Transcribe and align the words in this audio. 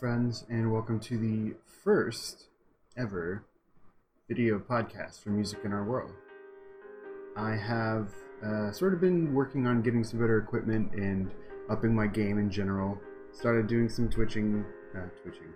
friends, 0.00 0.46
and 0.48 0.72
welcome 0.72 0.98
to 0.98 1.18
the 1.18 1.54
first 1.84 2.46
ever 2.96 3.44
video 4.28 4.58
podcast 4.58 5.22
for 5.22 5.28
Music 5.28 5.58
in 5.62 5.74
Our 5.74 5.84
World. 5.84 6.12
I 7.36 7.54
have 7.54 8.08
uh, 8.42 8.72
sort 8.72 8.94
of 8.94 9.02
been 9.02 9.34
working 9.34 9.66
on 9.66 9.82
getting 9.82 10.02
some 10.02 10.18
better 10.18 10.38
equipment 10.38 10.94
and 10.94 11.30
upping 11.68 11.94
my 11.94 12.06
game 12.06 12.38
in 12.38 12.50
general. 12.50 12.98
Started 13.32 13.66
doing 13.66 13.90
some 13.90 14.08
twitching, 14.08 14.64
uh, 14.96 15.04
twitching. 15.22 15.52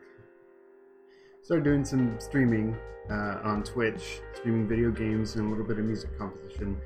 Started 1.43 1.65
doing 1.65 1.83
some 1.83 2.21
streaming 2.21 2.77
uh, 3.11 3.39
on 3.45 3.63
Twitch, 3.63 4.21
streaming 4.35 4.69
video 4.69 4.91
games 4.91 5.37
and 5.37 5.47
a 5.47 5.49
little 5.49 5.65
bit 5.65 5.79
of 5.79 5.87
music 5.87 6.19
composition. 6.19 6.79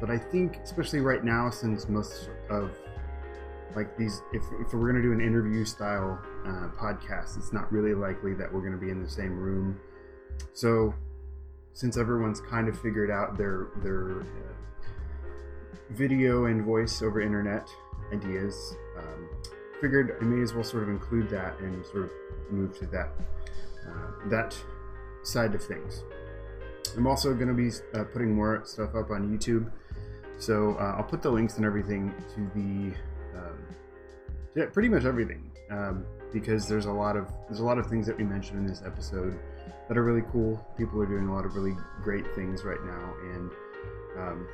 But 0.00 0.08
I 0.08 0.18
think, 0.18 0.58
especially 0.62 1.00
right 1.00 1.24
now, 1.24 1.50
since 1.50 1.88
most 1.88 2.30
of 2.48 2.70
like 3.76 3.96
these 3.96 4.22
if, 4.32 4.42
if 4.60 4.72
we're 4.72 4.90
going 4.90 4.96
to 4.96 5.02
do 5.02 5.12
an 5.12 5.20
interview 5.20 5.64
style 5.64 6.18
uh, 6.46 6.68
podcast 6.78 7.36
it's 7.36 7.52
not 7.52 7.70
really 7.72 7.94
likely 7.94 8.34
that 8.34 8.52
we're 8.52 8.60
going 8.60 8.72
to 8.72 8.78
be 8.78 8.90
in 8.90 9.02
the 9.02 9.08
same 9.08 9.36
room. 9.38 9.78
So 10.52 10.94
since 11.72 11.96
everyone's 11.96 12.40
kind 12.40 12.68
of 12.68 12.78
figured 12.80 13.10
out 13.10 13.36
their 13.36 13.68
their 13.82 14.20
uh, 14.20 14.24
video 15.90 16.46
and 16.46 16.64
voice 16.64 17.02
over 17.02 17.20
internet 17.20 17.68
ideas 18.12 18.76
um, 18.98 19.28
figured 19.80 20.16
i 20.20 20.24
may 20.24 20.42
as 20.42 20.52
well 20.52 20.64
sort 20.64 20.82
of 20.82 20.88
include 20.88 21.28
that 21.28 21.58
and 21.60 21.84
sort 21.86 22.04
of 22.04 22.10
move 22.50 22.76
to 22.78 22.86
that 22.86 23.10
uh, 23.88 24.28
that 24.28 24.56
side 25.22 25.54
of 25.54 25.62
things. 25.62 26.02
I'm 26.96 27.06
also 27.06 27.34
going 27.34 27.48
to 27.48 27.54
be 27.54 27.70
uh, 27.94 28.04
putting 28.04 28.34
more 28.34 28.62
stuff 28.64 28.94
up 28.94 29.10
on 29.10 29.36
youtube. 29.36 29.70
So 30.38 30.76
uh, 30.78 30.94
i'll 30.96 31.04
put 31.04 31.22
the 31.22 31.30
links 31.30 31.56
and 31.56 31.64
everything 31.64 32.12
to 32.34 32.50
the 32.54 32.94
yeah, 34.54 34.66
pretty 34.66 34.88
much 34.88 35.04
everything. 35.04 35.50
Um, 35.70 36.04
because 36.32 36.68
there's 36.68 36.86
a 36.86 36.92
lot 36.92 37.16
of 37.16 37.28
there's 37.48 37.60
a 37.60 37.64
lot 37.64 37.78
of 37.78 37.86
things 37.86 38.06
that 38.06 38.16
we 38.16 38.24
mentioned 38.24 38.58
in 38.58 38.66
this 38.66 38.82
episode 38.84 39.38
that 39.88 39.98
are 39.98 40.04
really 40.04 40.26
cool. 40.32 40.64
People 40.76 41.00
are 41.00 41.06
doing 41.06 41.28
a 41.28 41.34
lot 41.34 41.44
of 41.44 41.56
really 41.56 41.76
great 42.02 42.34
things 42.34 42.64
right 42.64 42.82
now, 42.84 43.14
and 43.34 43.50
um, 44.16 44.48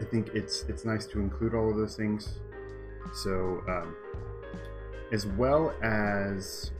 I 0.00 0.04
think 0.04 0.28
it's 0.34 0.62
it's 0.68 0.84
nice 0.84 1.06
to 1.06 1.20
include 1.20 1.54
all 1.54 1.70
of 1.70 1.76
those 1.76 1.96
things. 1.96 2.38
So, 3.14 3.62
um, 3.68 3.96
as 5.10 5.26
well 5.26 5.74
as 5.82 6.70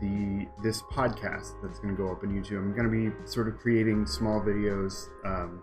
the 0.00 0.46
this 0.62 0.82
podcast 0.82 1.60
that's 1.62 1.78
going 1.78 1.94
to 1.94 2.02
go 2.02 2.10
up 2.10 2.22
on 2.22 2.30
YouTube, 2.30 2.58
I'm 2.58 2.74
going 2.74 2.90
to 2.90 3.10
be 3.10 3.30
sort 3.30 3.48
of 3.48 3.58
creating 3.58 4.06
small 4.06 4.40
videos 4.40 5.08
um, 5.24 5.62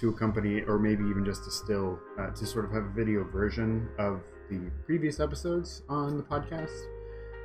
to 0.00 0.08
accompany, 0.08 0.62
or 0.62 0.78
maybe 0.78 1.04
even 1.04 1.24
just 1.24 1.44
to 1.44 1.50
still 1.50 1.98
uh, 2.18 2.30
to 2.30 2.46
sort 2.46 2.64
of 2.64 2.72
have 2.72 2.84
a 2.84 2.90
video 2.90 3.24
version 3.24 3.88
of 3.98 4.22
the 4.58 4.70
previous 4.84 5.20
episodes 5.20 5.82
on 5.88 6.16
the 6.16 6.22
podcast. 6.22 6.70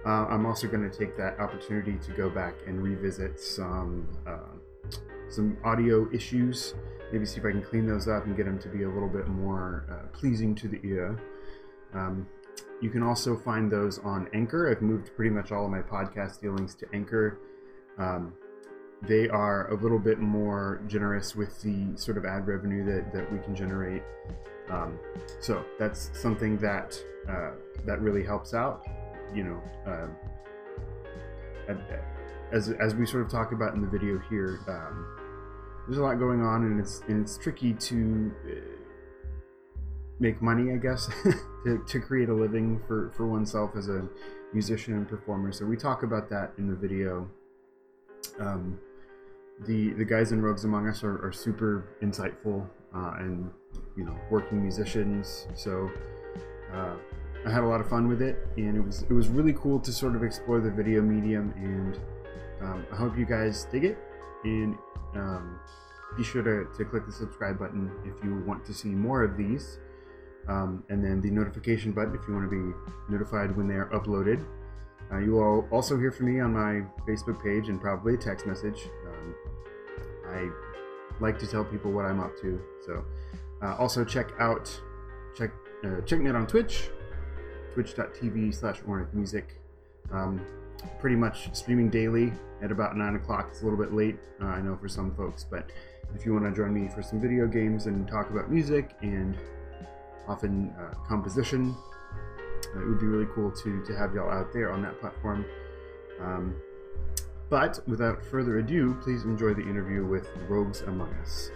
Uh, 0.06 0.26
I'm 0.28 0.46
also 0.46 0.68
going 0.68 0.90
to 0.90 0.98
take 0.98 1.18
that 1.18 1.40
opportunity 1.40 1.98
to 2.06 2.12
go 2.14 2.30
back 2.30 2.54
and 2.68 2.82
revisit 2.82 3.40
some 3.40 4.08
uh, 4.26 4.56
some 5.30 5.58
audio 5.64 6.12
issues. 6.14 6.74
Maybe 7.12 7.26
see 7.26 7.40
if 7.40 7.46
I 7.46 7.52
can 7.52 7.62
clean 7.62 7.86
those 7.86 8.08
up 8.08 8.26
and 8.26 8.36
get 8.38 8.46
them 8.46 8.60
to 8.60 8.70
be 8.70 8.84
a 8.84 8.90
little 8.90 9.10
bit 9.10 9.28
more 9.28 9.86
uh, 9.92 10.18
pleasing 10.18 10.56
to 10.56 10.68
the 10.68 10.80
ear. 10.84 11.20
Um, 11.94 12.28
you 12.82 12.90
can 12.90 13.04
also 13.04 13.36
find 13.36 13.72
those 13.72 14.00
on 14.00 14.30
Anchor. 14.34 14.70
I've 14.70 14.82
moved 14.82 15.16
pretty 15.16 15.32
much 15.32 15.52
all 15.52 15.66
of 15.66 15.72
my 15.72 15.82
podcast 15.82 16.40
dealings 16.40 16.76
to 16.76 16.86
Anchor. 16.94 17.40
Um, 17.98 18.34
they 19.02 19.28
are 19.30 19.72
a 19.72 19.76
little 19.76 20.00
bit 20.00 20.20
more 20.20 20.82
generous 20.88 21.36
with 21.36 21.62
the 21.62 21.88
sort 21.96 22.18
of 22.18 22.26
ad 22.26 22.48
revenue 22.48 22.86
that, 22.86 23.14
that 23.14 23.32
we 23.32 23.40
can 23.40 23.56
generate. 23.56 24.04
Um, 24.70 25.00
so 25.40 25.64
that's 25.78 26.12
something 26.14 26.58
that 26.58 27.02
uh, 27.28 27.52
that 27.86 28.02
really 28.02 28.24
helps 28.24 28.54
out. 28.54 28.86
You 29.34 29.44
know, 29.44 29.62
uh, 29.88 30.08
as 32.52 32.70
as 32.70 32.96
we 32.96 33.06
sort 33.06 33.24
of 33.24 33.32
talk 33.32 33.52
about 33.52 33.74
in 33.74 33.82
the 33.82 33.88
video 33.88 34.20
here, 34.30 34.60
um, 34.68 35.06
there's 35.88 35.98
a 35.98 36.04
lot 36.04 36.20
going 36.20 36.42
on, 36.42 36.64
and 36.64 36.80
it's 36.80 37.02
and 37.08 37.22
it's 37.22 37.38
tricky 37.38 37.74
to 37.74 38.32
uh, 38.46 38.56
make 40.20 40.42
money, 40.42 40.74
I 40.74 40.78
guess, 40.78 41.10
to, 41.66 41.84
to 41.86 42.00
create 42.00 42.30
a 42.30 42.34
living 42.34 42.82
for 42.88 43.12
for 43.16 43.28
oneself 43.28 43.72
as 43.76 43.90
a 43.90 44.08
musician 44.54 44.94
and 44.94 45.08
performer. 45.08 45.52
So 45.52 45.66
we 45.66 45.78
talk 45.78 46.04
about 46.04 46.30
that 46.30 46.54
in 46.58 46.68
the 46.68 46.76
video. 46.76 47.30
Um, 48.40 48.80
the 49.66 49.94
the 49.94 50.06
guys 50.06 50.32
in 50.32 50.42
Rogues 50.42 50.64
Among 50.64 50.88
Us 50.88 51.04
are, 51.04 51.24
are 51.26 51.32
super 51.32 51.86
insightful 52.02 52.68
uh, 52.96 53.14
and 53.20 53.50
you 53.96 54.04
know 54.04 54.16
working 54.30 54.62
musicians. 54.62 55.48
So 55.56 55.90
uh, 56.74 56.96
I 57.46 57.52
had 57.52 57.64
a 57.64 57.68
lot 57.68 57.82
of 57.82 57.90
fun 57.90 58.08
with 58.08 58.22
it, 58.22 58.48
and 58.58 58.76
it 58.76 58.82
was 58.82 59.04
it 59.04 59.14
was 59.14 59.28
really 59.28 59.54
cool 59.54 59.80
to 59.80 59.92
sort 59.92 60.16
of 60.16 60.24
explore 60.24 60.60
the 60.60 60.72
video 60.72 61.02
medium. 61.02 61.54
And 61.58 62.00
um, 62.62 62.86
I 62.92 62.96
hope 62.96 63.18
you 63.18 63.26
guys 63.26 63.66
dig 63.72 63.86
it. 63.86 63.98
And 64.44 64.78
um, 65.16 65.60
be 66.18 66.24
sure 66.24 66.42
to, 66.44 66.68
to 66.78 66.86
click 66.86 67.06
the 67.06 67.12
subscribe 67.12 67.60
button 67.60 67.92
if 68.06 68.24
you 68.24 68.44
want 68.46 68.66
to 68.66 68.74
see 68.74 68.90
more 68.90 69.24
of 69.24 69.38
these. 69.38 69.80
Um, 70.48 70.84
and 70.90 71.04
then 71.04 71.22
the 71.22 71.30
notification 71.30 71.92
button 71.92 72.16
if 72.16 72.28
you 72.28 72.34
want 72.34 72.50
to 72.50 72.56
be 72.56 73.12
notified 73.12 73.56
when 73.56 73.68
they 73.68 73.76
are 73.76 73.90
uploaded. 73.90 74.44
Uh, 75.12 75.18
you 75.20 75.34
will 75.34 75.68
also 75.72 75.98
hear 75.98 76.12
from 76.12 76.34
me 76.34 76.40
on 76.40 76.54
my 76.54 76.82
Facebook 77.08 77.44
page 77.44 77.70
and 77.70 77.80
probably 77.82 78.14
a 78.16 78.18
text 78.18 78.46
message. 78.46 78.90
Um, 79.08 79.36
I 80.28 80.50
like 81.20 81.38
to 81.40 81.48
tell 81.48 81.64
people 81.64 81.92
what 81.92 82.06
I'm 82.06 82.20
up 82.20 82.32
to. 82.42 82.62
So 82.86 83.06
uh, 83.62 83.76
also 83.78 84.04
check 84.04 84.30
out 84.40 84.70
check 85.36 85.52
uh, 85.84 86.02
check 86.02 86.20
me 86.20 86.30
out 86.30 86.36
on 86.36 86.48
Twitch, 86.48 86.90
twitch.tv 87.74 88.54
slash 88.54 88.82
Music. 89.14 89.56
Um, 90.12 90.46
pretty 91.00 91.16
much 91.16 91.54
streaming 91.56 91.90
daily 91.90 92.32
at 92.62 92.72
about 92.72 92.96
nine 92.96 93.16
o'clock. 93.16 93.48
It's 93.52 93.62
a 93.62 93.64
little 93.64 93.80
bit 93.80 93.94
late, 93.94 94.18
uh, 94.42 94.46
I 94.46 94.62
know 94.62 94.78
for 94.78 94.88
some 94.88 95.14
folks, 95.16 95.44
but 95.44 95.72
if 96.16 96.26
you 96.26 96.34
want 96.34 96.46
to 96.46 96.52
join 96.52 96.74
me 96.74 96.90
for 96.90 97.04
some 97.04 97.22
video 97.22 97.48
games 97.48 97.86
and 97.86 98.08
talk 98.08 98.30
about 98.30 98.52
music 98.52 98.96
and 99.02 99.38
often 100.28 100.74
uh, 100.80 100.96
composition, 101.08 101.76
it 102.76 102.88
would 102.88 103.00
be 103.00 103.06
really 103.06 103.28
cool 103.34 103.52
to 103.52 103.84
to 103.86 103.96
have 103.96 104.14
y'all 104.14 104.32
out 104.32 104.52
there 104.54 104.72
on 104.72 104.82
that 104.82 105.00
platform. 105.00 105.46
Um, 106.22 106.56
but 107.50 107.80
without 107.88 108.24
further 108.24 108.60
ado, 108.60 108.96
please 109.02 109.24
enjoy 109.24 109.54
the 109.54 109.64
interview 109.64 110.06
with 110.06 110.28
Rogues 110.48 110.82
Among 110.82 111.14
Us. 111.16 111.50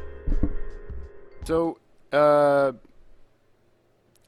So, 1.46 1.80
uh, 2.12 2.74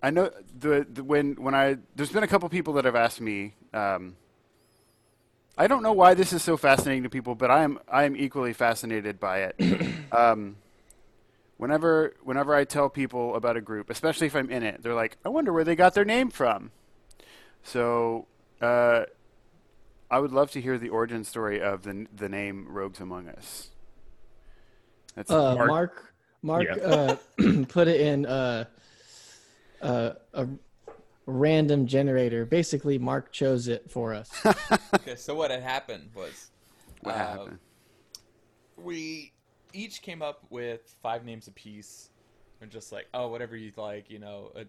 I 0.03 0.11
know 0.11 0.29
the, 0.59 0.85
the, 0.91 1.03
when 1.03 1.33
when 1.35 1.55
I 1.55 1.77
there's 1.95 2.11
been 2.11 2.23
a 2.23 2.27
couple 2.27 2.47
people 2.49 2.73
that 2.73 2.85
have 2.85 2.95
asked 2.95 3.21
me. 3.21 3.55
Um, 3.73 4.15
I 5.57 5.67
don't 5.67 5.81
know 5.81 5.93
why 5.93 6.13
this 6.13 6.33
is 6.33 6.43
so 6.43 6.57
fascinating 6.57 7.03
to 7.03 7.09
people, 7.09 7.33
but 7.33 7.49
I 7.49 7.63
am 7.63 7.79
I 7.87 8.03
am 8.03 8.15
equally 8.15 8.53
fascinated 8.53 9.19
by 9.19 9.51
it. 9.51 9.55
um, 10.11 10.57
whenever 11.57 12.13
whenever 12.23 12.53
I 12.53 12.65
tell 12.65 12.89
people 12.89 13.35
about 13.35 13.57
a 13.57 13.61
group, 13.61 13.89
especially 13.89 14.27
if 14.27 14.35
I'm 14.35 14.51
in 14.51 14.63
it, 14.63 14.83
they're 14.83 14.93
like, 14.93 15.17
"I 15.25 15.29
wonder 15.29 15.51
where 15.51 15.63
they 15.63 15.75
got 15.75 15.95
their 15.95 16.05
name 16.05 16.29
from." 16.29 16.71
So, 17.63 18.27
uh, 18.61 19.05
I 20.09 20.19
would 20.19 20.31
love 20.31 20.51
to 20.51 20.61
hear 20.61 20.77
the 20.77 20.89
origin 20.89 21.23
story 21.23 21.61
of 21.61 21.83
the 21.83 22.07
the 22.15 22.29
name 22.29 22.67
Rogues 22.69 22.99
Among 22.99 23.27
Us. 23.27 23.69
That's 25.15 25.31
uh, 25.31 25.55
Mark. 25.55 25.67
Mark, 25.67 26.13
Mark 26.41 26.65
yeah. 26.65 26.83
uh, 26.83 27.65
put 27.67 27.87
it 27.87 28.01
in 28.01 28.25
uh, 28.25 28.65
uh, 29.81 30.11
a 30.33 30.47
random 31.25 31.87
generator. 31.87 32.45
Basically, 32.45 32.99
Mark 32.99 33.31
chose 33.31 33.67
it 33.67 33.89
for 33.89 34.13
us. 34.13 34.29
okay, 34.93 35.15
so 35.15 35.33
what 35.33 35.51
had 35.51 35.63
happened 35.63 36.09
was, 36.13 36.51
what 37.01 37.15
happened? 37.15 37.59
We 38.77 39.31
each 39.73 40.01
came 40.01 40.21
up 40.21 40.43
with 40.49 40.95
five 41.01 41.25
names 41.25 41.47
apiece, 41.47 42.09
and 42.61 42.69
just 42.69 42.91
like, 42.91 43.07
oh, 43.13 43.29
whatever 43.29 43.55
you 43.55 43.71
like, 43.77 44.09
you 44.09 44.19
know. 44.19 44.51
Uh, 44.55 44.63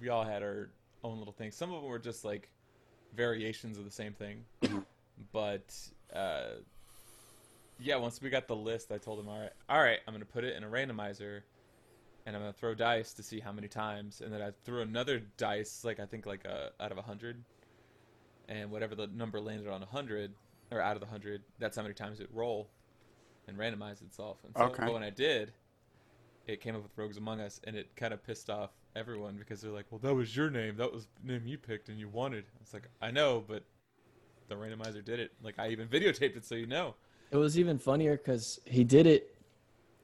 we 0.00 0.08
all 0.08 0.24
had 0.24 0.42
our 0.42 0.70
own 1.04 1.18
little 1.18 1.32
things. 1.32 1.54
Some 1.54 1.72
of 1.72 1.80
them 1.80 1.90
were 1.90 1.98
just 1.98 2.24
like 2.24 2.50
variations 3.14 3.78
of 3.78 3.84
the 3.84 3.90
same 3.90 4.12
thing. 4.12 4.44
but 5.32 5.74
uh, 6.14 6.56
yeah, 7.78 7.96
once 7.96 8.20
we 8.20 8.30
got 8.30 8.48
the 8.48 8.56
list, 8.56 8.92
I 8.92 8.98
told 8.98 9.20
him, 9.20 9.28
all 9.28 9.38
right, 9.38 9.52
all 9.68 9.82
right, 9.82 9.98
I'm 10.06 10.14
gonna 10.14 10.24
put 10.24 10.44
it 10.44 10.56
in 10.56 10.64
a 10.64 10.68
randomizer, 10.68 11.40
and 12.26 12.36
I'm 12.36 12.42
gonna 12.42 12.52
throw 12.52 12.74
dice 12.74 13.12
to 13.14 13.22
see 13.22 13.40
how 13.40 13.52
many 13.52 13.68
times, 13.68 14.20
and 14.20 14.32
then 14.32 14.42
I 14.42 14.50
threw 14.64 14.82
another 14.82 15.22
dice, 15.36 15.84
like 15.84 16.00
I 16.00 16.06
think 16.06 16.26
like 16.26 16.44
a, 16.44 16.70
out 16.80 16.92
of 16.92 16.98
a 16.98 17.02
hundred, 17.02 17.42
and 18.48 18.70
whatever 18.70 18.94
the 18.94 19.08
number 19.08 19.40
landed 19.40 19.68
on 19.68 19.82
a 19.82 19.86
hundred 19.86 20.32
or 20.70 20.80
out 20.80 20.96
of 20.96 21.00
the 21.00 21.06
hundred, 21.06 21.42
that's 21.58 21.76
how 21.76 21.82
many 21.82 21.94
times 21.94 22.20
it 22.20 22.28
roll 22.32 22.68
and 23.48 23.58
randomize 23.58 24.02
itself. 24.02 24.38
And 24.44 24.54
so 24.56 24.64
okay. 24.64 24.92
when 24.92 25.02
I 25.02 25.10
did, 25.10 25.52
it 26.46 26.60
came 26.60 26.74
up 26.74 26.82
with 26.82 26.92
Rogues 26.96 27.16
Among 27.16 27.40
Us, 27.40 27.60
and 27.64 27.76
it 27.76 27.94
kind 27.96 28.14
of 28.14 28.24
pissed 28.24 28.50
off 28.50 28.70
everyone 28.96 29.36
because 29.36 29.60
they're 29.60 29.72
like, 29.72 29.86
"Well, 29.90 30.00
that 30.00 30.14
was 30.14 30.36
your 30.36 30.50
name. 30.50 30.76
That 30.76 30.92
was 30.92 31.06
the 31.22 31.32
name 31.32 31.42
you 31.46 31.58
picked 31.58 31.88
and 31.88 31.98
you 31.98 32.08
wanted." 32.08 32.44
It's 32.60 32.72
like, 32.72 32.88
I 33.00 33.10
know, 33.10 33.44
but 33.46 33.62
the 34.48 34.54
randomizer 34.54 35.04
did 35.04 35.20
it. 35.20 35.32
Like 35.42 35.58
I 35.58 35.68
even 35.68 35.88
videotaped 35.96 36.36
it, 36.36 36.44
so 36.44 36.54
you 36.54 36.66
know. 36.66 36.94
It 37.30 37.36
was 37.36 37.58
even 37.58 37.78
funnier 37.78 38.16
because 38.16 38.60
he 38.66 38.84
did 38.84 39.06
it 39.06 39.34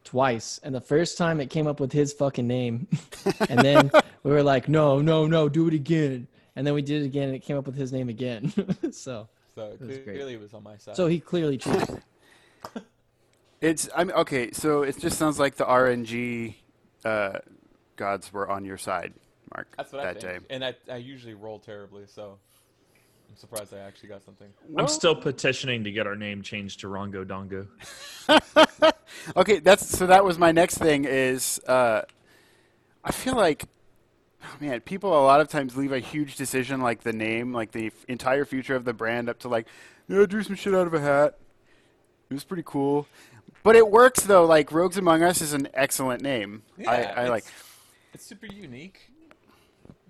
twice, 0.04 0.58
and 0.62 0.74
the 0.74 0.80
first 0.80 1.18
time 1.18 1.40
it 1.40 1.50
came 1.50 1.66
up 1.66 1.80
with 1.80 1.92
his 1.92 2.12
fucking 2.12 2.46
name, 2.46 2.86
and 3.48 3.60
then 3.60 3.90
we 4.22 4.32
were 4.32 4.42
like, 4.42 4.68
"No, 4.68 5.00
no, 5.00 5.26
no, 5.26 5.48
do 5.48 5.68
it 5.68 5.74
again." 5.74 6.28
and 6.58 6.66
then 6.66 6.74
we 6.74 6.82
did 6.82 7.02
it 7.02 7.04
again, 7.04 7.28
and 7.28 7.36
it 7.36 7.38
came 7.38 7.56
up 7.56 7.66
with 7.66 7.76
his 7.76 7.92
name 7.92 8.08
again. 8.08 8.52
so 8.90 9.28
so 9.54 9.76
clearly 9.76 10.02
great. 10.02 10.18
it 10.18 10.40
was 10.40 10.52
on 10.54 10.64
my 10.64 10.76
side. 10.76 10.96
So 10.96 11.06
he 11.06 11.20
clearly 11.20 11.56
cheated. 11.56 12.02
it's 13.60 13.88
I'm 13.94 14.10
okay. 14.10 14.50
So 14.50 14.82
it 14.82 14.98
just 14.98 15.18
sounds 15.18 15.38
like 15.38 15.54
the 15.54 15.64
RNG 15.64 16.56
uh, 17.04 17.38
gods 17.98 18.32
were 18.32 18.48
on 18.48 18.64
your 18.64 18.78
side, 18.78 19.12
Mark. 19.54 19.74
That's 19.76 19.92
what 19.92 20.02
that 20.02 20.16
I 20.16 20.20
think. 20.20 20.48
Day. 20.48 20.54
And 20.54 20.64
I, 20.64 20.74
I 20.90 20.96
usually 20.96 21.34
roll 21.34 21.58
terribly, 21.58 22.04
so 22.06 22.38
I'm 23.28 23.36
surprised 23.36 23.74
I 23.74 23.80
actually 23.80 24.08
got 24.08 24.24
something. 24.24 24.48
Well, 24.68 24.84
I'm 24.84 24.88
still 24.88 25.14
petitioning 25.14 25.84
to 25.84 25.92
get 25.92 26.06
our 26.06 26.16
name 26.16 26.40
changed 26.40 26.80
to 26.80 26.86
Rongo 26.86 27.26
Dongo. 27.26 27.66
okay, 29.36 29.58
that's 29.58 29.86
so. 29.86 30.06
That 30.06 30.24
was 30.24 30.38
my 30.38 30.52
next 30.52 30.78
thing. 30.78 31.04
Is 31.04 31.60
uh, 31.66 32.02
I 33.04 33.12
feel 33.12 33.36
like, 33.36 33.66
oh 34.42 34.56
man, 34.60 34.80
people 34.80 35.12
a 35.12 35.20
lot 35.20 35.40
of 35.40 35.48
times 35.48 35.76
leave 35.76 35.92
a 35.92 35.98
huge 35.98 36.36
decision 36.36 36.80
like 36.80 37.02
the 37.02 37.12
name, 37.12 37.52
like 37.52 37.72
the 37.72 37.88
f- 37.88 38.04
entire 38.08 38.46
future 38.46 38.76
of 38.76 38.84
the 38.86 38.94
brand, 38.94 39.28
up 39.28 39.40
to 39.40 39.48
like, 39.48 39.66
yeah, 40.08 40.22
I 40.22 40.26
drew 40.26 40.42
some 40.42 40.54
shit 40.56 40.74
out 40.74 40.86
of 40.86 40.94
a 40.94 41.00
hat. 41.00 41.36
It 42.30 42.34
was 42.34 42.44
pretty 42.44 42.64
cool, 42.64 43.06
but 43.62 43.76
it 43.76 43.90
works 43.90 44.22
though. 44.22 44.46
Like 44.46 44.72
Rogues 44.72 44.96
Among 44.96 45.22
Us 45.22 45.42
is 45.42 45.52
an 45.52 45.68
excellent 45.74 46.22
name. 46.22 46.62
Yeah, 46.78 46.90
I, 46.90 47.24
I 47.24 47.28
like. 47.28 47.44
It's 48.14 48.24
super 48.24 48.46
unique. 48.46 49.10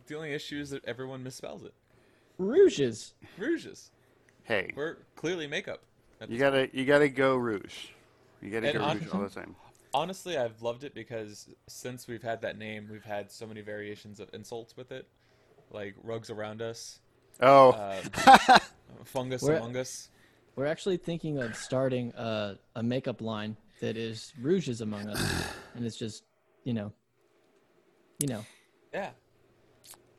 The 0.07 0.17
only 0.17 0.33
issue 0.33 0.59
is 0.61 0.71
that 0.71 0.85
everyone 0.85 1.25
misspells 1.25 1.65
it. 1.65 1.75
Rouges. 2.39 3.15
Rouges. 3.37 3.91
Hey, 4.45 4.73
we're 4.75 4.97
clearly 5.17 5.47
makeup. 5.47 5.83
You 6.27 6.39
gotta, 6.39 6.59
point. 6.59 6.75
you 6.75 6.85
gotta 6.85 7.09
go 7.09 7.37
rouge. 7.37 7.89
You 8.41 8.51
gotta 8.51 8.69
and 8.69 8.79
go 8.79 8.87
rouge 8.87 9.09
all 9.13 9.21
the 9.21 9.29
time. 9.29 9.55
Honestly, 9.93 10.39
I've 10.39 10.61
loved 10.63 10.85
it 10.85 10.95
because 10.95 11.49
since 11.67 12.07
we've 12.07 12.23
had 12.23 12.43
that 12.43 12.57
name, 12.57 12.89
we've 12.91 13.05
had 13.05 13.31
so 13.31 13.47
many 13.47 13.61
variations 13.61 14.21
of 14.21 14.29
insults 14.33 14.77
with 14.77 14.93
it, 14.93 15.07
like 15.71 15.95
rogues 16.03 16.31
around 16.31 16.63
us. 16.63 17.01
Oh, 17.41 17.73
um, 17.73 18.61
fungus 19.05 19.43
we're, 19.43 19.57
among 19.57 19.77
us. 19.77 20.09
We're 20.57 20.67
actually 20.67 20.97
thinking 20.97 21.39
of 21.39 21.57
starting 21.57 22.13
a, 22.17 22.59
a 22.75 22.83
makeup 22.83 23.21
line 23.21 23.57
that 23.81 23.97
is 23.97 24.33
rouges 24.41 24.81
among 24.81 25.09
us, 25.09 25.23
and 25.75 25.85
it's 25.85 25.97
just, 25.97 26.25
you 26.65 26.75
know, 26.75 26.93
you 28.19 28.29
know. 28.29 28.45
Yeah, 28.93 29.11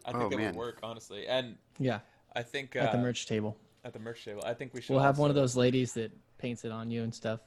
I 0.05 0.11
think 0.11 0.23
oh, 0.23 0.29
it 0.29 0.37
man. 0.37 0.45
would 0.47 0.55
work 0.55 0.79
honestly, 0.83 1.27
and 1.27 1.55
yeah, 1.77 1.99
I 2.35 2.43
think 2.43 2.75
at 2.75 2.89
uh, 2.89 2.91
the 2.93 2.97
merch 2.97 3.27
table. 3.27 3.57
At 3.83 3.93
the 3.93 3.99
merch 3.99 4.25
table, 4.25 4.43
I 4.45 4.53
think 4.53 4.73
we 4.73 4.81
should. 4.81 4.93
We'll 4.93 5.03
have 5.03 5.15
also... 5.15 5.21
one 5.21 5.29
of 5.29 5.35
those 5.35 5.55
ladies 5.55 5.93
that 5.93 6.11
paints 6.37 6.65
it 6.65 6.71
on 6.71 6.91
you 6.91 7.03
and 7.03 7.13
stuff. 7.13 7.39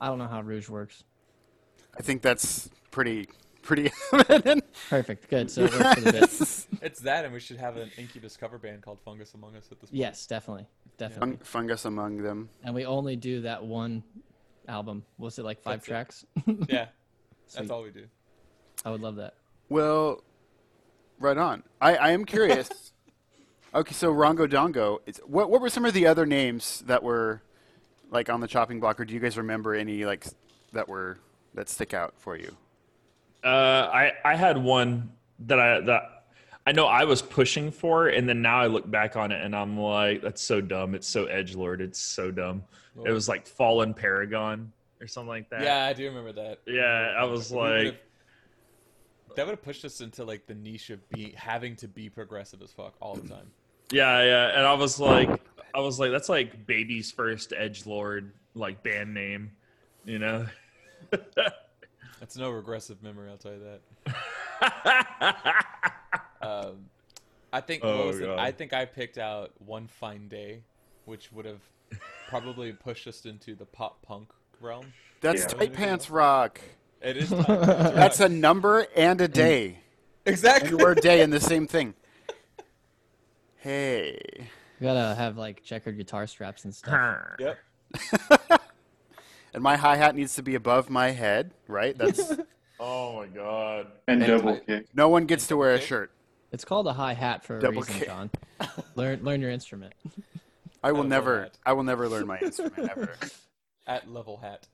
I 0.00 0.08
don't 0.08 0.18
know 0.18 0.26
how 0.26 0.40
rouge 0.40 0.68
works. 0.68 1.04
I 1.96 2.02
think 2.02 2.22
that's 2.22 2.68
pretty 2.90 3.28
pretty 3.62 3.90
perfect. 4.88 5.30
Good. 5.30 5.50
So 5.50 5.64
it 5.64 5.72
works 5.72 5.94
for 5.94 6.00
the 6.00 6.12
bit. 6.12 6.66
It's 6.82 6.98
that, 7.02 7.24
and 7.24 7.32
we 7.32 7.38
should 7.38 7.58
have 7.58 7.76
an 7.76 7.92
Incubus 7.96 8.36
cover 8.36 8.58
band 8.58 8.82
called 8.82 8.98
Fungus 9.04 9.34
Among 9.34 9.54
Us 9.54 9.68
at 9.70 9.80
this 9.80 9.90
point. 9.90 10.00
Yes, 10.00 10.26
definitely, 10.26 10.66
definitely. 10.98 11.36
Fung- 11.36 11.44
fungus 11.44 11.84
among 11.84 12.16
them. 12.16 12.48
And 12.64 12.74
we 12.74 12.84
only 12.84 13.14
do 13.14 13.42
that 13.42 13.62
one 13.62 14.02
album. 14.66 15.04
Was 15.16 15.38
it 15.38 15.44
like 15.44 15.62
five 15.62 15.78
that's 15.78 15.86
tracks? 15.86 16.26
yeah, 16.68 16.86
that's 17.54 17.70
all 17.70 17.84
we 17.84 17.90
do. 17.90 18.06
I 18.84 18.90
would 18.90 19.00
love 19.00 19.14
that. 19.16 19.34
Well, 19.72 20.22
right 21.18 21.38
on. 21.38 21.62
I, 21.80 21.96
I 21.96 22.10
am 22.10 22.26
curious. 22.26 22.92
okay, 23.74 23.94
so 23.94 24.12
Rongo 24.12 24.46
Dongo. 24.46 24.98
what 25.24 25.48
what 25.48 25.62
were 25.62 25.70
some 25.70 25.86
of 25.86 25.94
the 25.94 26.06
other 26.06 26.26
names 26.26 26.84
that 26.86 27.02
were 27.02 27.40
like 28.10 28.28
on 28.28 28.40
the 28.40 28.46
chopping 28.46 28.80
block, 28.80 29.00
or 29.00 29.06
do 29.06 29.14
you 29.14 29.20
guys 29.20 29.38
remember 29.38 29.74
any 29.74 30.04
like 30.04 30.26
that 30.74 30.90
were 30.90 31.18
that 31.54 31.70
stick 31.70 31.94
out 31.94 32.12
for 32.18 32.36
you? 32.36 32.54
Uh, 33.42 33.48
I 33.90 34.12
I 34.22 34.36
had 34.36 34.58
one 34.58 35.10
that 35.46 35.58
I 35.58 35.80
that 35.80 36.24
I 36.66 36.72
know 36.72 36.84
I 36.84 37.04
was 37.04 37.22
pushing 37.22 37.70
for, 37.70 38.08
and 38.08 38.28
then 38.28 38.42
now 38.42 38.60
I 38.60 38.66
look 38.66 38.90
back 38.90 39.16
on 39.16 39.32
it 39.32 39.42
and 39.42 39.56
I'm 39.56 39.80
like, 39.80 40.20
that's 40.20 40.42
so 40.42 40.60
dumb. 40.60 40.94
It's 40.94 41.08
so 41.08 41.24
edge 41.24 41.54
lord. 41.54 41.80
It's 41.80 41.98
so 41.98 42.30
dumb. 42.30 42.62
It 43.06 43.10
was 43.10 43.26
like 43.26 43.46
Fallen 43.46 43.94
Paragon 43.94 44.70
or 45.00 45.06
something 45.06 45.30
like 45.30 45.48
that. 45.48 45.62
Yeah, 45.62 45.86
I 45.86 45.94
do 45.94 46.04
remember 46.04 46.32
that. 46.32 46.58
Yeah, 46.66 47.14
I 47.18 47.24
was 47.24 47.50
like. 47.50 48.02
That 49.36 49.46
would 49.46 49.52
have 49.52 49.62
pushed 49.62 49.84
us 49.84 50.00
into 50.00 50.24
like 50.24 50.46
the 50.46 50.54
niche 50.54 50.90
of 50.90 51.08
be 51.10 51.32
having 51.36 51.76
to 51.76 51.88
be 51.88 52.08
progressive 52.08 52.62
as 52.62 52.72
fuck 52.72 52.94
all 53.00 53.14
the 53.14 53.28
time. 53.28 53.50
Yeah, 53.90 54.22
yeah, 54.22 54.56
and 54.56 54.66
I 54.66 54.74
was 54.74 54.98
like, 54.98 55.28
I 55.74 55.80
was 55.80 55.98
like, 55.98 56.10
that's 56.10 56.28
like 56.28 56.66
baby's 56.66 57.10
first 57.10 57.52
edge 57.56 57.86
lord 57.86 58.32
like 58.54 58.82
band 58.82 59.14
name, 59.14 59.52
you 60.04 60.18
know. 60.18 60.46
That's 62.20 62.36
no 62.36 62.50
regressive 62.50 63.02
memory, 63.02 63.30
I'll 63.30 63.36
tell 63.36 63.52
you 63.52 63.78
that. 64.06 65.54
um, 66.42 66.84
I 67.52 67.60
think 67.60 67.84
oh, 67.84 68.36
I 68.38 68.52
think 68.52 68.72
I 68.72 68.84
picked 68.84 69.18
out 69.18 69.50
one 69.58 69.88
fine 69.88 70.28
day, 70.28 70.62
which 71.04 71.32
would 71.32 71.44
have 71.46 71.60
probably 72.28 72.72
pushed 72.72 73.06
us 73.08 73.24
into 73.26 73.54
the 73.54 73.66
pop 73.66 74.00
punk 74.02 74.30
realm. 74.60 74.92
That's 75.20 75.42
yeah. 75.42 75.48
tight 75.58 75.72
pants 75.72 76.10
rock. 76.10 76.60
It 77.02 77.16
is. 77.16 77.30
That's 77.48 78.20
a 78.20 78.28
number 78.28 78.86
and 78.94 79.20
a 79.20 79.28
day. 79.28 79.80
Exactly. 80.24 80.70
And 80.70 80.78
the 80.78 80.84
word 80.84 81.00
day 81.00 81.20
in 81.22 81.30
the 81.30 81.40
same 81.40 81.66
thing. 81.66 81.94
Hey. 83.56 84.18
You 84.80 84.86
gotta 84.86 85.14
have 85.14 85.36
like 85.36 85.62
checkered 85.64 85.96
guitar 85.96 86.26
straps 86.26 86.64
and 86.64 86.74
stuff. 86.74 87.18
yep. 87.38 87.58
and 89.54 89.62
my 89.62 89.76
hi 89.76 89.96
hat 89.96 90.14
needs 90.14 90.34
to 90.34 90.42
be 90.42 90.54
above 90.54 90.90
my 90.90 91.10
head, 91.10 91.52
right? 91.68 91.96
That's. 91.96 92.32
oh 92.80 93.16
my 93.16 93.26
god. 93.26 93.88
And, 94.06 94.22
and 94.22 94.42
double 94.42 94.56
kick. 94.58 94.86
No 94.94 95.08
one 95.08 95.26
gets 95.26 95.48
to 95.48 95.56
wear 95.56 95.74
a 95.74 95.80
shirt. 95.80 96.12
It's 96.52 96.64
called 96.64 96.86
a 96.86 96.92
hi 96.92 97.14
hat 97.14 97.44
for 97.44 97.58
a 97.58 97.60
double 97.60 97.82
reason, 97.82 97.94
kick. 97.94 98.08
John. 98.08 98.30
learn 98.94 99.22
learn 99.22 99.40
your 99.40 99.50
instrument. 99.50 99.94
I 100.82 100.92
will 100.92 101.04
never. 101.04 101.48
I 101.64 101.72
will 101.72 101.84
never 101.84 102.08
learn 102.08 102.26
my 102.26 102.38
instrument 102.38 102.90
ever. 102.90 103.14
At 103.86 104.10
level 104.10 104.38
hat. 104.38 104.66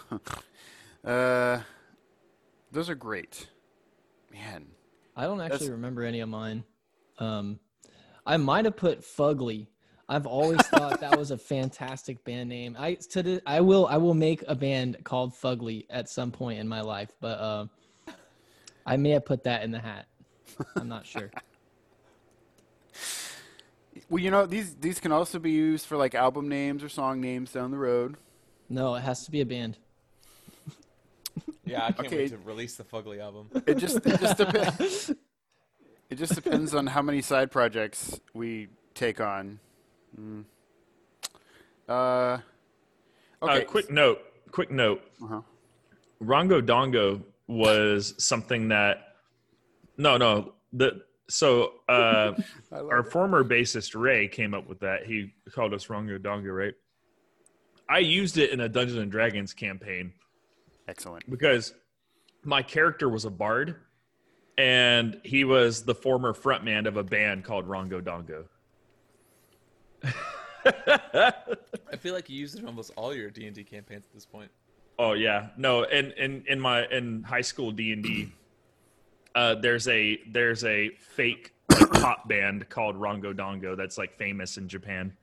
uh, 1.04 1.60
those 2.70 2.88
are 2.88 2.94
great, 2.94 3.48
man. 4.32 4.66
I 5.16 5.24
don't 5.24 5.40
actually 5.40 5.70
remember 5.70 6.02
any 6.02 6.20
of 6.20 6.28
mine. 6.28 6.64
Um, 7.18 7.60
I 8.24 8.36
might 8.36 8.64
have 8.64 8.76
put 8.76 9.02
Fugly 9.02 9.66
I've 10.12 10.26
always 10.26 10.60
thought 10.66 11.00
that 11.00 11.18
was 11.18 11.30
a 11.30 11.38
fantastic 11.54 12.22
band 12.22 12.50
name. 12.50 12.76
I 12.78 12.94
to 13.10 13.22
the, 13.22 13.42
I 13.46 13.62
will 13.62 13.86
I 13.86 13.96
will 13.96 14.12
make 14.12 14.44
a 14.46 14.54
band 14.54 14.98
called 15.04 15.32
Fugly 15.32 15.86
at 15.88 16.08
some 16.10 16.30
point 16.30 16.58
in 16.60 16.68
my 16.68 16.82
life, 16.82 17.10
but 17.20 17.38
uh, 17.38 17.66
I 18.84 18.98
may 18.98 19.10
have 19.10 19.24
put 19.24 19.44
that 19.44 19.62
in 19.62 19.70
the 19.70 19.78
hat. 19.78 20.08
I'm 20.76 20.88
not 20.88 21.06
sure. 21.06 21.30
well, 24.10 24.22
you 24.22 24.30
know 24.30 24.44
these 24.44 24.74
these 24.74 25.00
can 25.00 25.12
also 25.12 25.38
be 25.38 25.52
used 25.52 25.86
for 25.86 25.96
like 25.96 26.14
album 26.14 26.46
names 26.46 26.84
or 26.84 26.90
song 26.90 27.22
names 27.22 27.52
down 27.52 27.70
the 27.70 27.78
road. 27.78 28.16
No, 28.68 28.94
it 28.96 29.00
has 29.00 29.24
to 29.24 29.30
be 29.30 29.40
a 29.40 29.46
band. 29.46 29.78
Yeah, 31.64 31.86
I 31.86 31.92
can't 31.92 32.06
okay. 32.06 32.16
wait 32.16 32.30
to 32.30 32.38
release 32.38 32.76
the 32.76 32.84
Fugly 32.84 33.20
album. 33.20 33.48
It 33.66 33.76
just 33.76 34.04
it 34.04 34.20
just 34.20 34.36
depends. 34.36 35.10
it 36.10 36.16
just 36.16 36.34
depends 36.34 36.74
on 36.74 36.86
how 36.86 37.02
many 37.02 37.22
side 37.22 37.50
projects 37.50 38.20
we 38.34 38.68
take 38.94 39.20
on. 39.20 39.58
Mm. 40.20 40.44
Uh, 41.88 42.38
okay. 43.42 43.62
Uh, 43.62 43.64
quick 43.64 43.90
note. 43.90 44.20
Quick 44.50 44.70
note. 44.70 45.02
Uh-huh. 45.22 45.40
Rongo 46.22 46.60
Dongo 46.60 47.22
was 47.46 48.14
something 48.18 48.68
that. 48.68 49.14
No, 49.96 50.16
no. 50.16 50.52
The 50.72 51.02
so 51.28 51.72
uh, 51.88 52.32
our 52.72 53.00
it. 53.00 53.10
former 53.10 53.44
bassist 53.44 53.98
Ray 53.98 54.28
came 54.28 54.52
up 54.52 54.68
with 54.68 54.80
that. 54.80 55.06
He 55.06 55.32
called 55.50 55.72
us 55.74 55.86
Rongo 55.86 56.18
Dongo, 56.18 56.56
right? 56.56 56.74
I 57.88 57.98
used 57.98 58.38
it 58.38 58.50
in 58.50 58.60
a 58.60 58.68
Dungeons 58.68 58.98
and 58.98 59.10
Dragons 59.10 59.52
campaign. 59.52 60.12
Excellent. 60.88 61.28
Because 61.30 61.74
my 62.44 62.62
character 62.62 63.08
was 63.08 63.24
a 63.24 63.30
bard, 63.30 63.76
and 64.58 65.20
he 65.24 65.44
was 65.44 65.84
the 65.84 65.94
former 65.94 66.32
frontman 66.32 66.86
of 66.86 66.96
a 66.96 67.04
band 67.04 67.44
called 67.44 67.68
Rongo 67.68 68.00
Dongo. 68.02 68.44
I 70.64 71.96
feel 71.96 72.14
like 72.14 72.28
you 72.28 72.38
use 72.38 72.54
it 72.54 72.60
in 72.60 72.66
almost 72.66 72.92
all 72.96 73.14
your 73.14 73.30
D 73.30 73.46
and 73.46 73.54
D 73.54 73.64
campaigns 73.64 74.06
at 74.06 74.12
this 74.12 74.26
point. 74.26 74.50
Oh 74.98 75.12
yeah, 75.14 75.48
no, 75.56 75.84
in 75.84 76.12
in 76.12 76.44
in 76.46 76.60
my 76.60 76.86
in 76.88 77.22
high 77.22 77.40
school 77.40 77.70
D 77.72 77.92
and 77.92 78.02
D, 78.02 78.32
uh, 79.34 79.54
there's 79.56 79.88
a 79.88 80.18
there's 80.30 80.64
a 80.64 80.90
fake 80.90 81.54
like, 81.70 81.90
pop 81.92 82.28
band 82.28 82.68
called 82.68 82.96
Rongo 82.96 83.34
Dongo 83.34 83.76
that's 83.76 83.98
like 83.98 84.16
famous 84.16 84.56
in 84.56 84.68
Japan. 84.68 85.16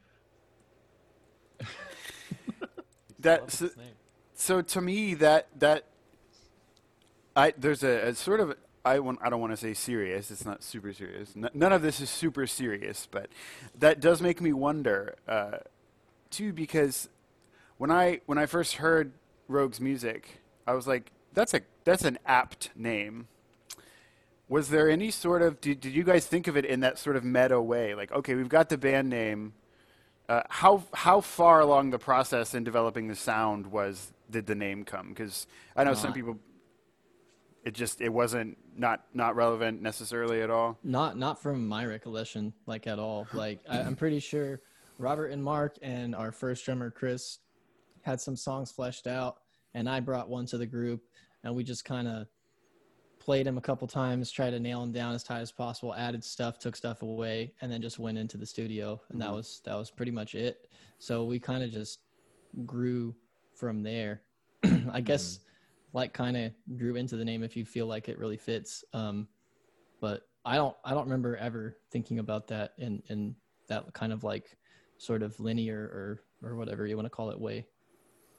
that 3.20 3.52
so, 3.52 3.70
so, 4.40 4.62
to 4.62 4.82
me 4.82 5.16
that 5.16 5.48
that 5.60 5.84
I 7.36 7.54
there's 7.58 7.84
a, 7.84 8.08
a 8.08 8.16
sort 8.16 8.40
of 8.40 8.56
I 8.86 9.00
want 9.00 9.20
I 9.22 9.30
don't 9.30 9.42
want 9.42 9.52
to 9.52 9.58
say 9.58 9.74
serious. 9.74 10.32
It's 10.32 10.46
not 10.46 10.64
super 10.64 10.94
serious. 10.94 11.34
N- 11.36 11.50
none 11.54 11.74
of 11.74 11.82
this 11.82 12.00
is 12.00 12.10
super 12.10 12.48
serious, 12.48 13.08
but 13.12 13.30
that 13.78 14.00
does 14.00 14.22
make 14.22 14.40
me 14.42 14.54
wonder 14.54 15.16
uh, 15.28 15.58
too 16.30 16.54
because 16.54 17.10
when 17.78 17.92
I 17.92 18.22
when 18.28 18.38
I 18.38 18.46
first 18.46 18.76
heard 18.76 19.12
Rogue's 19.50 19.82
music, 19.82 20.40
I 20.66 20.74
was 20.74 20.88
like, 20.88 21.12
that's 21.34 21.54
a 21.54 21.62
that's 21.84 22.06
an 22.06 22.18
apt 22.26 22.70
name. 22.78 23.28
was 24.48 24.70
there 24.70 24.90
any 24.90 25.12
sort 25.12 25.42
of 25.42 25.62
did, 25.62 25.82
did 25.82 25.94
you 25.94 26.04
guys 26.04 26.26
think 26.26 26.48
of 26.48 26.58
it 26.58 26.66
in 26.66 26.80
that 26.80 26.98
sort 26.98 27.18
of 27.18 27.26
meta 27.26 27.62
way? 27.62 27.94
Like, 27.94 28.12
okay, 28.12 28.36
we've 28.36 28.50
got 28.50 28.70
the 28.70 28.78
band 28.78 29.10
name. 29.10 29.54
Uh, 30.30 30.44
how 30.50 30.84
how 30.94 31.22
far 31.22 31.60
along 31.60 31.90
the 31.90 32.00
process 32.00 32.54
in 32.54 32.64
developing 32.64 33.08
the 33.08 33.16
sound 33.16 33.68
was 33.68 34.14
did 34.30 34.46
the 34.46 34.56
name 34.56 34.84
come? 34.84 35.10
Because 35.10 35.48
I 35.76 35.84
know 35.84 35.92
not, 35.92 36.00
some 36.00 36.14
people, 36.14 36.38
it 37.64 37.74
just 37.74 38.02
it 38.02 38.10
wasn't 38.10 38.58
not 38.76 39.06
not 39.14 39.36
relevant 39.36 39.82
necessarily 39.82 40.42
at 40.42 40.50
all. 40.50 40.78
Not 40.84 41.18
not 41.18 41.42
from 41.42 41.68
my 41.68 41.86
recollection, 41.86 42.54
like 42.66 42.88
at 42.88 43.00
all. 43.00 43.28
Like 43.34 43.62
I, 43.70 43.80
I'm 43.80 43.96
pretty 43.96 44.20
sure 44.20 44.62
Robert 44.98 45.28
and 45.28 45.44
Mark 45.44 45.78
and 45.82 46.16
our 46.16 46.32
first 46.32 46.66
drummer 46.66 46.92
Chris 46.92 47.40
had 48.02 48.22
some 48.22 48.36
songs 48.36 48.72
fleshed 48.72 49.08
out, 49.08 49.38
and 49.74 49.90
I 49.90 50.00
brought 50.00 50.30
one 50.30 50.46
to 50.48 50.58
the 50.58 50.66
group, 50.66 51.02
and 51.44 51.56
we 51.56 51.64
just 51.64 51.86
kind 51.86 52.08
of 52.08 52.28
played 53.20 53.46
him 53.46 53.58
a 53.58 53.62
couple 53.62 53.88
times, 53.88 54.32
tried 54.32 54.52
to 54.52 54.60
nail 54.60 54.82
him 54.82 54.92
down 54.92 55.14
as 55.14 55.24
tight 55.24 55.42
as 55.42 55.52
possible, 55.52 55.94
added 55.94 56.24
stuff, 56.24 56.58
took 56.58 56.76
stuff 56.76 57.02
away, 57.02 57.54
and 57.62 57.72
then 57.72 57.82
just 57.82 58.00
went 58.00 58.18
into 58.18 58.38
the 58.38 58.46
studio, 58.46 59.00
and 59.10 59.20
mm-hmm. 59.20 59.30
that 59.30 59.36
was 59.36 59.62
that 59.66 59.76
was 59.76 59.92
pretty 59.92 60.12
much 60.12 60.36
it. 60.36 60.70
So 60.98 61.26
we 61.26 61.40
kind 61.40 61.64
of 61.64 61.72
just 61.72 62.00
grew 62.66 63.16
from 63.60 63.84
there. 63.84 64.22
I 64.92 65.02
guess 65.02 65.38
mm-hmm. 65.38 65.98
like 65.98 66.14
kind 66.14 66.38
of 66.38 66.52
grew 66.78 66.96
into 66.96 67.18
the 67.18 67.26
name 67.26 67.44
if 67.44 67.56
you 67.56 67.66
feel 67.66 67.86
like 67.86 68.10
it 68.10 68.18
really 68.18 68.38
fits. 68.38 68.84
Um, 68.94 69.28
but 70.02 70.22
I 70.46 70.56
don't 70.56 70.76
I 70.86 70.92
don't 70.92 71.04
remember 71.04 71.36
ever 71.36 71.78
thinking 71.92 72.20
about 72.20 72.48
that 72.48 72.74
in 72.78 73.04
in 73.10 73.36
that 73.68 73.94
kind 73.94 74.14
of 74.14 74.24
like 74.24 74.58
sort 74.98 75.22
of 75.22 75.40
linear 75.40 75.80
or 75.80 76.24
or 76.50 76.56
whatever 76.56 76.88
you 76.88 76.96
want 76.96 77.06
to 77.06 77.10
call 77.10 77.30
it 77.30 77.40
way. 77.40 77.66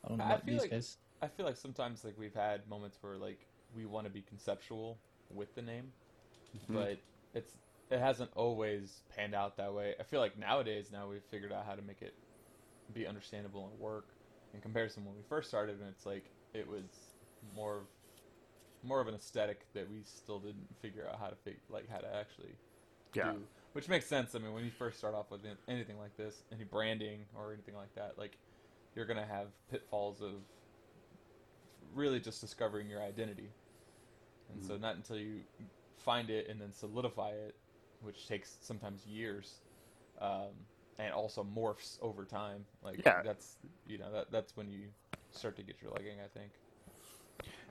I 0.04 0.08
don't 0.08 0.18
know 0.18 0.24
about 0.24 0.46
these 0.46 0.62
like, 0.62 0.70
guys. 0.70 0.96
I 1.22 1.28
feel 1.28 1.44
like 1.44 1.56
sometimes 1.56 2.04
like 2.04 2.14
we've 2.18 2.34
had 2.34 2.66
moments 2.68 2.98
where 3.02 3.16
like 3.16 3.46
we 3.76 3.84
want 3.84 4.06
to 4.06 4.10
be 4.10 4.22
conceptual 4.22 4.98
with 5.28 5.54
the 5.54 5.62
name, 5.62 5.92
mm-hmm. 6.56 6.74
but 6.74 6.98
it's 7.34 7.52
it 7.90 7.98
hasn't 7.98 8.30
always 8.34 9.02
panned 9.14 9.34
out 9.34 9.56
that 9.58 9.74
way. 9.74 9.94
I 10.00 10.04
feel 10.04 10.20
like 10.20 10.38
nowadays 10.38 10.90
now 10.90 11.08
we've 11.08 11.24
figured 11.24 11.52
out 11.52 11.66
how 11.66 11.74
to 11.74 11.82
make 11.82 12.00
it 12.00 12.14
be 12.94 13.06
understandable 13.06 13.68
and 13.70 13.78
work 13.78 14.06
in 14.54 14.60
comparison 14.60 15.04
when 15.04 15.14
we 15.14 15.22
first 15.28 15.48
started 15.48 15.78
and 15.80 15.88
it's 15.88 16.06
like 16.06 16.24
it 16.54 16.68
was 16.68 16.84
more 17.54 17.78
of 17.78 17.84
more 18.82 19.00
of 19.00 19.08
an 19.08 19.14
aesthetic 19.14 19.60
that 19.74 19.90
we 19.90 20.02
still 20.04 20.38
didn't 20.38 20.68
figure 20.80 21.06
out 21.10 21.18
how 21.18 21.26
to 21.26 21.36
fig- 21.44 21.60
like 21.68 21.88
how 21.90 21.98
to 21.98 22.14
actually 22.14 22.54
yeah. 23.14 23.32
do. 23.32 23.42
Which 23.72 23.88
makes 23.88 24.06
sense. 24.06 24.34
I 24.34 24.38
mean, 24.38 24.52
when 24.52 24.64
you 24.64 24.70
first 24.70 24.98
start 24.98 25.14
off 25.14 25.30
with 25.30 25.42
anything 25.68 25.98
like 25.98 26.16
this, 26.16 26.42
any 26.52 26.64
branding 26.64 27.20
or 27.36 27.52
anything 27.52 27.74
like 27.76 27.94
that, 27.94 28.14
like 28.18 28.36
you're 28.96 29.06
gonna 29.06 29.26
have 29.26 29.48
pitfalls 29.70 30.20
of 30.20 30.32
really 31.94 32.20
just 32.20 32.40
discovering 32.40 32.88
your 32.88 33.02
identity. 33.02 33.50
And 34.50 34.60
mm-hmm. 34.60 34.68
so, 34.68 34.76
not 34.76 34.96
until 34.96 35.16
you 35.16 35.40
find 35.98 36.30
it 36.30 36.48
and 36.48 36.60
then 36.60 36.72
solidify 36.72 37.30
it, 37.30 37.54
which 38.00 38.26
takes 38.26 38.56
sometimes 38.60 39.06
years, 39.06 39.56
um, 40.20 40.48
and 41.00 41.12
also 41.12 41.44
morphs 41.44 41.98
over 42.00 42.24
time. 42.24 42.64
Like 42.82 43.02
yeah. 43.04 43.22
that's 43.24 43.56
you 43.86 43.98
know 43.98 44.12
that 44.12 44.30
that's 44.30 44.56
when 44.56 44.70
you 44.70 44.80
start 45.30 45.56
to 45.56 45.62
get 45.62 45.76
your 45.82 45.90
legging. 45.92 46.18
I 46.22 46.38
think. 46.38 46.52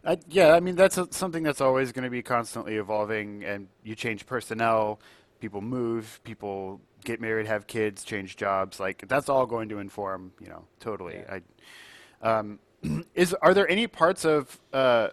Uh, 0.04 0.16
yeah, 0.30 0.54
I 0.54 0.60
mean 0.60 0.76
that's 0.76 0.98
a, 0.98 1.08
something 1.12 1.44
that's 1.44 1.62
always 1.62 1.92
going 1.92 2.06
to 2.06 2.10
be 2.10 2.22
constantly 2.22 2.76
evolving, 2.76 3.44
and 3.44 3.68
you 3.84 3.96
change 3.96 4.26
personnel, 4.26 5.00
people 5.40 5.62
move, 5.62 6.20
people 6.24 6.82
get 7.04 7.22
married, 7.22 7.48
have 7.48 7.68
kids, 7.68 8.04
change 8.04 8.38
jobs. 8.38 8.80
Like 8.80 9.08
that's 9.08 9.30
all 9.30 9.46
going 9.46 9.70
to 9.70 9.80
inform, 9.80 10.32
you 10.40 10.48
know, 10.48 10.66
totally. 10.80 11.18
Yeah. 11.18 11.40
I, 12.22 12.40
um, 12.40 12.60
is 13.14 13.34
are 13.36 13.54
there 13.54 13.70
any 13.70 13.88
parts 13.88 14.26
of? 14.26 14.60
Uh, 14.74 15.10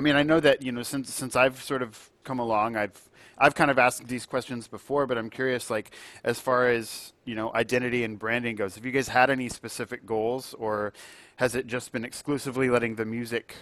I 0.00 0.02
mean, 0.02 0.16
I 0.16 0.22
know 0.22 0.40
that 0.40 0.62
you 0.62 0.72
know 0.72 0.82
since 0.82 1.12
since 1.12 1.36
I've 1.36 1.62
sort 1.62 1.82
of 1.82 2.08
come 2.24 2.38
along, 2.38 2.74
I've 2.74 2.98
I've 3.36 3.54
kind 3.54 3.70
of 3.70 3.78
asked 3.78 4.08
these 4.08 4.24
questions 4.24 4.66
before, 4.66 5.06
but 5.06 5.18
I'm 5.18 5.28
curious, 5.28 5.68
like 5.68 5.94
as 6.24 6.40
far 6.40 6.70
as 6.70 7.12
you 7.26 7.34
know, 7.34 7.52
identity 7.54 8.02
and 8.02 8.18
branding 8.18 8.56
goes. 8.56 8.76
Have 8.76 8.86
you 8.86 8.92
guys 8.92 9.08
had 9.08 9.28
any 9.28 9.50
specific 9.50 10.06
goals, 10.06 10.54
or 10.54 10.94
has 11.36 11.54
it 11.54 11.66
just 11.66 11.92
been 11.92 12.06
exclusively 12.06 12.70
letting 12.70 12.94
the 12.94 13.04
music 13.04 13.54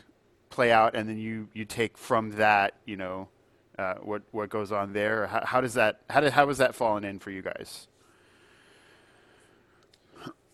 play 0.49 0.71
out, 0.71 0.95
and 0.95 1.09
then 1.09 1.19
you 1.19 1.49
you 1.55 1.65
take 1.65 1.99
from 1.99 2.31
that, 2.37 2.75
you 2.85 2.97
know, 2.97 3.27
uh, 3.77 3.95
what 3.95 4.23
what 4.31 4.49
goes 4.49 4.71
on 4.71 4.93
there? 4.93 5.27
How, 5.27 5.45
how 5.45 5.61
does 5.61 5.75
that 5.75 6.03
how 6.09 6.21
did 6.21 6.35
how 6.35 6.47
was 6.47 6.59
that 6.59 6.73
falling 6.73 7.03
in 7.03 7.19
for 7.19 7.33
you 7.33 7.43
guys? 7.43 7.89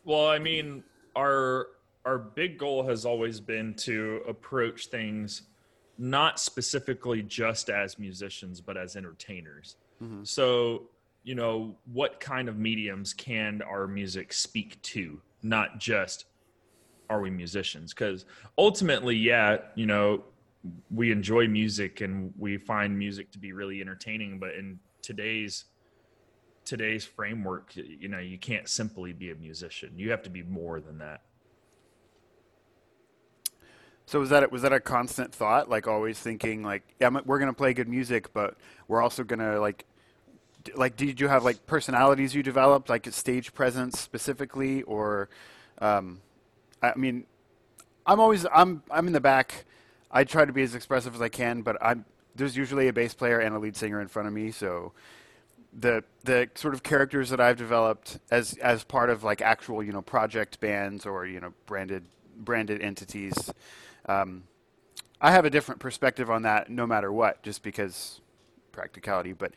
Well, 0.02 0.28
I 0.28 0.38
mean, 0.38 0.82
our 1.14 1.66
our 2.06 2.16
big 2.16 2.56
goal 2.56 2.88
has 2.88 3.04
always 3.04 3.38
been 3.38 3.74
to 3.74 4.22
approach 4.26 4.86
things 4.86 5.42
not 5.98 6.40
specifically 6.40 7.22
just 7.22 7.70
as 7.70 7.98
musicians 7.98 8.60
but 8.60 8.76
as 8.76 8.96
entertainers. 8.96 9.76
Mm-hmm. 10.02 10.24
so 10.24 10.88
you 11.22 11.34
know 11.34 11.76
what 11.92 12.20
kind 12.20 12.48
of 12.48 12.58
mediums 12.58 13.12
can 13.12 13.62
our 13.62 13.86
music 13.86 14.32
speak 14.32 14.80
to? 14.82 15.20
Not 15.42 15.78
just 15.78 16.26
are 17.08 17.20
we 17.20 17.30
musicians? 17.30 17.94
Because 17.94 18.24
ultimately 18.58 19.16
yeah 19.16 19.58
you 19.74 19.86
know 19.86 20.24
we 20.90 21.12
enjoy 21.12 21.46
music 21.46 22.00
and 22.00 22.32
we 22.38 22.56
find 22.56 22.98
music 22.98 23.30
to 23.32 23.38
be 23.38 23.52
really 23.52 23.80
entertaining 23.80 24.38
but 24.38 24.54
in 24.54 24.78
today's 25.02 25.64
today's 26.64 27.04
framework 27.04 27.76
you 27.76 28.08
know 28.08 28.18
you 28.18 28.38
can't 28.38 28.68
simply 28.68 29.12
be 29.12 29.30
a 29.30 29.34
musician. 29.34 29.92
You 29.96 30.10
have 30.10 30.22
to 30.22 30.30
be 30.30 30.42
more 30.42 30.80
than 30.80 30.98
that 30.98 31.20
so 34.06 34.20
was 34.20 34.30
that 34.30 34.50
was 34.52 34.62
that 34.62 34.72
a 34.72 34.80
constant 34.80 35.34
thought, 35.34 35.68
like 35.68 35.86
always 35.86 36.18
thinking 36.18 36.62
like, 36.62 36.82
yeah, 37.00 37.08
we're 37.24 37.38
gonna 37.38 37.54
play 37.54 37.72
good 37.72 37.88
music, 37.88 38.32
but 38.32 38.56
we're 38.86 39.02
also 39.02 39.24
gonna 39.24 39.60
like, 39.60 39.84
like, 40.74 40.96
did 40.96 41.20
you 41.20 41.28
have 41.28 41.44
like 41.44 41.66
personalities 41.66 42.34
you 42.34 42.42
developed, 42.42 42.88
like 42.88 43.06
stage 43.12 43.54
presence 43.54 43.98
specifically, 43.98 44.82
or, 44.82 45.28
um, 45.80 46.20
I 46.82 46.92
mean, 46.96 47.24
I'm 48.06 48.20
always 48.20 48.46
I'm 48.52 48.82
I'm 48.90 49.06
in 49.06 49.14
the 49.14 49.20
back. 49.20 49.64
I 50.10 50.24
try 50.24 50.44
to 50.44 50.52
be 50.52 50.62
as 50.62 50.74
expressive 50.74 51.14
as 51.14 51.22
I 51.22 51.28
can, 51.28 51.62
but 51.62 51.76
I'm 51.80 52.04
there's 52.36 52.56
usually 52.56 52.88
a 52.88 52.92
bass 52.92 53.14
player 53.14 53.40
and 53.40 53.54
a 53.54 53.58
lead 53.58 53.76
singer 53.76 54.00
in 54.00 54.08
front 54.08 54.28
of 54.28 54.34
me, 54.34 54.50
so 54.50 54.92
the 55.72 56.04
the 56.24 56.50
sort 56.54 56.74
of 56.74 56.82
characters 56.82 57.30
that 57.30 57.40
I've 57.40 57.56
developed 57.56 58.18
as 58.30 58.54
as 58.58 58.84
part 58.84 59.08
of 59.08 59.24
like 59.24 59.40
actual 59.40 59.82
you 59.82 59.92
know 59.92 60.02
project 60.02 60.60
bands 60.60 61.06
or 61.06 61.26
you 61.26 61.40
know 61.40 61.54
branded 61.66 62.04
branded 62.36 62.82
entities 62.82 63.50
um, 64.06 64.44
I 65.20 65.30
have 65.30 65.44
a 65.44 65.50
different 65.50 65.80
perspective 65.80 66.30
on 66.30 66.42
that, 66.42 66.70
no 66.70 66.86
matter 66.86 67.12
what, 67.12 67.42
just 67.42 67.62
because 67.62 68.20
practicality. 68.72 69.32
But 69.32 69.52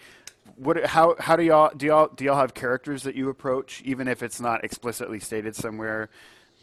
what, 0.55 0.85
how, 0.85 1.15
how 1.19 1.35
do 1.35 1.43
y'all 1.43 1.71
do 1.75 1.87
y'all 1.87 2.07
do 2.07 2.25
y'all 2.25 2.37
have 2.37 2.53
characters 2.53 3.03
that 3.03 3.15
you 3.15 3.29
approach, 3.29 3.81
even 3.83 4.07
if 4.07 4.23
it's 4.23 4.39
not 4.39 4.63
explicitly 4.63 5.19
stated 5.19 5.55
somewhere, 5.55 6.09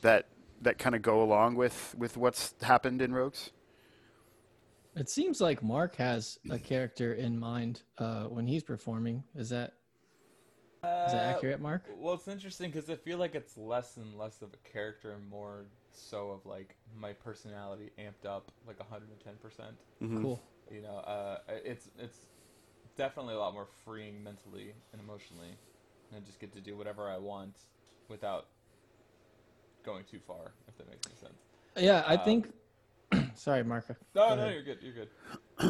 that 0.00 0.28
that 0.62 0.78
kind 0.78 0.94
of 0.94 1.02
go 1.02 1.22
along 1.22 1.56
with 1.56 1.94
with 1.98 2.16
what's 2.16 2.54
happened 2.62 3.02
in 3.02 3.12
Rogues? 3.12 3.50
It 4.96 5.10
seems 5.10 5.40
like 5.40 5.62
Mark 5.62 5.96
has 5.96 6.38
a 6.50 6.58
character 6.58 7.14
in 7.14 7.38
mind 7.38 7.82
uh, 7.98 8.24
when 8.24 8.46
he's 8.46 8.62
performing. 8.62 9.24
Is 9.34 9.50
that 9.50 9.74
is 10.84 11.12
that 11.12 11.26
uh, 11.26 11.36
accurate, 11.36 11.60
Mark? 11.60 11.84
Well, 11.98 12.14
it's 12.14 12.28
interesting 12.28 12.70
because 12.70 12.88
I 12.88 12.96
feel 12.96 13.18
like 13.18 13.34
it's 13.34 13.56
less 13.56 13.96
and 13.96 14.14
less 14.16 14.42
of 14.42 14.50
a 14.54 14.68
character 14.68 15.12
and 15.12 15.28
more 15.28 15.66
so 15.96 16.30
of 16.30 16.46
like 16.46 16.76
my 16.98 17.12
personality 17.12 17.90
amped 17.98 18.28
up 18.28 18.50
like 18.66 18.78
110 18.78 19.34
percent. 19.36 19.76
Mm-hmm. 20.02 20.22
Cool. 20.22 20.40
You 20.70 20.82
know, 20.82 20.96
uh, 20.96 21.38
it's 21.64 21.90
it's 21.98 22.26
definitely 22.96 23.34
a 23.34 23.38
lot 23.38 23.52
more 23.52 23.66
freeing 23.84 24.22
mentally 24.22 24.74
and 24.92 25.00
emotionally, 25.00 25.56
and 26.10 26.22
I 26.22 26.26
just 26.26 26.40
get 26.40 26.52
to 26.54 26.60
do 26.60 26.76
whatever 26.76 27.08
I 27.08 27.18
want 27.18 27.56
without 28.08 28.46
going 29.84 30.04
too 30.04 30.20
far. 30.26 30.52
If 30.68 30.76
that 30.78 30.88
makes 30.88 31.06
any 31.06 31.16
sense. 31.16 31.40
Yeah, 31.76 32.04
I 32.06 32.16
um, 32.16 32.24
think. 32.24 32.52
sorry, 33.38 33.62
Marco. 33.64 33.94
No, 34.14 34.30
Go 34.30 34.34
no, 34.36 34.42
ahead. 34.42 34.54
you're 34.54 34.62
good. 34.62 34.78
You're 34.82 34.94
good. 34.94 35.08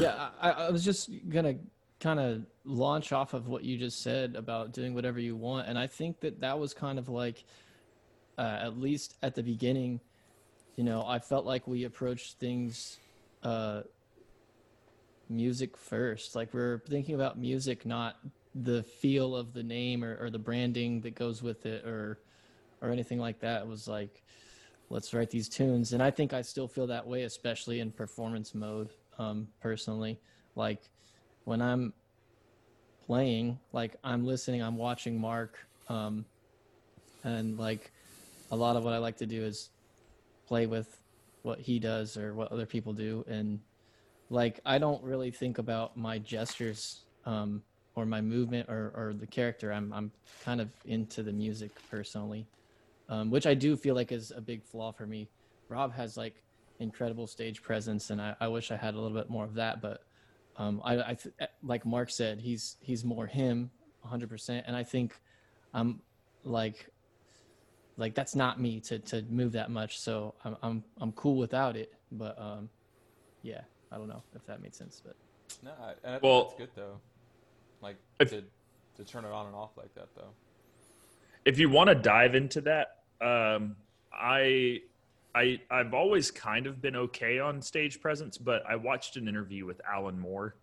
yeah, 0.01 0.29
I, 0.41 0.51
I 0.51 0.71
was 0.71 0.85
just 0.85 1.11
gonna 1.29 1.57
kind 2.01 2.21
of 2.21 2.43
launch 2.65 3.13
off 3.13 3.35
of 3.35 3.49
what 3.49 3.65
you 3.65 3.79
just 3.79 4.03
said 4.03 4.37
about 4.37 4.73
doing 4.73 4.95
whatever 4.95 5.19
you 5.19 5.37
want, 5.37 5.69
and 5.69 5.79
I 5.79 5.87
think 5.87 6.21
that 6.21 6.41
that 6.41 6.59
was 6.59 6.75
kind 6.75 6.99
of 6.99 7.09
like, 7.09 7.45
uh, 8.39 8.59
at 8.61 8.79
least 8.79 9.17
at 9.23 9.35
the 9.35 9.43
beginning 9.43 10.01
you 10.77 10.85
know, 10.85 11.05
I 11.07 11.19
felt 11.19 11.45
like 11.45 11.67
we 11.69 11.85
approached 11.85 12.39
things 12.39 12.99
uh, 13.43 13.83
music 15.29 15.77
first. 15.77 16.35
Like 16.35 16.53
we're 16.53 16.79
thinking 16.89 17.15
about 17.15 17.39
music, 17.39 17.87
not 17.87 18.17
the 18.55 18.83
feel 18.83 19.35
of 19.35 19.53
the 19.53 19.63
name 19.63 20.05
or, 20.05 20.17
or 20.21 20.31
the 20.31 20.39
branding 20.39 21.01
that 21.03 21.15
goes 21.15 21.43
with 21.43 21.67
it 21.67 21.85
or 21.85 22.19
or 22.81 22.91
anything 22.91 23.19
like 23.19 23.41
that. 23.41 23.63
It 23.63 23.69
was 23.69 23.89
like, 23.89 24.23
let's 24.91 25.15
write 25.15 25.31
these 25.31 25.49
tunes. 25.49 25.93
And 25.93 26.03
I 26.03 26.11
think 26.11 26.33
I 26.33 26.43
still 26.43 26.69
feel 26.69 26.87
that 26.89 27.07
way, 27.07 27.23
especially 27.23 27.81
in 27.81 27.91
performance 27.91 28.55
mode, 28.55 28.91
um, 29.19 29.49
personally. 29.61 30.21
Like 30.55 30.83
when 31.45 31.63
I'm 31.63 31.95
playing, 33.07 33.59
like 33.73 33.97
I'm 34.05 34.27
listening, 34.27 34.63
I'm 34.63 34.77
watching 34.77 35.19
Mark, 35.19 35.59
um, 35.89 36.25
and 37.23 37.59
like 37.59 37.91
a 38.51 38.57
lot 38.57 38.77
of 38.77 38.85
what 38.85 38.93
I 38.93 38.99
like 38.99 39.17
to 39.19 39.27
do 39.27 39.43
is 39.43 39.71
play 40.47 40.67
with 40.67 41.01
what 41.43 41.61
he 41.61 41.79
does 41.79 42.17
or 42.17 42.35
what 42.35 42.51
other 42.53 42.67
people 42.67 42.93
do 42.93 43.25
and 43.29 43.61
like 44.31 44.61
I 44.65 44.79
don't 44.79 45.03
really 45.03 45.31
think 45.31 45.59
about 45.59 45.97
my 45.97 46.19
gestures 46.19 47.03
um, 47.27 47.63
or 47.95 48.07
my 48.07 48.21
movement 48.21 48.69
or, 48.69 48.93
or 48.95 49.15
the 49.19 49.27
character. 49.27 49.73
I'm 49.73 49.93
I'm 49.93 50.11
kind 50.45 50.61
of 50.61 50.71
into 50.85 51.23
the 51.23 51.33
music 51.33 51.71
personally, 51.91 52.47
um, 53.09 53.31
which 53.31 53.47
I 53.47 53.55
do 53.55 53.77
feel 53.77 53.95
like 53.95 54.13
is 54.13 54.33
a 54.35 54.41
big 54.41 54.65
flaw 54.65 54.93
for 54.93 55.07
me. 55.07 55.29
Rob 55.69 55.95
has 55.95 56.17
like 56.17 56.43
incredible 56.81 57.27
stage 57.27 57.63
presence, 57.63 58.11
and 58.11 58.21
I, 58.21 58.35
I 58.41 58.49
wish 58.49 58.71
I 58.71 58.77
had 58.77 58.95
a 58.95 59.01
little 59.01 59.17
bit 59.17 59.31
more 59.31 59.45
of 59.45 59.55
that. 59.55 59.81
But 59.81 60.03
um, 60.57 60.81
I, 60.85 60.95
I 61.11 61.15
th- 61.15 61.35
eh, 61.41 61.47
like 61.63 61.87
Mark 61.87 62.11
said, 62.11 62.41
he's 62.41 62.77
he's 62.81 63.05
more 63.05 63.27
him, 63.27 63.71
100. 64.01 64.29
percent 64.29 64.65
And 64.67 64.77
I 64.77 64.83
think 64.83 65.17
I'm 65.73 66.01
like 66.45 66.89
like 67.97 68.15
that's 68.15 68.35
not 68.35 68.61
me 68.61 68.81
to 68.81 68.99
to 68.99 69.23
move 69.31 69.53
that 69.53 69.71
much. 69.71 69.99
So 69.99 70.35
I'm 70.45 70.57
I'm 70.63 70.85
I'm 71.01 71.13
cool 71.13 71.37
without 71.37 71.77
it. 71.77 71.93
But 72.13 72.39
um, 72.39 72.69
yeah, 73.43 73.63
I 73.93 73.97
don't 73.97 74.09
know 74.09 74.23
if 74.35 74.45
that 74.47 74.63
made 74.63 74.75
sense, 74.75 75.01
but 75.05 75.17
no, 75.63 75.71
and 75.81 75.97
I 76.05 76.11
think 76.13 76.23
well, 76.23 76.45
that's 76.45 76.55
good 76.55 76.71
though. 76.75 76.99
Like 77.81 77.97
if, 78.21 78.31
to 78.31 78.43
to 78.97 79.05
turn 79.05 79.25
it 79.25 79.31
on 79.33 79.47
and 79.47 79.55
off 79.55 79.77
like 79.77 79.95
that 79.95 80.09
though. 80.17 80.31
If 81.45 81.59
you 81.59 81.69
want 81.69 81.89
to 81.89 81.95
dive 81.95 82.35
into 82.35 82.63
that, 82.63 83.03
um, 83.21 83.77
I 84.13 84.81
I 85.35 85.61
I've 85.71 85.95
always 85.95 86.31
kind 86.31 86.67
of 86.67 86.81
been 86.81 86.97
okay 86.97 87.39
on 87.39 87.61
stage 87.61 88.01
presence, 88.01 88.39
but 88.39 88.63
I 88.69 88.77
watched 88.77 89.17
an 89.17 89.29
interview 89.29 89.67
with 89.67 89.81
Alan 89.91 90.19
Moore. 90.19 90.57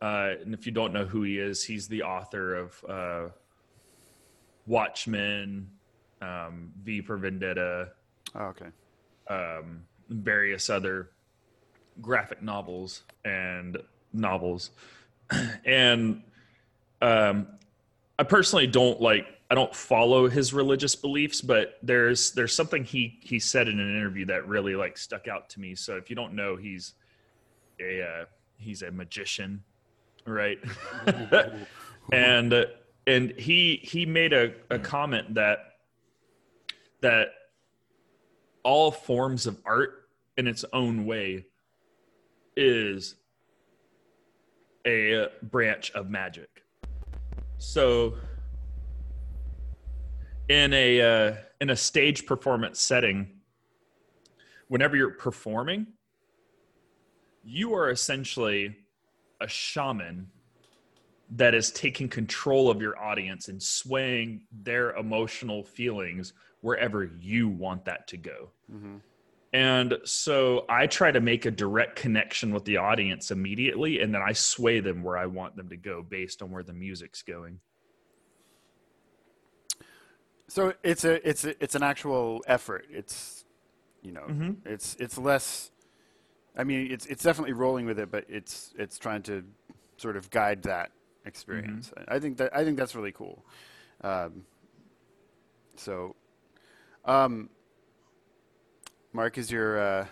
Uh, 0.00 0.34
and 0.40 0.54
if 0.54 0.64
you 0.64 0.72
don't 0.72 0.94
know 0.94 1.04
who 1.04 1.22
he 1.22 1.38
is, 1.38 1.62
he's 1.62 1.86
the 1.86 2.02
author 2.02 2.54
of 2.54 2.84
uh, 2.88 3.28
Watchmen, 4.66 5.68
um, 6.20 6.72
V 6.82 7.00
for 7.00 7.16
Vendetta. 7.16 7.90
Oh, 8.34 8.44
okay. 8.46 8.66
Um, 9.28 9.82
various 10.08 10.70
other 10.70 11.10
graphic 12.00 12.42
novels 12.42 13.02
and 13.24 13.78
novels, 14.12 14.70
and 15.64 16.22
um, 17.02 17.46
I 18.18 18.22
personally 18.22 18.66
don't 18.66 19.00
like 19.00 19.26
I 19.50 19.54
don't 19.54 19.74
follow 19.74 20.28
his 20.28 20.52
religious 20.52 20.94
beliefs, 20.94 21.40
but 21.40 21.78
there's 21.82 22.32
there's 22.32 22.54
something 22.54 22.84
he 22.84 23.18
he 23.20 23.38
said 23.38 23.66
in 23.66 23.80
an 23.80 23.96
interview 23.96 24.24
that 24.26 24.46
really 24.46 24.76
like 24.76 24.96
stuck 24.96 25.26
out 25.26 25.48
to 25.50 25.60
me. 25.60 25.74
So 25.74 25.96
if 25.96 26.08
you 26.08 26.16
don't 26.16 26.34
know, 26.34 26.56
he's 26.56 26.94
a 27.80 28.02
uh, 28.02 28.24
he's 28.58 28.82
a 28.82 28.90
magician, 28.90 29.62
right? 30.24 30.58
and 32.12 32.52
uh, 32.52 32.64
and 33.06 33.32
he 33.32 33.80
he 33.82 34.06
made 34.06 34.32
a, 34.32 34.52
a 34.70 34.78
comment 34.78 35.34
that 35.34 35.69
that 37.02 37.28
all 38.62 38.90
forms 38.90 39.46
of 39.46 39.58
art 39.64 40.08
in 40.36 40.46
its 40.46 40.64
own 40.72 41.06
way 41.06 41.46
is 42.56 43.16
a 44.86 45.26
branch 45.42 45.90
of 45.92 46.10
magic. 46.10 46.48
So 47.58 48.14
in 50.48 50.72
a 50.72 51.00
uh, 51.00 51.34
in 51.60 51.70
a 51.70 51.76
stage 51.76 52.26
performance 52.26 52.80
setting 52.80 53.28
whenever 54.68 54.96
you're 54.96 55.10
performing 55.10 55.86
you 57.44 57.74
are 57.74 57.90
essentially 57.90 58.76
a 59.40 59.48
shaman 59.48 60.28
that 61.30 61.54
is 61.54 61.70
taking 61.70 62.08
control 62.08 62.70
of 62.70 62.80
your 62.80 62.98
audience 62.98 63.48
and 63.48 63.62
swaying 63.62 64.42
their 64.62 64.94
emotional 64.96 65.62
feelings 65.62 66.32
wherever 66.60 67.10
you 67.20 67.48
want 67.48 67.84
that 67.84 68.06
to 68.08 68.16
go 68.16 68.50
mm-hmm. 68.72 68.96
and 69.52 69.94
so 70.04 70.64
i 70.68 70.86
try 70.86 71.10
to 71.10 71.20
make 71.20 71.46
a 71.46 71.50
direct 71.50 71.96
connection 71.96 72.52
with 72.52 72.64
the 72.64 72.76
audience 72.76 73.30
immediately 73.30 74.00
and 74.00 74.14
then 74.14 74.22
i 74.22 74.32
sway 74.32 74.80
them 74.80 75.02
where 75.02 75.16
i 75.16 75.26
want 75.26 75.56
them 75.56 75.68
to 75.68 75.76
go 75.76 76.02
based 76.02 76.42
on 76.42 76.50
where 76.50 76.62
the 76.62 76.72
music's 76.72 77.22
going 77.22 77.60
so 80.50 80.74
it's 80.82 81.04
a 81.04 81.26
it's 81.26 81.44
a, 81.44 81.62
it's 81.62 81.76
an 81.76 81.84
actual 81.84 82.42
effort. 82.46 82.86
It's 82.90 83.44
you 84.02 84.10
know 84.10 84.24
mm-hmm. 84.28 84.68
it's 84.68 84.96
it's 84.98 85.16
less. 85.16 85.70
I 86.56 86.64
mean, 86.64 86.90
it's 86.90 87.06
it's 87.06 87.22
definitely 87.22 87.52
rolling 87.52 87.86
with 87.86 88.00
it, 88.00 88.10
but 88.10 88.24
it's 88.28 88.74
it's 88.76 88.98
trying 88.98 89.22
to 89.22 89.44
sort 89.96 90.16
of 90.16 90.28
guide 90.30 90.64
that 90.64 90.90
experience. 91.24 91.90
Mm-hmm. 91.90 92.12
I 92.12 92.18
think 92.18 92.36
that 92.38 92.56
I 92.56 92.64
think 92.64 92.78
that's 92.78 92.94
really 92.94 93.12
cool. 93.12 93.44
Um, 94.02 94.44
so, 95.76 96.16
um, 97.04 97.50
Mark, 99.12 99.38
is 99.38 99.50
your 99.50 99.78
uh, 99.78 100.06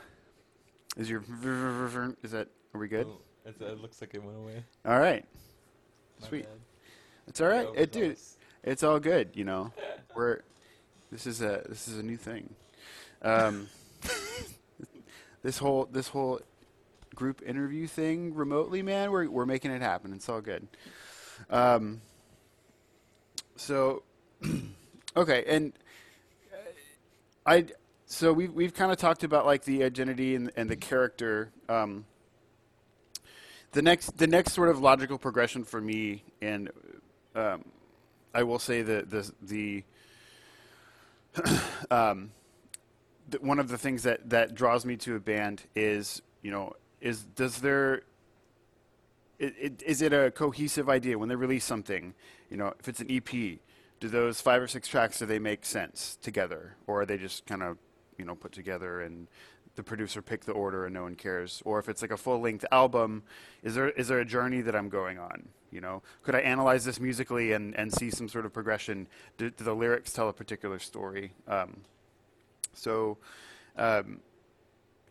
is 0.96 1.08
your 1.10 1.22
is 2.22 2.30
that 2.32 2.48
are 2.74 2.80
we 2.80 2.88
good? 2.88 3.06
Oh, 3.08 3.20
it 3.46 3.80
looks 3.80 4.00
like 4.00 4.14
it 4.14 4.22
went 4.22 4.36
away. 4.38 4.64
All 4.84 4.98
right, 4.98 5.24
My 6.20 6.28
sweet. 6.28 6.44
Bad. 6.44 6.52
It's 7.28 7.40
all 7.42 7.48
right, 7.48 7.68
it, 7.74 7.92
dude 7.92 8.16
it's 8.62 8.82
all 8.82 9.00
good. 9.00 9.30
You 9.34 9.44
know, 9.44 9.72
we're 10.14 10.40
this 11.10 11.26
is 11.26 11.40
a 11.40 11.62
this 11.68 11.88
is 11.88 11.98
a 11.98 12.02
new 12.02 12.16
thing. 12.16 12.54
Um, 13.22 13.68
this 15.42 15.58
whole 15.58 15.88
this 15.90 16.08
whole 16.08 16.40
group 17.18 17.42
interview 17.44 17.88
thing 17.88 18.32
remotely, 18.32 18.80
man, 18.80 19.10
we're 19.10 19.28
we're 19.28 19.44
making 19.44 19.72
it 19.72 19.82
happen. 19.82 20.12
It's 20.12 20.28
all 20.28 20.40
good. 20.40 20.68
Um, 21.50 22.00
so, 23.56 24.04
okay, 25.16 25.44
and 25.48 25.72
uh, 26.54 26.58
I 27.44 27.64
so 28.06 28.32
we've 28.32 28.52
we've 28.52 28.72
kind 28.72 28.92
of 28.92 28.98
talked 28.98 29.24
about 29.24 29.46
like 29.46 29.64
the 29.64 29.82
identity 29.82 30.36
and 30.36 30.52
and 30.56 30.70
the 30.70 30.76
character. 30.76 31.50
Um, 31.68 32.06
the 33.72 33.82
next 33.82 34.16
the 34.16 34.28
next 34.28 34.52
sort 34.52 34.68
of 34.68 34.80
logical 34.80 35.18
progression 35.18 35.64
for 35.64 35.80
me 35.80 36.22
and 36.40 36.70
um, 37.34 37.64
I 38.32 38.44
will 38.44 38.58
say 38.60 38.82
that 38.82 39.10
the 39.10 39.32
the, 39.42 39.84
um, 41.90 42.30
the, 43.28 43.38
one 43.38 43.58
of 43.58 43.68
the 43.68 43.76
things 43.76 44.04
that 44.04 44.30
that 44.30 44.54
draws 44.54 44.86
me 44.86 44.96
to 44.98 45.16
a 45.16 45.20
band 45.20 45.64
is 45.74 46.22
you 46.42 46.50
know 46.50 46.74
is 47.00 47.22
does 47.22 47.60
there 47.60 48.02
it, 49.38 49.54
it, 49.60 49.82
is 49.86 50.02
it 50.02 50.12
a 50.12 50.30
cohesive 50.30 50.88
idea 50.88 51.18
when 51.18 51.28
they 51.28 51.36
release 51.36 51.64
something 51.64 52.14
you 52.50 52.56
know 52.56 52.74
if 52.78 52.88
it's 52.88 53.00
an 53.00 53.10
ep 53.10 53.58
do 54.00 54.08
those 54.08 54.40
five 54.40 54.62
or 54.62 54.68
six 54.68 54.86
tracks 54.86 55.18
do 55.18 55.26
they 55.26 55.38
make 55.38 55.64
sense 55.64 56.18
together? 56.22 56.76
Or 56.86 57.02
are 57.02 57.06
they 57.06 57.18
just 57.18 57.46
kind 57.46 57.62
of 57.62 57.78
you 58.16 58.24
know 58.24 58.34
put 58.34 58.52
together 58.52 59.00
and 59.00 59.26
the 59.76 59.82
producer 59.82 60.22
pick 60.22 60.44
the 60.44 60.52
order 60.52 60.84
and 60.86 60.94
no 60.94 61.02
one 61.02 61.14
cares? 61.14 61.62
Or 61.64 61.78
if 61.78 61.88
it's 61.88 62.02
like 62.02 62.10
a 62.10 62.16
full 62.16 62.40
length 62.40 62.64
album 62.70 63.22
is 63.62 63.74
there 63.74 63.90
is 63.90 64.08
there 64.08 64.20
a 64.20 64.24
journey 64.24 64.60
that 64.62 64.74
i'm 64.74 64.88
going 64.88 65.18
on 65.18 65.48
you 65.70 65.82
know? 65.82 66.02
Could 66.22 66.34
i 66.34 66.40
analyze 66.40 66.84
this 66.84 66.98
musically 66.98 67.52
and 67.52 67.74
and 67.76 67.92
see 67.92 68.10
some 68.10 68.28
sort 68.28 68.46
of 68.46 68.52
progression? 68.52 69.06
Do, 69.36 69.50
do 69.50 69.64
the 69.64 69.74
lyrics 69.74 70.12
tell 70.12 70.28
a 70.28 70.32
particular 70.32 70.78
story? 70.78 71.32
Um, 71.46 71.82
so 72.72 73.18
um, 73.76 74.20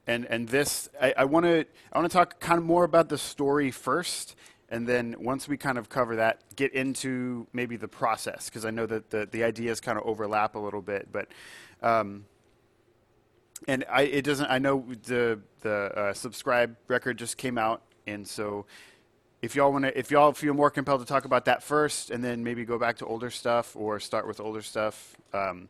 and 0.08 0.26
and 0.26 0.50
this 0.50 0.90
i 1.00 1.26
want 1.26 1.46
to 1.46 1.66
i 1.94 2.00
want 2.00 2.10
to 2.10 2.18
talk 2.18 2.40
kind 2.40 2.58
of 2.58 2.64
more 2.64 2.84
about 2.84 3.10
the 3.10 3.18
story 3.18 3.70
first 3.72 4.36
and 4.70 4.88
then 4.88 5.16
once 5.20 5.48
we 5.48 5.56
kind 5.58 5.78
of 5.78 5.90
cover 5.90 6.16
that 6.16 6.42
get 6.56 6.74
into 6.74 7.46
maybe 7.54 7.78
the 7.78 7.88
process 7.88 8.50
because 8.50 8.66
i 8.66 8.72
know 8.72 8.86
that 8.86 9.10
the, 9.10 9.28
the 9.32 9.44
ideas 9.44 9.80
kind 9.80 9.98
of 9.98 10.06
overlap 10.06 10.56
a 10.56 10.60
little 10.60 10.82
bit 10.82 11.10
but 11.12 11.28
um, 11.82 12.26
and 13.68 13.86
I 13.90 14.04
it 14.04 14.24
doesn't. 14.24 14.48
I 14.48 14.60
know 14.60 14.86
the 15.04 15.40
the 15.62 15.72
uh, 15.72 16.14
subscribe 16.14 16.76
record 16.88 17.18
just 17.18 17.38
came 17.38 17.58
out, 17.58 17.82
and 18.06 18.28
so 18.28 18.66
if 19.42 19.56
y'all 19.56 19.72
want 19.72 19.86
to, 19.86 19.98
if 19.98 20.12
y'all 20.12 20.34
feel 20.34 20.54
more 20.54 20.70
compelled 20.70 21.02
to 21.02 21.08
talk 21.08 21.26
about 21.26 21.46
that 21.46 21.64
first, 21.64 22.12
and 22.12 22.24
then 22.24 22.44
maybe 22.44 22.66
go 22.66 22.78
back 22.78 22.98
to 22.98 23.06
older 23.06 23.30
stuff 23.30 23.76
or 23.76 24.00
start 24.00 24.28
with 24.28 24.40
older 24.40 24.62
stuff. 24.62 25.16
Um, 25.34 25.70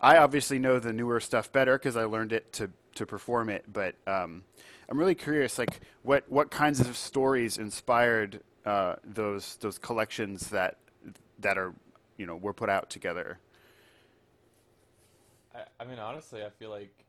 I 0.00 0.16
obviously 0.16 0.58
know 0.58 0.80
the 0.80 0.92
newer 0.92 1.20
stuff 1.20 1.52
better 1.52 1.78
because 1.78 1.96
I 1.96 2.04
learned 2.04 2.32
it 2.32 2.52
to 2.54 2.70
to 2.94 3.06
perform 3.06 3.48
it, 3.48 3.64
but 3.72 3.94
um, 4.06 4.42
I'm 4.88 4.98
really 4.98 5.14
curious, 5.14 5.58
like 5.58 5.80
what 6.02 6.30
what 6.30 6.50
kinds 6.50 6.80
of 6.80 6.96
stories 6.96 7.58
inspired 7.58 8.40
uh, 8.64 8.96
those 9.04 9.56
those 9.56 9.78
collections 9.78 10.48
that 10.50 10.78
that 11.38 11.58
are 11.58 11.74
you 12.16 12.26
know 12.26 12.36
were 12.36 12.52
put 12.52 12.68
out 12.68 12.90
together. 12.90 13.38
I, 15.54 15.62
I 15.80 15.84
mean, 15.84 15.98
honestly, 15.98 16.44
I 16.44 16.50
feel 16.50 16.70
like 16.70 17.04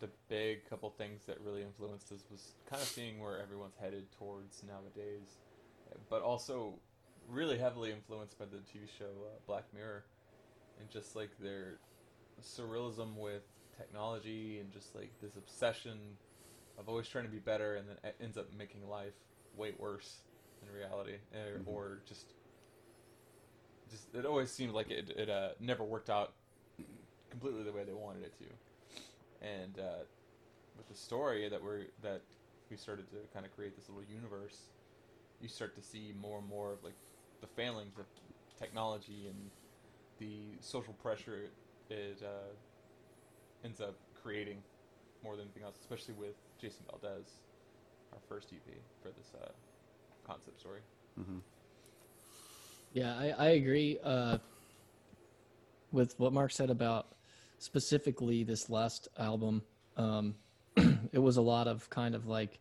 the 0.00 0.08
big 0.28 0.68
couple 0.68 0.90
things 0.90 1.24
that 1.26 1.38
really 1.40 1.62
influenced 1.62 2.12
us 2.12 2.24
was 2.30 2.54
kind 2.68 2.82
of 2.82 2.88
seeing 2.88 3.20
where 3.20 3.40
everyone's 3.40 3.76
headed 3.80 4.10
towards 4.18 4.62
nowadays, 4.62 5.38
but 6.10 6.22
also 6.22 6.74
really 7.28 7.58
heavily 7.58 7.90
influenced 7.90 8.38
by 8.38 8.44
the 8.44 8.58
TV 8.58 8.86
show 8.98 9.04
uh, 9.04 9.38
Black 9.46 9.64
Mirror, 9.74 10.04
and 10.80 10.90
just 10.90 11.16
like 11.16 11.30
their 11.40 11.78
surrealism 12.42 13.16
with 13.16 13.44
technology 13.76 14.58
and 14.60 14.72
just 14.72 14.94
like 14.94 15.10
this 15.22 15.36
obsession 15.36 15.98
of 16.78 16.88
always 16.88 17.08
trying 17.08 17.24
to 17.24 17.30
be 17.30 17.38
better, 17.38 17.76
and 17.76 17.88
then 17.88 17.96
it 18.02 18.16
ends 18.20 18.36
up 18.36 18.46
making 18.56 18.88
life 18.88 19.14
way 19.56 19.72
worse 19.78 20.18
in 20.62 20.74
reality, 20.74 21.16
or, 21.34 21.58
mm-hmm. 21.58 21.68
or 21.68 21.98
just 22.06 22.34
just 23.90 24.14
it 24.14 24.24
always 24.24 24.50
seemed 24.50 24.72
like 24.72 24.90
it 24.90 25.10
it 25.16 25.30
uh, 25.30 25.50
never 25.60 25.84
worked 25.84 26.10
out 26.10 26.32
completely 27.30 27.62
the 27.62 27.72
way 27.72 27.84
they 27.84 27.92
wanted 27.92 28.22
it 28.22 28.32
to 28.38 28.44
and 29.44 29.78
uh, 29.78 30.02
with 30.76 30.88
the 30.88 30.94
story 30.94 31.48
that 31.48 31.62
we're 31.62 31.86
that 32.02 32.22
we 32.70 32.76
started 32.76 33.10
to 33.10 33.18
kind 33.32 33.44
of 33.44 33.54
create 33.54 33.76
this 33.76 33.88
little 33.88 34.04
universe, 34.10 34.68
you 35.40 35.48
start 35.48 35.76
to 35.76 35.82
see 35.82 36.14
more 36.20 36.38
and 36.38 36.48
more 36.48 36.72
of 36.72 36.82
like 36.82 36.96
the 37.40 37.46
failings 37.46 37.98
of 37.98 38.06
technology 38.58 39.26
and 39.28 39.50
the 40.18 40.56
social 40.60 40.94
pressure 40.94 41.50
it 41.90 42.22
uh, 42.22 42.48
ends 43.64 43.80
up 43.80 43.94
creating 44.22 44.58
more 45.22 45.36
than 45.36 45.46
anything 45.46 45.62
else, 45.62 45.76
especially 45.80 46.14
with 46.14 46.34
Jason 46.60 46.84
Valdez, 46.90 47.26
our 48.12 48.18
first 48.28 48.52
EP 48.52 48.74
for 49.02 49.08
this 49.08 49.32
uh, 49.40 49.48
concept 50.26 50.60
story. 50.60 50.80
Mm-hmm. 51.18 51.38
Yeah, 52.92 53.14
I, 53.18 53.30
I 53.30 53.48
agree 53.50 53.98
uh, 54.04 54.38
with 55.90 56.18
what 56.18 56.32
Mark 56.32 56.52
said 56.52 56.70
about 56.70 57.08
specifically 57.58 58.44
this 58.44 58.68
last 58.68 59.08
album. 59.18 59.62
Um, 59.96 60.34
it 61.12 61.18
was 61.18 61.36
a 61.38 61.42
lot 61.42 61.66
of 61.66 61.88
kind 61.90 62.14
of 62.14 62.26
like 62.26 62.58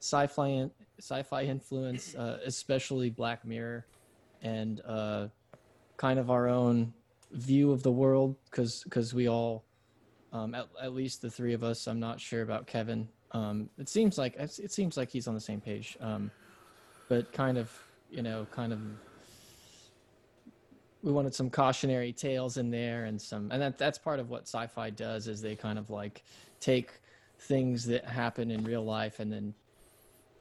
sci-fi 0.00 0.70
sci-fi 0.98 1.42
influence, 1.42 2.14
uh, 2.14 2.38
especially 2.44 3.10
Black 3.10 3.44
Mirror, 3.44 3.86
and 4.42 4.80
uh, 4.86 5.28
kind 5.96 6.18
of 6.18 6.30
our 6.30 6.48
own 6.48 6.92
view 7.32 7.72
of 7.72 7.82
the 7.82 7.92
world 7.92 8.36
because 8.50 8.82
because 8.84 9.12
we 9.12 9.28
all 9.28 9.64
um, 10.36 10.54
at, 10.54 10.66
at 10.82 10.92
least 10.92 11.22
the 11.22 11.30
three 11.30 11.54
of 11.54 11.62
us 11.64 11.86
i'm 11.86 12.00
not 12.00 12.20
sure 12.20 12.42
about 12.42 12.66
kevin. 12.66 13.08
Um, 13.32 13.68
it 13.78 13.88
seems 13.88 14.18
like 14.18 14.36
it 14.36 14.72
seems 14.72 14.96
like 14.96 15.10
he's 15.10 15.28
on 15.28 15.34
the 15.34 15.40
same 15.40 15.60
page. 15.60 15.96
Um, 16.00 16.30
but 17.08 17.32
kind 17.32 17.58
of 17.58 17.70
you 18.10 18.22
know 18.22 18.46
kind 18.50 18.72
of 18.72 18.80
we 21.02 21.12
wanted 21.12 21.34
some 21.34 21.50
cautionary 21.50 22.12
tales 22.12 22.56
in 22.56 22.70
there 22.70 23.04
and 23.04 23.20
some 23.20 23.50
and 23.50 23.60
that 23.60 23.78
that's 23.78 23.98
part 23.98 24.20
of 24.20 24.30
what 24.30 24.42
sci-fi 24.42 24.90
does 24.90 25.28
is 25.28 25.40
they 25.40 25.54
kind 25.54 25.78
of 25.78 25.90
like 25.90 26.22
take 26.60 26.92
things 27.40 27.84
that 27.86 28.04
happen 28.04 28.50
in 28.50 28.64
real 28.64 28.84
life 28.84 29.20
and 29.20 29.32
then 29.32 29.54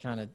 kind 0.01 0.19
of 0.19 0.29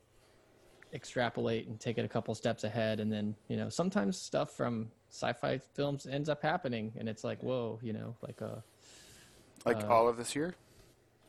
extrapolate 0.93 1.69
and 1.69 1.79
take 1.81 1.99
it 1.99 2.05
a 2.05 2.09
couple 2.09 2.35
steps 2.35 2.65
ahead. 2.65 3.01
And 3.01 3.13
then 3.13 3.35
you 3.49 3.57
know 3.57 3.69
sometimes 3.69 4.21
stuff 4.21 4.57
from 4.57 4.91
sci-fi 5.11 5.59
films 5.59 6.07
ends 6.07 6.29
up 6.29 6.43
happening 6.43 6.93
and 6.99 7.09
it's 7.09 7.25
like 7.25 7.43
whoa 7.43 7.79
you 7.83 7.93
know 7.93 8.15
like 8.23 8.41
a 8.43 8.47
uh, 8.47 8.61
like 9.65 9.85
uh, 9.85 9.89
all 9.89 10.09
of 10.09 10.17
this 10.17 10.35
year? 10.35 10.55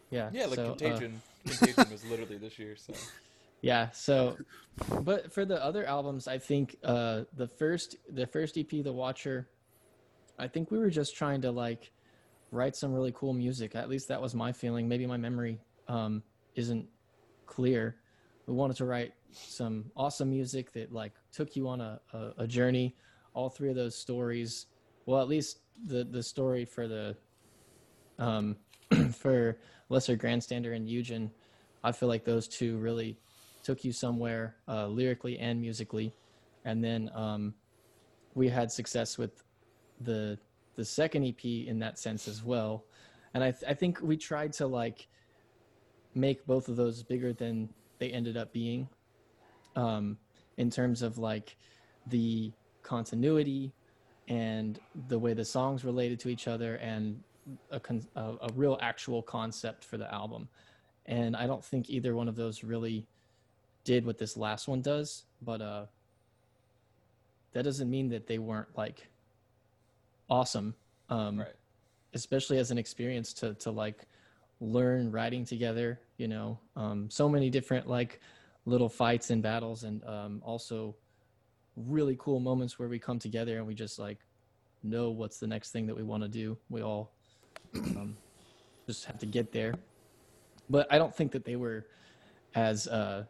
Yeah 0.09 0.29
yeah 0.33 0.45
like 0.45 0.55
so, 0.55 0.71
uh, 0.71 0.75
contagion. 0.75 1.21
Uh, 1.45 1.49
contagion 1.57 1.91
was 1.91 2.03
literally 2.05 2.37
this 2.37 2.59
year 2.59 2.75
so. 2.75 2.93
Yeah 3.61 3.89
so 3.91 4.37
but 5.01 5.33
for 5.33 5.45
the 5.45 5.63
other 5.63 5.85
albums 5.85 6.27
i 6.27 6.37
think 6.37 6.77
uh 6.83 7.21
the 7.35 7.47
first 7.47 7.97
the 8.09 8.25
first 8.25 8.57
ep 8.57 8.69
the 8.69 8.91
watcher 8.91 9.47
i 10.39 10.47
think 10.47 10.71
we 10.71 10.79
were 10.79 10.89
just 10.89 11.15
trying 11.15 11.41
to 11.41 11.51
like 11.51 11.91
write 12.51 12.75
some 12.75 12.93
really 12.93 13.13
cool 13.13 13.33
music. 13.33 13.75
At 13.75 13.89
least 13.89 14.09
that 14.09 14.21
was 14.21 14.35
my 14.35 14.51
feeling. 14.51 14.87
Maybe 14.87 15.05
my 15.05 15.17
memory 15.17 15.59
um 15.87 16.21
isn't 16.55 16.85
clear. 17.45 17.95
We 18.45 18.53
wanted 18.53 18.77
to 18.77 18.85
write 18.85 19.13
some 19.31 19.85
awesome 19.95 20.29
music 20.29 20.73
that 20.73 20.91
like 20.91 21.13
took 21.31 21.55
you 21.55 21.67
on 21.67 21.79
a, 21.81 21.99
a, 22.13 22.31
a 22.39 22.47
journey. 22.47 22.95
All 23.33 23.49
three 23.49 23.69
of 23.69 23.75
those 23.75 23.97
stories 23.97 24.67
well 25.05 25.21
at 25.21 25.27
least 25.27 25.59
the 25.87 26.03
the 26.03 26.21
story 26.21 26.65
for 26.65 26.87
the 26.87 27.15
um 28.21 28.55
for 29.12 29.57
lesser 29.89 30.15
grandstander 30.15 30.73
and 30.75 30.88
eugen 30.88 31.29
i 31.84 31.91
feel 31.91 32.07
like 32.07 32.23
those 32.23 32.47
two 32.47 32.77
really 32.77 33.17
took 33.63 33.84
you 33.84 33.91
somewhere 33.91 34.55
uh, 34.67 34.88
lyrically 34.88 35.38
and 35.39 35.60
musically. 35.60 36.13
And 36.65 36.84
then 36.84 37.10
um 37.13 37.53
we 38.34 38.47
had 38.47 38.71
success 38.71 39.17
with 39.17 39.43
the 39.99 40.38
the 40.75 40.86
second 40.86 41.25
ep 41.25 41.43
in 41.45 41.79
that 41.79 41.99
sense 41.99 42.27
as 42.27 42.43
well. 42.43 42.86
And 43.34 43.43
i 43.43 43.51
th- 43.51 43.69
i 43.69 43.73
think 43.73 44.01
we 44.01 44.17
tried 44.17 44.53
to 44.53 44.67
like 44.67 45.07
make 46.13 46.45
both 46.45 46.67
of 46.67 46.75
those 46.75 47.03
bigger 47.03 47.34
than 47.34 47.69
they 47.99 48.10
ended 48.12 48.38
up 48.38 48.53
being. 48.53 48.88
Um 49.75 50.17
in 50.57 50.69
terms 50.69 51.01
of 51.01 51.17
like 51.17 51.57
the 52.07 52.51
continuity 52.84 53.73
and 54.27 54.79
the 55.07 55.17
way 55.17 55.34
the 55.34 55.45
songs 55.45 55.84
related 55.84 56.19
to 56.19 56.29
each 56.29 56.47
other 56.47 56.75
and 56.75 57.23
a, 57.71 57.80
con- 57.80 58.08
a, 58.15 58.34
a, 58.41 58.49
real 58.56 58.77
actual 58.82 59.21
concept 59.21 59.84
for 59.84 59.97
the 59.97 60.12
album. 60.13 60.47
And 61.06 61.36
I 61.36 61.47
don't 61.47 61.63
think 61.63 61.89
either 61.89 62.15
one 62.15 62.27
of 62.27 62.36
those 62.36 62.63
really 62.63 63.08
did 63.84 64.06
what 64.06 64.17
this 64.17 64.38
last 64.38 64.67
one 64.67 64.82
does, 64.82 65.23
but 65.41 65.62
uh, 65.62 65.86
that 67.54 67.63
doesn't 67.63 67.89
mean 67.89 68.10
that 68.10 68.27
they 68.27 68.38
weren't 68.38 68.67
like 68.77 69.08
awesome. 70.30 70.75
Um, 71.10 71.39
right. 71.39 71.56
Especially 72.13 72.58
as 72.58 72.71
an 72.71 72.77
experience 72.77 73.34
to 73.34 73.54
to 73.56 73.71
like 73.71 74.06
learn 74.60 75.12
writing 75.12 75.45
together. 75.45 75.99
You 76.17 76.27
know, 76.27 76.60
um, 76.75 77.10
so 77.10 77.27
many 77.27 77.49
different 77.49 77.88
like 77.88 78.21
little 78.65 78.89
fights 78.89 79.30
and 79.30 79.41
battles, 79.41 79.84
and 79.84 80.04
um, 80.06 80.41
also 80.45 80.95
really 81.75 82.15
cool 82.19 82.39
moments 82.39 82.77
where 82.77 82.89
we 82.89 82.99
come 82.99 83.17
together 83.17 83.58
and 83.58 83.65
we 83.65 83.73
just 83.73 83.97
like 83.97 84.19
know 84.84 85.10
what's 85.10 85.39
the 85.39 85.47
next 85.47 85.71
thing 85.71 85.88
that 85.88 85.95
we 85.95 86.04
want 86.04 86.23
to 86.23 86.30
do. 86.30 86.58
We 86.69 86.82
all 86.82 87.13
um, 87.75 88.17
just 88.88 89.05
have 89.05 89.19
to 89.19 89.25
get 89.25 89.51
there. 89.51 89.73
But 90.69 90.88
I 90.91 90.97
don't 90.97 91.15
think 91.15 91.31
that 91.31 91.45
they 91.45 91.55
were 91.55 91.86
as 92.55 92.88
uh, 92.88 93.25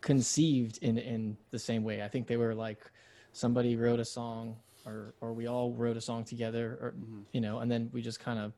conceived 0.00 0.78
in 0.78 0.98
in 0.98 1.36
the 1.50 1.58
same 1.58 1.84
way. 1.84 2.02
I 2.02 2.08
think 2.08 2.26
they 2.26 2.36
were 2.36 2.54
like 2.54 2.90
somebody 3.32 3.76
wrote 3.76 4.00
a 4.00 4.04
song 4.04 4.56
or 4.86 5.14
or 5.20 5.32
we 5.32 5.46
all 5.46 5.72
wrote 5.72 5.96
a 5.96 6.00
song 6.00 6.24
together 6.24 6.78
or 6.80 6.92
mm-hmm. 6.92 7.20
you 7.32 7.40
know 7.40 7.58
and 7.58 7.70
then 7.70 7.90
we 7.92 8.00
just 8.00 8.20
kind 8.20 8.38
of 8.38 8.54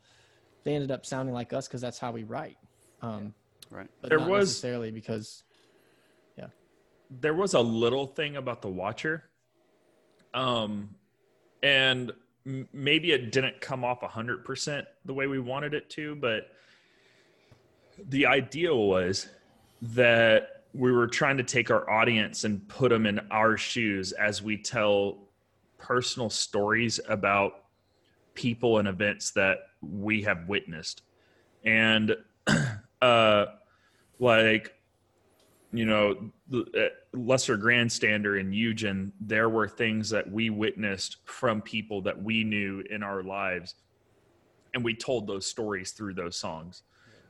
they 0.64 0.75
ended 0.75 0.90
up 0.90 1.05
sounding 1.05 1.35
like 1.35 1.53
us 1.53 1.66
because 1.66 1.81
that's 1.81 1.99
how 1.99 2.12
we 2.12 2.23
write 2.23 2.57
um, 3.03 3.35
right 3.70 3.88
but 4.01 4.11
there 4.11 4.18
not 4.18 4.29
was 4.29 4.49
necessarily 4.49 4.90
because 4.90 5.42
yeah, 6.37 6.46
there 7.11 7.35
was 7.35 7.55
a 7.55 7.61
little 7.61 8.07
thing 8.07 8.37
about 8.37 8.62
the 8.62 8.68
Watcher, 8.68 9.25
um, 10.35 10.90
and 11.62 12.11
m- 12.11 12.16
maybe 12.44 13.12
it 13.12 13.33
didn't 13.33 13.61
come 13.61 13.85
off 13.85 14.03
hundred 14.03 14.44
percent 14.44 14.87
the 15.05 15.14
way 15.14 15.26
we 15.26 15.38
wanted 15.38 15.74
it 15.74 15.90
to, 15.90 16.14
but 16.16 16.48
the 18.09 18.26
idea 18.26 18.74
was 18.74 19.29
that 19.83 20.64
we 20.72 20.92
were 20.92 21.07
trying 21.07 21.37
to 21.37 21.42
take 21.42 21.70
our 21.70 21.88
audience 21.90 22.44
and 22.44 22.66
put 22.68 22.90
them 22.90 23.07
in 23.07 23.18
our 23.31 23.57
shoes 23.57 24.12
as 24.12 24.42
we 24.42 24.57
tell 24.57 25.18
personal 25.79 26.31
stories 26.31 27.00
about 27.09 27.64
people 28.35 28.79
and 28.79 28.87
events 28.87 29.33
that 29.33 29.59
we 29.83 30.22
have 30.22 30.48
witnessed. 30.48 31.03
And 31.64 32.16
uh 33.03 33.46
like 34.18 34.74
you 35.72 35.85
know, 35.85 36.33
uh, 36.52 36.80
lesser 37.12 37.56
grandstander 37.56 38.40
in 38.40 38.52
Eugen, 38.52 39.12
there 39.20 39.48
were 39.48 39.68
things 39.68 40.11
that 40.11 40.28
we 40.30 40.50
witnessed 40.50 41.18
from 41.24 41.62
people 41.62 42.02
that 42.02 42.20
we 42.20 42.42
knew 42.42 42.83
in 42.90 43.02
our 43.02 43.22
lives, 43.22 43.74
and 44.74 44.85
we 44.85 44.94
told 44.94 45.26
those 45.26 45.46
stories 45.46 45.92
through 45.92 46.14
those 46.14 46.37
songs. 46.37 46.83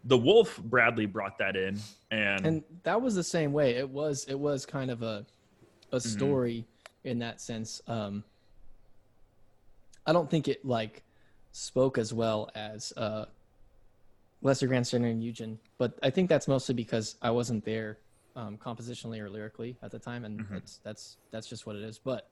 The 0.05 0.17
Wolf 0.17 0.59
Bradley 0.59 1.05
brought 1.05 1.37
that 1.39 1.57
in, 1.57 1.79
and 2.11 2.47
and 2.47 2.65
that 2.85 3.01
was 3.03 3.15
the 3.15 3.25
same 3.25 3.53
way. 3.53 3.73
It 3.77 3.89
was 3.89 4.25
it 4.25 4.39
was 4.39 4.65
kind 4.65 4.91
of 4.91 5.03
a 5.03 5.27
a 5.93 5.97
mm-hmm. 5.97 6.09
story 6.09 6.55
mm-hmm. 6.55 7.09
in 7.09 7.19
that 7.19 7.43
sense. 7.43 7.83
Um, 7.87 8.25
I 10.07 10.15
don't 10.15 10.31
think 10.31 10.49
it 10.49 10.65
like 10.65 11.03
spoke 11.53 11.99
as 11.99 12.15
well 12.15 12.51
as 12.55 12.95
uh, 12.97 13.27
Lesser 14.41 14.67
Grandstander 14.67 15.11
and 15.11 15.23
Eugen, 15.23 15.59
but 15.77 15.99
I 16.03 16.09
think 16.09 16.31
that's 16.31 16.49
mostly 16.49 16.75
because 16.75 17.17
I 17.21 17.31
wasn't 17.31 17.67
there 17.67 17.99
um, 18.41 18.57
compositionally 18.57 19.21
or 19.21 19.29
lyrically 19.29 19.77
at 19.83 19.91
the 19.91 19.99
time, 19.99 20.25
and 20.25 20.41
mm-hmm. 20.41 20.55
that's 20.55 20.81
that's 20.83 21.17
that's 21.31 21.47
just 21.47 21.67
what 21.67 21.77
it 21.77 21.83
is. 21.83 21.99
But 21.99 22.29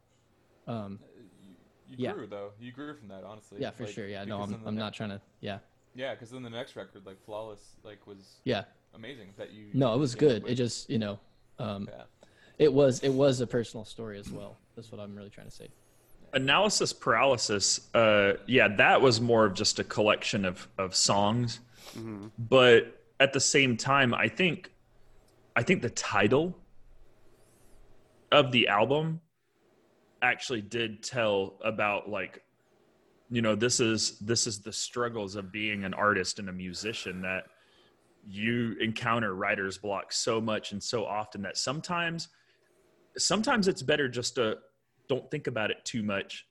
um, 0.67 0.99
you, 1.47 1.55
you 1.89 1.97
yeah. 1.99 2.13
grew 2.13 2.27
though. 2.27 2.51
You 2.59 2.73
grew 2.73 2.95
from 2.97 3.09
that, 3.09 3.25
honestly. 3.25 3.59
Yeah, 3.61 3.71
for 3.71 3.85
like, 3.85 3.93
sure. 3.93 4.09
Yeah, 4.09 4.25
no, 4.25 4.41
I'm 4.41 4.55
I'm 4.55 4.75
next, 4.75 4.77
not 4.77 4.95
trying 4.95 5.11
to. 5.11 5.21
Yeah. 5.41 5.59
Yeah, 5.95 6.15
because 6.15 6.31
then 6.31 6.43
the 6.43 6.51
next 6.51 6.77
record, 6.77 7.05
like 7.05 7.17
Flawless, 7.25 7.77
like 7.83 8.07
was 8.07 8.41
yeah 8.45 8.65
amazing 8.95 9.35
that 9.37 9.53
you. 9.53 9.67
No, 9.75 9.95
it 9.95 9.99
was 9.99 10.15
good. 10.15 10.45
It 10.47 10.55
just 10.55 10.89
you 10.89 10.99
know, 10.99 11.19
um, 11.59 11.89
yeah. 11.91 12.05
it 12.59 12.73
was 12.73 13.01
it 13.01 13.13
was 13.13 13.41
a 13.41 13.47
personal 13.47 13.85
story 13.85 14.19
as 14.19 14.31
well. 14.31 14.59
That's 14.77 14.93
what 14.93 15.01
I'm 15.01 15.15
really 15.15 15.31
trying 15.31 15.49
to 15.49 15.53
say. 15.53 15.69
Analysis 16.33 16.93
paralysis. 16.93 17.81
Uh, 17.95 18.35
yeah, 18.47 18.69
that 18.77 19.01
was 19.01 19.21
more 19.21 19.47
of 19.47 19.55
just 19.55 19.79
a 19.79 19.85
collection 19.85 20.45
of 20.45 20.69
of 20.79 20.95
songs, 20.95 21.59
mm-hmm. 21.97 22.29
but 22.39 23.03
at 23.19 23.33
the 23.33 23.41
same 23.41 23.77
time, 23.77 24.15
I 24.15 24.29
think 24.29 24.71
I 25.59 25.63
think 25.65 25.83
the 25.83 25.91
title 25.91 26.57
of 28.31 28.53
the 28.53 28.69
album 28.69 29.21
actually 30.23 30.61
did 30.61 31.03
tell 31.03 31.59
about 31.65 32.09
like 32.09 32.45
you 33.29 33.43
know 33.43 33.57
this 33.57 33.81
is 33.81 34.21
this 34.21 34.47
is 34.47 34.61
the 34.61 34.73
struggles 34.73 35.35
of 35.35 35.51
being 35.51 35.83
an 35.83 35.95
artist 35.95 36.39
and 36.39 36.49
a 36.49 36.53
musician 36.53 37.23
that 37.23 37.47
you 38.25 38.77
encounter 38.81 39.35
writer's 39.35 39.79
block 39.79 40.13
so 40.13 40.41
much 40.41 40.71
and 40.71 40.81
so 40.81 41.05
often 41.05 41.43
that 41.43 41.57
sometimes 41.57 42.29
sometimes 43.17 43.67
it's 43.67 43.83
better 43.83 44.09
just 44.09 44.37
to 44.37 44.59
don't 45.09 45.29
think 45.29 45.49
about 45.49 45.73
it 45.73 45.85
too 45.85 46.05
much 46.05 46.47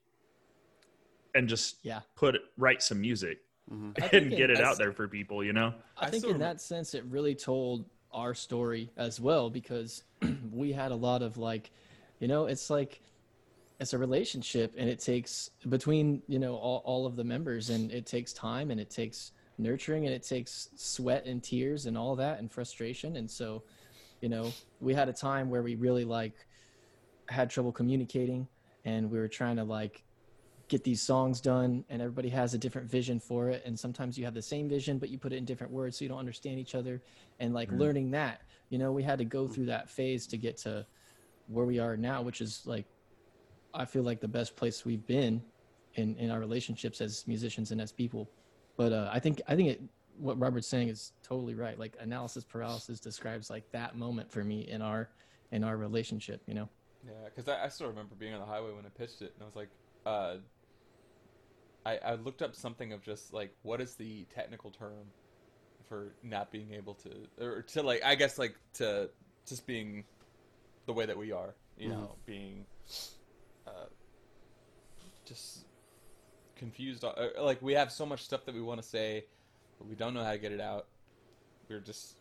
and 1.33 1.47
just 1.47 1.77
yeah 1.81 2.01
put 2.17 2.35
write 2.57 2.83
some 2.83 2.99
music 2.99 3.37
mm-hmm. 3.71 4.03
and 4.13 4.31
get 4.31 4.49
it 4.49 4.59
out 4.59 4.77
there 4.77 4.91
for 4.91 5.07
people. 5.07 5.43
You 5.43 5.53
know, 5.53 5.73
I, 5.97 6.07
I 6.07 6.09
think 6.09 6.25
in 6.25 6.39
that 6.39 6.61
sense, 6.61 6.93
it 6.93 7.05
really 7.05 7.35
told 7.35 7.85
our 8.17 8.33
story 8.33 8.89
as 8.97 9.19
well 9.21 9.49
because 9.49 10.03
we 10.51 10.73
had 10.73 10.91
a 10.91 10.95
lot 10.95 11.21
of 11.21 11.37
like, 11.37 11.71
you 12.19 12.27
know, 12.27 12.47
it's 12.47 12.69
like 12.69 13.01
it's 13.79 13.93
a 13.93 13.97
relationship 13.97 14.73
and 14.75 14.89
it 14.89 14.99
takes 14.99 15.51
between 15.69 16.21
you 16.27 16.39
know 16.39 16.55
all, 16.55 16.81
all 16.83 17.05
of 17.05 17.15
the 17.15 17.23
members 17.23 17.69
and 17.69 17.91
it 17.91 18.05
takes 18.05 18.33
time 18.33 18.71
and 18.71 18.79
it 18.79 18.89
takes 18.89 19.33
nurturing 19.59 20.05
and 20.05 20.13
it 20.13 20.23
takes 20.23 20.69
sweat 20.75 21.25
and 21.25 21.43
tears 21.43 21.85
and 21.85 21.97
all 21.97 22.15
that 22.15 22.39
and 22.39 22.51
frustration 22.51 23.17
and 23.17 23.29
so 23.29 23.61
you 24.21 24.29
know 24.29 24.51
we 24.81 24.93
had 24.95 25.09
a 25.09 25.13
time 25.13 25.49
where 25.49 25.61
we 25.61 25.75
really 25.75 26.05
like 26.05 26.33
had 27.29 27.49
trouble 27.49 27.71
communicating 27.71 28.47
and 28.85 29.09
we 29.11 29.19
were 29.19 29.27
trying 29.27 29.55
to 29.55 29.63
like 29.63 30.03
get 30.67 30.83
these 30.83 31.01
songs 31.01 31.39
done 31.39 31.83
and 31.89 32.01
everybody 32.01 32.29
has 32.29 32.53
a 32.53 32.57
different 32.57 32.89
vision 32.89 33.19
for 33.19 33.49
it 33.49 33.63
and 33.65 33.79
sometimes 33.79 34.17
you 34.17 34.25
have 34.25 34.33
the 34.33 34.41
same 34.41 34.67
vision 34.67 34.97
but 34.97 35.09
you 35.09 35.17
put 35.17 35.31
it 35.31 35.37
in 35.37 35.45
different 35.45 35.71
words 35.71 35.97
so 35.97 36.03
you 36.03 36.09
don't 36.09 36.19
understand 36.19 36.59
each 36.59 36.75
other 36.75 37.01
and 37.39 37.53
like 37.53 37.69
mm-hmm. 37.69 37.79
learning 37.79 38.11
that 38.11 38.41
you 38.69 38.77
know 38.77 38.91
we 38.91 39.01
had 39.01 39.17
to 39.17 39.25
go 39.25 39.47
through 39.47 39.65
that 39.65 39.89
phase 39.89 40.27
to 40.27 40.37
get 40.37 40.57
to 40.57 40.85
where 41.47 41.65
we 41.65 41.79
are 41.79 41.95
now 41.95 42.21
which 42.21 42.41
is 42.41 42.63
like 42.65 42.85
i 43.73 43.85
feel 43.85 44.03
like 44.03 44.19
the 44.19 44.27
best 44.27 44.55
place 44.55 44.83
we've 44.83 45.05
been 45.07 45.41
in 45.97 46.15
in 46.15 46.31
our 46.31 46.39
relationships 46.39 47.01
as 47.01 47.27
musicians 47.27 47.71
and 47.71 47.81
as 47.81 47.91
people. 47.91 48.29
But 48.77 48.93
uh, 48.93 49.09
i 49.11 49.19
think 49.19 49.41
i 49.47 49.55
think 49.55 49.69
it 49.69 49.81
what 50.19 50.39
robert's 50.39 50.67
saying 50.67 50.87
is 50.89 51.11
totally 51.21 51.53
right. 51.53 51.77
Like 51.77 51.95
analysis 51.99 52.43
paralysis 52.43 52.99
describes 52.99 53.49
like 53.49 53.69
that 53.71 53.95
moment 53.95 54.31
for 54.31 54.43
me 54.43 54.67
in 54.67 54.81
our 54.81 55.09
in 55.51 55.63
our 55.63 55.77
relationship 55.77 56.41
you 56.47 56.53
know? 56.53 56.69
Yeah 57.05 57.13
because 57.25 57.47
I, 57.49 57.65
I 57.65 57.69
still 57.69 57.87
remember 57.87 58.15
being 58.15 58.33
on 58.33 58.39
the 58.39 58.45
highway 58.45 58.73
when 58.73 58.85
i 58.85 58.89
pitched 58.89 59.21
it 59.21 59.33
and 59.35 59.43
i 59.43 59.45
was 59.45 59.55
like 59.55 59.69
uh 60.05 60.35
I, 61.87 61.99
I 62.03 62.13
looked 62.15 62.41
up 62.41 62.53
something 62.53 62.91
of 62.91 63.01
just 63.01 63.33
like 63.33 63.55
what 63.63 63.79
is 63.79 63.95
the 63.95 64.25
technical 64.35 64.71
term 64.71 65.07
for 65.87 66.11
not 66.21 66.51
being 66.51 66.73
able 66.73 66.95
to 66.95 67.09
or 67.39 67.61
to 67.61 67.81
like 67.81 68.03
I 68.03 68.15
guess 68.15 68.37
like 68.37 68.55
to 68.73 69.09
just 69.47 69.65
being 69.65 70.03
the 70.85 70.91
way 70.91 71.05
that 71.05 71.17
we 71.17 71.31
are, 71.31 71.55
you 71.77 71.89
mm-hmm. 71.89 72.01
know, 72.01 72.15
being 72.25 72.65
uh, 73.65 73.87
just 75.25 75.65
confused. 76.57 77.05
Uh, 77.05 77.13
like 77.39 77.61
we 77.61 77.73
have 77.73 77.89
so 77.89 78.05
much 78.05 78.23
stuff 78.23 78.43
that 78.45 78.53
we 78.53 78.61
want 78.61 78.81
to 78.81 78.87
say, 78.87 79.23
but 79.77 79.87
we 79.87 79.95
don't 79.95 80.13
know 80.13 80.23
how 80.25 80.33
to 80.33 80.37
get 80.37 80.51
it 80.51 80.59
out. 80.59 80.87
We're 81.69 81.79
just 81.79 82.17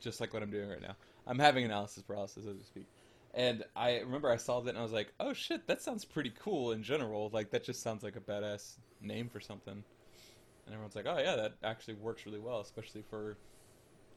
just 0.00 0.20
like 0.20 0.34
what 0.34 0.42
I'm 0.42 0.50
doing 0.50 0.68
right 0.68 0.82
now. 0.82 0.96
I'm 1.26 1.38
having 1.38 1.64
analysis 1.64 2.02
paralysis 2.02 2.44
as 2.44 2.54
we 2.54 2.64
speak. 2.64 2.86
And 3.34 3.64
I 3.74 3.98
remember 3.98 4.30
I 4.30 4.36
saw 4.36 4.60
that 4.60 4.70
and 4.70 4.78
I 4.78 4.82
was 4.82 4.92
like, 4.92 5.12
oh 5.18 5.32
shit, 5.32 5.66
that 5.66 5.82
sounds 5.82 6.04
pretty 6.04 6.32
cool 6.38 6.70
in 6.70 6.84
general. 6.84 7.30
Like, 7.32 7.50
that 7.50 7.64
just 7.64 7.82
sounds 7.82 8.04
like 8.04 8.14
a 8.14 8.20
badass 8.20 8.74
name 9.00 9.28
for 9.28 9.40
something. 9.40 9.72
And 9.72 10.72
everyone's 10.72 10.94
like, 10.94 11.06
oh 11.08 11.18
yeah, 11.18 11.34
that 11.36 11.54
actually 11.64 11.94
works 11.94 12.26
really 12.26 12.38
well, 12.38 12.60
especially 12.60 13.02
for 13.10 13.36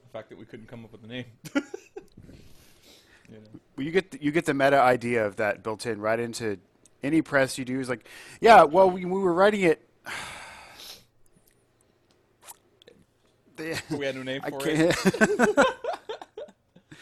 the 0.04 0.10
fact 0.14 0.30
that 0.30 0.38
we 0.38 0.46
couldn't 0.46 0.68
come 0.68 0.86
up 0.86 0.92
with 0.92 1.04
a 1.04 1.08
name. 1.08 1.26
you, 1.56 1.62
know. 3.32 3.40
well, 3.76 3.86
you 3.86 3.92
get 3.92 4.12
the, 4.12 4.24
you 4.24 4.32
get 4.32 4.46
the 4.46 4.54
meta 4.54 4.80
idea 4.80 5.26
of 5.26 5.38
that 5.38 5.64
built 5.64 5.88
in 5.88 6.00
right 6.00 6.20
into 6.20 6.60
any 7.02 7.24
press 7.24 7.58
you 7.58 7.66
do. 7.66 7.80
Is 7.80 7.90
like, 7.90 8.08
yeah, 8.40 8.64
well, 8.64 8.90
we, 8.90 9.04
we 9.04 9.20
were 9.20 9.34
writing 9.34 9.62
it. 9.62 9.90
we 13.90 14.06
had 14.06 14.16
no 14.16 14.22
name 14.22 14.42
for 14.48 14.60
it. 14.64 14.96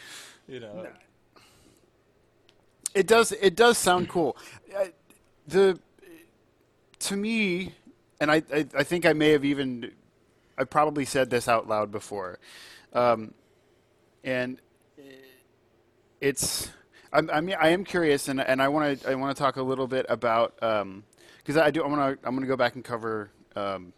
you 0.48 0.62
know. 0.62 0.88
It 2.96 3.08
does. 3.08 3.34
It 3.34 3.56
does 3.56 3.78
sound 3.78 4.08
cool. 4.08 4.38
Uh, 4.76 4.86
the 5.48 5.78
to 7.00 7.18
me, 7.18 7.74
and 8.22 8.32
I, 8.32 8.42
I, 8.52 8.66
I, 8.74 8.84
think 8.84 9.06
I 9.06 9.12
may 9.12 9.32
have 9.32 9.44
even, 9.44 9.92
I 10.58 10.64
probably 10.64 11.04
said 11.04 11.30
this 11.30 11.48
out 11.48 11.68
loud 11.68 11.92
before, 11.92 12.40
um, 12.94 13.34
and 14.24 14.60
it's. 16.22 16.72
I'm, 17.12 17.30
I 17.30 17.42
mean, 17.42 17.56
I 17.60 17.70
am 17.70 17.84
curious, 17.84 18.30
and, 18.30 18.42
and 18.42 18.62
I 18.62 18.70
want 18.70 19.02
to 19.02 19.10
I 19.10 19.16
want 19.16 19.36
to 19.36 19.42
talk 19.42 19.58
a 19.58 19.62
little 19.62 19.88
bit 19.88 20.06
about 20.08 20.56
because 20.56 20.82
um, 20.82 21.04
I 21.58 21.72
do 21.72 21.84
I 21.84 21.88
want 21.88 22.22
to 22.22 22.28
I'm 22.28 22.34
going 22.34 22.42
to 22.42 22.48
go 22.48 22.58
back 22.58 22.76
and 22.76 22.84
cover 22.84 23.30
um, 23.58 23.92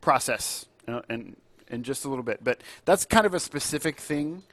process 0.00 0.66
and 0.86 1.36
in 1.68 1.82
just 1.82 2.04
a 2.04 2.08
little 2.08 2.24
bit, 2.24 2.42
but 2.42 2.60
that's 2.84 3.04
kind 3.04 3.26
of 3.26 3.34
a 3.34 3.40
specific 3.40 3.98
thing, 3.98 4.44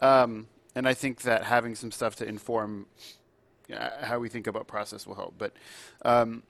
um, 0.00 0.46
and 0.74 0.86
I 0.86 0.92
think 0.92 1.22
that 1.22 1.44
having 1.44 1.74
some 1.74 1.90
stuff 1.90 2.16
to 2.16 2.26
inform 2.26 2.86
how 3.70 4.18
we 4.18 4.28
think 4.28 4.46
about 4.46 4.66
process 4.66 5.06
will 5.06 5.14
help. 5.14 5.34
But 5.38 5.52
um, 6.04 6.42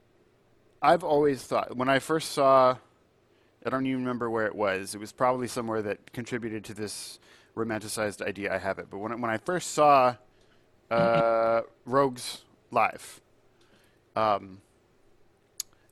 I've 0.81 1.03
always 1.03 1.43
thought 1.43 1.75
when 1.75 1.89
I 1.89 1.99
first 1.99 2.31
saw, 2.31 2.77
I 3.65 3.69
don't 3.69 3.85
even 3.85 4.01
remember 4.01 4.29
where 4.29 4.45
it 4.45 4.55
was. 4.55 4.93
It 4.93 4.99
was 4.99 5.11
probably 5.11 5.47
somewhere 5.47 5.81
that 5.81 6.13
contributed 6.13 6.63
to 6.65 6.73
this 6.73 7.19
romanticized 7.55 8.21
idea 8.21 8.53
I 8.53 8.59
have 8.59 8.79
it. 8.79 8.87
But 8.89 8.99
when 8.99 9.19
when 9.19 9.31
I 9.31 9.37
first 9.37 9.71
saw 9.71 10.15
uh, 10.91 11.61
Rogues 11.85 12.43
live, 12.71 13.21
um, 14.15 14.61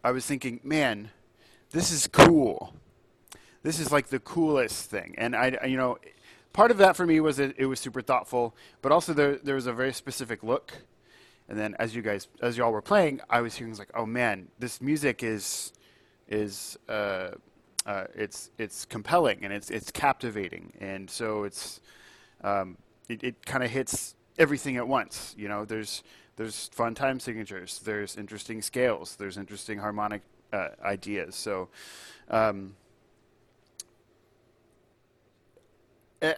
I 0.03 0.11
was 0.11 0.25
thinking, 0.25 0.59
man, 0.63 1.09
this 1.71 1.91
is 1.91 2.07
cool. 2.07 2.73
This 3.63 3.79
is 3.79 3.91
like 3.91 4.07
the 4.07 4.19
coolest 4.19 4.91
thing, 4.91 5.15
and 5.17 5.35
I, 5.35 5.65
you 5.65 5.75
know, 5.75 5.97
part 6.53 6.69
of 6.69 6.77
that 6.77 6.95
for 6.95 7.07
me 7.07 7.19
was 7.19 7.37
that 7.37 7.55
it 7.57 7.65
was 7.65 7.79
super 7.79 8.01
thoughtful, 8.01 8.55
but 8.83 8.91
also 8.91 9.11
there 9.11 9.37
there 9.37 9.55
was 9.55 9.65
a 9.65 9.73
very 9.73 9.91
specific 9.91 10.43
look 10.43 10.83
and 11.49 11.57
then 11.57 11.75
as 11.79 11.95
you 11.95 12.01
guys 12.01 12.27
as 12.41 12.57
y'all 12.57 12.71
were 12.71 12.81
playing, 12.81 13.21
I 13.29 13.41
was 13.41 13.55
hearing 13.55 13.75
like, 13.75 13.91
oh 13.93 14.05
man, 14.05 14.47
this 14.59 14.81
music 14.81 15.23
is 15.23 15.73
is 16.27 16.77
uh, 16.89 17.31
uh, 17.85 18.05
it's 18.15 18.49
it's 18.57 18.85
compelling 18.85 19.43
and 19.43 19.53
it's 19.53 19.69
it's 19.69 19.91
captivating, 19.91 20.73
and 20.79 21.09
so 21.09 21.43
it's 21.43 21.81
um, 22.43 22.77
it, 23.09 23.23
it 23.23 23.45
kind 23.45 23.63
of 23.63 23.69
hits 23.69 24.15
everything 24.37 24.77
at 24.77 24.87
once. 24.87 25.35
You 25.37 25.47
know, 25.47 25.65
there's 25.65 26.03
there's 26.35 26.69
fun 26.69 26.95
time 26.95 27.19
signatures, 27.19 27.79
there's 27.83 28.17
interesting 28.17 28.61
scales, 28.61 29.15
there's 29.15 29.37
interesting 29.37 29.79
harmonic 29.79 30.21
uh, 30.51 30.69
ideas. 30.83 31.35
So. 31.35 31.69
Um, 32.29 32.75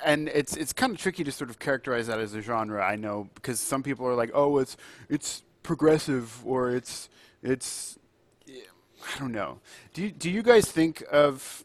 and 0.04 0.30
it's 0.30 0.56
it's 0.56 0.74
kind 0.74 0.94
of 0.94 1.00
tricky 1.00 1.24
to 1.24 1.32
sort 1.32 1.50
of 1.50 1.60
characterize 1.60 2.08
that 2.08 2.20
as 2.20 2.34
a 2.34 2.42
genre. 2.42 2.84
I 2.84 2.96
know 2.96 3.30
because 3.36 3.60
some 3.60 3.84
people 3.84 4.06
are 4.08 4.16
like, 4.16 4.32
oh, 4.34 4.58
it's 4.58 4.78
it's 5.10 5.44
progressive 5.64 6.46
or 6.46 6.72
it's 6.72 7.10
it's 7.44 7.98
I 9.16 9.20
don't 9.20 9.32
know. 9.32 9.60
Do 9.94 10.04
you, 10.04 10.12
do 10.12 10.30
you 10.30 10.44
guys 10.44 10.70
think 10.72 11.04
of 11.12 11.64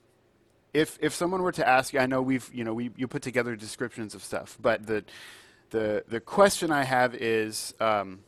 if 0.72 0.98
if 1.00 1.14
someone 1.14 1.42
were 1.42 1.52
to 1.52 1.66
ask 1.66 1.92
you? 1.92 2.00
I 2.00 2.06
know 2.06 2.22
we've 2.22 2.48
you 2.52 2.64
know 2.64 2.74
we 2.74 2.90
you 2.96 3.08
put 3.08 3.22
together 3.22 3.56
descriptions 3.56 4.14
of 4.14 4.22
stuff, 4.22 4.56
but 4.60 4.86
the 4.86 5.04
the 5.70 6.04
the 6.08 6.20
question 6.20 6.70
I 6.70 6.84
have 6.84 7.14
is 7.14 7.74
um, 7.80 8.20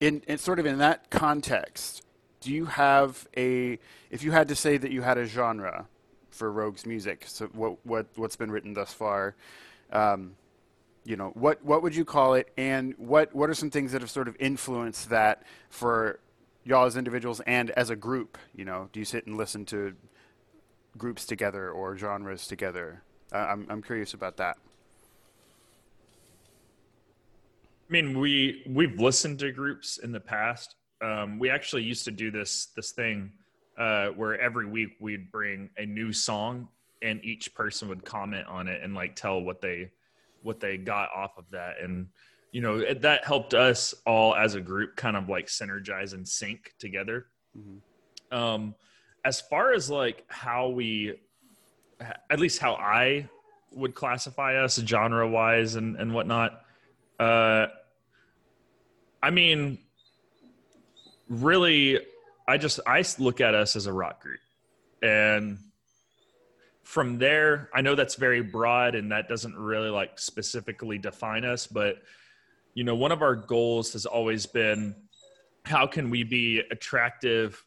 in 0.00 0.22
in 0.26 0.38
sort 0.38 0.58
of 0.58 0.66
in 0.66 0.78
that 0.78 1.10
context. 1.10 2.04
Do 2.40 2.52
you 2.52 2.66
have 2.66 3.28
a 3.36 3.78
if 4.10 4.22
you 4.22 4.30
had 4.32 4.48
to 4.48 4.54
say 4.54 4.78
that 4.78 4.90
you 4.90 5.02
had 5.02 5.18
a 5.18 5.26
genre? 5.26 5.86
For 6.30 6.50
Rogue's 6.50 6.86
music. 6.86 7.24
So 7.26 7.46
what 7.52 7.84
what 7.84 8.06
what's 8.16 8.36
been 8.36 8.50
written 8.50 8.74
thus 8.74 8.92
far? 8.92 9.34
Um, 9.92 10.36
you 11.04 11.16
know, 11.16 11.30
what 11.34 11.64
what 11.64 11.82
would 11.82 11.94
you 11.94 12.04
call 12.04 12.34
it, 12.34 12.52
and 12.56 12.94
what 12.98 13.34
what 13.34 13.50
are 13.50 13.54
some 13.54 13.70
things 13.70 13.92
that 13.92 14.00
have 14.00 14.10
sort 14.10 14.28
of 14.28 14.36
influenced 14.38 15.10
that 15.10 15.42
for 15.68 16.20
y'all 16.64 16.86
as 16.86 16.96
individuals 16.96 17.40
and 17.46 17.70
as 17.70 17.90
a 17.90 17.96
group? 17.96 18.38
You 18.54 18.64
know, 18.64 18.88
do 18.92 19.00
you 19.00 19.04
sit 19.04 19.26
and 19.26 19.36
listen 19.36 19.64
to 19.66 19.94
groups 20.96 21.24
together 21.24 21.70
or 21.70 21.96
genres 21.96 22.46
together? 22.46 23.02
Uh, 23.32 23.38
I'm 23.38 23.66
I'm 23.68 23.82
curious 23.82 24.14
about 24.14 24.36
that. 24.38 24.56
I 27.88 27.92
mean, 27.92 28.18
we 28.18 28.62
we've 28.68 29.00
listened 29.00 29.38
to 29.40 29.50
groups 29.52 29.98
in 29.98 30.12
the 30.12 30.20
past. 30.20 30.76
Um, 31.02 31.38
we 31.38 31.48
actually 31.48 31.82
used 31.82 32.04
to 32.04 32.10
do 32.10 32.30
this 32.30 32.66
this 32.76 32.92
thing 32.92 33.32
uh, 33.80 34.08
where 34.08 34.38
every 34.38 34.66
week 34.66 34.90
we'd 35.00 35.32
bring 35.32 35.70
a 35.78 35.86
new 35.86 36.12
song 36.12 36.68
and 37.00 37.24
each 37.24 37.54
person 37.54 37.88
would 37.88 38.04
comment 38.04 38.46
on 38.46 38.68
it 38.68 38.82
and 38.82 38.94
like 38.94 39.16
tell 39.16 39.40
what 39.40 39.62
they 39.62 39.90
what 40.42 40.60
they 40.60 40.76
got 40.76 41.08
off 41.16 41.38
of 41.38 41.44
that 41.50 41.76
and 41.82 42.06
you 42.52 42.60
know 42.60 42.76
it, 42.76 43.00
that 43.00 43.24
helped 43.24 43.54
us 43.54 43.94
all 44.06 44.34
as 44.34 44.54
a 44.54 44.60
group 44.60 44.96
kind 44.96 45.16
of 45.16 45.30
like 45.30 45.46
synergize 45.46 46.12
and 46.12 46.28
sync 46.28 46.74
together 46.78 47.26
mm-hmm. 47.58 48.36
um 48.36 48.74
as 49.24 49.40
far 49.40 49.72
as 49.72 49.88
like 49.88 50.24
how 50.28 50.68
we 50.68 51.14
at 52.28 52.38
least 52.38 52.58
how 52.58 52.74
i 52.74 53.26
would 53.72 53.94
classify 53.94 54.62
us 54.62 54.76
genre 54.84 55.26
wise 55.26 55.74
and 55.76 55.96
and 55.96 56.12
whatnot 56.12 56.64
uh 57.18 57.66
i 59.22 59.30
mean 59.30 59.78
really 61.30 61.98
I 62.50 62.58
just 62.58 62.80
I 62.86 63.04
look 63.18 63.40
at 63.40 63.54
us 63.54 63.76
as 63.76 63.86
a 63.86 63.92
rock 63.92 64.20
group, 64.22 64.40
and 65.02 65.58
from 66.82 67.18
there, 67.18 67.70
I 67.72 67.82
know 67.82 67.94
that's 67.94 68.16
very 68.16 68.42
broad 68.42 68.96
and 68.96 69.12
that 69.12 69.28
doesn't 69.28 69.56
really 69.56 69.90
like 69.90 70.18
specifically 70.18 70.98
define 70.98 71.44
us, 71.44 71.68
but 71.68 71.98
you 72.74 72.82
know, 72.82 72.96
one 72.96 73.12
of 73.12 73.22
our 73.22 73.36
goals 73.36 73.92
has 73.92 74.06
always 74.06 74.46
been 74.46 74.96
how 75.64 75.86
can 75.86 76.10
we 76.10 76.24
be 76.24 76.60
attractive 76.72 77.64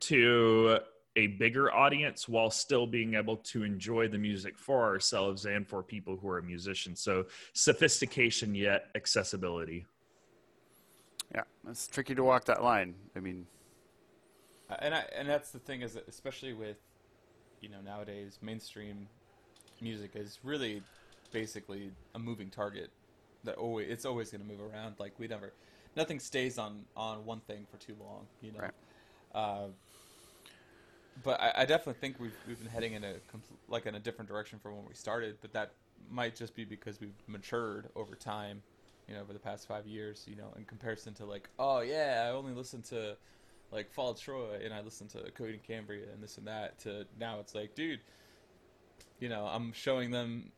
to 0.00 0.80
a 1.14 1.28
bigger 1.28 1.72
audience 1.72 2.28
while 2.28 2.50
still 2.50 2.88
being 2.88 3.14
able 3.14 3.36
to 3.36 3.62
enjoy 3.62 4.08
the 4.08 4.18
music 4.18 4.58
for 4.58 4.82
ourselves 4.82 5.46
and 5.46 5.68
for 5.68 5.84
people 5.84 6.16
who 6.16 6.28
are 6.28 6.42
musicians. 6.42 7.00
So 7.00 7.26
sophistication 7.52 8.54
yet 8.56 8.86
accessibility. 8.96 9.86
Yeah, 11.32 11.42
it's 11.68 11.86
tricky 11.86 12.16
to 12.16 12.24
walk 12.24 12.46
that 12.46 12.64
line. 12.64 12.94
I 13.14 13.20
mean, 13.20 13.46
and 14.80 14.94
I 14.94 15.04
and 15.16 15.28
that's 15.28 15.50
the 15.50 15.58
thing 15.58 15.82
is 15.82 15.94
that 15.94 16.08
especially 16.08 16.52
with 16.52 16.76
you 17.60 17.68
know 17.68 17.80
nowadays 17.84 18.38
mainstream 18.42 19.08
music 19.80 20.12
is 20.14 20.38
really 20.42 20.82
basically 21.32 21.90
a 22.14 22.18
moving 22.18 22.50
target 22.50 22.90
that 23.44 23.56
always 23.56 23.88
it's 23.90 24.04
always 24.04 24.30
going 24.30 24.42
to 24.42 24.46
move 24.46 24.60
around. 24.60 24.96
Like 24.98 25.12
we 25.18 25.26
never, 25.28 25.52
nothing 25.96 26.20
stays 26.20 26.58
on 26.58 26.84
on 26.96 27.24
one 27.24 27.40
thing 27.40 27.66
for 27.70 27.78
too 27.78 27.96
long. 28.00 28.26
You 28.40 28.52
know. 28.52 28.60
Right. 28.60 28.72
Uh, 29.34 29.66
but 31.24 31.40
I, 31.40 31.52
I, 31.58 31.64
definitely 31.64 32.00
think 32.00 32.20
we've 32.20 32.36
we've 32.46 32.58
been 32.58 32.70
heading 32.70 32.94
in 32.94 33.04
a 33.04 33.14
like 33.68 33.86
in 33.86 33.94
a 33.94 34.00
different 34.00 34.28
direction 34.28 34.58
from 34.58 34.76
when 34.76 34.86
we 34.86 34.94
started. 34.94 35.38
But 35.40 35.52
that 35.52 35.72
might 36.10 36.36
just 36.36 36.54
be 36.54 36.64
because 36.64 37.00
we've 37.00 37.14
matured 37.26 37.88
over 37.96 38.14
time. 38.14 38.62
You 39.08 39.14
know, 39.14 39.22
over 39.22 39.32
the 39.32 39.38
past 39.38 39.66
five 39.66 39.86
years. 39.86 40.26
You 40.28 40.36
know, 40.36 40.52
in 40.56 40.64
comparison 40.64 41.14
to 41.14 41.24
like, 41.24 41.48
oh 41.58 41.80
yeah, 41.80 42.26
I 42.26 42.32
only 42.32 42.52
listen 42.52 42.82
to 42.82 43.16
like 43.70 43.90
Fall 43.90 44.14
Troy 44.14 44.60
and 44.64 44.72
I 44.72 44.80
listened 44.80 45.10
to 45.10 45.18
Coheed 45.18 45.54
and 45.54 45.62
Cambria 45.62 46.06
and 46.12 46.22
this 46.22 46.38
and 46.38 46.46
that. 46.46 46.78
To 46.80 47.06
now, 47.18 47.40
it's 47.40 47.54
like, 47.54 47.74
dude, 47.74 48.00
you 49.20 49.28
know, 49.28 49.46
I'm 49.46 49.72
showing 49.72 50.10
them, 50.10 50.50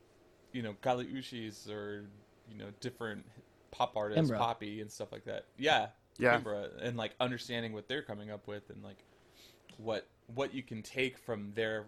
you 0.53 0.63
know, 0.63 0.75
Kali 0.83 1.07
Uchis 1.07 1.69
or 1.69 2.07
you 2.51 2.59
know 2.59 2.67
different 2.81 3.25
pop 3.71 3.97
artists, 3.97 4.31
Poppy 4.31 4.81
and 4.81 4.91
stuff 4.91 5.13
like 5.13 5.25
that. 5.25 5.47
Yeah, 5.57 5.89
yeah, 6.19 6.41
and 6.83 6.97
like 6.97 7.13
understanding 7.21 7.73
what 7.73 7.89
they're 7.89 8.03
coming 8.03 8.31
up 8.31 8.47
with 8.47 8.71
and 8.71 8.83
like 8.83 9.05
what 9.79 10.07
what 10.35 10.55
you 10.55 10.63
can 10.63 10.83
take 10.83 11.19
from 11.19 11.53
their 11.55 11.87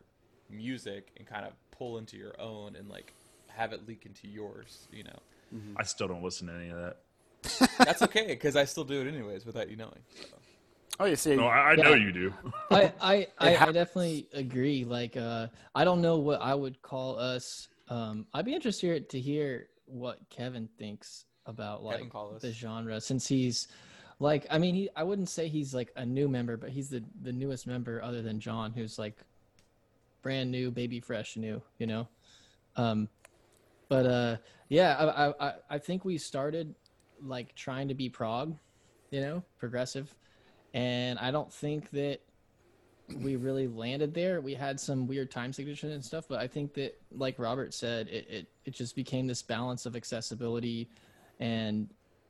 music 0.50 1.10
and 1.16 1.26
kind 1.26 1.44
of 1.44 1.52
pull 1.70 1.98
into 1.98 2.16
your 2.16 2.38
own 2.40 2.76
and 2.76 2.88
like 2.88 3.14
have 3.48 3.72
it 3.72 3.86
leak 3.86 4.06
into 4.06 4.28
yours. 4.28 4.88
You 4.92 5.04
know, 5.04 5.18
mm-hmm. 5.54 5.74
I 5.76 5.84
still 5.84 6.08
don't 6.08 6.22
listen 6.22 6.48
to 6.48 6.54
any 6.54 6.70
of 6.70 6.78
that. 6.78 6.96
That's 7.78 8.02
okay 8.02 8.26
because 8.28 8.54
I 8.56 8.64
still 8.64 8.84
do 8.84 9.00
it 9.00 9.08
anyways 9.08 9.44
without 9.44 9.68
you 9.68 9.76
knowing. 9.76 9.98
So. 10.14 10.36
Oh, 11.00 11.06
you 11.06 11.16
see, 11.16 11.36
no, 11.36 11.46
I, 11.46 11.70
I 11.70 11.72
yeah. 11.72 11.82
know 11.82 11.94
you 11.94 12.12
do. 12.12 12.34
I 12.70 12.92
I, 13.00 13.26
I, 13.38 13.56
I, 13.56 13.72
definitely 13.72 14.28
agree. 14.32 14.84
Like, 14.84 15.16
uh, 15.16 15.48
I 15.74 15.84
don't 15.84 16.02
know 16.02 16.18
what 16.18 16.40
I 16.42 16.54
would 16.54 16.80
call 16.82 17.18
us. 17.18 17.68
Um, 17.88 18.26
I'd 18.34 18.44
be 18.44 18.54
interested 18.54 19.08
to 19.08 19.18
hear 19.18 19.68
what 19.86 20.18
Kevin 20.30 20.68
thinks 20.78 21.24
about 21.46 21.82
like 21.82 22.10
the 22.40 22.52
genre 22.52 23.00
since 23.00 23.26
he's 23.26 23.68
like 24.20 24.46
I 24.50 24.58
mean 24.58 24.74
he 24.74 24.88
I 24.94 25.02
wouldn't 25.02 25.28
say 25.28 25.48
he's 25.48 25.74
like 25.74 25.90
a 25.96 26.06
new 26.06 26.28
member 26.28 26.56
but 26.56 26.70
he's 26.70 26.88
the 26.88 27.02
the 27.22 27.32
newest 27.32 27.66
member 27.66 28.00
other 28.02 28.22
than 28.22 28.38
John 28.38 28.72
who's 28.72 28.98
like 28.98 29.16
brand 30.22 30.50
new 30.50 30.70
baby 30.70 31.00
fresh 31.00 31.36
new 31.36 31.60
you 31.78 31.86
know 31.86 32.06
um 32.76 33.08
but 33.88 34.06
uh 34.06 34.36
yeah 34.68 34.96
I 35.40 35.48
I 35.48 35.54
I 35.70 35.78
think 35.78 36.04
we 36.04 36.16
started 36.16 36.74
like 37.20 37.54
trying 37.54 37.88
to 37.88 37.94
be 37.94 38.08
prog 38.08 38.56
you 39.10 39.20
know 39.20 39.42
progressive 39.58 40.14
and 40.74 41.18
I 41.18 41.30
don't 41.30 41.52
think 41.52 41.90
that 41.90 42.20
we 43.16 43.36
really 43.36 43.66
landed 43.66 44.14
there. 44.14 44.40
We 44.40 44.54
had 44.54 44.80
some 44.80 45.06
weird 45.06 45.30
time 45.30 45.52
signatures 45.52 45.92
and 45.92 46.04
stuff, 46.04 46.26
but 46.28 46.40
I 46.40 46.46
think 46.46 46.74
that, 46.74 46.98
like 47.10 47.38
Robert 47.38 47.74
said, 47.74 48.08
it, 48.08 48.26
it, 48.28 48.46
it 48.64 48.74
just 48.74 48.96
became 48.96 49.26
this 49.26 49.42
balance 49.42 49.86
of 49.86 49.96
accessibility 49.96 50.88
and 51.40 51.88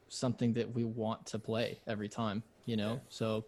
something 0.09 0.53
that 0.55 0.73
we 0.73 0.85
want 0.85 1.25
to 1.27 1.39
play 1.39 1.79
every 1.87 2.09
time, 2.09 2.43
you 2.67 2.77
know? 2.77 3.01
So 3.09 3.45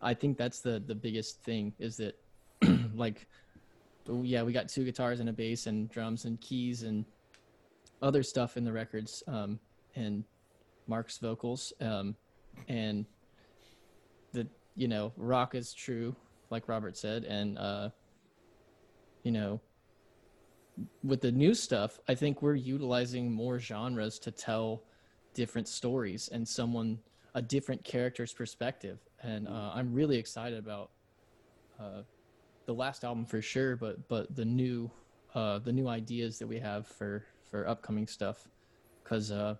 I 0.00 0.14
think 0.14 0.36
that's 0.36 0.60
the, 0.60 0.82
the 0.84 0.94
biggest 0.94 1.42
thing 1.42 1.72
is 1.78 1.96
that, 1.96 2.18
like, 2.94 3.26
yeah, 4.08 4.42
we 4.42 4.52
got 4.52 4.68
two 4.68 4.84
guitars 4.84 5.20
and 5.20 5.28
a 5.28 5.32
bass 5.32 5.66
and 5.66 5.90
drums 5.90 6.24
and 6.24 6.40
keys 6.40 6.84
and 6.84 7.04
other 8.00 8.22
stuff 8.22 8.56
in 8.56 8.64
the 8.64 8.72
records 8.72 9.22
um, 9.26 9.58
and 9.96 10.24
Mark's 10.86 11.18
vocals. 11.18 11.72
Um, 11.80 12.14
and 12.68 13.04
the, 14.36 14.46
you 14.74 14.88
know, 14.88 15.12
rock 15.16 15.54
is 15.54 15.72
true 15.72 16.14
like 16.50 16.68
Robert 16.68 16.96
said, 16.96 17.24
and 17.24 17.58
uh, 17.58 17.90
you 19.22 19.32
know, 19.32 19.60
with 21.02 21.20
the 21.20 21.32
new 21.32 21.54
stuff, 21.54 21.98
I 22.08 22.14
think 22.14 22.42
we're 22.42 22.54
utilizing 22.54 23.32
more 23.32 23.58
genres 23.58 24.18
to 24.20 24.30
tell 24.30 24.82
different 25.34 25.68
stories 25.68 26.28
and 26.28 26.46
someone 26.46 26.98
a 27.34 27.42
different 27.42 27.82
character's 27.84 28.32
perspective, 28.32 28.98
and 29.22 29.48
uh, 29.48 29.72
I'm 29.74 29.92
really 29.92 30.16
excited 30.16 30.58
about 30.58 30.90
uh, 31.80 32.02
the 32.66 32.74
last 32.74 33.04
album 33.04 33.26
for 33.26 33.42
sure, 33.42 33.76
but 33.76 34.08
but 34.08 34.34
the 34.34 34.44
new 34.44 34.90
uh, 35.34 35.58
the 35.58 35.72
new 35.72 35.88
ideas 35.88 36.38
that 36.38 36.46
we 36.46 36.58
have 36.60 36.86
for 36.86 37.24
for 37.50 37.68
upcoming 37.68 38.06
stuff, 38.06 38.48
because 39.02 39.32
uh, 39.32 39.56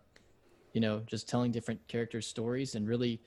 you 0.72 0.80
know, 0.80 1.02
just 1.06 1.28
telling 1.28 1.50
different 1.50 1.80
characters' 1.88 2.26
stories 2.26 2.74
and 2.74 2.86
really 2.86 3.20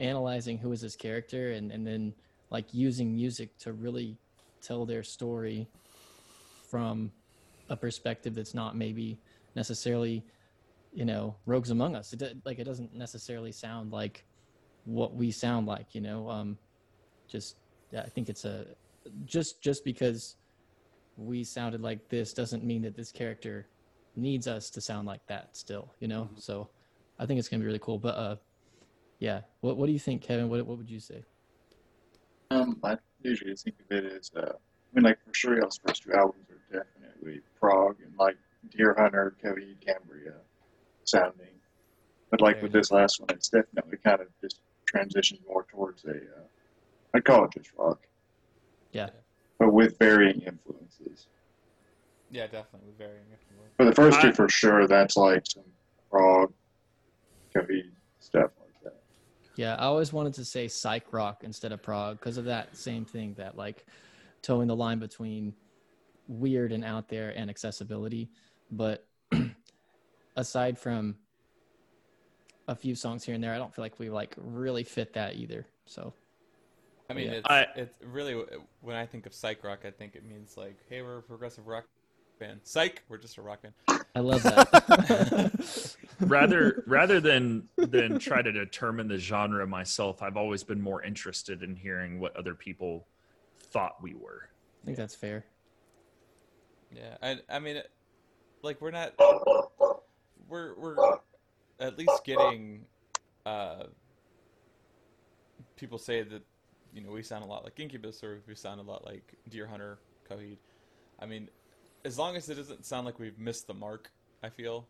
analyzing 0.00 0.58
who 0.58 0.72
is 0.72 0.80
this 0.80 0.96
character 0.96 1.52
and 1.52 1.70
and 1.70 1.86
then 1.86 2.12
like 2.50 2.72
using 2.72 3.14
music 3.14 3.56
to 3.58 3.72
really 3.72 4.16
tell 4.60 4.84
their 4.84 5.02
story 5.02 5.68
from 6.68 7.12
a 7.68 7.76
perspective 7.76 8.34
that's 8.34 8.54
not 8.54 8.76
maybe 8.76 9.18
necessarily 9.54 10.24
you 10.92 11.04
know 11.04 11.34
rogues 11.46 11.70
among 11.70 11.94
us. 11.94 12.12
It 12.12 12.36
like 12.44 12.58
it 12.58 12.64
doesn't 12.64 12.94
necessarily 12.94 13.52
sound 13.52 13.92
like 13.92 14.24
what 14.84 15.14
we 15.14 15.30
sound 15.30 15.66
like 15.66 15.94
you 15.94 16.00
know? 16.00 16.28
Um 16.28 16.58
just 17.28 17.56
yeah, 17.92 18.02
i 18.02 18.08
think 18.08 18.28
it's 18.28 18.44
a 18.44 18.66
just 19.24 19.62
just 19.62 19.84
because 19.84 20.36
we 21.16 21.44
sounded 21.44 21.80
like 21.80 22.08
this 22.08 22.32
doesn't 22.32 22.64
mean 22.64 22.82
that 22.82 22.96
this 22.96 23.12
character 23.12 23.68
needs 24.16 24.48
us 24.48 24.70
to 24.70 24.80
sound 24.80 25.06
like 25.06 25.24
that 25.26 25.56
still 25.56 25.94
you 26.00 26.08
know? 26.08 26.22
Mm-hmm. 26.22 26.38
so 26.38 26.68
i 27.18 27.26
think 27.26 27.38
it's 27.38 27.48
going 27.48 27.60
to 27.60 27.64
be 27.64 27.66
really 27.66 27.78
cool. 27.78 27.98
But 27.98 28.16
uh 28.16 28.36
yeah 29.20 29.42
what 29.60 29.76
what 29.76 29.86
do 29.86 29.92
you 29.92 29.98
think 29.98 30.20
kevin 30.20 30.48
what 30.48 30.66
what 30.66 30.76
would 30.76 30.90
you 30.90 30.98
say 30.98 31.22
um, 32.50 32.78
I 32.82 32.96
usually 33.22 33.54
think 33.54 33.76
of 33.80 33.96
it 33.96 34.12
as, 34.12 34.30
uh, 34.36 34.40
I 34.40 34.52
mean, 34.92 35.04
like 35.04 35.18
for 35.24 35.32
sure, 35.32 35.58
y'all's 35.58 35.78
first 35.86 36.02
two 36.02 36.12
albums 36.12 36.46
are 36.50 36.84
definitely 36.84 37.40
prog 37.58 37.96
and 38.04 38.12
like 38.18 38.36
Deerhunter, 38.76 39.32
Kevin 39.40 39.76
Cambria 39.84 40.34
sounding. 41.04 41.46
But 42.30 42.40
like 42.40 42.60
with 42.62 42.72
this 42.72 42.90
last 42.90 43.20
one, 43.20 43.30
it's 43.30 43.48
definitely 43.48 43.98
kind 43.98 44.20
of 44.20 44.28
just 44.40 44.60
transitioned 44.92 45.40
more 45.48 45.66
towards 45.70 46.04
a, 46.04 46.10
uh, 46.10 46.44
I'd 47.14 47.24
call 47.24 47.44
it 47.44 47.52
just 47.56 47.70
rock. 47.76 48.00
Yeah. 48.92 49.10
But 49.58 49.72
with 49.72 49.98
varying 49.98 50.40
influences. 50.40 51.26
Yeah, 52.30 52.44
definitely 52.44 52.88
with 52.88 52.98
varying 52.98 53.26
influences. 53.30 53.74
For 53.76 53.84
the 53.84 53.94
first 53.94 54.20
two, 54.20 54.32
for 54.32 54.48
sure, 54.48 54.86
that's 54.86 55.16
like 55.16 55.44
some 55.46 55.64
prog, 56.10 56.52
Coheed 57.54 57.90
stuff 58.20 58.50
yeah, 59.60 59.74
I 59.74 59.84
always 59.84 60.10
wanted 60.10 60.32
to 60.34 60.44
say 60.46 60.68
psych 60.68 61.12
rock 61.12 61.42
instead 61.44 61.70
of 61.70 61.82
prog 61.82 62.18
because 62.18 62.38
of 62.38 62.46
that 62.46 62.74
same 62.74 63.04
thing 63.04 63.34
that 63.34 63.58
like 63.58 63.84
toeing 64.40 64.68
the 64.68 64.74
line 64.74 64.98
between 64.98 65.52
weird 66.28 66.72
and 66.72 66.82
out 66.82 67.10
there 67.10 67.28
and 67.36 67.50
accessibility. 67.50 68.30
But 68.70 69.06
aside 70.36 70.78
from 70.78 71.16
a 72.68 72.74
few 72.74 72.94
songs 72.94 73.22
here 73.22 73.34
and 73.34 73.44
there, 73.44 73.52
I 73.52 73.58
don't 73.58 73.74
feel 73.74 73.84
like 73.84 73.98
we 73.98 74.08
like 74.08 74.34
really 74.38 74.82
fit 74.82 75.12
that 75.12 75.36
either. 75.36 75.66
So 75.84 76.14
I 77.10 77.12
mean, 77.12 77.26
yeah. 77.26 77.32
it's, 77.32 77.46
I, 77.46 77.66
it's 77.76 77.94
really 78.02 78.42
when 78.80 78.96
I 78.96 79.04
think 79.04 79.26
of 79.26 79.34
psych 79.34 79.62
rock, 79.62 79.80
I 79.84 79.90
think 79.90 80.16
it 80.16 80.24
means 80.24 80.56
like, 80.56 80.78
hey, 80.88 81.02
we're 81.02 81.18
a 81.18 81.22
progressive 81.22 81.66
rock 81.66 81.84
band. 82.40 82.60
Psych, 82.64 83.02
we're 83.08 83.18
just 83.18 83.38
a 83.38 83.42
rock 83.42 83.62
band. 83.62 83.74
I 84.16 84.20
love 84.20 84.42
that. 84.42 85.96
rather 86.20 86.82
rather 86.88 87.20
than 87.20 87.68
than 87.76 88.18
try 88.18 88.42
to 88.42 88.50
determine 88.50 89.06
the 89.06 89.18
genre 89.18 89.64
myself, 89.66 90.22
I've 90.22 90.36
always 90.36 90.64
been 90.64 90.80
more 90.80 91.02
interested 91.04 91.62
in 91.62 91.76
hearing 91.76 92.18
what 92.18 92.34
other 92.34 92.54
people 92.54 93.06
thought 93.60 94.02
we 94.02 94.14
were. 94.14 94.48
I 94.82 94.86
think 94.86 94.96
that's 94.96 95.14
fair. 95.14 95.44
Yeah, 96.92 97.16
I 97.22 97.38
I 97.48 97.60
mean, 97.60 97.80
like 98.62 98.80
we're 98.80 98.90
not 98.90 99.14
we're 100.48 100.74
we're 100.74 100.96
at 101.78 101.96
least 101.96 102.24
getting 102.24 102.84
uh 103.46 103.84
people 105.76 105.98
say 105.98 106.22
that 106.22 106.42
you 106.92 107.00
know 107.00 107.10
we 107.10 107.22
sound 107.22 107.44
a 107.44 107.46
lot 107.46 107.62
like 107.62 107.78
Incubus 107.78 108.24
or 108.24 108.40
we 108.48 108.54
sound 108.54 108.80
a 108.80 108.82
lot 108.82 109.04
like 109.06 109.34
Deerhunter, 109.48 109.98
Coheed. 110.28 110.56
I 111.20 111.26
mean, 111.26 111.48
as 112.04 112.18
long 112.18 112.36
as 112.36 112.48
it 112.48 112.54
doesn't 112.54 112.84
sound 112.84 113.06
like 113.06 113.18
we've 113.18 113.38
missed 113.38 113.66
the 113.66 113.74
mark, 113.74 114.10
I 114.42 114.48
feel 114.48 114.86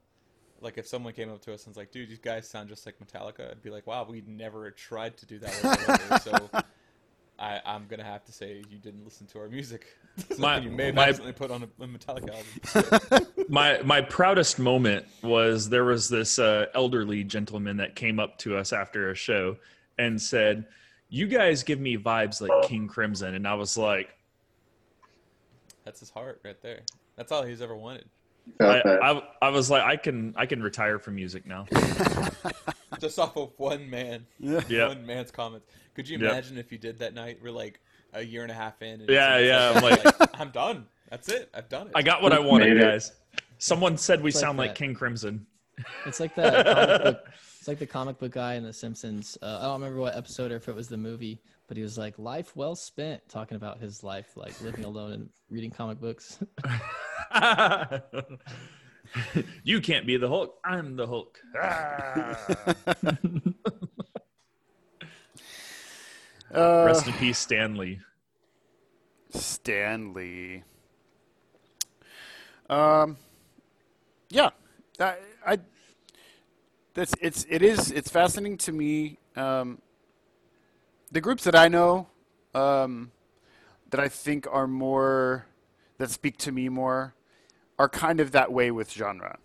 like 0.61 0.79
if 0.79 0.87
someone 0.87 1.13
came 1.13 1.31
up 1.31 1.41
to 1.43 1.55
us 1.55 1.65
and 1.65 1.71
was 1.71 1.77
like, 1.77 1.91
"Dude, 1.91 2.11
you 2.11 2.17
guys 2.17 2.49
sound 2.49 2.69
just 2.69 2.87
like 2.87 2.97
Metallica," 2.99 3.51
I'd 3.51 3.63
be 3.63 3.71
like, 3.71 3.87
"Wow, 3.87 4.07
we 4.09 4.23
never 4.27 4.71
tried 4.71 5.17
to 5.19 5.27
do 5.27 5.39
that." 5.39 6.23
So 6.23 6.51
I, 7.39 7.61
I'm 7.65 7.87
gonna 7.89 8.05
have 8.05 8.25
to 8.27 8.33
say 8.33 8.63
you 8.71 8.79
didn't 8.79 9.05
listen 9.05 9.27
to 9.29 9.39
our 9.41 9.49
music. 9.49 9.87
my, 10.39 10.59
you 10.59 10.71
may 10.71 10.87
have 10.87 10.95
my, 10.95 11.09
accidentally 11.09 11.33
put 11.33 11.51
on 11.51 11.63
a, 11.63 11.85
a 11.85 11.89
Metallica 11.89 12.45
album. 13.09 13.27
my 13.49 13.81
my 13.83 14.03
proudest 14.03 14.59
moment 14.59 15.07
was 15.23 15.69
there 15.71 15.85
was 15.85 16.09
this 16.09 16.39
uh, 16.39 16.67
elderly 16.75 17.25
gentleman 17.25 17.79
that 17.79 17.97
came 17.97 18.21
up 18.21 18.39
to 18.39 18.57
us 18.57 18.73
after 18.73 19.11
a 19.11 19.15
show 19.15 19.57
and 19.99 20.21
said, 20.21 20.67
you 21.09 21.27
guys 21.27 21.63
give 21.63 21.81
me 21.81 21.97
vibes 21.97 22.41
like 22.41 22.69
King 22.69 22.87
Crimson, 22.87 23.35
and 23.35 23.47
I 23.47 23.55
was 23.55 23.77
like, 23.77 24.17
that's 25.85 26.01
his 26.01 26.11
heart 26.11 26.41
right 26.45 26.61
there. 26.63 26.81
That's 27.21 27.33
all 27.33 27.43
he's 27.43 27.61
ever 27.61 27.77
wanted. 27.77 28.07
I, 28.61 28.81
I, 28.81 29.23
I, 29.43 29.49
was 29.51 29.71
like, 29.71 29.83
I 29.83 29.97
can 29.97 30.33
I 30.39 30.47
can 30.47 30.63
retire 30.63 30.99
from 30.99 31.17
music 31.17 31.45
now. 31.47 31.67
Just 32.99 33.19
off 33.19 33.37
of 33.37 33.51
one 33.59 33.91
man, 33.91 34.25
yeah, 34.39 34.89
one 34.89 35.05
man's 35.05 35.31
comments. 35.31 35.67
Could 35.93 36.09
you 36.09 36.17
imagine 36.17 36.57
yep. 36.57 36.65
if 36.65 36.73
you 36.73 36.79
did 36.79 36.99
that 37.01 37.13
night? 37.13 37.39
We're 37.43 37.51
like 37.51 37.79
a 38.15 38.23
year 38.23 38.41
and 38.41 38.51
a 38.51 38.55
half 38.55 38.81
in. 38.81 39.05
yeah, 39.07 39.37
yeah. 39.37 39.71
I'm 39.75 39.83
like, 39.83 40.03
like, 40.21 40.41
I'm 40.41 40.49
done. 40.49 40.87
That's 41.11 41.29
it. 41.29 41.51
I've 41.53 41.69
done 41.69 41.89
it. 41.89 41.93
I 41.95 42.01
got 42.01 42.23
what 42.23 42.33
I 42.33 42.39
wanted, 42.39 42.81
guys. 42.81 43.13
Someone 43.59 43.99
said 43.99 44.23
we 44.23 44.31
it's 44.31 44.41
sound 44.41 44.57
like, 44.57 44.71
like 44.71 44.79
King 44.79 44.95
Crimson. 44.95 45.45
It's 46.07 46.21
like 46.21 46.35
that 46.37 46.65
comic 46.65 47.03
book. 47.05 47.29
It's 47.59 47.69
like 47.69 47.79
the 47.81 47.87
comic 47.87 48.19
book 48.19 48.33
guy 48.33 48.55
in 48.55 48.63
The 48.63 48.73
Simpsons. 48.73 49.37
Uh, 49.43 49.59
I 49.61 49.65
don't 49.65 49.83
remember 49.83 50.01
what 50.01 50.17
episode 50.17 50.53
or 50.53 50.57
if 50.57 50.69
it 50.69 50.75
was 50.75 50.89
the 50.89 50.97
movie, 50.97 51.39
but 51.71 51.77
he 51.77 51.85
was 51.85 51.97
like, 51.97 52.19
"Life 52.19 52.57
well 52.57 52.75
spent," 52.75 53.29
talking 53.29 53.57
about 53.57 53.79
his 53.79 54.03
life, 54.03 54.37
like 54.37 54.61
living 54.61 54.85
alone 54.85 55.13
and 55.13 55.29
reading 55.51 55.71
comic 55.71 56.01
books. 56.01 56.41
you 59.63 59.81
can't 59.81 60.05
be 60.05 60.17
the 60.17 60.27
Hulk. 60.27 60.57
I'm 60.65 60.97
the 60.97 61.07
Hulk. 61.07 61.39
uh, 66.53 66.85
Rest 66.87 67.07
in 67.07 67.13
peace, 67.13 67.39
Stan 67.39 67.77
Lee. 67.77 68.01
Stanley. 69.31 70.65
Um, 72.69 73.17
yeah, 74.29 74.51
I, 74.99 75.15
I 75.47 75.61
that's 76.95 77.15
it's 77.21 77.47
it 77.49 77.63
is 77.63 77.93
it's 77.93 78.11
fascinating 78.11 78.59
to 78.59 78.73
me. 78.73 79.19
Um, 79.37 79.81
the 81.11 81.21
groups 81.21 81.45
that 81.45 81.55
I 81.55 81.69
know, 81.69 82.09
um, 82.55 83.11
that 83.91 84.01
I 84.01 84.09
think 84.09 84.47
are 84.51 84.67
more 84.67 85.47
that 85.99 86.11
speak 86.11 86.39
to 86.39 86.53
me 86.53 86.69
more, 86.69 87.15
are 87.79 87.89
kind 87.89 88.21
of 88.21 88.33
that 88.33 88.53
way 88.53 88.71
with 88.71 88.91
genre. 88.91 89.39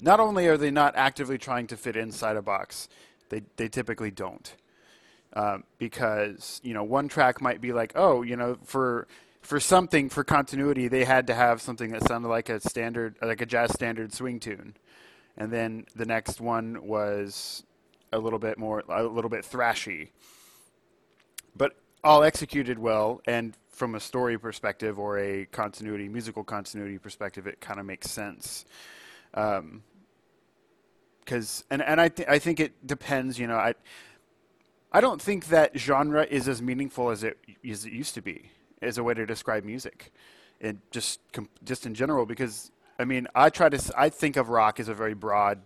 Not 0.00 0.20
only 0.20 0.46
are 0.48 0.56
they 0.56 0.70
not 0.70 0.94
actively 0.96 1.38
trying 1.38 1.66
to 1.68 1.76
fit 1.76 1.96
inside 1.96 2.36
a 2.36 2.42
box, 2.42 2.88
they 3.28 3.42
they 3.56 3.68
typically 3.68 4.10
don't. 4.10 4.54
Um, 5.32 5.64
because 5.78 6.60
you 6.64 6.72
know 6.72 6.82
one 6.82 7.08
track 7.08 7.42
might 7.42 7.60
be 7.60 7.74
like 7.74 7.92
oh 7.94 8.22
you 8.22 8.36
know 8.36 8.56
for 8.64 9.06
for 9.42 9.60
something 9.60 10.08
for 10.08 10.24
continuity 10.24 10.88
they 10.88 11.04
had 11.04 11.26
to 11.26 11.34
have 11.34 11.60
something 11.60 11.90
that 11.90 12.08
sounded 12.08 12.28
like 12.28 12.48
a 12.48 12.58
standard 12.58 13.16
like 13.20 13.42
a 13.42 13.46
jazz 13.46 13.70
standard 13.74 14.14
swing 14.14 14.40
tune 14.40 14.74
and 15.36 15.52
then 15.52 15.84
the 15.94 16.06
next 16.06 16.40
one 16.40 16.86
was 16.86 17.64
a 18.14 18.18
little 18.18 18.38
bit 18.38 18.56
more 18.56 18.82
a 18.88 19.02
little 19.02 19.28
bit 19.28 19.44
thrashy 19.44 20.08
but 21.56 21.76
all 22.04 22.22
executed 22.22 22.78
well 22.78 23.20
and 23.26 23.56
from 23.68 23.94
a 23.94 24.00
story 24.00 24.38
perspective 24.38 24.98
or 24.98 25.18
a 25.18 25.46
continuity 25.46 26.08
musical 26.08 26.44
continuity 26.44 26.98
perspective 26.98 27.46
it 27.46 27.60
kind 27.60 27.80
of 27.80 27.86
makes 27.86 28.10
sense 28.10 28.64
um, 29.34 29.82
because 31.20 31.64
and 31.70 31.82
and 31.82 32.00
I 32.00 32.08
th- 32.08 32.28
I 32.28 32.38
think 32.38 32.60
it 32.60 32.86
depends 32.86 33.38
you 33.38 33.46
know 33.46 33.56
I 33.56 33.74
I 34.92 35.00
don't 35.00 35.20
think 35.20 35.48
that 35.48 35.78
genre 35.78 36.24
is 36.24 36.48
as 36.48 36.62
meaningful 36.62 37.10
as 37.10 37.22
it 37.22 37.38
as 37.68 37.84
it 37.84 37.92
used 37.92 38.14
to 38.14 38.22
be 38.22 38.50
as 38.82 38.98
a 38.98 39.04
way 39.04 39.14
to 39.14 39.26
describe 39.26 39.64
music, 39.64 40.12
and 40.60 40.80
just 40.90 41.20
just 41.64 41.86
in 41.86 41.94
general. 41.94 42.24
Because 42.24 42.70
I 42.98 43.04
mean, 43.04 43.26
I 43.34 43.50
try 43.50 43.68
to 43.68 43.92
I 43.94 44.08
think 44.08 44.36
of 44.36 44.48
rock 44.48 44.80
as 44.80 44.88
a 44.88 44.94
very 44.94 45.14
broad 45.14 45.60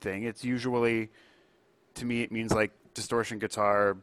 thing. 0.00 0.24
It's 0.24 0.44
usually 0.44 1.08
to 1.94 2.04
me 2.04 2.22
it 2.22 2.32
means 2.32 2.52
like 2.52 2.72
distortion 2.94 3.38
guitar, 3.38 3.96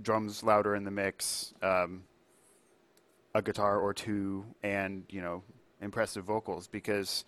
drums 0.00 0.42
louder 0.42 0.74
in 0.74 0.84
the 0.84 0.90
mix, 0.90 1.52
um, 1.62 2.04
a 3.34 3.42
guitar 3.42 3.78
or 3.78 3.92
two, 3.92 4.44
and 4.62 5.04
you 5.08 5.20
know 5.20 5.42
impressive 5.80 6.24
vocals. 6.24 6.68
Because 6.68 7.24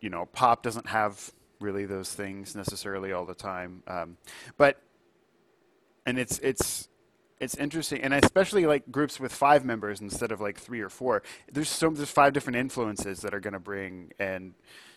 you 0.00 0.10
know 0.10 0.26
pop 0.26 0.62
doesn't 0.62 0.86
have 0.86 1.32
really 1.60 1.86
those 1.86 2.12
things 2.12 2.54
necessarily 2.54 3.12
all 3.12 3.24
the 3.24 3.34
time. 3.34 3.82
Um, 3.86 4.16
but 4.56 4.80
and 6.06 6.18
it's 6.18 6.38
it's 6.38 6.88
it's 7.40 7.54
interesting, 7.56 8.00
and 8.00 8.12
especially 8.14 8.66
like 8.66 8.90
groups 8.90 9.20
with 9.20 9.32
five 9.32 9.64
members 9.64 10.00
instead 10.00 10.32
of 10.32 10.40
like 10.40 10.58
three 10.58 10.80
or 10.80 10.88
four. 10.88 11.22
There's 11.52 11.68
so 11.68 11.90
there's 11.90 12.10
five 12.10 12.32
different 12.32 12.56
influences 12.56 13.20
that 13.20 13.34
are 13.34 13.40
going 13.40 13.52
to 13.52 13.60
bring 13.60 14.12
and 14.18 14.54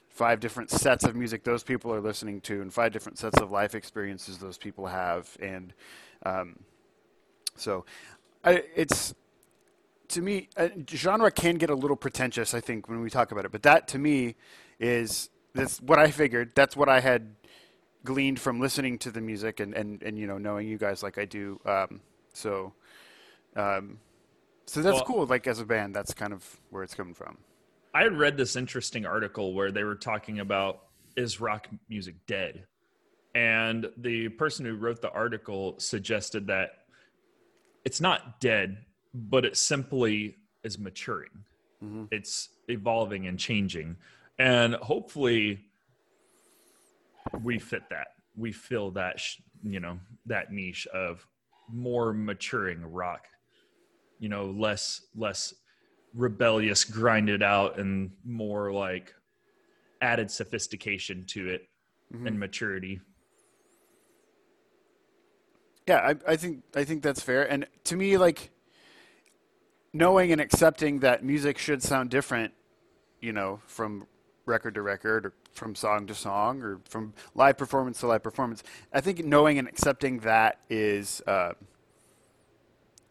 five 0.10 0.40
different 0.40 0.70
sets 0.70 1.06
of 1.06 1.16
music 1.16 1.44
those 1.44 1.64
people 1.64 1.94
are 1.94 2.02
listening 2.02 2.42
to, 2.42 2.62
and 2.62 2.74
five 2.74 2.92
different 2.92 3.18
sets 3.18 3.40
of 3.40 3.52
life 3.52 3.76
experiences 3.76 4.38
those 4.38 4.58
people 4.58 4.88
have, 4.88 5.38
and 5.40 5.74
um, 6.26 6.60
so 7.56 7.86
I, 8.44 8.64
it's 8.76 9.14
to 10.10 10.22
me 10.22 10.50
uh, 10.58 10.70
genre 10.90 11.32
can 11.32 11.56
get 11.56 11.70
a 11.70 11.76
little 11.76 11.98
pretentious. 11.98 12.54
I 12.54 12.60
think 12.60 12.90
when 12.90 13.02
we 13.02 13.10
talk 13.10 13.32
about 13.32 13.46
it, 13.46 13.52
but 13.52 13.64
that 13.64 13.88
to 13.90 14.00
me 14.00 14.36
is 14.80 15.30
that's 15.54 15.82
what 15.82 16.00
I 16.00 16.12
figured. 16.12 16.52
That's 16.56 16.76
what 16.76 16.90
I 16.90 17.00
had 17.00 17.36
gleaned 18.04 18.40
from 18.40 18.60
listening 18.60 18.98
to 19.00 19.12
the 19.12 19.22
music 19.22 19.60
and, 19.60 19.74
and, 19.74 20.02
and 20.04 20.18
you 20.18 20.28
know 20.28 20.38
knowing 20.38 20.68
you 20.68 20.78
guys 20.78 21.04
like 21.04 21.18
I 21.18 21.26
do. 21.26 21.60
Um, 21.66 22.02
so, 22.34 22.74
um, 23.56 24.00
so 24.66 24.82
that's 24.82 24.96
well, 24.96 25.06
cool. 25.06 25.26
Like 25.26 25.48
as 25.48 25.60
a 25.60 25.66
band, 25.66 25.96
that's 25.96 26.14
kind 26.14 26.34
of 26.34 26.60
where 26.70 26.84
it's 26.84 26.94
coming 26.94 27.14
from. 27.14 27.38
I 27.94 28.04
had 28.04 28.18
read 28.18 28.38
this 28.38 28.56
interesting 28.56 29.06
article 29.06 29.54
where 29.54 29.72
they 29.72 29.84
were 29.84 29.96
talking 29.96 30.40
about 30.40 30.84
is 31.18 31.42
rock 31.42 31.68
music 31.90 32.16
dead, 32.26 32.64
and 33.34 33.90
the 33.98 34.30
person 34.30 34.66
who 34.66 34.76
wrote 34.76 35.02
the 35.02 35.12
article 35.12 35.76
suggested 35.80 36.48
that 36.48 36.72
it's 37.86 38.02
not 38.02 38.40
dead, 38.40 38.78
but 39.14 39.46
it 39.46 39.58
simply 39.58 40.38
is 40.64 40.78
maturing. 40.78 41.30
Mm-hmm. 41.84 42.06
It's 42.12 42.50
evolving 42.68 43.28
and 43.28 43.40
changing, 43.40 43.96
and 44.38 44.76
hopefully 44.76 45.66
we 47.44 47.60
fit 47.60 47.84
that 47.90 48.08
we 48.36 48.52
fill 48.52 48.92
that 48.92 49.20
sh- 49.20 49.38
you 49.64 49.80
know 49.80 50.00
that 50.26 50.52
niche 50.52 50.88
of 50.88 51.26
more 51.72 52.14
maturing 52.14 52.82
rock 52.92 53.28
you 54.20 54.30
know 54.30 54.46
less 54.46 55.02
less 55.16 55.54
rebellious 56.14 56.84
grinded 56.84 57.42
out 57.42 57.80
and 57.80 58.12
more 58.26 58.72
like 58.72 59.14
added 60.02 60.30
sophistication 60.30 61.24
to 61.26 61.48
it 61.48 61.70
mm-hmm. 62.14 62.28
and 62.28 62.40
maturity 62.40 63.00
yeah 65.92 66.14
I, 66.28 66.34
I 66.34 66.36
think 66.36 66.64
i 66.76 66.84
think 66.84 67.04
that's 67.04 67.22
fair 67.22 67.50
and 67.50 67.68
to 67.86 67.96
me 67.96 68.18
like 68.18 68.50
knowing 69.94 70.32
and 70.32 70.42
accepting 70.42 71.00
that 71.00 71.24
music 71.24 71.58
should 71.58 71.84
sound 71.84 72.10
different 72.10 72.54
you 73.20 73.34
know 73.34 73.60
from 73.66 74.08
record 74.46 74.76
to 74.76 74.82
record 74.82 75.26
or 75.26 75.34
from 75.52 75.76
song 75.76 76.08
to 76.08 76.16
song 76.16 76.62
or 76.62 76.80
from 76.88 77.14
live 77.36 77.58
performance 77.58 78.00
to 78.00 78.08
live 78.08 78.24
performance. 78.24 78.64
I 78.94 79.02
think 79.02 79.24
knowing 79.24 79.60
and 79.60 79.68
accepting 79.68 80.20
that 80.20 80.60
is 80.70 81.22
uh, 81.28 81.54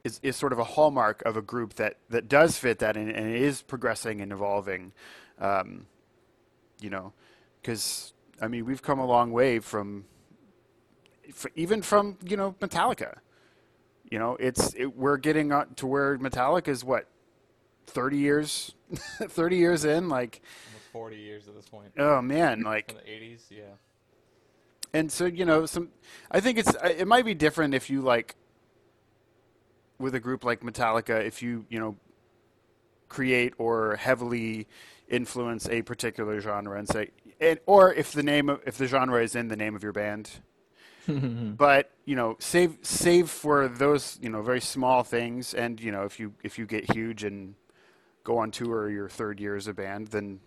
is, 0.04 0.18
is 0.22 0.36
sort 0.36 0.52
of 0.52 0.58
a 0.58 0.64
hallmark 0.64 1.22
of 1.26 1.36
a 1.36 1.42
group 1.42 1.74
that, 1.74 1.98
that 2.08 2.26
does 2.26 2.56
fit 2.56 2.78
that 2.78 2.96
and, 2.96 3.10
and 3.10 3.34
is 3.34 3.60
progressing 3.60 4.22
and 4.22 4.32
evolving. 4.32 4.92
Um, 5.38 5.86
you 6.80 6.88
know, 6.88 7.12
because 7.60 8.12
I 8.40 8.48
mean 8.48 8.64
we've 8.64 8.82
come 8.82 8.98
a 8.98 9.06
long 9.06 9.32
way 9.32 9.58
from 9.58 10.06
even 11.54 11.82
from 11.82 12.18
you 12.24 12.36
know 12.36 12.54
Metallica. 12.60 13.18
You 14.10 14.18
know, 14.18 14.36
it's 14.40 14.74
it, 14.74 14.96
we're 14.96 15.18
getting 15.18 15.52
to 15.76 15.86
where 15.86 16.18
Metallica 16.18 16.68
is 16.68 16.84
what 16.84 17.06
thirty 17.86 18.18
years, 18.18 18.74
thirty 18.94 19.56
years 19.56 19.84
in, 19.84 20.08
like 20.08 20.42
40 20.92 21.16
years 21.16 21.48
at 21.48 21.54
this 21.54 21.66
point. 21.66 21.92
Oh 21.98 22.20
man, 22.20 22.62
like 22.62 22.88
the 22.88 23.10
80s, 23.10 23.42
yeah. 23.50 23.62
And 24.92 25.10
so 25.10 25.26
you 25.26 25.44
know, 25.44 25.66
some 25.66 25.90
I 26.30 26.40
think 26.40 26.58
it's 26.58 26.74
it 26.84 27.06
might 27.06 27.24
be 27.24 27.34
different 27.34 27.74
if 27.74 27.90
you 27.90 28.00
like 28.00 28.34
with 29.98 30.14
a 30.14 30.20
group 30.20 30.44
like 30.44 30.62
Metallica 30.62 31.24
if 31.24 31.42
you 31.42 31.64
you 31.68 31.78
know 31.78 31.96
create 33.08 33.54
or 33.58 33.96
heavily 33.96 34.66
influence 35.08 35.68
a 35.68 35.82
particular 35.82 36.40
genre 36.40 36.78
and 36.78 36.88
say 36.88 37.10
and, 37.40 37.58
or 37.66 37.92
if 37.92 38.12
the 38.12 38.22
name 38.22 38.48
of, 38.48 38.60
if 38.64 38.78
the 38.78 38.86
genre 38.86 39.22
is 39.22 39.34
in 39.34 39.48
the 39.48 39.56
name 39.56 39.74
of 39.74 39.82
your 39.82 39.92
band 39.92 40.30
but 41.56 41.90
you 42.04 42.16
know 42.16 42.36
save 42.38 42.78
save 42.82 43.30
for 43.30 43.68
those 43.68 44.18
you 44.22 44.28
know 44.28 44.42
very 44.42 44.60
small 44.60 45.02
things 45.02 45.54
and 45.54 45.80
you 45.80 45.92
know 45.92 46.04
if 46.04 46.18
you 46.20 46.32
if 46.42 46.58
you 46.58 46.66
get 46.66 46.90
huge 46.92 47.24
and 47.24 47.54
go 48.24 48.38
on 48.38 48.50
tour 48.50 48.90
your 48.90 49.08
third 49.08 49.40
year 49.40 49.56
as 49.56 49.66
a 49.66 49.74
band 49.74 50.08
then 50.08 50.40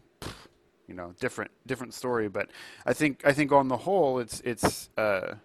you 0.88 0.94
know, 0.94 1.14
different 1.20 1.52
different 1.66 1.94
story. 1.94 2.28
But 2.28 2.50
I 2.86 2.94
think 2.94 3.26
I 3.26 3.34
think 3.34 3.52
on 3.52 3.68
the 3.68 3.78
whole, 3.78 4.20
it's 4.20 4.42
it's 4.42 4.90
uh, 4.98 5.36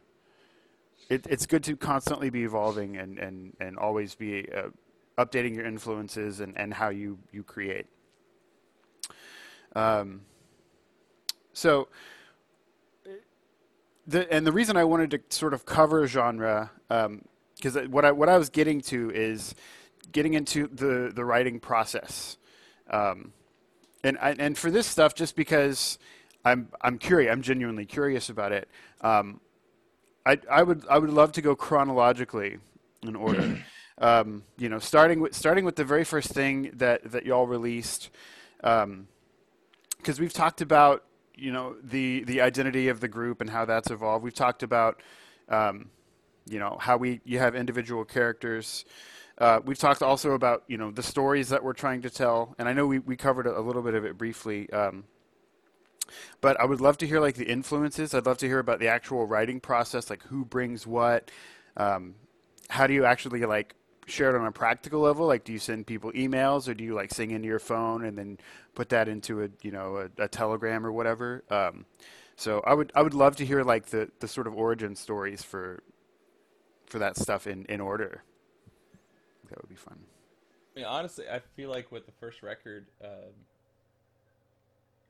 it, 1.09 1.27
it's 1.29 1.47
good 1.47 1.65
to 1.65 1.77
constantly 1.77 2.31
be 2.31 2.45
evolving 2.45 2.97
and 2.97 3.19
and 3.19 3.57
and 3.61 3.79
always 3.79 4.15
be 4.15 4.47
uh, 4.53 4.69
updating 5.17 5.55
your 5.55 5.67
influences 5.67 6.41
and 6.41 6.57
and 6.57 6.75
how 6.75 6.89
you 6.89 7.19
you 7.33 7.43
create. 7.43 7.87
Um, 9.75 10.23
so 11.53 11.89
the 14.09 14.33
and 14.33 14.47
the 14.47 14.53
reason 14.53 14.77
I 14.77 14.85
wanted 14.85 15.11
to 15.13 15.21
sort 15.29 15.53
of 15.53 15.67
cover 15.67 16.07
genre, 16.07 16.71
because 16.89 17.77
um, 17.77 17.91
what 17.91 18.05
I 18.05 18.11
what 18.11 18.29
I 18.29 18.39
was 18.39 18.49
getting 18.49 18.81
to 18.83 19.11
is 19.11 19.55
getting 20.11 20.35
into 20.35 20.67
the 20.67 21.13
the 21.15 21.25
writing 21.25 21.61
process, 21.61 22.39
um, 22.91 23.33
and 24.03 24.17
I, 24.21 24.35
and 24.39 24.57
for 24.57 24.71
this 24.71 24.87
stuff, 24.87 25.15
just 25.15 25.37
because 25.37 25.99
I'm 26.45 26.71
I'm 26.81 26.99
curious, 26.99 27.31
I'm 27.31 27.43
genuinely 27.43 27.85
curious 27.85 28.31
about 28.31 28.53
it. 28.53 28.69
Um, 29.03 29.41
I 30.25 30.39
I 30.51 30.63
would 30.63 30.87
I 30.89 30.99
would 30.99 31.11
love 31.11 31.33
to 31.33 31.43
go 31.43 31.55
chronologically 31.55 32.59
in 33.03 33.15
order. 33.15 33.63
Um, 34.01 34.45
you 34.57 34.69
know, 34.69 34.79
starting 34.79 35.19
with 35.19 35.35
starting 35.35 35.65
with 35.65 35.75
the 35.75 35.83
very 35.83 36.05
first 36.05 36.31
thing 36.31 36.71
that 36.75 37.11
that 37.11 37.27
y'all 37.27 37.49
released, 37.49 38.11
because 38.59 38.85
um, 38.85 39.09
we've 40.21 40.33
talked 40.33 40.61
about 40.61 41.03
you 41.39 41.53
know 41.53 41.77
the 41.83 42.25
the 42.25 42.41
identity 42.41 42.89
of 42.89 43.01
the 43.01 43.09
group 43.09 43.41
and 43.41 43.51
how 43.51 43.65
that's 43.65 43.91
evolved. 43.91 44.25
We've 44.25 44.35
talked 44.35 44.63
about 44.63 45.03
um, 45.49 45.91
you 46.47 46.59
know 46.59 46.77
how 46.81 46.97
we 46.97 47.21
you 47.25 47.39
have 47.39 47.55
individual 47.55 48.05
characters. 48.05 48.85
Uh, 49.39 49.61
we've 49.65 49.79
talked 49.79 50.03
also 50.03 50.33
about 50.33 50.65
you 50.67 50.77
know 50.77 50.91
the 50.91 51.03
stories 51.03 51.49
that 51.51 51.63
we're 51.63 51.73
trying 51.73 52.03
to 52.03 52.11
tell, 52.11 52.55
and 52.59 52.69
I 52.69 52.73
know 52.73 52.87
we, 52.87 52.99
we 52.99 53.17
covered 53.17 53.47
a, 53.47 53.61
little 53.61 53.83
bit 53.83 53.95
of 53.95 54.05
it 54.05 54.19
briefly. 54.19 54.71
Um, 54.71 55.05
but 56.41 56.59
I 56.61 56.65
would 56.65 56.81
love 56.81 56.99
to 56.99 57.07
hear 57.07 57.21
like 57.21 57.37
the 57.37 57.45
influences. 57.45 58.15
I'd 58.15 58.27
love 58.27 58.39
to 58.39 58.47
hear 58.47 58.59
about 58.59 58.81
the 58.81 58.89
actual 58.89 59.27
writing 59.27 59.61
process, 59.61 60.11
like 60.11 60.23
who 60.25 60.45
brings 60.45 60.87
what. 60.87 61.31
Um, 61.77 62.15
how 62.69 62.87
do 62.87 62.95
you 62.95 63.05
actually 63.05 63.45
like 63.45 63.75
share 64.09 64.35
it 64.35 64.39
on 64.39 64.47
a 64.47 64.53
practical 64.53 65.01
level? 65.01 65.27
Like, 65.27 65.45
do 65.45 65.53
you 65.53 65.59
send 65.59 65.87
people 65.87 66.13
emails, 66.13 66.69
or 66.69 66.75
do 66.75 66.85
you 66.85 66.95
like 66.95 67.13
sing 67.13 67.31
into 67.31 67.47
your 67.47 67.59
phone 67.59 68.05
and 68.05 68.17
then 68.17 68.39
put 68.75 68.89
that 68.91 69.09
into 69.09 69.45
a 69.45 69.49
you 69.63 69.71
know 69.71 70.09
a, 70.19 70.25
a 70.25 70.29
telegram 70.29 70.87
or 70.87 70.93
whatever? 70.93 71.45
Um, 71.51 71.87
so 72.37 72.61
I 72.67 72.75
would 72.75 72.93
I 72.95 73.03
would 73.03 73.15
love 73.15 73.37
to 73.37 73.47
hear 73.47 73.63
like 73.63 73.87
the 73.87 74.11
the 74.21 74.29
sort 74.29 74.47
of 74.47 74.55
origin 74.55 74.97
stories 74.97 75.43
for 75.43 75.83
for 76.87 76.99
that 76.99 77.17
stuff 77.17 77.47
in 77.47 77.65
in 77.67 77.81
order. 77.81 78.23
That 79.49 79.61
would 79.61 79.69
be 79.69 79.77
fun. 79.77 79.99
I 80.77 80.81
mean, 80.81 80.87
honestly, 80.87 81.25
I 81.31 81.41
feel 81.57 81.71
like 81.71 81.91
with 81.91 82.07
the 82.07 82.13
first 82.13 82.43
record, 82.43 82.87
um, 83.03 83.33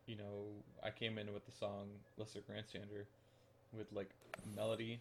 you 0.07 0.17
know, 0.17 0.47
I 0.83 0.91
came 0.91 1.19
in 1.19 1.33
with 1.35 1.45
the 1.45 1.53
song 1.53 1.89
"Lesser 2.17 2.41
Grandstander" 2.41 3.05
with 3.77 3.93
like 3.93 4.11
melody 4.57 5.01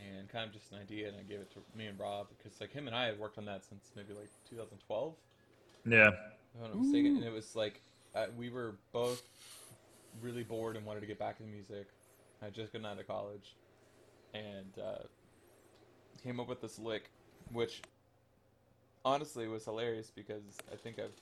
and 0.00 0.28
kind 0.28 0.46
of 0.46 0.52
just 0.52 0.72
an 0.72 0.78
idea, 0.78 1.08
and 1.08 1.16
I 1.16 1.22
gave 1.22 1.40
it 1.40 1.50
to 1.52 1.58
me 1.76 1.86
and 1.86 1.98
Rob 1.98 2.28
because 2.36 2.60
like 2.60 2.72
him 2.72 2.86
and 2.86 2.96
I 2.96 3.06
had 3.06 3.18
worked 3.18 3.38
on 3.38 3.44
that 3.46 3.64
since 3.64 3.90
maybe 3.96 4.12
like 4.12 4.30
2012. 4.50 5.14
Yeah. 5.88 6.08
If 6.08 6.14
I'm 6.56 6.70
not 6.70 6.80
mistaken, 6.80 7.16
and 7.16 7.24
it 7.24 7.32
was 7.32 7.54
like 7.54 7.80
uh, 8.14 8.26
we 8.36 8.50
were 8.50 8.76
both 8.92 9.22
really 10.22 10.42
bored 10.42 10.76
and 10.76 10.86
wanted 10.86 11.00
to 11.00 11.06
get 11.06 11.18
back 11.18 11.36
into 11.40 11.52
music. 11.52 11.88
I 12.42 12.50
just 12.50 12.72
gotten 12.72 12.86
out 12.86 12.98
of 12.98 13.06
college, 13.06 13.54
and 14.34 14.72
uh, 14.82 15.04
came 16.22 16.40
up 16.40 16.48
with 16.48 16.60
this 16.60 16.78
lick, 16.78 17.10
which 17.52 17.82
honestly 19.04 19.48
was 19.48 19.64
hilarious 19.64 20.10
because 20.14 20.42
I 20.72 20.76
think 20.76 20.98
I've 20.98 21.14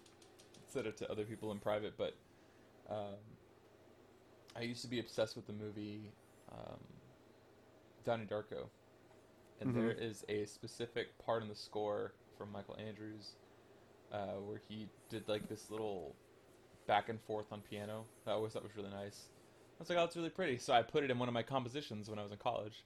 said 0.69 0.87
it 0.87 0.97
to 0.99 1.11
other 1.11 1.25
people 1.25 1.53
in 1.53 1.59
private, 1.59 1.97
but 1.97 2.15
um, 2.91 3.17
I 4.57 4.63
used 4.63 4.83
to 4.83 4.89
be 4.89 5.01
obsessed 5.01 5.37
with 5.37 5.47
the 5.47 5.53
movie 5.53 6.11
um, 6.51 6.81
Donnie 8.05 8.27
Darko, 8.27 8.69
and 9.61 9.71
mm-hmm. 9.71 9.81
there 9.81 9.93
is 9.93 10.25
a 10.29 10.45
specific 10.47 11.19
part 11.25 11.43
in 11.43 11.49
the 11.49 11.55
score 11.55 12.13
from 12.37 12.53
Michael 12.53 12.77
Andrews 12.77 13.35
uh, 14.13 14.39
where 14.47 14.61
he 14.69 14.89
did 15.09 15.29
like 15.29 15.49
this 15.49 15.71
little 15.71 16.15
back 16.87 17.09
and 17.09 17.21
forth 17.23 17.47
on 17.53 17.61
piano. 17.61 18.05
That 18.25 18.33
I 18.33 18.35
always 18.35 18.53
thought 18.53 18.63
was 18.63 18.77
really 18.77 18.91
nice. 18.91 19.29
I 19.79 19.81
was 19.81 19.89
like, 19.89 19.99
oh, 19.99 20.05
it's 20.05 20.17
really 20.17 20.31
pretty. 20.31 20.59
So 20.59 20.73
I 20.73 20.83
put 20.83 21.03
it 21.03 21.11
in 21.11 21.19
one 21.19 21.29
of 21.29 21.35
my 21.35 21.43
compositions 21.43 22.09
when 22.09 22.19
I 22.19 22.23
was 22.23 22.31
in 22.31 22.39
college, 22.39 22.85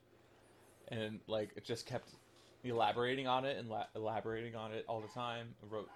and 0.88 1.20
like 1.26 1.50
it 1.56 1.64
just 1.64 1.86
kept 1.86 2.10
elaborating 2.64 3.26
on 3.26 3.44
it 3.44 3.58
and 3.58 3.68
la- 3.68 3.86
elaborating 3.94 4.54
on 4.54 4.72
it 4.72 4.84
all 4.88 5.00
the 5.00 5.08
time. 5.08 5.48
I 5.62 5.74
wrote, 5.74 5.90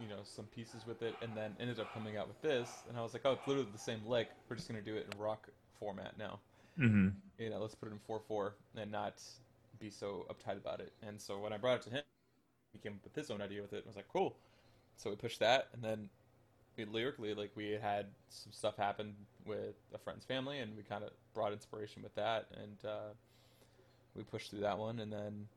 you 0.00 0.08
know, 0.08 0.20
some 0.24 0.46
pieces 0.46 0.86
with 0.86 1.02
it, 1.02 1.14
and 1.22 1.36
then 1.36 1.54
ended 1.60 1.78
up 1.78 1.92
coming 1.94 2.16
out 2.16 2.26
with 2.26 2.40
this. 2.42 2.68
And 2.88 2.98
I 2.98 3.02
was 3.02 3.12
like, 3.12 3.22
oh, 3.24 3.32
it's 3.32 3.46
literally 3.46 3.68
the 3.72 3.78
same 3.78 4.00
lick. 4.06 4.30
We're 4.48 4.56
just 4.56 4.68
gonna 4.68 4.82
do 4.82 4.96
it 4.96 5.06
in 5.12 5.20
rock 5.20 5.48
format 5.78 6.18
now. 6.18 6.40
Mm-hmm. 6.80 7.08
You 7.38 7.50
know, 7.50 7.58
let's 7.60 7.74
put 7.74 7.88
it 7.88 7.92
in 7.92 7.98
four 7.98 8.20
four 8.20 8.54
and 8.76 8.90
not 8.90 9.20
be 9.78 9.90
so 9.90 10.26
uptight 10.30 10.56
about 10.56 10.80
it. 10.80 10.92
And 11.06 11.20
so 11.20 11.38
when 11.38 11.52
I 11.52 11.58
brought 11.58 11.76
it 11.76 11.82
to 11.82 11.90
him, 11.90 12.02
he 12.72 12.78
came 12.78 12.92
up 12.92 13.04
with 13.04 13.14
his 13.14 13.30
own 13.30 13.42
idea 13.42 13.62
with 13.62 13.72
it. 13.72 13.82
I 13.84 13.88
was 13.88 13.96
like, 13.96 14.08
cool. 14.08 14.36
So 14.96 15.10
we 15.10 15.16
pushed 15.16 15.40
that, 15.40 15.68
and 15.72 15.82
then 15.82 16.08
we, 16.76 16.84
lyrically, 16.84 17.34
like 17.34 17.50
we 17.54 17.78
had 17.80 18.06
some 18.28 18.52
stuff 18.52 18.76
happen 18.76 19.14
with 19.44 19.74
a 19.94 19.98
friend's 19.98 20.24
family, 20.24 20.60
and 20.60 20.76
we 20.76 20.82
kind 20.82 21.04
of 21.04 21.10
brought 21.34 21.52
inspiration 21.52 22.02
with 22.02 22.14
that, 22.14 22.46
and 22.54 22.90
uh, 22.90 23.12
we 24.14 24.22
pushed 24.22 24.50
through 24.50 24.60
that 24.60 24.78
one, 24.78 25.00
and 25.00 25.12
then 25.12 25.48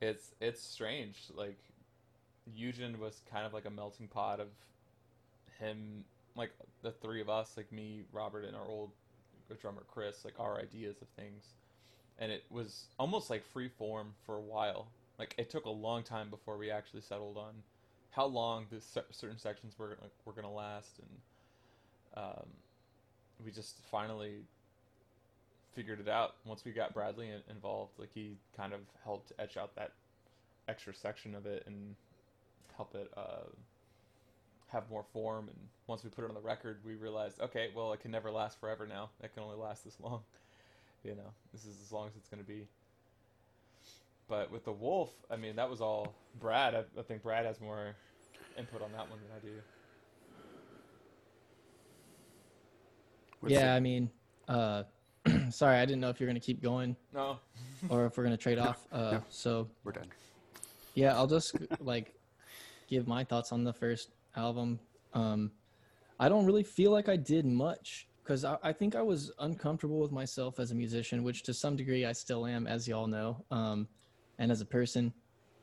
it's 0.00 0.34
it's 0.40 0.62
strange. 0.62 1.16
Like 1.34 1.58
Eugen 2.54 3.00
was 3.00 3.22
kind 3.30 3.46
of 3.46 3.52
like 3.52 3.64
a 3.64 3.70
melting 3.70 4.08
pot 4.08 4.40
of 4.40 4.48
him, 5.58 6.04
like 6.36 6.52
the 6.82 6.92
three 6.92 7.20
of 7.20 7.28
us, 7.28 7.56
like 7.56 7.72
me, 7.72 8.02
Robert, 8.12 8.44
and 8.44 8.56
our 8.56 8.66
old 8.66 8.90
drummer 9.54 9.84
Chris, 9.88 10.24
like 10.24 10.38
our 10.38 10.58
ideas 10.58 10.96
of 11.02 11.08
things, 11.08 11.44
and 12.18 12.30
it 12.32 12.44
was 12.50 12.86
almost 12.98 13.30
like 13.30 13.44
free 13.44 13.68
form 13.68 14.14
for 14.24 14.36
a 14.36 14.40
while. 14.40 14.88
Like 15.18 15.34
it 15.38 15.50
took 15.50 15.66
a 15.66 15.70
long 15.70 16.02
time 16.02 16.30
before 16.30 16.56
we 16.56 16.70
actually 16.70 17.02
settled 17.02 17.36
on 17.36 17.54
how 18.10 18.26
long 18.26 18.66
the 18.70 18.80
certain 19.10 19.38
sections 19.38 19.78
were 19.78 19.96
like, 20.00 20.10
were 20.24 20.32
gonna 20.32 20.52
last, 20.52 20.98
and 20.98 22.24
um, 22.24 22.46
we 23.44 23.50
just 23.50 23.78
finally 23.90 24.42
figured 25.74 26.00
it 26.00 26.08
out 26.08 26.34
once 26.44 26.64
we 26.64 26.72
got 26.72 26.92
Bradley 26.92 27.30
involved. 27.48 27.92
Like 27.98 28.10
he 28.12 28.36
kind 28.56 28.72
of 28.72 28.80
helped 29.04 29.32
etch 29.38 29.56
out 29.56 29.74
that 29.76 29.92
extra 30.68 30.94
section 30.94 31.34
of 31.34 31.46
it 31.46 31.64
and 31.66 31.94
help 32.76 32.94
it 32.94 33.10
uh, 33.16 33.48
have 34.72 34.88
more 34.90 35.04
form. 35.12 35.48
And 35.48 35.58
once 35.86 36.04
we 36.04 36.10
put 36.10 36.24
it 36.24 36.28
on 36.28 36.34
the 36.34 36.40
record, 36.40 36.78
we 36.84 36.94
realized, 36.94 37.40
okay, 37.40 37.68
well, 37.74 37.92
it 37.92 38.00
can 38.00 38.10
never 38.10 38.30
last 38.30 38.60
forever 38.60 38.86
now. 38.86 39.10
It 39.22 39.34
can 39.34 39.42
only 39.42 39.56
last 39.56 39.84
this 39.84 39.98
long. 40.00 40.20
You 41.02 41.12
know, 41.12 41.32
this 41.50 41.64
is 41.64 41.78
as 41.82 41.92
long 41.92 42.08
as 42.08 42.12
it's 42.14 42.28
going 42.28 42.42
to 42.42 42.46
be. 42.46 42.66
But 44.28 44.52
with 44.52 44.66
the 44.66 44.72
Wolf, 44.72 45.08
I 45.30 45.36
mean, 45.36 45.56
that 45.56 45.70
was 45.70 45.80
all 45.80 46.12
Brad. 46.38 46.74
I, 46.74 46.84
I 46.98 47.02
think 47.02 47.22
Brad 47.22 47.46
has 47.46 47.58
more 47.58 47.96
input 48.58 48.82
on 48.82 48.92
that 48.92 49.08
one 49.08 49.18
than 49.18 49.34
I 49.34 49.40
do. 49.40 49.62
What's 53.40 53.54
yeah, 53.54 53.72
it? 53.72 53.76
I 53.76 53.80
mean, 53.80 54.10
uh, 54.46 54.82
sorry, 55.50 55.78
I 55.78 55.86
didn't 55.86 56.00
know 56.00 56.10
if 56.10 56.20
you're 56.20 56.28
going 56.28 56.38
to 56.38 56.46
keep 56.46 56.62
going. 56.62 56.96
No. 57.14 57.38
or 57.88 58.04
if 58.04 58.18
we're 58.18 58.24
going 58.24 58.36
to 58.36 58.42
trade 58.42 58.58
off. 58.58 58.86
Uh, 58.92 59.12
no, 59.12 59.22
so 59.30 59.68
we're 59.84 59.92
done. 59.92 60.08
Yeah, 60.94 61.16
I'll 61.16 61.26
just 61.26 61.56
like 61.80 62.14
give 62.88 63.06
my 63.06 63.24
thoughts 63.24 63.52
on 63.52 63.64
the 63.64 63.72
first 63.72 64.10
album. 64.36 64.78
Um, 65.14 65.50
I 66.18 66.28
don't 66.28 66.46
really 66.46 66.62
feel 66.62 66.90
like 66.90 67.08
I 67.08 67.16
did 67.16 67.46
much 67.46 68.06
because 68.22 68.44
I, 68.44 68.56
I, 68.62 68.72
think 68.72 68.94
I 68.94 69.02
was 69.02 69.32
uncomfortable 69.38 69.98
with 69.98 70.12
myself 70.12 70.60
as 70.60 70.70
a 70.70 70.74
musician, 70.74 71.24
which 71.24 71.42
to 71.44 71.54
some 71.54 71.76
degree 71.76 72.04
I 72.04 72.12
still 72.12 72.46
am, 72.46 72.66
as 72.66 72.86
y'all 72.86 73.06
know, 73.06 73.44
um, 73.50 73.88
and 74.38 74.52
as 74.52 74.60
a 74.60 74.66
person, 74.66 75.12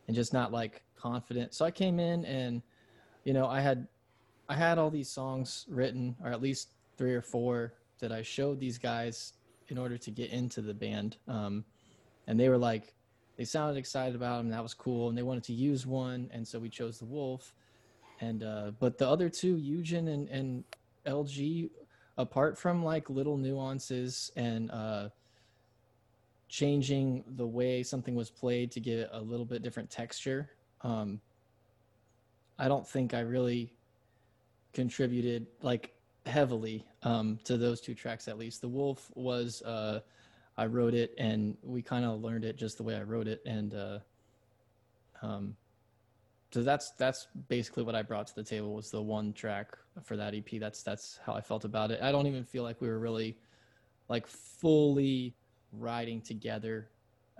and 0.08 0.16
just 0.16 0.34
not 0.34 0.52
like 0.52 0.84
confident. 0.96 1.54
So 1.54 1.64
I 1.64 1.72
came 1.72 2.00
in 2.00 2.26
and, 2.26 2.62
you 3.24 3.34
know, 3.34 3.48
I 3.48 3.62
had, 3.62 3.88
I 4.50 4.56
had 4.56 4.78
all 4.78 4.90
these 4.90 5.10
songs 5.10 5.66
written, 5.70 6.16
or 6.24 6.32
at 6.32 6.42
least 6.42 6.70
three 6.98 7.14
or 7.14 7.22
four 7.22 7.74
that 8.00 8.12
I 8.12 8.22
showed 8.22 8.60
these 8.60 8.78
guys 8.78 9.34
in 9.70 9.78
order 9.78 9.98
to 9.98 10.12
get 10.12 10.32
into 10.32 10.62
the 10.62 10.74
band, 10.74 11.18
um, 11.28 11.64
and 12.28 12.40
they 12.40 12.50
were 12.50 12.58
like, 12.58 12.94
they 13.38 13.46
sounded 13.46 13.78
excited 13.78 14.16
about 14.16 14.40
them. 14.40 14.50
That 14.50 14.64
was 14.64 14.74
cool, 14.74 15.10
and 15.10 15.18
they 15.18 15.24
wanted 15.24 15.44
to 15.46 15.54
use 15.54 15.86
one, 15.86 16.30
and 16.34 16.48
so 16.48 16.58
we 16.58 16.70
chose 16.70 16.98
the 16.98 17.06
Wolf 17.06 17.54
and 18.20 18.44
uh, 18.44 18.72
but 18.80 18.98
the 18.98 19.08
other 19.08 19.30
two, 19.30 19.58
Eugen 19.58 20.08
and, 20.08 20.28
and 20.30 20.64
LG, 21.06 21.70
apart 22.18 22.58
from 22.58 22.84
like 22.84 23.10
little 23.10 23.38
nuances 23.38 24.32
and 24.36 24.72
uh, 24.72 25.10
changing 26.50 27.24
the 27.36 27.46
way 27.46 27.84
something 27.84 28.16
was 28.16 28.30
played 28.30 28.72
to 28.72 28.80
get 28.80 29.10
a 29.12 29.22
little 29.22 29.46
bit 29.46 29.62
different 29.62 29.90
texture, 29.90 30.50
um, 30.82 31.20
I 32.58 32.68
don't 32.68 32.88
think 32.88 33.14
I 33.14 33.20
really 33.20 33.74
contributed 34.74 35.48
like 35.62 35.94
heavily 36.26 36.86
um, 37.04 37.40
to 37.44 37.58
those 37.58 37.82
two 37.82 37.94
tracks 37.94 38.28
at 38.28 38.38
least. 38.38 38.62
The 38.62 38.68
Wolf 38.68 39.12
was 39.16 39.62
uh, 39.62 40.02
I 40.58 40.66
wrote 40.66 40.94
it 40.94 41.14
and 41.18 41.56
we 41.64 41.82
kind 41.82 42.04
of 42.04 42.22
learned 42.22 42.46
it 42.46 42.58
just 42.58 42.78
the 42.78 42.84
way 42.84 42.96
I 42.96 43.04
wrote 43.04 43.28
it 43.28 43.42
and 43.46 43.74
uh, 43.76 44.00
um, 45.22 45.56
so 46.52 46.64
that's 46.64 46.92
that's 46.92 47.28
basically 47.50 47.84
what 47.84 47.96
I 47.96 48.02
brought 48.02 48.28
to 48.28 48.36
the 48.36 48.44
table 48.44 48.74
was 48.74 48.90
the 48.90 49.02
one 49.02 49.34
track 49.34 49.78
for 50.04 50.16
that 50.16 50.34
EP. 50.34 50.60
That's 50.60 50.82
that's 50.82 51.20
how 51.26 51.34
I 51.34 51.42
felt 51.42 51.66
about 51.66 51.92
it. 51.92 52.02
I 52.02 52.12
don't 52.12 52.28
even 52.28 52.44
feel 52.44 52.64
like 52.64 52.80
we 52.80 52.88
were 52.88 53.00
really 53.00 53.38
like 54.08 54.26
fully 54.28 55.36
riding 55.74 56.22
together 56.22 56.90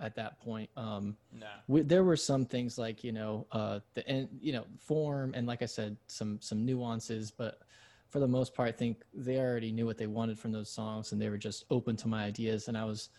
at 0.00 0.14
that 0.16 0.40
point. 0.40 0.68
Um, 0.76 1.16
nah. 1.32 1.46
We, 1.66 1.82
there 1.82 2.04
were 2.04 2.16
some 2.16 2.44
things 2.44 2.76
like 2.78 3.02
you 3.02 3.12
know 3.12 3.46
uh, 3.50 3.80
the 3.94 4.28
you 4.40 4.52
know 4.52 4.66
form 4.78 5.32
and 5.34 5.46
like 5.46 5.62
I 5.62 5.66
said 5.66 5.96
some 6.06 6.38
some 6.42 6.66
nuances, 6.66 7.30
but 7.30 7.60
for 8.08 8.20
the 8.20 8.28
most 8.28 8.54
part, 8.54 8.68
I 8.68 8.72
think 8.72 9.02
they 9.12 9.38
already 9.38 9.70
knew 9.70 9.86
what 9.86 9.98
they 9.98 10.06
wanted 10.06 10.38
from 10.38 10.52
those 10.52 10.70
songs, 10.70 11.12
and 11.12 11.20
they 11.20 11.28
were 11.28 11.38
just 11.38 11.64
open 11.70 11.96
to 11.96 12.08
my 12.08 12.24
ideas. 12.24 12.68
And 12.68 12.76
I 12.76 12.84
was, 12.84 13.10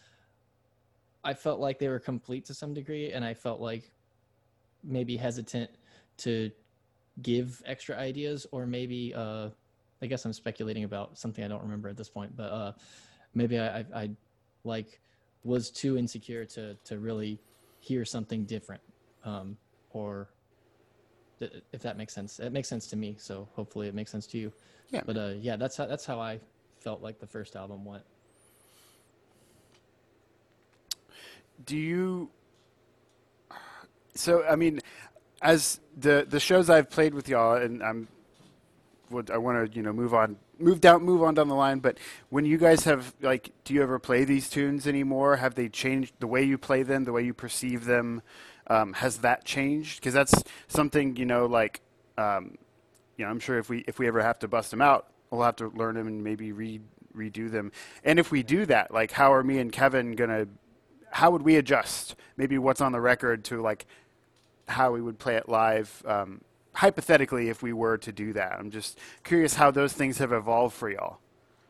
I 1.24 1.34
felt 1.34 1.60
like 1.60 1.78
they 1.78 1.90
were 1.90 2.00
complete 2.00 2.46
to 2.46 2.56
some 2.56 2.74
degree, 2.74 3.12
and 3.12 3.24
I 3.24 3.36
felt 3.36 3.62
like 3.62 3.92
maybe 4.84 5.16
hesitant 5.16 5.70
to 6.20 6.52
give 7.22 7.62
extra 7.66 7.96
ideas, 7.96 8.48
or 8.52 8.66
maybe, 8.66 9.14
uh, 9.14 9.50
I 10.02 10.06
guess 10.06 10.26
I'm 10.26 10.34
speculating 10.34 10.84
about 10.84 11.18
something 11.18 11.44
I 11.44 11.48
don't 11.48 11.62
remember 11.62 11.90
at 11.90 11.98
this 11.98 12.10
point, 12.10 12.36
but 12.36 12.52
uh, 12.52 12.72
maybe 13.34 13.60
I, 13.60 13.80
I, 13.80 13.86
I 13.94 14.10
like 14.64 15.00
was 15.44 15.70
too 15.70 15.98
insecure 15.98 16.46
to 16.46 16.76
to 16.84 17.00
really 17.00 17.40
hear 17.80 18.06
something 18.06 18.46
different, 18.46 18.82
um, 19.24 19.58
or 19.92 20.30
if 21.40 21.82
that 21.82 21.98
makes 21.98 22.14
sense. 22.14 22.40
It 22.40 22.52
makes 22.52 22.68
sense 22.68 22.88
to 22.88 22.96
me, 22.96 23.16
so 23.18 23.48
hopefully 23.54 23.88
it 23.88 23.96
makes 23.96 24.12
sense 24.12 24.28
to 24.28 24.38
you. 24.38 24.52
Yeah. 24.90 25.02
But 25.06 25.18
uh, 25.18 25.34
yeah, 25.40 25.56
that's 25.56 25.78
how 25.78 25.86
that's 25.86 26.06
how 26.06 26.20
I 26.20 26.40
felt 26.80 27.02
like 27.02 27.20
the 27.20 27.28
first 27.28 27.56
album 27.56 27.86
went. 27.86 28.04
Do 31.66 31.78
you? 31.78 32.30
So 34.16 34.44
I 34.46 34.56
mean, 34.56 34.80
as 35.42 35.80
the 35.98 36.26
the 36.28 36.40
shows 36.40 36.70
I've 36.70 36.90
played 36.90 37.14
with 37.14 37.30
y'all, 37.30 37.56
and 37.56 37.84
I'm, 37.84 38.08
I 39.32 39.38
want 39.38 39.72
to 39.72 39.76
you 39.76 39.84
know 39.84 39.94
move 39.94 40.14
on, 40.14 40.38
move 40.60 40.82
down, 40.82 41.04
move 41.04 41.24
on 41.24 41.34
down 41.34 41.48
the 41.48 41.56
line. 41.56 41.80
But 41.80 41.98
when 42.30 42.46
you 42.46 42.58
guys 42.58 42.84
have 42.84 43.14
like, 43.22 43.52
do 43.64 43.74
you 43.74 43.82
ever 43.82 44.00
play 44.00 44.24
these 44.24 44.50
tunes 44.50 44.88
anymore? 44.88 45.38
Have 45.38 45.56
they 45.56 45.70
changed 45.70 46.14
the 46.20 46.28
way 46.28 46.44
you 46.44 46.58
play 46.58 46.84
them, 46.84 47.06
the 47.06 47.12
way 47.12 47.24
you 47.24 47.34
perceive 47.34 47.86
them? 47.86 48.22
Um, 48.68 48.94
has 48.94 49.20
that 49.20 49.46
changed? 49.46 50.00
Because 50.00 50.14
that's 50.14 50.44
something 50.68 51.16
you 51.16 51.26
know, 51.26 51.48
like, 51.48 51.82
um, 52.18 52.58
you 53.18 53.26
know, 53.26 53.32
I'm 53.32 53.40
sure 53.40 53.58
if 53.58 53.70
we 53.70 53.84
if 53.88 54.00
we 54.00 54.08
ever 54.08 54.22
have 54.22 54.40
to 54.40 54.48
bust 54.48 54.72
them 54.72 54.82
out, 54.82 55.08
we'll 55.32 55.44
have 55.44 55.56
to 55.58 55.70
learn 55.70 55.96
them 55.96 56.08
and 56.08 56.24
maybe 56.24 56.52
re 56.52 56.80
redo 57.16 57.50
them. 57.50 57.72
And 58.04 58.20
if 58.20 58.32
we 58.32 58.44
do 58.44 58.66
that, 58.68 58.94
like, 58.94 59.12
how 59.12 59.34
are 59.34 59.44
me 59.44 59.60
and 59.60 59.72
Kevin 59.72 60.14
gonna? 60.14 60.48
How 61.12 61.32
would 61.32 61.42
we 61.42 61.56
adjust? 61.56 62.16
Maybe 62.38 62.60
what's 62.60 62.82
on 62.82 62.92
the 62.92 63.02
record 63.02 63.44
to 63.46 63.62
like 63.62 63.88
how 64.70 64.92
we 64.92 65.02
would 65.02 65.20
play 65.20 65.36
it 65.36 65.50
live. 65.50 66.04
Um, 66.06 66.42
hypothetically, 66.74 67.50
if 67.50 67.62
we 67.62 67.74
were 67.74 67.98
to 67.98 68.12
do 68.12 68.34
that, 68.34 68.54
I'm 68.60 68.72
just 68.72 69.00
curious 69.24 69.56
how 69.56 69.72
those 69.72 69.94
things 69.94 70.18
have 70.20 70.32
evolved 70.32 70.76
for 70.76 70.90
y'all. 70.90 71.18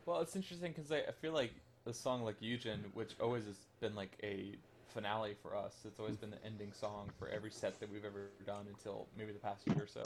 Well, 0.06 0.22
it's 0.22 0.36
interesting 0.36 0.74
because 0.76 0.92
I, 0.92 0.98
I 0.98 1.12
feel 1.22 1.34
like 1.34 1.54
a 1.86 1.94
song 1.94 2.24
like 2.24 2.36
Eugen, 2.40 2.86
which 2.94 3.16
always 3.22 3.46
has 3.46 3.58
been 3.80 3.96
like 3.96 4.12
a 4.24 4.56
finale 4.94 5.36
for 5.42 5.56
us. 5.56 5.76
It's 5.86 6.00
always 6.00 6.18
been 6.18 6.32
the 6.32 6.44
ending 6.46 6.72
song 6.74 7.10
for 7.18 7.30
every 7.30 7.52
set 7.52 7.80
that 7.80 7.92
we've 7.92 8.06
ever 8.06 8.30
done 8.46 8.66
until 8.70 9.08
maybe 9.18 9.32
the 9.32 9.40
past 9.40 9.68
year 9.68 9.84
or 9.84 9.88
so. 9.88 10.04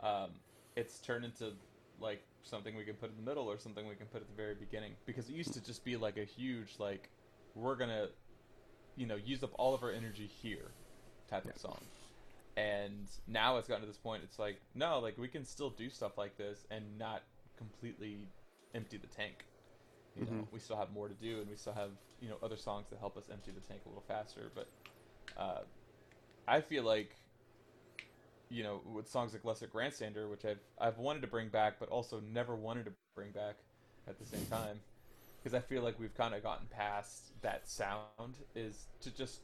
Um, 0.00 0.30
it's 0.76 0.98
turned 1.00 1.24
into 1.24 1.52
like 2.00 2.22
something 2.42 2.76
we 2.76 2.84
can 2.84 2.94
put 2.94 3.10
in 3.10 3.16
the 3.16 3.28
middle 3.28 3.50
or 3.50 3.58
something 3.58 3.86
we 3.88 3.94
can 3.94 4.06
put 4.06 4.22
at 4.22 4.28
the 4.28 4.36
very 4.36 4.54
beginning 4.54 4.92
because 5.06 5.28
it 5.28 5.32
used 5.32 5.52
to 5.54 5.60
just 5.60 5.84
be 5.84 5.96
like 5.96 6.16
a 6.16 6.24
huge 6.24 6.74
like 6.78 7.10
we're 7.54 7.74
gonna 7.74 8.06
you 8.96 9.06
know 9.06 9.16
use 9.16 9.42
up 9.42 9.50
all 9.58 9.74
of 9.74 9.82
our 9.82 9.90
energy 9.90 10.30
here 10.40 10.70
type 11.28 11.42
yeah. 11.44 11.50
of 11.50 11.58
song 11.58 11.78
and 12.58 13.06
now 13.26 13.56
it's 13.56 13.68
gotten 13.68 13.82
to 13.82 13.86
this 13.86 13.98
point 13.98 14.22
it's 14.24 14.38
like 14.38 14.60
no 14.74 14.98
like 14.98 15.16
we 15.18 15.28
can 15.28 15.44
still 15.44 15.70
do 15.70 15.88
stuff 15.88 16.18
like 16.18 16.36
this 16.36 16.66
and 16.70 16.84
not 16.98 17.22
completely 17.56 18.26
empty 18.74 18.96
the 18.96 19.06
tank 19.06 19.44
you 20.18 20.24
mm-hmm. 20.24 20.38
know, 20.38 20.48
we 20.50 20.58
still 20.58 20.76
have 20.76 20.90
more 20.92 21.08
to 21.08 21.14
do, 21.14 21.38
and 21.40 21.48
we 21.48 21.56
still 21.56 21.74
have 21.74 21.90
you 22.20 22.28
know 22.28 22.36
other 22.42 22.56
songs 22.56 22.86
that 22.90 22.98
help 22.98 23.16
us 23.16 23.24
empty 23.32 23.52
the 23.52 23.60
tank 23.60 23.82
a 23.86 23.88
little 23.88 24.04
faster. 24.06 24.50
But 24.54 24.68
uh, 25.36 25.60
I 26.46 26.60
feel 26.60 26.82
like 26.82 27.14
you 28.50 28.62
know 28.62 28.80
with 28.92 29.08
songs 29.08 29.32
like 29.32 29.44
Lesser 29.44 29.68
Grandstander, 29.68 30.28
which 30.28 30.44
I've 30.44 30.60
I've 30.80 30.98
wanted 30.98 31.22
to 31.22 31.28
bring 31.28 31.48
back, 31.48 31.74
but 31.78 31.88
also 31.88 32.20
never 32.32 32.56
wanted 32.56 32.86
to 32.86 32.92
bring 33.14 33.30
back 33.30 33.56
at 34.08 34.18
the 34.18 34.24
same 34.24 34.44
time, 34.46 34.80
because 35.38 35.54
I 35.54 35.60
feel 35.60 35.82
like 35.82 35.98
we've 36.00 36.14
kind 36.16 36.34
of 36.34 36.42
gotten 36.42 36.66
past 36.68 37.40
that 37.42 37.68
sound. 37.68 38.38
Is 38.56 38.86
to 39.02 39.14
just 39.14 39.40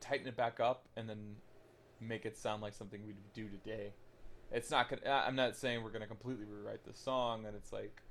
tighten 0.00 0.26
it 0.26 0.36
back 0.36 0.60
up 0.60 0.88
and 0.96 1.08
then 1.08 1.36
make 2.00 2.24
it 2.24 2.36
sound 2.36 2.62
like 2.62 2.74
something 2.74 3.00
we'd 3.06 3.16
do 3.34 3.48
today. 3.48 3.92
It's 4.52 4.70
not 4.70 4.88
gonna. 4.88 5.02
I'm 5.10 5.36
not 5.36 5.56
saying 5.56 5.82
we're 5.82 5.90
gonna 5.90 6.06
completely 6.06 6.44
rewrite 6.44 6.84
the 6.84 6.94
song, 6.94 7.46
and 7.46 7.54
it's 7.54 7.72
like, 7.72 8.02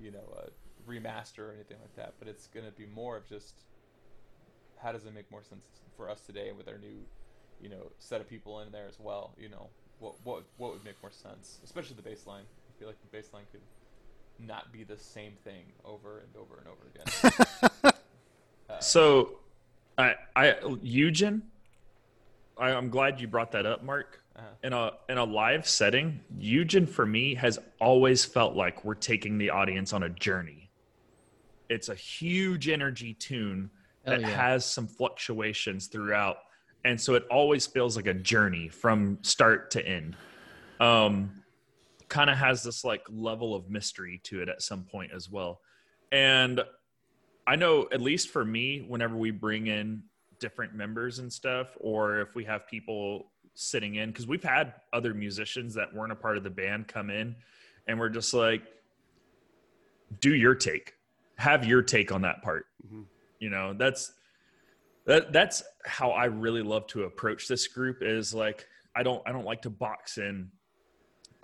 you 0.00 0.10
know, 0.10 0.32
uh, 0.36 0.48
remaster 0.88 1.40
or 1.40 1.52
anything 1.52 1.76
like 1.80 1.94
that, 1.96 2.14
but 2.18 2.28
it's 2.28 2.46
going 2.48 2.66
to 2.66 2.72
be 2.72 2.86
more 2.86 3.16
of 3.16 3.28
just 3.28 3.62
how 4.82 4.92
does 4.92 5.04
it 5.04 5.14
make 5.14 5.30
more 5.30 5.42
sense 5.42 5.66
for 5.96 6.08
us 6.08 6.20
today 6.20 6.52
with 6.56 6.68
our 6.68 6.78
new, 6.78 7.04
you 7.60 7.68
know, 7.68 7.90
set 7.98 8.20
of 8.20 8.28
people 8.28 8.60
in 8.60 8.72
there 8.72 8.86
as 8.88 8.98
well. 8.98 9.34
You 9.38 9.50
know, 9.50 9.68
what 9.98 10.14
what 10.24 10.44
what 10.56 10.72
would 10.72 10.84
make 10.84 11.00
more 11.02 11.12
sense, 11.12 11.58
especially 11.64 11.96
the 11.96 12.02
bass 12.02 12.26
line. 12.26 12.44
I 12.44 12.78
feel 12.78 12.88
like 12.88 13.00
the 13.00 13.16
bass 13.16 13.30
line 13.32 13.44
could 13.52 13.60
not 14.38 14.72
be 14.72 14.84
the 14.84 14.96
same 14.96 15.32
thing 15.44 15.64
over 15.84 16.20
and 16.20 16.36
over 16.36 16.58
and 16.58 16.68
over 16.68 16.86
again. 16.94 17.92
uh, 18.70 18.78
so, 18.78 19.38
I 19.96 20.14
I 20.34 20.54
Eugen, 20.80 21.42
I, 22.58 22.70
I'm 22.70 22.90
glad 22.90 23.20
you 23.20 23.28
brought 23.28 23.52
that 23.52 23.66
up, 23.66 23.84
Mark. 23.84 24.22
Uh-huh. 24.36 24.46
In 24.62 24.72
a 24.72 24.92
in 25.08 25.18
a 25.18 25.24
live 25.24 25.66
setting, 25.66 26.20
Eugen 26.38 26.86
for 26.86 27.06
me 27.06 27.34
has 27.34 27.58
always 27.80 28.24
felt 28.24 28.54
like 28.54 28.84
we're 28.84 28.94
taking 28.94 29.38
the 29.38 29.50
audience 29.50 29.92
on 29.92 30.04
a 30.04 30.08
journey 30.08 30.68
it's 31.68 31.88
a 31.88 31.94
huge 31.94 32.68
energy 32.68 33.14
tune 33.14 33.70
that 34.04 34.20
yeah. 34.20 34.28
has 34.28 34.64
some 34.64 34.86
fluctuations 34.86 35.86
throughout 35.86 36.38
and 36.84 37.00
so 37.00 37.14
it 37.14 37.24
always 37.30 37.66
feels 37.66 37.96
like 37.96 38.06
a 38.06 38.14
journey 38.14 38.68
from 38.68 39.18
start 39.22 39.70
to 39.70 39.86
end 39.86 40.16
um 40.80 41.30
kind 42.08 42.30
of 42.30 42.36
has 42.36 42.62
this 42.62 42.84
like 42.84 43.02
level 43.10 43.54
of 43.54 43.68
mystery 43.68 44.20
to 44.24 44.40
it 44.40 44.48
at 44.48 44.62
some 44.62 44.82
point 44.84 45.10
as 45.14 45.28
well 45.28 45.60
and 46.12 46.62
i 47.46 47.54
know 47.54 47.86
at 47.92 48.00
least 48.00 48.30
for 48.30 48.44
me 48.44 48.84
whenever 48.88 49.16
we 49.16 49.30
bring 49.30 49.66
in 49.66 50.02
different 50.40 50.74
members 50.74 51.18
and 51.18 51.32
stuff 51.32 51.76
or 51.80 52.20
if 52.20 52.34
we 52.34 52.44
have 52.44 52.66
people 52.66 53.26
sitting 53.54 53.96
in 53.96 54.10
because 54.10 54.26
we've 54.26 54.42
had 54.42 54.74
other 54.92 55.12
musicians 55.12 55.74
that 55.74 55.92
weren't 55.92 56.12
a 56.12 56.16
part 56.16 56.36
of 56.36 56.44
the 56.44 56.50
band 56.50 56.86
come 56.86 57.10
in 57.10 57.34
and 57.86 57.98
we're 57.98 58.08
just 58.08 58.32
like 58.32 58.62
do 60.20 60.34
your 60.34 60.54
take 60.54 60.94
have 61.38 61.64
your 61.64 61.82
take 61.82 62.12
on 62.12 62.22
that 62.22 62.42
part. 62.42 62.66
Mm-hmm. 62.84 63.02
You 63.38 63.50
know, 63.50 63.72
that's 63.72 64.12
that 65.06 65.32
that's 65.32 65.62
how 65.86 66.10
I 66.10 66.26
really 66.26 66.62
love 66.62 66.86
to 66.88 67.04
approach 67.04 67.48
this 67.48 67.66
group 67.66 68.02
is 68.02 68.34
like 68.34 68.66
I 68.94 69.02
don't 69.02 69.22
I 69.26 69.32
don't 69.32 69.46
like 69.46 69.62
to 69.62 69.70
box 69.70 70.18
in 70.18 70.50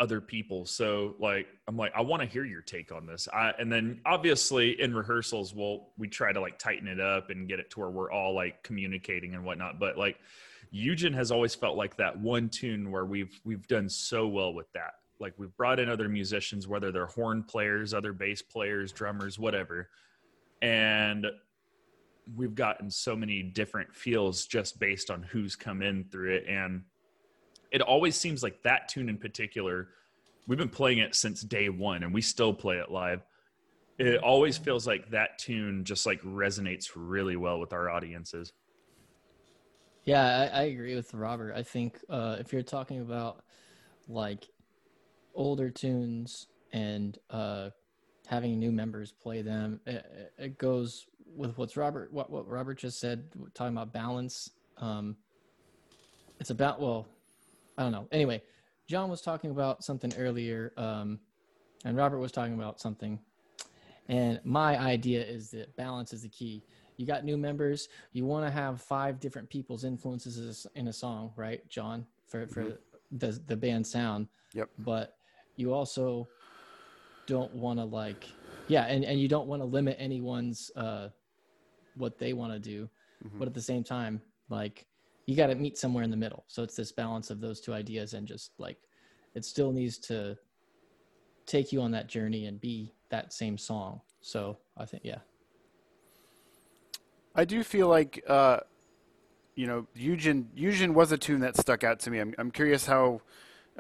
other 0.01 0.21
people. 0.21 0.67
So 0.67 1.15
like 1.19 1.47
I'm 1.69 1.77
like 1.77 1.93
I 1.95 2.01
want 2.01 2.23
to 2.23 2.29
hear 2.29 2.45
your 2.45 2.63
take 2.63 2.93
on 2.93 3.07
this. 3.07 3.29
I 3.33 3.53
and 3.59 3.73
then 3.73 4.01
obviously 4.05 4.81
in 4.81 4.95
rehearsals 4.95 5.55
we'll 5.55 5.89
we 5.97 6.09
try 6.09 6.33
to 6.33 6.41
like 6.41 6.59
tighten 6.59 6.89
it 6.89 7.01
up 7.01 7.31
and 7.31 7.49
get 7.49 7.61
it 7.61 7.71
to 7.71 7.81
where 7.81 7.91
we're 7.91 8.11
all 8.11 8.35
like 8.35 8.63
communicating 8.63 9.35
and 9.35 9.45
whatnot. 9.45 9.79
But 9.79 9.97
like 9.97 10.19
Eugen 10.71 11.13
has 11.13 11.31
always 11.31 11.55
felt 11.55 11.77
like 11.77 11.97
that 11.99 12.19
one 12.19 12.49
tune 12.49 12.91
where 12.91 13.05
we've 13.05 13.41
we've 13.45 13.67
done 13.69 13.89
so 13.89 14.27
well 14.27 14.53
with 14.53 14.71
that 14.73 14.95
like 15.21 15.35
we've 15.39 15.57
brought 15.57 15.79
in 15.79 15.89
other 15.89 16.09
musicians 16.09 16.67
whether 16.67 16.91
they're 16.91 17.07
horn 17.07 17.43
players 17.45 17.95
other 17.95 18.13
bass 18.13 18.43
players 18.43 18.93
drummers 18.93 19.39
whatever 19.39 19.89
and 20.63 21.27
we've 22.37 22.55
gotten 22.55 22.91
so 22.91 23.15
many 23.15 23.43
different 23.43 23.95
feels 23.95 24.47
just 24.47 24.79
based 24.79 25.11
on 25.11 25.23
who's 25.23 25.57
come 25.57 25.83
in 25.83 26.05
through 26.05 26.35
it 26.35 26.45
and 26.49 26.83
it 27.75 27.83
always 27.83 28.15
seems 28.15 28.43
like 28.43 28.63
that 28.63 28.89
tune 28.89 29.09
in 29.09 29.19
particular 29.19 29.89
we've 30.47 30.59
been 30.59 30.69
playing 30.69 30.99
it 30.99 31.15
since 31.15 31.43
day 31.43 31.69
one 31.69 32.03
and 32.05 32.15
we 32.15 32.21
still 32.21 32.55
play 32.55 32.77
it 32.77 32.91
live. 32.91 33.25
It 33.99 34.19
always 34.19 34.57
feels 34.57 34.87
like 34.87 35.11
that 35.11 35.39
tune 35.39 35.85
just 35.85 36.07
like 36.07 36.21
resonates 36.23 36.91
really 36.95 37.37
well 37.37 37.59
with 37.59 37.73
our 37.73 37.91
audiences. 37.91 38.53
Yeah 40.05 40.51
i, 40.53 40.61
I 40.61 40.63
agree 40.65 40.95
with 40.95 41.13
robert. 41.15 41.55
I 41.55 41.63
think 41.63 41.99
uh, 42.09 42.37
if 42.39 42.53
you're 42.53 42.63
talking 42.63 43.01
about 43.01 43.43
like 44.07 44.47
older 45.35 45.71
tunes 45.71 46.47
and 46.73 47.19
uh, 47.31 47.71
having 48.27 48.59
new 48.59 48.71
members 48.71 49.13
play 49.13 49.43
them, 49.43 49.81
it, 49.87 50.33
it, 50.39 50.59
goes 50.59 51.07
with 51.35 51.57
what's 51.57 51.77
Robert 51.77 52.13
what 52.13 52.29
what 52.31 52.47
Robert 52.47 52.79
just 52.79 53.01
said, 53.01 53.25
talking 53.55 53.75
about 53.75 53.93
balance. 53.93 54.51
Um, 54.77 55.17
it's 56.39 56.51
about 56.51 56.81
well, 56.81 57.07
I 57.77 57.83
don't 57.83 57.93
know. 57.93 58.09
Anyway, 58.13 58.43
John 58.87 59.11
was 59.11 59.21
talking 59.21 59.51
about 59.51 59.85
something 59.85 60.13
earlier, 60.17 60.73
um, 60.77 61.19
and 61.85 61.97
Robert 61.97 62.19
was 62.19 62.33
talking 62.33 62.55
about 62.55 62.81
something. 62.81 63.19
And 64.09 64.41
my 64.45 64.79
idea 64.79 65.25
is 65.25 65.51
that 65.53 65.75
balance 65.77 66.13
is 66.13 66.23
the 66.23 66.29
key. 66.29 66.63
You 66.97 67.07
got 67.07 67.25
new 67.25 67.37
members. 67.37 67.89
You 68.13 68.27
want 68.27 68.47
to 68.47 68.53
have 68.53 68.81
five 68.81 69.19
different 69.19 69.49
people's 69.49 69.85
influences 69.85 70.67
in 70.75 70.89
a 70.89 70.93
song, 70.93 71.33
right, 71.37 71.67
John? 71.69 72.07
For 72.27 72.47
for 72.47 72.63
mm-hmm. 72.63 73.19
the 73.19 73.41
the 73.47 73.57
band 73.57 73.87
sound. 73.87 74.29
Yep. 74.53 74.69
But 74.79 75.17
you 75.57 75.73
also 75.73 76.29
don't 77.27 77.55
want 77.55 77.79
to 77.79 77.85
like 77.85 78.27
yeah 78.69 78.85
and, 78.85 79.05
and 79.05 79.21
you 79.21 79.29
don't 79.29 79.47
want 79.47 79.63
to 79.63 79.67
limit 79.67 79.97
anyone's 79.99 80.71
uh 80.77 81.09
what 81.97 82.19
they 82.19 82.33
want 82.33 82.53
to 82.53 82.59
do 82.59 82.89
mm-hmm. 83.25 83.39
but 83.39 83.49
at 83.49 83.55
the 83.55 83.63
same 83.63 83.85
time 83.85 84.21
like 84.49 84.87
you 85.27 85.37
got 85.37 85.47
to 85.47 85.55
meet 85.55 85.79
somewhere 85.79 86.05
in 86.05 86.11
the 86.11 86.17
middle 86.17 86.45
so 86.49 86.63
it's 86.63 86.77
this 86.77 86.93
balance 86.93 87.31
of 87.31 87.41
those 87.41 87.61
two 87.61 87.73
ideas 87.73 88.15
and 88.15 88.27
just 88.27 88.53
like 88.59 88.79
it 89.35 89.45
still 89.45 89.73
needs 89.73 89.99
to 89.99 90.37
take 91.47 91.73
you 91.73 91.83
on 91.83 91.91
that 91.93 92.09
journey 92.09 92.47
and 92.47 92.61
be 92.61 92.93
that 93.11 93.33
same 93.33 93.59
song. 93.59 94.01
So 94.21 94.59
I 94.77 94.85
think 94.85 95.03
yeah. 95.05 95.19
I 97.35 97.45
do 97.45 97.63
feel 97.63 97.89
like 97.89 98.23
uh, 98.29 98.61
you 99.55 99.67
know 99.67 99.87
Eugen 99.95 100.49
Eugen 100.55 100.95
was 100.95 101.13
a 101.13 101.19
tune 101.19 101.41
that 101.41 101.57
stuck 101.57 101.85
out 101.85 102.01
to 102.01 102.11
me. 102.11 102.21
I'm 102.21 102.35
I'm 102.39 102.51
curious 102.51 102.87
how 102.87 103.21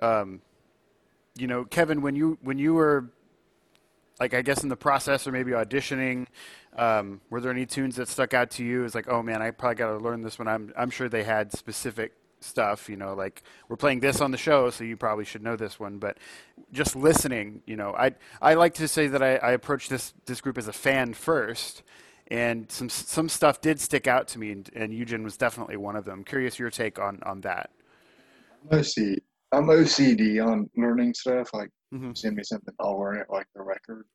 um, 0.03 0.41
you 1.37 1.47
know 1.47 1.65
Kevin 1.65 2.03
when 2.03 2.17
you 2.17 2.39
when 2.43 2.59
you 2.59 2.75
were 2.75 3.11
like 4.21 4.35
I 4.35 4.43
guess 4.43 4.63
in 4.63 4.69
the 4.69 4.77
process 4.77 5.27
or 5.27 5.33
maybe 5.33 5.53
auditioning, 5.53 6.27
um, 6.77 7.21
were 7.31 7.41
there 7.41 7.51
any 7.51 7.67
tunes 7.67 7.97
that 7.97 8.09
stuck 8.09 8.35
out 8.35 8.51
to 8.53 8.65
you? 8.65 8.85
It's 8.85 8.95
like, 8.95 9.09
oh 9.09 9.23
man, 9.23 9.43
I 9.43 9.51
probably 9.51 9.77
got 9.77 9.91
to 9.91 9.99
learn 9.99 10.23
this 10.23 10.39
one. 10.39 10.49
I'm 10.49 10.73
I'm 10.77 10.91
sure 10.91 11.09
they 11.09 11.25
had 11.25 11.53
specific 11.53 12.13
stuff, 12.45 12.89
you 12.89 12.97
know, 12.97 13.15
like 13.15 13.43
we're 13.69 13.77
playing 13.77 14.01
this 14.01 14.21
on 14.21 14.31
the 14.31 14.37
show, 14.37 14.71
so 14.71 14.85
you 14.85 14.97
probably 14.97 15.25
should 15.25 15.43
know 15.43 15.57
this 15.57 15.81
one. 15.81 15.99
But 15.99 16.19
just 16.73 16.95
listening, 16.95 17.63
you 17.67 17.77
know, 17.77 17.95
I 17.95 18.13
I 18.41 18.55
like 18.55 18.75
to 18.75 18.87
say 18.87 19.07
that 19.09 19.23
I, 19.23 19.37
I 19.37 19.53
approach 19.53 19.89
this 19.89 20.15
this 20.27 20.41
group 20.41 20.59
as 20.59 20.69
a 20.69 20.73
fan 20.73 21.15
first, 21.15 21.83
and 22.29 22.71
some 22.71 22.89
some 22.89 23.29
stuff 23.29 23.61
did 23.61 23.81
stick 23.81 24.07
out 24.07 24.29
to 24.29 24.39
me, 24.39 24.53
and, 24.53 24.71
and 24.75 24.95
Eugen 24.95 25.25
was 25.25 25.37
definitely 25.37 25.77
one 25.77 25.97
of 25.97 26.05
them. 26.05 26.23
curious 26.23 26.59
your 26.59 26.71
take 26.71 26.99
on 26.99 27.21
on 27.25 27.41
that. 27.41 27.71
Mostly, 28.71 29.23
I'm 29.53 29.67
OCD 29.67 30.45
on 30.45 30.71
learning 30.77 31.15
stuff. 31.15 31.51
Like, 31.53 31.71
mm-hmm. 31.95 32.13
send 32.15 32.37
me 32.37 32.43
something, 32.43 32.75
I'll 32.81 32.99
learn 32.99 33.19
it 33.19 33.31
like 33.31 33.47
the 33.55 33.63
record, 33.63 34.07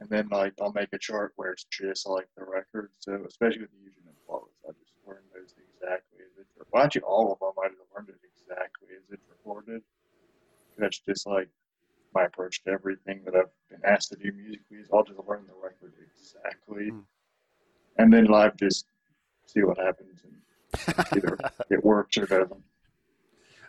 and 0.00 0.10
then 0.10 0.28
like 0.28 0.52
I'll 0.60 0.72
make 0.72 0.92
a 0.92 0.98
chart 0.98 1.32
where 1.36 1.52
it's 1.52 1.64
just 1.64 2.06
like 2.08 2.28
the 2.36 2.44
record. 2.44 2.90
So 2.98 3.18
especially 3.26 3.62
with 3.62 3.70
Eugen 3.80 4.02
and 4.06 4.16
Flawless, 4.26 4.52
I 4.68 4.72
just 4.72 4.92
learn 5.06 5.22
those 5.34 5.54
exactly 5.56 6.20
as 6.20 6.38
it's. 6.38 6.50
Well, 6.72 6.84
actually, 6.84 7.02
all 7.02 7.32
of 7.32 7.38
them 7.38 7.52
I 7.64 7.68
just 7.68 7.80
learned 7.94 8.10
it 8.10 8.20
exactly 8.22 8.88
as 8.96 9.10
it's 9.10 9.24
recorded. 9.28 9.82
That's 10.78 10.98
just 10.98 11.26
like 11.26 11.48
my 12.14 12.24
approach 12.24 12.62
to 12.64 12.70
everything 12.70 13.22
that 13.24 13.34
I've 13.34 13.50
been 13.70 13.80
asked 13.84 14.10
to 14.10 14.16
do 14.16 14.32
musically 14.32 14.78
is 14.78 14.88
I'll 14.92 15.04
just 15.04 15.20
learn 15.26 15.44
the 15.46 15.54
record 15.62 15.94
exactly, 16.14 16.90
mm. 16.90 17.02
and 17.98 18.12
then 18.12 18.26
live 18.26 18.56
just 18.56 18.86
see 19.46 19.62
what 19.62 19.78
happens 19.78 20.20
and 20.24 20.96
either 21.16 21.38
it 21.70 21.84
works 21.84 22.16
or 22.16 22.26
doesn't. 22.26 22.62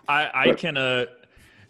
I, 0.07 0.30
I 0.34 0.45
but, 0.47 0.57
can 0.57 0.78
uh, 0.78 1.05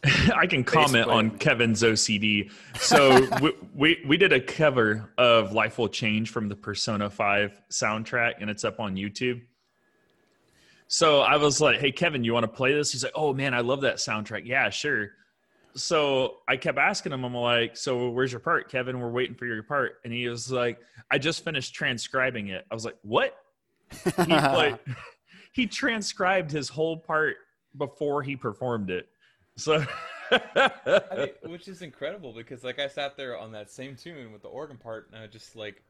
I 0.35 0.47
can 0.47 0.63
comment 0.63 1.07
on 1.07 1.37
Kevin's 1.37 1.81
OCD. 1.81 2.51
So 2.77 3.25
we, 3.41 3.53
we, 3.73 4.03
we 4.05 4.17
did 4.17 4.33
a 4.33 4.39
cover 4.39 5.13
of 5.17 5.53
"Life 5.53 5.77
Will 5.77 5.87
Change" 5.87 6.29
from 6.29 6.49
the 6.49 6.55
Persona 6.55 7.09
Five 7.09 7.61
soundtrack, 7.71 8.33
and 8.41 8.49
it's 8.49 8.65
up 8.65 8.79
on 8.79 8.95
YouTube. 8.95 9.41
So 10.87 11.21
I 11.21 11.37
was 11.37 11.61
like, 11.61 11.79
"Hey 11.79 11.91
Kevin, 11.91 12.23
you 12.23 12.33
want 12.33 12.43
to 12.43 12.51
play 12.51 12.73
this?" 12.73 12.91
He's 12.91 13.03
like, 13.03 13.13
"Oh 13.15 13.33
man, 13.33 13.53
I 13.53 13.61
love 13.61 13.81
that 13.81 13.95
soundtrack." 13.95 14.45
Yeah, 14.45 14.69
sure. 14.69 15.11
So 15.75 16.37
I 16.47 16.57
kept 16.57 16.77
asking 16.77 17.13
him, 17.13 17.23
I'm 17.23 17.33
like, 17.33 17.77
"So 17.77 18.09
where's 18.09 18.31
your 18.31 18.41
part, 18.41 18.69
Kevin? 18.69 18.99
We're 18.99 19.09
waiting 19.09 19.35
for 19.35 19.45
your 19.45 19.63
part." 19.63 19.99
And 20.03 20.11
he 20.11 20.27
was 20.27 20.51
like, 20.51 20.79
"I 21.09 21.17
just 21.17 21.45
finished 21.45 21.73
transcribing 21.73 22.49
it." 22.49 22.65
I 22.69 22.73
was 22.73 22.83
like, 22.83 22.97
"What?" 23.03 23.37
he 24.25 24.33
like 24.33 24.79
he 25.53 25.65
transcribed 25.65 26.51
his 26.51 26.67
whole 26.67 26.97
part 26.97 27.37
before 27.77 28.21
he 28.21 28.35
performed 28.35 28.89
it. 28.89 29.07
So, 29.55 29.85
I 30.31 31.15
mean, 31.17 31.51
which 31.51 31.67
is 31.67 31.81
incredible 31.81 32.33
because 32.33 32.63
like 32.63 32.79
I 32.79 32.87
sat 32.87 33.17
there 33.17 33.37
on 33.37 33.51
that 33.51 33.69
same 33.69 33.95
tune 33.95 34.31
with 34.31 34.41
the 34.41 34.47
organ 34.47 34.77
part, 34.77 35.09
and 35.11 35.21
I 35.21 35.27
just 35.27 35.55
like 35.55 35.81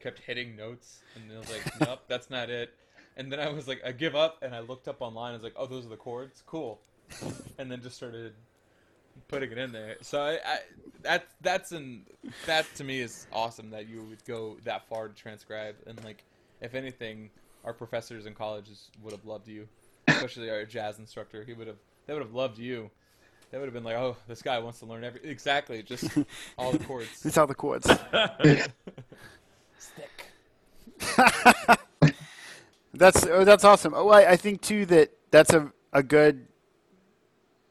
kept 0.00 0.18
hitting 0.20 0.56
notes, 0.56 1.00
and 1.14 1.24
I 1.32 1.38
was 1.38 1.50
like, 1.50 1.80
nope, 1.88 2.00
that's 2.08 2.30
not 2.30 2.50
it. 2.50 2.74
And 3.16 3.32
then 3.32 3.40
I 3.40 3.48
was 3.48 3.66
like, 3.66 3.80
I 3.84 3.92
give 3.92 4.14
up, 4.14 4.38
and 4.42 4.54
I 4.54 4.60
looked 4.60 4.88
up 4.88 5.00
online. 5.00 5.30
I 5.30 5.34
was 5.34 5.42
like, 5.42 5.54
oh, 5.56 5.66
those 5.66 5.86
are 5.86 5.90
the 5.90 5.96
chords, 5.96 6.42
cool. 6.46 6.80
And 7.58 7.70
then 7.70 7.80
just 7.80 7.96
started 7.96 8.34
putting 9.28 9.52
it 9.52 9.58
in 9.58 9.72
there. 9.72 9.96
So 10.02 10.20
I, 10.20 10.38
I 10.44 10.58
that 11.02 11.26
that's 11.40 11.72
an 11.72 12.04
that 12.46 12.66
to 12.76 12.84
me 12.84 13.00
is 13.00 13.26
awesome 13.32 13.70
that 13.70 13.88
you 13.88 14.02
would 14.02 14.24
go 14.24 14.56
that 14.64 14.86
far 14.88 15.08
to 15.08 15.14
transcribe 15.14 15.76
and 15.86 16.02
like 16.04 16.24
if 16.60 16.74
anything, 16.74 17.30
our 17.64 17.72
professors 17.72 18.26
in 18.26 18.34
colleges 18.34 18.90
would 19.02 19.12
have 19.12 19.24
loved 19.24 19.48
you, 19.48 19.68
especially 20.08 20.50
our 20.50 20.64
jazz 20.64 20.98
instructor. 20.98 21.44
He 21.44 21.52
would 21.52 21.66
have 21.66 21.76
they 22.06 22.12
would 22.12 22.22
have 22.22 22.34
loved 22.34 22.58
you. 22.58 22.90
They 23.50 23.58
would 23.58 23.64
have 23.66 23.74
been 23.74 23.84
like, 23.84 23.96
"Oh, 23.96 24.16
this 24.26 24.42
guy 24.42 24.58
wants 24.58 24.80
to 24.80 24.86
learn 24.86 25.04
every 25.04 25.20
exactly 25.22 25.82
just 25.82 26.08
all 26.58 26.72
the 26.72 26.78
chords." 26.78 27.24
It's 27.24 27.38
all 27.38 27.46
the 27.46 27.54
chords. 27.54 27.86
Stick. 29.78 30.26
that's 32.94 33.26
oh, 33.26 33.44
that's 33.44 33.64
awesome. 33.64 33.94
Oh, 33.94 34.08
I, 34.08 34.32
I 34.32 34.36
think 34.36 34.62
too 34.62 34.86
that 34.86 35.12
that's 35.30 35.52
a 35.52 35.72
a 35.92 36.02
good. 36.02 36.46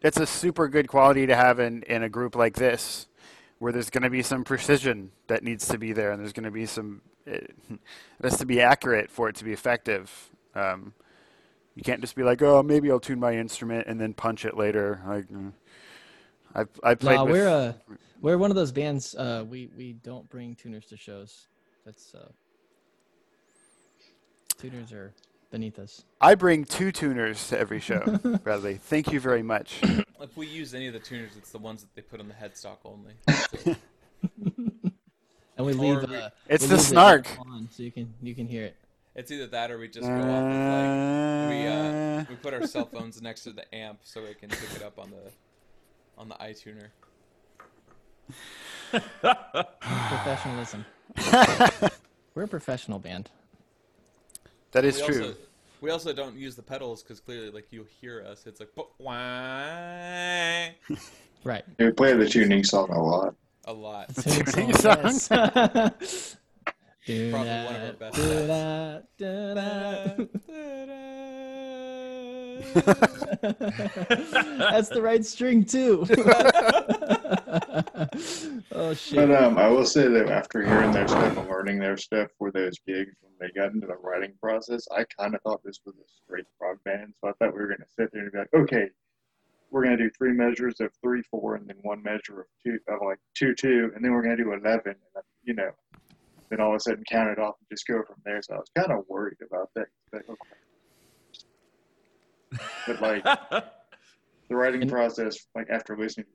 It's 0.02 0.18
a 0.18 0.28
super 0.28 0.68
good 0.68 0.88
quality 0.88 1.26
to 1.26 1.36
have 1.36 1.60
in 1.60 1.84
in 1.84 2.04
a 2.04 2.10
group 2.10 2.36
like 2.36 2.56
this, 2.56 3.08
where 3.60 3.74
there's 3.74 3.90
going 3.90 4.04
to 4.04 4.10
be 4.10 4.22
some 4.22 4.44
precision 4.44 5.12
that 5.28 5.44
needs 5.44 5.68
to 5.68 5.78
be 5.78 5.94
there, 5.94 6.12
and 6.12 6.22
there's 6.22 6.34
going 6.34 6.46
to 6.46 6.52
be 6.52 6.66
some. 6.66 7.02
It, 7.26 7.56
it 7.70 7.80
has 8.22 8.38
to 8.38 8.46
be 8.46 8.62
accurate 8.62 9.10
for 9.10 9.28
it 9.28 9.36
to 9.38 9.44
be 9.44 9.52
effective. 9.52 10.30
Um, 10.54 10.94
you 11.76 11.84
can't 11.84 12.00
just 12.00 12.16
be 12.16 12.24
like, 12.24 12.42
oh, 12.42 12.64
maybe 12.64 12.90
I'll 12.90 13.02
tune 13.02 13.20
my 13.20 13.34
instrument 13.34 13.88
and 13.88 14.00
then 14.00 14.14
punch 14.14 14.46
it 14.46 14.56
later. 14.56 15.02
Like, 15.06 15.28
mm. 15.28 15.52
I 16.56 16.66
I 16.84 16.96
played. 16.96 17.16
Nah, 17.16 17.24
with... 17.26 17.34
we're 17.34 17.50
uh, 17.50 17.74
we're 18.22 18.38
one 18.38 18.50
of 18.50 18.56
those 18.56 18.72
bands. 18.72 19.14
Uh, 19.16 19.44
we 19.48 19.70
we 19.78 19.94
don't 19.94 20.28
bring 20.30 20.56
tuners 20.56 20.86
to 20.88 20.98
shows. 20.98 21.48
That's 21.86 22.16
uh, 22.16 22.30
tuners 24.58 24.92
are 24.94 25.14
beneath 25.52 25.78
us. 25.80 26.06
I 26.22 26.36
bring 26.36 26.64
two 26.66 26.92
tuners 26.92 27.50
to 27.50 27.60
every 27.60 27.80
show, 27.80 28.00
Bradley. 28.44 28.76
Thank 28.76 29.12
you 29.12 29.20
very 29.20 29.44
much. 29.44 29.82
If 30.22 30.38
we 30.38 30.48
use 30.48 30.74
any 30.74 30.88
of 30.88 30.94
the 30.94 31.00
tuners, 31.00 31.34
it's 31.38 31.52
the 31.52 31.60
ones 31.60 31.82
that 31.82 31.94
they 31.94 32.02
put 32.02 32.20
on 32.20 32.28
the 32.28 32.34
headstock 32.34 32.78
only. 32.84 33.14
So. 33.64 33.76
and 35.58 35.66
we 35.68 35.74
leave. 35.74 35.98
Uh, 35.98 36.30
it's 36.48 36.64
we 36.64 36.70
the 36.70 36.76
leave 36.78 36.84
snark. 36.84 37.28
on 37.42 37.70
so 37.70 37.84
you 37.84 37.92
can 37.92 38.12
you 38.24 38.34
can 38.34 38.48
hear 38.48 38.64
it. 38.64 38.76
It's 39.14 39.30
either 39.30 39.46
that 39.48 39.70
or 39.70 39.78
we 39.78 39.88
just 39.88 40.08
go 40.08 40.14
off 40.14 40.24
of 40.24 40.30
like 40.32 41.50
we 41.50 41.68
uh, 41.68 42.26
we 42.28 42.36
put 42.38 42.54
our 42.56 42.66
cell 42.66 42.86
phones 42.86 43.22
next 43.22 43.44
to 43.44 43.52
the 43.52 43.76
amp 43.76 44.00
so 44.04 44.24
we 44.24 44.34
can 44.34 44.50
pick 44.50 44.74
it 44.76 44.82
up 44.82 44.98
on 44.98 45.12
the 45.12 45.32
on 46.18 46.30
the 46.30 46.36
iTuner. 46.36 46.88
Professionalism. 49.72 50.86
We're 52.34 52.44
a 52.44 52.48
professional 52.48 53.00
band. 53.00 53.30
That 54.72 54.84
is 54.86 55.00
we 55.00 55.08
true. 55.08 55.22
Also, 55.22 55.36
we 55.82 55.90
also 55.92 56.14
don't 56.14 56.36
use 56.36 56.56
the 56.56 56.62
pedals 56.62 57.02
because 57.04 57.20
clearly, 57.20 57.50
like 57.52 57.68
you'll 57.72 57.86
hear 58.02 58.26
us. 58.28 58.46
It's 58.46 58.60
like 58.60 58.70
why? 58.98 60.76
right. 61.44 61.64
We 61.80 61.92
play 61.92 62.14
the 62.14 62.28
tuning 62.28 62.64
song 62.64 62.90
a 62.90 63.02
lot. 63.02 63.36
A 63.66 63.74
lot. 63.74 64.14
tuning 64.16 64.74
song. 64.76 65.20
Probably 67.06 67.32
one 67.32 67.48
of 67.48 68.02
our 68.02 69.02
best. 69.20 71.15
That's 73.42 74.90
the 74.90 75.02
right 75.02 75.26
string 75.26 75.66
too. 75.66 76.06
oh 78.72 78.94
shit! 78.94 79.16
But 79.16 79.44
um, 79.44 79.58
I 79.58 79.68
will 79.68 79.86
say 79.86 80.08
that 80.08 80.30
after 80.30 80.66
hearing 80.66 80.92
their 80.92 81.08
stuff 81.08 81.38
and 81.38 81.50
learning 81.50 81.80
their 81.80 81.98
stuff 81.98 82.30
for 82.38 82.52
those 82.52 82.78
gigs 82.88 83.16
when 83.22 83.34
they 83.40 83.50
got 83.60 83.74
into 83.74 83.88
the 83.88 83.96
writing 83.96 84.34
process, 84.42 84.88
I 84.92 85.06
kind 85.20 85.36
of 85.36 85.42
thought 85.42 85.62
this 85.64 85.80
was 85.86 85.96
a 85.96 86.08
straight 86.24 86.46
prog 86.60 86.78
band. 86.86 87.14
So 87.22 87.30
I 87.30 87.34
thought 87.34 87.54
we 87.54 87.62
were 87.62 87.68
going 87.68 87.80
to 87.80 87.86
sit 87.98 88.10
there 88.12 88.24
and 88.24 88.32
be 88.32 88.40
like, 88.40 88.54
okay, 88.54 88.88
we're 89.72 89.84
going 89.84 89.98
to 89.98 90.04
do 90.04 90.10
three 90.18 90.32
measures 90.32 90.80
of 90.80 90.92
three 91.02 91.22
four, 91.30 91.56
and 91.56 91.68
then 91.68 91.78
one 91.82 92.02
measure 92.04 92.42
of 92.42 92.46
two 92.64 92.80
of 92.88 93.00
like 93.06 93.20
two 93.36 93.54
two, 93.56 93.92
and 93.96 94.04
then 94.04 94.12
we're 94.12 94.24
going 94.24 94.38
to 94.38 94.44
do 94.44 94.54
eleven. 94.54 94.96
And 95.16 95.24
you 95.44 95.54
know, 95.54 95.72
then 96.50 96.62
all 96.62 96.72
of 96.72 96.76
a 96.76 96.80
sudden 96.80 97.04
count 97.10 97.30
it 97.30 97.40
off 97.40 97.56
and 97.60 97.68
just 97.70 97.88
go 97.88 98.02
from 98.04 98.18
there. 98.24 98.42
So 98.42 98.56
I 98.56 98.58
was 98.58 98.70
kind 98.78 98.92
of 98.92 99.06
worried 99.10 99.38
about 99.46 99.70
that. 99.76 99.88
But 100.12 100.24
like 103.02 103.24
the 104.50 104.56
writing 104.56 104.88
process, 104.88 105.48
like 105.56 105.70
after 105.70 105.98
listening, 105.98 106.28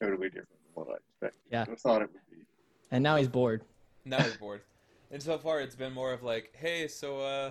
was 0.00 0.08
totally 0.08 0.28
different 0.28 0.48
than 0.50 0.84
what 0.84 0.88
I 0.88 0.94
expected. 0.94 1.40
Yeah, 1.50 1.64
I 1.70 1.74
thought 1.74 2.02
it 2.02 2.10
would 2.12 2.36
be. 2.36 2.44
And 2.90 3.02
now 3.02 3.16
he's 3.16 3.28
bored. 3.28 3.62
Now 4.04 4.22
he's 4.22 4.36
bored. 4.36 4.62
And 5.10 5.22
so 5.22 5.38
far, 5.38 5.60
it's 5.60 5.76
been 5.76 5.92
more 5.92 6.12
of 6.12 6.22
like, 6.22 6.52
hey, 6.54 6.86
so 6.88 7.20
uh, 7.20 7.50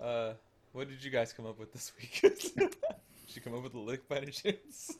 uh, 0.02 0.32
what 0.72 0.88
did 0.88 1.02
you 1.04 1.10
guys 1.10 1.32
come 1.32 1.46
up 1.46 1.58
with 1.58 1.72
this 1.72 1.92
week? 1.98 2.20
did 2.56 2.74
you 3.28 3.40
come 3.42 3.54
up 3.54 3.62
with 3.62 3.74
a 3.74 3.78
lick 3.78 4.08
by 4.08 4.18
any 4.18 4.32
chance? 4.32 4.98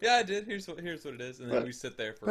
yeah, 0.00 0.14
I 0.14 0.22
did. 0.22 0.46
Here's 0.46 0.68
what 0.68 0.78
here's 0.78 1.04
what 1.04 1.14
it 1.14 1.20
is, 1.20 1.40
and 1.40 1.50
then 1.50 1.64
we 1.64 1.72
sit 1.72 1.96
there 1.96 2.12
for 2.14 2.26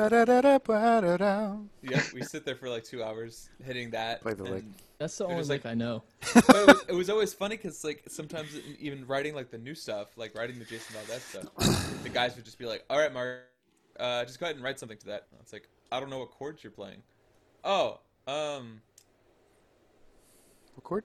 yeah, 1.81 2.01
we 2.13 2.23
sit 2.23 2.45
there 2.45 2.55
for 2.55 2.69
like 2.69 2.85
two 2.85 3.03
hours 3.03 3.49
hitting 3.63 3.89
that. 3.91 4.21
Play 4.21 4.33
the 4.33 4.43
lick. 4.43 4.63
That's 4.99 5.17
the 5.17 5.25
only 5.25 5.43
lick 5.43 5.65
like, 5.65 5.71
I 5.71 5.75
know. 5.75 6.03
but 6.33 6.55
it 6.55 6.67
was, 6.67 6.85
it 6.89 6.93
was 6.93 7.09
always 7.09 7.33
funny 7.33 7.55
because 7.55 7.83
like 7.83 8.03
sometimes 8.07 8.49
even 8.79 9.05
writing 9.05 9.35
like 9.35 9.51
the 9.51 9.57
new 9.57 9.75
stuff, 9.75 10.07
like 10.17 10.35
writing 10.35 10.57
the 10.57 10.65
Jason 10.65 10.95
all 10.97 11.05
that 11.05 11.21
stuff, 11.21 12.01
the 12.03 12.09
guys 12.09 12.35
would 12.35 12.45
just 12.45 12.57
be 12.57 12.65
like, 12.65 12.83
"All 12.89 12.97
right, 12.97 13.13
Mark, 13.13 13.41
uh, 13.99 14.25
just 14.25 14.39
go 14.39 14.47
ahead 14.47 14.55
and 14.55 14.65
write 14.65 14.79
something 14.79 14.97
to 14.97 15.05
that." 15.07 15.27
And 15.31 15.39
it's 15.41 15.53
like, 15.53 15.69
I 15.91 15.99
don't 15.99 16.09
know 16.09 16.19
what 16.19 16.31
chords 16.31 16.63
you're 16.63 16.71
playing. 16.71 17.03
Oh, 17.63 17.99
um, 18.27 18.81
what 20.73 20.83
chord? 20.83 21.03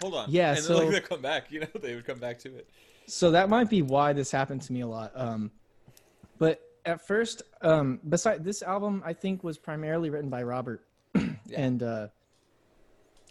Hold 0.00 0.14
on. 0.14 0.30
Yeah, 0.30 0.54
and 0.54 0.58
so 0.60 0.78
then, 0.78 0.92
like, 0.92 0.94
they 1.02 1.08
come 1.08 1.22
back. 1.22 1.52
You 1.52 1.60
know, 1.60 1.66
they 1.80 1.94
would 1.94 2.06
come 2.06 2.18
back 2.18 2.38
to 2.40 2.56
it 2.56 2.68
so 3.06 3.30
that 3.32 3.48
might 3.48 3.70
be 3.70 3.82
why 3.82 4.12
this 4.12 4.30
happened 4.30 4.62
to 4.62 4.72
me 4.72 4.80
a 4.80 4.86
lot. 4.86 5.12
Um, 5.14 5.50
but 6.38 6.60
at 6.84 7.06
first, 7.06 7.42
um, 7.62 8.00
beside 8.08 8.44
this 8.44 8.62
album, 8.62 9.02
I 9.04 9.12
think 9.12 9.44
was 9.44 9.58
primarily 9.58 10.10
written 10.10 10.30
by 10.30 10.42
Robert, 10.42 10.84
yeah. 11.14 11.32
and 11.54 11.82
uh, 11.82 12.08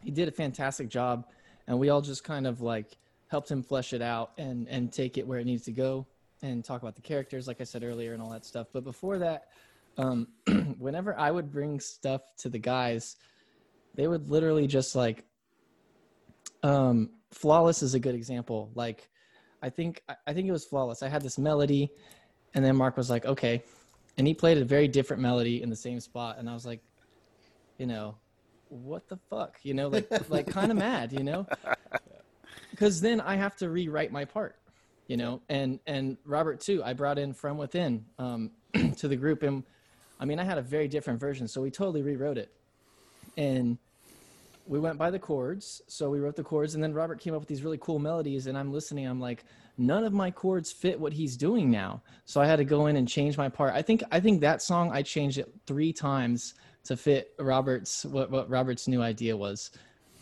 he 0.04 0.12
did 0.12 0.28
a 0.28 0.32
fantastic 0.32 0.90
job, 0.90 1.26
and 1.68 1.80
we 1.80 1.90
all 1.90 2.02
just 2.02 2.24
kind 2.24 2.48
of 2.48 2.62
like 2.62 2.98
helped 3.28 3.50
him 3.50 3.64
flesh 3.64 3.94
it 3.94 4.02
out 4.02 4.32
and 4.38 4.68
and 4.68 4.92
take 4.92 5.18
it 5.18 5.26
where 5.26 5.40
it 5.40 5.46
needs 5.46 5.64
to 5.64 5.72
go 5.72 6.06
and 6.42 6.64
talk 6.64 6.82
about 6.82 6.96
the 6.96 7.02
characters, 7.02 7.48
like 7.48 7.62
I 7.62 7.64
said 7.64 7.84
earlier, 7.84 8.14
and 8.14 8.22
all 8.22 8.30
that 8.32 8.46
stuff. 8.46 8.68
But 8.74 8.84
before 8.84 9.18
that, 9.20 9.48
um, 9.98 10.28
whenever 10.78 11.18
I 11.18 11.32
would 11.32 11.52
bring 11.52 11.80
stuff 11.80 12.22
to 12.40 12.50
the 12.50 12.60
guys, 12.60 13.16
they 13.96 14.08
would 14.08 14.30
literally 14.30 14.68
just 14.68 14.96
like, 14.96 15.24
um, 16.62 17.12
flawless 17.32 17.82
is 17.82 17.94
a 17.94 18.00
good 18.00 18.16
example. 18.16 18.72
Like, 18.76 19.10
I 19.62 19.70
think 19.70 20.04
I 20.28 20.34
think 20.34 20.48
it 20.48 20.52
was 20.52 20.66
flawless. 20.66 21.02
I 21.02 21.08
had 21.08 21.22
this 21.22 21.38
melody, 21.38 21.92
and 22.54 22.64
then 22.64 22.76
Mark 22.76 22.98
was 22.98 23.10
like, 23.10 23.26
okay, 23.26 23.64
and 24.18 24.28
he 24.28 24.34
played 24.34 24.58
a 24.58 24.66
very 24.66 24.88
different 24.88 25.22
melody 25.22 25.62
in 25.62 25.70
the 25.70 25.76
same 25.76 26.00
spot, 26.00 26.38
and 26.38 26.50
I 26.50 26.54
was 26.54 26.66
like, 26.66 26.82
you 27.78 27.86
know, 27.86 28.16
what 28.74 29.08
the 29.08 29.18
fuck, 29.30 29.60
you 29.64 29.74
know, 29.74 29.88
like 29.88 30.10
like 30.30 30.48
kind 30.48 30.72
of 30.72 30.78
mad, 30.78 31.14
you 31.14 31.24
know, 31.24 31.48
because 32.72 33.02
then 33.02 33.22
I 33.22 33.36
have 33.36 33.56
to 33.58 33.70
rewrite 33.70 34.12
my 34.12 34.26
part 34.26 34.58
you 35.08 35.18
know? 35.18 35.42
And 35.50 35.80
and 35.86 36.18
robert 36.26 36.60
too 36.60 36.84
i 36.84 36.94
brought 36.94 37.20
in 37.20 37.34
from 37.34 37.58
within 37.58 38.06
um, 38.20 38.52
to 38.98 39.08
the 39.08 39.16
group 39.16 39.44
and 39.44 39.64
i 40.20 40.26
mean 40.26 40.40
i 40.40 40.44
had 40.44 40.58
a 40.58 40.62
very 40.62 40.88
different 40.88 41.20
version 41.20 41.48
so 41.48 41.62
we 41.62 41.72
totally 41.72 42.02
rewrote 42.02 42.38
it. 42.38 42.52
And 43.38 43.78
we 44.66 44.80
went 44.80 44.98
by 44.98 45.12
the 45.12 45.20
chords 45.20 45.82
so 45.88 46.10
we 46.10 46.20
wrote 46.20 46.36
the 46.36 46.44
chords 46.44 46.76
and 46.76 46.84
then 46.84 46.94
robert 46.94 47.20
came 47.20 47.34
up 47.34 47.42
with 47.42 47.50
these 47.50 47.64
really 47.64 47.80
cool 47.80 48.00
melodies 48.00 48.48
and 48.48 48.58
i'm 48.58 48.72
listening 48.72 49.06
i'm 49.06 49.20
like 49.20 49.44
none 49.78 50.04
of 50.04 50.14
my 50.14 50.30
chords 50.30 50.72
fit 50.72 51.00
what 51.00 51.12
he's 51.12 51.36
doing 51.36 51.72
now. 51.72 52.02
So 52.26 52.40
i 52.40 52.46
had 52.46 52.58
to 52.58 52.64
go 52.64 52.86
in 52.88 52.96
and 52.96 53.08
change 53.08 53.38
my 53.38 53.50
part. 53.50 53.74
I 53.74 53.82
think 53.82 54.04
i 54.12 54.20
think 54.20 54.42
that 54.42 54.62
song 54.62 54.92
i 54.92 55.02
changed 55.02 55.38
it 55.38 55.52
three 55.68 55.92
times 55.92 56.54
to 56.84 56.98
fit 56.98 57.34
robert's 57.40 58.06
what, 58.06 58.30
what 58.30 58.50
robert's 58.50 58.88
new 58.88 59.02
idea 59.02 59.36
was 59.36 59.72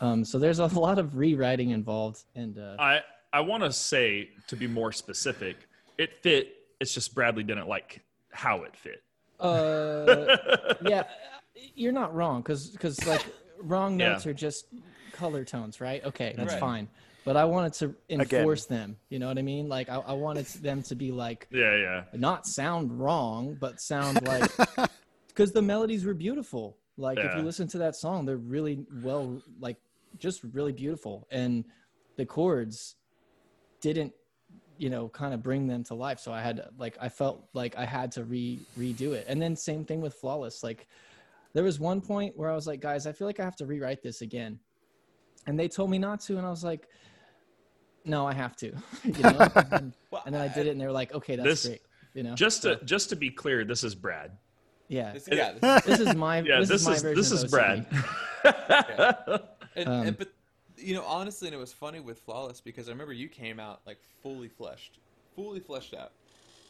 um, 0.00 0.24
so 0.24 0.36
there's 0.36 0.58
a 0.58 0.66
lot 0.66 0.98
of 0.98 1.16
rewriting 1.16 1.70
involved 1.70 2.24
and 2.34 2.58
uh, 2.58 2.74
i 2.78 3.00
I 3.32 3.40
want 3.40 3.62
to 3.62 3.72
say 3.72 4.30
to 4.48 4.56
be 4.56 4.66
more 4.66 4.92
specific, 4.92 5.56
it 5.96 6.14
fit. 6.22 6.54
It's 6.80 6.92
just 6.92 7.14
Bradley 7.14 7.44
didn't 7.44 7.68
like 7.68 8.02
how 8.30 8.62
it 8.64 8.76
fit. 8.76 9.02
Uh, 9.40 10.36
yeah, 10.82 11.04
you're 11.74 11.92
not 11.92 12.14
wrong 12.14 12.42
because 12.42 12.68
because 12.68 13.04
like 13.06 13.24
wrong 13.58 13.96
notes 13.96 14.24
yeah. 14.24 14.30
are 14.30 14.34
just 14.34 14.66
color 15.12 15.44
tones, 15.44 15.80
right? 15.80 16.04
Okay, 16.04 16.34
that's 16.36 16.52
right. 16.52 16.60
fine. 16.60 16.88
But 17.24 17.36
I 17.36 17.44
wanted 17.44 17.72
to 17.74 17.94
enforce 18.10 18.66
Again. 18.66 18.78
them. 18.78 18.96
You 19.08 19.20
know 19.20 19.28
what 19.28 19.38
I 19.38 19.42
mean? 19.42 19.68
Like 19.68 19.88
I, 19.88 19.96
I 19.96 20.12
wanted 20.12 20.46
them 20.46 20.82
to 20.84 20.94
be 20.94 21.10
like 21.12 21.46
yeah, 21.50 21.76
yeah, 21.76 22.02
not 22.12 22.46
sound 22.46 23.00
wrong, 23.00 23.56
but 23.58 23.80
sound 23.80 24.26
like 24.26 24.50
because 25.34 25.52
the 25.52 25.62
melodies 25.62 26.04
were 26.04 26.14
beautiful. 26.14 26.78
Like 26.96 27.18
yeah. 27.18 27.30
if 27.30 27.36
you 27.36 27.42
listen 27.42 27.66
to 27.68 27.78
that 27.78 27.96
song, 27.96 28.26
they're 28.26 28.36
really 28.36 28.84
well, 29.02 29.40
like 29.60 29.78
just 30.18 30.42
really 30.52 30.72
beautiful, 30.72 31.26
and 31.30 31.64
the 32.16 32.26
chords 32.26 32.96
didn't 33.80 34.12
you 34.78 34.90
know 34.90 35.08
kind 35.08 35.32
of 35.34 35.42
bring 35.42 35.66
them 35.66 35.84
to 35.84 35.94
life. 35.94 36.18
So 36.18 36.32
i 36.32 36.40
had 36.40 36.68
like 36.78 36.96
i 37.00 37.08
felt 37.08 37.44
like 37.52 37.76
i 37.76 37.84
had 37.84 38.10
to 38.12 38.24
re 38.24 38.58
redo 38.78 39.12
it. 39.12 39.26
And 39.28 39.40
then 39.40 39.56
same 39.56 39.84
thing 39.84 40.00
with 40.00 40.14
flawless. 40.14 40.62
Like 40.62 40.88
there 41.52 41.64
was 41.64 41.78
one 41.78 42.00
point 42.00 42.36
where 42.36 42.50
i 42.50 42.54
was 42.54 42.66
like 42.66 42.80
guys 42.80 43.06
i 43.06 43.12
feel 43.12 43.26
like 43.26 43.38
i 43.38 43.44
have 43.44 43.56
to 43.56 43.66
rewrite 43.66 44.02
this 44.02 44.22
again. 44.22 44.58
And 45.46 45.58
they 45.58 45.68
told 45.68 45.90
me 45.90 45.98
not 45.98 46.20
to 46.22 46.36
and 46.38 46.46
i 46.46 46.50
was 46.50 46.64
like 46.64 46.88
no 48.04 48.26
i 48.26 48.32
have 48.32 48.56
to. 48.56 48.72
You 49.04 49.22
know? 49.22 49.48
And, 49.70 49.92
and, 50.26 50.34
then 50.34 50.40
i 50.40 50.48
did 50.48 50.66
it 50.66 50.70
and 50.70 50.80
they 50.80 50.86
were 50.86 50.92
like 50.92 51.14
okay 51.14 51.36
that's 51.36 51.48
this, 51.48 51.66
great 51.66 51.82
you 52.14 52.22
know? 52.22 52.34
just 52.34 52.62
to 52.62 52.78
so, 52.78 52.84
just 52.84 53.08
to 53.10 53.16
be 53.16 53.30
clear 53.30 53.64
this 53.64 53.84
is 53.84 53.94
brad 53.94 54.32
yeah 54.92 55.12
this, 55.12 55.28
yeah, 55.30 55.52
this, 55.60 55.84
this 55.84 56.00
is 56.00 56.14
my 56.14 56.40
yeah, 56.40 56.60
this, 56.60 56.68
this 56.68 56.86
is 56.86 57.04
my 57.04 57.12
this 57.14 57.32
is 57.32 57.44
brad 57.44 57.86
yeah. 58.44 59.38
and, 59.76 59.88
um, 59.88 60.06
and, 60.06 60.18
but 60.18 60.28
you 60.82 60.94
know, 60.94 61.04
honestly, 61.04 61.48
and 61.48 61.54
it 61.54 61.58
was 61.58 61.72
funny 61.72 62.00
with 62.00 62.18
Flawless 62.20 62.60
because 62.60 62.88
I 62.88 62.92
remember 62.92 63.12
you 63.12 63.28
came 63.28 63.60
out 63.60 63.80
like 63.86 63.98
fully 64.22 64.48
fleshed, 64.48 64.98
fully 65.34 65.60
fleshed 65.60 65.94
out, 65.94 66.12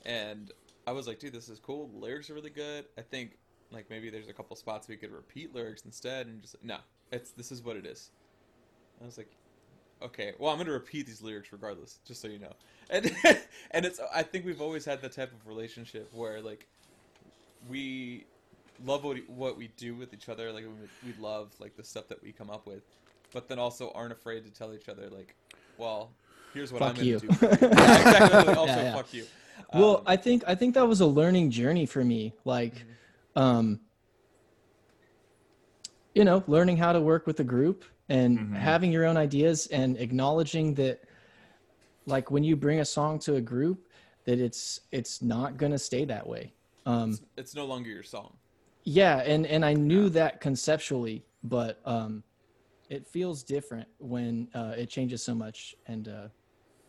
and 0.04 0.50
I 0.86 0.92
was 0.92 1.06
like, 1.06 1.18
dude, 1.18 1.32
this 1.32 1.48
is 1.48 1.58
cool. 1.58 1.88
The 1.88 1.98
lyrics 1.98 2.30
are 2.30 2.34
really 2.34 2.50
good. 2.50 2.84
I 2.98 3.02
think 3.02 3.38
like 3.70 3.88
maybe 3.88 4.10
there's 4.10 4.28
a 4.28 4.32
couple 4.32 4.54
spots 4.56 4.88
we 4.88 4.96
could 4.96 5.12
repeat 5.12 5.54
lyrics 5.54 5.82
instead, 5.84 6.26
and 6.26 6.42
just 6.42 6.56
no, 6.62 6.78
it's 7.10 7.30
this 7.32 7.50
is 7.50 7.62
what 7.62 7.76
it 7.76 7.86
is. 7.86 8.10
I 9.00 9.06
was 9.06 9.18
like, 9.18 9.32
okay, 10.02 10.32
well, 10.38 10.52
I'm 10.52 10.58
gonna 10.58 10.72
repeat 10.72 11.06
these 11.06 11.22
lyrics 11.22 11.52
regardless, 11.52 11.98
just 12.06 12.20
so 12.20 12.28
you 12.28 12.38
know. 12.38 12.52
And 12.90 13.06
and 13.70 13.86
it's 13.86 14.00
I 14.14 14.22
think 14.22 14.44
we've 14.44 14.60
always 14.60 14.84
had 14.84 15.00
the 15.00 15.08
type 15.08 15.32
of 15.32 15.46
relationship 15.46 16.10
where 16.12 16.40
like 16.40 16.68
we 17.68 18.24
love 18.84 19.04
what 19.04 19.14
we, 19.14 19.22
what 19.28 19.56
we 19.56 19.68
do 19.76 19.94
with 19.94 20.12
each 20.12 20.28
other, 20.28 20.52
like 20.52 20.64
we, 20.64 21.10
we 21.12 21.20
love 21.20 21.52
like 21.60 21.76
the 21.76 21.84
stuff 21.84 22.08
that 22.08 22.22
we 22.22 22.32
come 22.32 22.50
up 22.50 22.66
with 22.66 22.82
but 23.32 23.48
then 23.48 23.58
also 23.58 23.90
aren't 23.94 24.12
afraid 24.12 24.44
to 24.44 24.50
tell 24.50 24.74
each 24.74 24.88
other 24.88 25.08
like, 25.10 25.34
well, 25.78 26.10
here's 26.54 26.72
what 26.72 26.80
fuck 26.80 26.98
I'm 26.98 27.04
going 27.04 27.20
to 27.20 27.26
do. 27.26 27.36
yeah, 27.42 27.98
exactly. 28.00 28.54
Also, 28.54 28.66
yeah, 28.66 28.82
yeah. 28.82 28.94
fuck 28.94 29.14
you. 29.14 29.26
Well, 29.74 29.98
um, 29.98 30.02
I 30.06 30.16
think 30.16 30.44
I 30.46 30.54
think 30.54 30.74
that 30.74 30.86
was 30.86 31.00
a 31.00 31.06
learning 31.06 31.50
journey 31.50 31.86
for 31.86 32.04
me. 32.04 32.34
Like, 32.44 32.74
mm-hmm. 32.74 33.38
um, 33.42 33.80
you 36.14 36.24
know, 36.24 36.44
learning 36.46 36.76
how 36.76 36.92
to 36.92 37.00
work 37.00 37.26
with 37.26 37.40
a 37.40 37.44
group 37.44 37.84
and 38.08 38.38
mm-hmm. 38.38 38.54
having 38.54 38.92
your 38.92 39.06
own 39.06 39.16
ideas 39.16 39.66
and 39.68 39.96
acknowledging 39.96 40.74
that, 40.74 41.00
like, 42.06 42.30
when 42.30 42.44
you 42.44 42.54
bring 42.54 42.80
a 42.80 42.84
song 42.84 43.18
to 43.20 43.36
a 43.36 43.40
group, 43.40 43.88
that 44.24 44.38
it's 44.38 44.80
it's 44.90 45.22
not 45.22 45.56
gonna 45.56 45.78
stay 45.78 46.04
that 46.04 46.26
way. 46.26 46.52
Um, 46.86 47.10
it's, 47.10 47.22
it's 47.36 47.54
no 47.54 47.64
longer 47.64 47.90
your 47.90 48.02
song. 48.02 48.36
Yeah, 48.84 49.18
and 49.18 49.46
and 49.46 49.64
I 49.64 49.74
knew 49.74 50.08
that 50.10 50.40
conceptually, 50.40 51.24
but 51.44 51.80
um, 51.84 52.24
it 52.92 53.08
feels 53.08 53.42
different 53.42 53.88
when 53.98 54.48
uh, 54.54 54.74
it 54.76 54.90
changes 54.90 55.22
so 55.22 55.34
much 55.34 55.74
and 55.86 56.08
uh, 56.08 56.28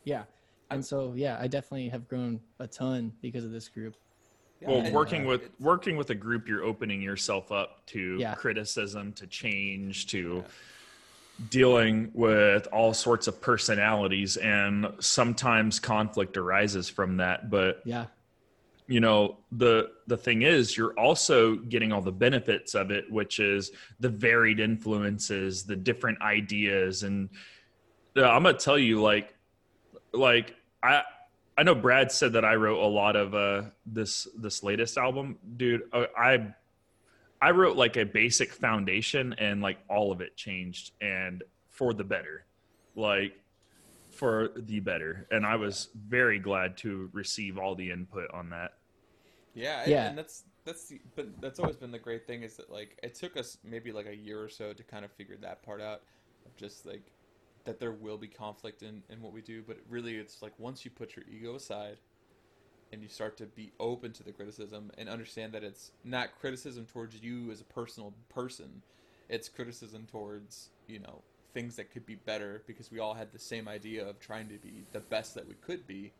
yeah 0.03 0.23
and 0.69 0.85
so 0.85 1.13
yeah 1.15 1.37
i 1.39 1.47
definitely 1.47 1.87
have 1.87 2.07
grown 2.09 2.39
a 2.59 2.67
ton 2.67 3.11
because 3.21 3.45
of 3.45 3.51
this 3.51 3.69
group 3.69 3.95
yeah, 4.61 4.67
well 4.69 4.79
and, 4.81 4.93
working 4.93 5.25
uh, 5.25 5.29
with 5.29 5.49
working 5.59 5.95
with 5.95 6.09
a 6.09 6.15
group 6.15 6.47
you're 6.47 6.63
opening 6.63 7.01
yourself 7.01 7.53
up 7.53 7.85
to 7.85 8.17
yeah. 8.19 8.33
criticism 8.33 9.13
to 9.13 9.25
change 9.27 10.07
to 10.07 10.43
yeah. 10.45 11.45
dealing 11.49 12.11
with 12.13 12.67
all 12.73 12.93
sorts 12.93 13.27
of 13.27 13.39
personalities 13.39 14.35
and 14.37 14.85
sometimes 14.99 15.79
conflict 15.79 16.35
arises 16.35 16.89
from 16.89 17.15
that 17.17 17.49
but 17.49 17.81
yeah 17.85 18.05
you 18.87 18.99
know 18.99 19.37
the 19.53 19.91
the 20.07 20.17
thing 20.17 20.41
is 20.41 20.75
you're 20.75 20.97
also 20.99 21.55
getting 21.55 21.91
all 21.91 22.01
the 22.01 22.11
benefits 22.11 22.75
of 22.75 22.91
it 22.91 23.09
which 23.11 23.39
is 23.39 23.71
the 23.99 24.09
varied 24.09 24.59
influences 24.59 25.63
the 25.63 25.75
different 25.75 26.21
ideas. 26.21 27.03
And 27.03 27.29
uh, 28.17 28.23
i'm 28.23 28.43
gonna 28.43 28.57
tell 28.57 28.77
you 28.77 29.01
like 29.01 29.35
like 30.13 30.55
i 30.81 31.01
i 31.57 31.63
know 31.63 31.75
brad 31.75 32.11
said 32.11 32.33
that 32.33 32.45
i 32.45 32.55
wrote 32.55 32.83
a 32.83 32.87
lot 32.87 33.15
of 33.15 33.33
uh 33.33 33.63
this 33.85 34.27
this 34.37 34.63
latest 34.63 34.97
album. 34.97 35.37
Dude 35.57 35.83
uh, 35.93 36.05
i 36.17 36.53
i 37.41 37.51
wrote 37.51 37.77
like 37.77 37.97
a 37.97 38.05
basic 38.05 38.51
foundation 38.53 39.33
and 39.37 39.61
like 39.61 39.77
all 39.89 40.11
of 40.11 40.21
it 40.21 40.35
changed 40.35 40.91
and 41.01 41.43
for 41.69 41.93
the 41.93 42.03
better. 42.03 42.45
Like 42.95 43.42
for 44.13 44.51
the 44.55 44.79
better. 44.79 45.27
And 45.31 45.45
I 45.45 45.55
was 45.55 45.89
very 46.07 46.39
glad 46.39 46.77
to 46.77 47.09
receive 47.13 47.57
all 47.57 47.75
the 47.75 47.91
input 47.91 48.31
on 48.33 48.49
that. 48.51 48.73
Yeah, 49.53 49.83
yeah. 49.85 50.07
And 50.07 50.17
that's 50.17 50.43
that's 50.65 50.87
the, 50.87 50.99
but 51.15 51.41
that's 51.41 51.59
always 51.59 51.75
been 51.75 51.91
the 51.91 51.99
great 51.99 52.25
thing 52.25 52.43
is 52.43 52.55
that 52.57 52.71
like 52.71 52.97
it 53.03 53.15
took 53.15 53.37
us 53.37 53.57
maybe 53.63 53.91
like 53.91 54.07
a 54.07 54.15
year 54.15 54.41
or 54.41 54.49
so 54.49 54.73
to 54.73 54.83
kind 54.83 55.03
of 55.03 55.11
figure 55.11 55.37
that 55.41 55.63
part 55.63 55.81
out 55.81 56.01
of 56.45 56.55
just 56.55 56.85
like 56.85 57.11
that 57.65 57.79
there 57.79 57.91
will 57.91 58.17
be 58.17 58.27
conflict 58.27 58.83
in, 58.83 59.03
in 59.09 59.21
what 59.21 59.33
we 59.33 59.41
do, 59.41 59.63
but 59.65 59.77
really 59.89 60.15
it's 60.15 60.41
like 60.41 60.53
once 60.57 60.83
you 60.83 60.91
put 60.91 61.15
your 61.15 61.25
ego 61.31 61.55
aside 61.55 61.97
and 62.91 63.01
you 63.01 63.07
start 63.07 63.37
to 63.37 63.45
be 63.45 63.71
open 63.79 64.11
to 64.11 64.23
the 64.23 64.31
criticism 64.31 64.91
and 64.97 65.07
understand 65.09 65.53
that 65.53 65.63
it's 65.63 65.91
not 66.03 66.37
criticism 66.39 66.85
towards 66.85 67.15
you 67.21 67.51
as 67.51 67.61
a 67.61 67.65
personal 67.65 68.13
person, 68.29 68.81
it's 69.29 69.47
criticism 69.49 70.05
towards, 70.11 70.69
you 70.87 70.99
know, 70.99 71.21
things 71.53 71.75
that 71.75 71.91
could 71.91 72.05
be 72.05 72.15
better 72.15 72.63
because 72.67 72.91
we 72.91 72.99
all 72.99 73.13
had 73.13 73.31
the 73.31 73.39
same 73.39 73.67
idea 73.67 74.07
of 74.07 74.19
trying 74.19 74.47
to 74.49 74.57
be 74.57 74.85
the 74.91 74.99
best 74.99 75.35
that 75.35 75.47
we 75.47 75.53
could 75.55 75.85
be 75.87 76.11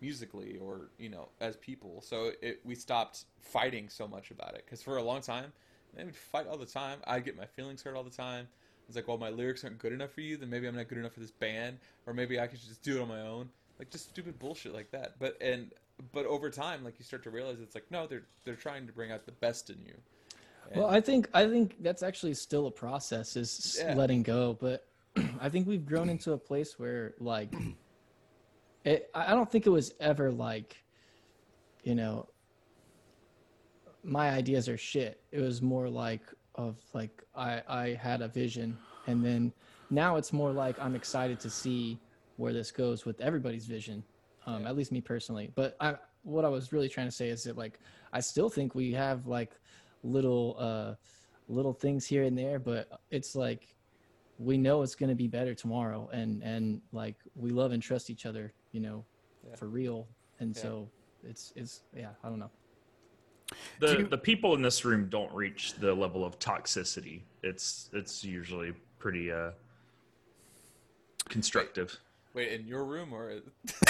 musically 0.00 0.58
or 0.60 0.90
you 0.98 1.08
know 1.08 1.28
as 1.40 1.56
people. 1.56 2.02
So 2.02 2.32
it, 2.42 2.60
we 2.64 2.74
stopped 2.74 3.24
fighting 3.40 3.88
so 3.88 4.08
much 4.08 4.30
about 4.30 4.54
it 4.54 4.64
because 4.64 4.82
for 4.82 4.96
a 4.96 5.02
long 5.02 5.20
time 5.20 5.52
we'd 5.96 6.14
fight 6.14 6.46
all 6.48 6.58
the 6.58 6.66
time. 6.66 6.98
I'd 7.06 7.24
get 7.24 7.36
my 7.36 7.46
feelings 7.46 7.82
hurt 7.82 7.96
all 7.96 8.02
the 8.02 8.10
time. 8.10 8.48
It's 8.88 8.96
like 8.96 9.08
well 9.08 9.18
my 9.18 9.30
lyrics 9.30 9.64
aren't 9.64 9.78
good 9.78 9.92
enough 9.92 10.10
for 10.10 10.20
you 10.20 10.36
then 10.36 10.50
maybe 10.50 10.66
i'm 10.66 10.74
not 10.74 10.88
good 10.88 10.98
enough 10.98 11.12
for 11.12 11.20
this 11.20 11.30
band 11.30 11.78
or 12.06 12.12
maybe 12.12 12.40
i 12.40 12.46
could 12.46 12.60
just 12.60 12.82
do 12.82 12.98
it 12.98 13.02
on 13.02 13.08
my 13.08 13.20
own. 13.20 13.48
Like 13.78 13.90
just 13.90 14.10
stupid 14.10 14.38
bullshit 14.38 14.74
like 14.74 14.90
that. 14.90 15.14
But 15.18 15.36
and 15.40 15.70
but 16.12 16.26
over 16.26 16.50
time 16.50 16.82
like 16.82 16.98
you 16.98 17.04
start 17.04 17.22
to 17.22 17.30
realize 17.30 17.58
it's 17.60 17.76
like 17.76 17.88
no 17.90 18.06
they're 18.06 18.24
they're 18.44 18.56
trying 18.56 18.86
to 18.86 18.92
bring 18.92 19.12
out 19.12 19.24
the 19.24 19.32
best 19.32 19.70
in 19.70 19.76
you 19.86 19.94
well, 20.74 20.86
I 20.86 21.00
think 21.00 21.28
I 21.34 21.46
think 21.46 21.82
that's 21.82 22.02
actually 22.02 22.34
still 22.34 22.66
a 22.66 22.70
process 22.70 23.36
is 23.36 23.78
yeah. 23.80 23.94
letting 23.94 24.22
go, 24.22 24.56
but 24.60 24.86
I 25.40 25.48
think 25.48 25.66
we've 25.66 25.84
grown 25.84 26.08
into 26.08 26.32
a 26.32 26.38
place 26.38 26.78
where 26.78 27.14
like 27.18 27.54
it, 28.84 29.10
I 29.14 29.30
don't 29.30 29.50
think 29.50 29.66
it 29.66 29.70
was 29.70 29.94
ever 30.00 30.30
like, 30.30 30.76
you 31.82 31.94
know, 31.94 32.28
my 34.02 34.30
ideas 34.30 34.68
are 34.68 34.78
shit. 34.78 35.20
It 35.30 35.40
was 35.40 35.62
more 35.62 35.88
like 35.88 36.22
of 36.54 36.76
like 36.92 37.22
I 37.34 37.62
I 37.68 37.88
had 38.00 38.22
a 38.22 38.28
vision, 38.28 38.76
and 39.06 39.24
then 39.24 39.52
now 39.90 40.16
it's 40.16 40.32
more 40.32 40.52
like 40.52 40.80
I'm 40.80 40.94
excited 40.94 41.38
to 41.40 41.50
see 41.50 41.98
where 42.36 42.52
this 42.52 42.70
goes 42.70 43.04
with 43.04 43.20
everybody's 43.20 43.66
vision. 43.66 44.02
Um, 44.44 44.66
at 44.66 44.76
least 44.76 44.90
me 44.90 45.00
personally. 45.00 45.52
But 45.54 45.76
I 45.80 45.94
what 46.24 46.44
I 46.44 46.48
was 46.48 46.72
really 46.72 46.88
trying 46.88 47.06
to 47.06 47.12
say 47.12 47.28
is 47.28 47.44
that 47.44 47.56
like 47.56 47.78
I 48.12 48.20
still 48.20 48.48
think 48.48 48.74
we 48.74 48.92
have 48.92 49.26
like 49.26 49.52
little 50.02 50.56
uh 50.58 50.94
little 51.48 51.72
things 51.72 52.06
here 52.06 52.24
and 52.24 52.36
there, 52.36 52.58
but 52.58 53.00
it's 53.10 53.34
like 53.34 53.74
we 54.38 54.56
know 54.56 54.82
it's 54.82 54.94
going 54.94 55.08
to 55.08 55.14
be 55.14 55.28
better 55.28 55.54
tomorrow 55.54 56.08
and 56.12 56.42
and 56.42 56.80
like 56.92 57.16
we 57.36 57.50
love 57.50 57.72
and 57.72 57.82
trust 57.82 58.10
each 58.10 58.26
other, 58.26 58.52
you 58.72 58.80
know, 58.80 59.04
yeah. 59.48 59.56
for 59.56 59.66
real. 59.68 60.08
And 60.40 60.56
yeah. 60.56 60.62
so 60.62 60.88
it's 61.22 61.52
it's 61.56 61.82
yeah, 61.96 62.10
I 62.24 62.28
don't 62.28 62.38
know. 62.38 62.50
The 63.80 63.98
you, 63.98 64.06
the 64.06 64.18
people 64.18 64.54
in 64.54 64.62
this 64.62 64.84
room 64.84 65.08
don't 65.08 65.32
reach 65.32 65.74
the 65.74 65.92
level 65.92 66.24
of 66.24 66.38
toxicity. 66.38 67.22
It's 67.42 67.90
it's 67.92 68.24
usually 68.24 68.72
pretty 68.98 69.30
uh 69.30 69.50
constructive. 71.28 71.98
Wait, 72.34 72.52
in 72.52 72.66
your 72.66 72.84
room 72.84 73.12
or? 73.12 73.40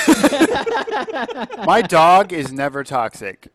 My 1.64 1.80
dog 1.80 2.32
is 2.32 2.52
never 2.52 2.82
toxic. 2.82 3.48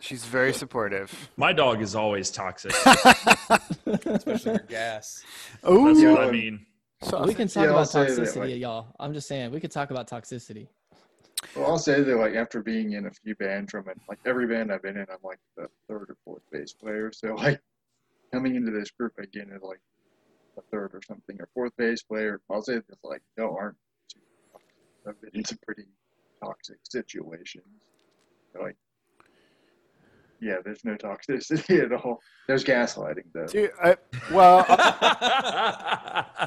She's 0.00 0.24
very 0.26 0.52
supportive. 0.52 1.30
My 1.36 1.54
dog 1.54 1.80
is 1.80 1.94
always 1.94 2.30
toxic. 2.30 2.72
Especially 3.86 4.52
your 4.52 4.66
gas. 4.68 5.24
Oh, 5.62 5.86
that's 5.86 6.04
what 6.04 6.28
I 6.28 6.30
mean. 6.30 6.66
So, 7.02 7.24
we 7.24 7.34
can 7.34 7.48
talk 7.48 7.64
yeah, 7.64 7.70
about 7.70 7.86
toxicity, 7.86 8.34
that, 8.34 8.40
like, 8.40 8.56
y'all. 8.56 8.94
I'm 9.00 9.14
just 9.14 9.28
saying 9.28 9.50
we 9.50 9.60
could 9.60 9.70
talk 9.70 9.90
about 9.90 10.08
toxicity. 10.08 10.68
Well, 11.56 11.66
I'll 11.66 11.78
say 11.78 12.02
that 12.02 12.16
like 12.16 12.34
after 12.34 12.62
being 12.62 12.92
in 12.92 13.06
a 13.06 13.10
few 13.10 13.34
bands 13.36 13.70
from 13.70 13.88
it, 13.88 13.98
like 14.08 14.18
every 14.26 14.46
band 14.46 14.72
I've 14.72 14.82
been 14.82 14.96
in, 14.96 15.06
I'm 15.10 15.18
like 15.22 15.38
the 15.56 15.68
third 15.88 16.10
or 16.10 16.16
fourth 16.24 16.42
bass 16.50 16.72
player. 16.72 17.12
So 17.12 17.34
like 17.34 17.60
coming 18.32 18.56
into 18.56 18.70
this 18.70 18.90
group 18.90 19.18
again 19.18 19.50
as 19.54 19.62
like 19.62 19.80
a 20.56 20.62
third 20.70 20.90
or 20.94 21.00
something 21.06 21.36
or 21.40 21.48
fourth 21.54 21.72
bass 21.76 22.02
player, 22.02 22.40
I'll 22.50 22.62
say 22.62 22.74
that 22.74 22.98
like 23.02 23.22
no 23.36 23.56
aren't 23.56 23.76
I've 25.06 25.20
been 25.20 25.30
in 25.34 25.44
some 25.44 25.58
pretty 25.64 25.84
toxic 26.42 26.78
situations. 26.88 27.64
Like, 28.60 28.76
yeah, 30.40 30.56
there's 30.64 30.84
no 30.84 30.94
toxicity 30.94 31.82
at 31.84 31.92
all. 31.92 32.20
There's 32.46 32.64
gaslighting 32.64 33.24
though. 33.32 33.46
Dude, 33.46 33.70
I, 33.82 33.96
well, 34.30 34.64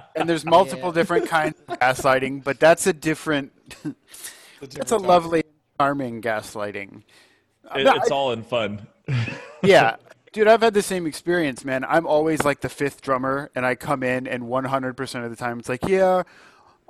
and 0.15 0.29
there's 0.29 0.45
multiple 0.45 0.89
yeah. 0.89 0.93
different 0.93 1.27
kinds 1.27 1.55
of 1.67 1.79
gaslighting, 1.79 2.43
but 2.43 2.59
that's 2.59 2.87
a 2.87 2.93
different. 2.93 3.51
that's 4.61 4.91
a 4.91 4.97
lovely, 4.97 5.43
charming 5.79 6.21
gaslighting. 6.21 7.03
It, 7.75 7.83
no, 7.83 7.95
it's 7.95 8.11
I, 8.11 8.15
all 8.15 8.31
in 8.31 8.43
fun. 8.43 8.87
yeah, 9.63 9.97
dude, 10.31 10.47
I've 10.47 10.61
had 10.61 10.73
the 10.73 10.81
same 10.81 11.07
experience, 11.07 11.65
man. 11.65 11.83
I'm 11.83 12.05
always 12.05 12.43
like 12.43 12.61
the 12.61 12.69
fifth 12.69 13.01
drummer, 13.01 13.49
and 13.55 13.65
I 13.65 13.75
come 13.75 14.03
in, 14.03 14.27
and 14.27 14.43
100% 14.43 15.23
of 15.23 15.29
the 15.29 15.35
time, 15.35 15.59
it's 15.59 15.69
like, 15.69 15.87
yeah, 15.87 16.23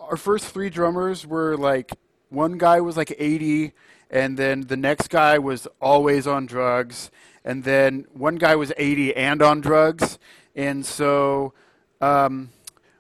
our 0.10 0.18
first 0.18 0.46
three 0.46 0.70
drummers 0.70 1.28
were 1.28 1.58
like 1.58 1.92
one 2.30 2.58
guy 2.58 2.80
was 2.82 2.98
like 2.98 3.14
80 3.18 3.74
and 4.10 4.38
then 4.38 4.62
the 4.62 4.78
next 4.78 5.10
guy 5.10 5.38
was 5.38 5.68
always 5.82 6.26
on 6.26 6.46
drugs 6.46 7.12
and 7.44 7.64
then 7.64 8.06
one 8.14 8.36
guy 8.36 8.56
was 8.56 8.72
80 8.78 9.16
and 9.16 9.42
on 9.42 9.62
drugs 9.62 10.18
and 10.56 10.86
so 10.86 11.54
um, 12.00 12.50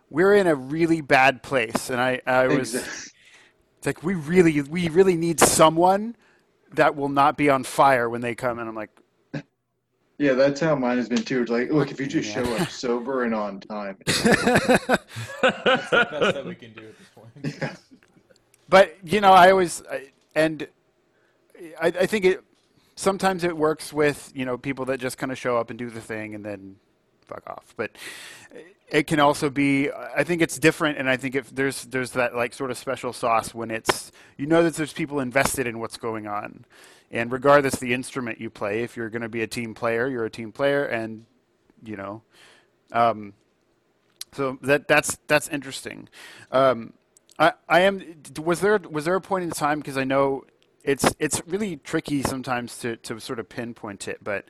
we're 0.09 0.35
in 0.35 0.47
a 0.47 0.55
really 0.55 1.01
bad 1.01 1.43
place 1.43 1.89
and 1.89 2.01
i, 2.01 2.21
I 2.25 2.47
was 2.47 2.75
exactly. 2.75 3.11
it's 3.77 3.87
like 3.87 4.03
we 4.03 4.13
really 4.15 4.61
we 4.61 4.89
really 4.89 5.15
need 5.15 5.39
someone 5.39 6.15
that 6.73 6.95
will 6.95 7.09
not 7.09 7.37
be 7.37 7.49
on 7.49 7.63
fire 7.63 8.09
when 8.09 8.21
they 8.21 8.35
come 8.35 8.59
and 8.59 8.67
i'm 8.67 8.75
like 8.75 8.91
yeah, 10.17 10.33
that's 10.33 10.59
how 10.59 10.75
mine 10.75 10.97
has 10.97 11.07
been 11.07 11.23
too. 11.23 11.41
It's 11.41 11.51
like, 11.51 11.71
look, 11.71 11.91
if 11.91 11.99
you 11.99 12.07
just 12.07 12.31
show 12.31 12.43
up 12.55 12.69
sober 12.69 13.23
and 13.23 13.35
on 13.35 13.59
time. 13.59 13.97
that's 14.05 14.23
the 14.23 14.99
best 15.41 16.35
that 16.35 16.45
we 16.45 16.55
can 16.55 16.73
do 16.73 16.81
at 16.81 16.97
this 16.97 17.07
point. 17.13 17.27
Yeah. 17.61 17.75
But 18.69 18.97
you 19.03 19.21
know, 19.21 19.31
I 19.31 19.51
always 19.51 19.83
and 20.35 20.67
I, 21.79 21.87
I 21.87 22.05
think 22.05 22.25
it 22.25 22.43
sometimes 22.95 23.43
it 23.43 23.55
works 23.55 23.93
with 23.93 24.31
you 24.35 24.43
know 24.43 24.57
people 24.57 24.85
that 24.85 24.99
just 24.99 25.17
kind 25.17 25.31
of 25.31 25.37
show 25.37 25.57
up 25.57 25.69
and 25.69 25.79
do 25.79 25.89
the 25.89 26.01
thing 26.01 26.35
and 26.35 26.43
then 26.43 26.77
fuck 27.21 27.43
off. 27.47 27.73
But 27.77 27.91
it 28.89 29.07
can 29.07 29.19
also 29.19 29.49
be. 29.49 29.91
I 29.91 30.23
think 30.23 30.41
it's 30.41 30.57
different, 30.57 30.97
and 30.97 31.09
I 31.09 31.17
think 31.17 31.35
if 31.35 31.53
there's 31.53 31.83
there's 31.85 32.11
that 32.11 32.35
like 32.35 32.53
sort 32.53 32.71
of 32.71 32.77
special 32.77 33.13
sauce 33.13 33.53
when 33.53 33.71
it's 33.71 34.11
you 34.37 34.47
know 34.47 34.63
that 34.63 34.75
there's 34.75 34.93
people 34.93 35.19
invested 35.19 35.67
in 35.67 35.79
what's 35.79 35.97
going 35.97 36.27
on 36.27 36.65
and 37.11 37.31
regardless 37.31 37.75
the 37.75 37.93
instrument 37.93 38.39
you 38.39 38.49
play, 38.49 38.83
if 38.83 38.97
you're 38.97 39.09
going 39.09 39.21
to 39.21 39.29
be 39.29 39.41
a 39.41 39.47
team 39.47 39.73
player, 39.73 40.07
you're 40.07 40.25
a 40.25 40.29
team 40.29 40.51
player, 40.51 40.85
and 40.85 41.25
you 41.83 41.95
know, 41.95 42.21
um, 42.91 43.33
so 44.33 44.57
that 44.61 44.87
that's 44.87 45.17
that's 45.27 45.47
interesting. 45.47 46.09
Um, 46.51 46.93
I 47.39 47.53
I 47.69 47.81
am. 47.81 48.01
Was 48.43 48.61
there 48.61 48.77
was 48.77 49.05
there 49.05 49.15
a 49.15 49.21
point 49.21 49.43
in 49.43 49.51
time 49.51 49.79
because 49.79 49.97
I 49.97 50.03
know 50.03 50.45
it's 50.83 51.13
it's 51.19 51.41
really 51.47 51.77
tricky 51.77 52.23
sometimes 52.23 52.77
to 52.79 52.97
to 52.97 53.19
sort 53.19 53.39
of 53.39 53.49
pinpoint 53.49 54.07
it, 54.07 54.23
but 54.23 54.45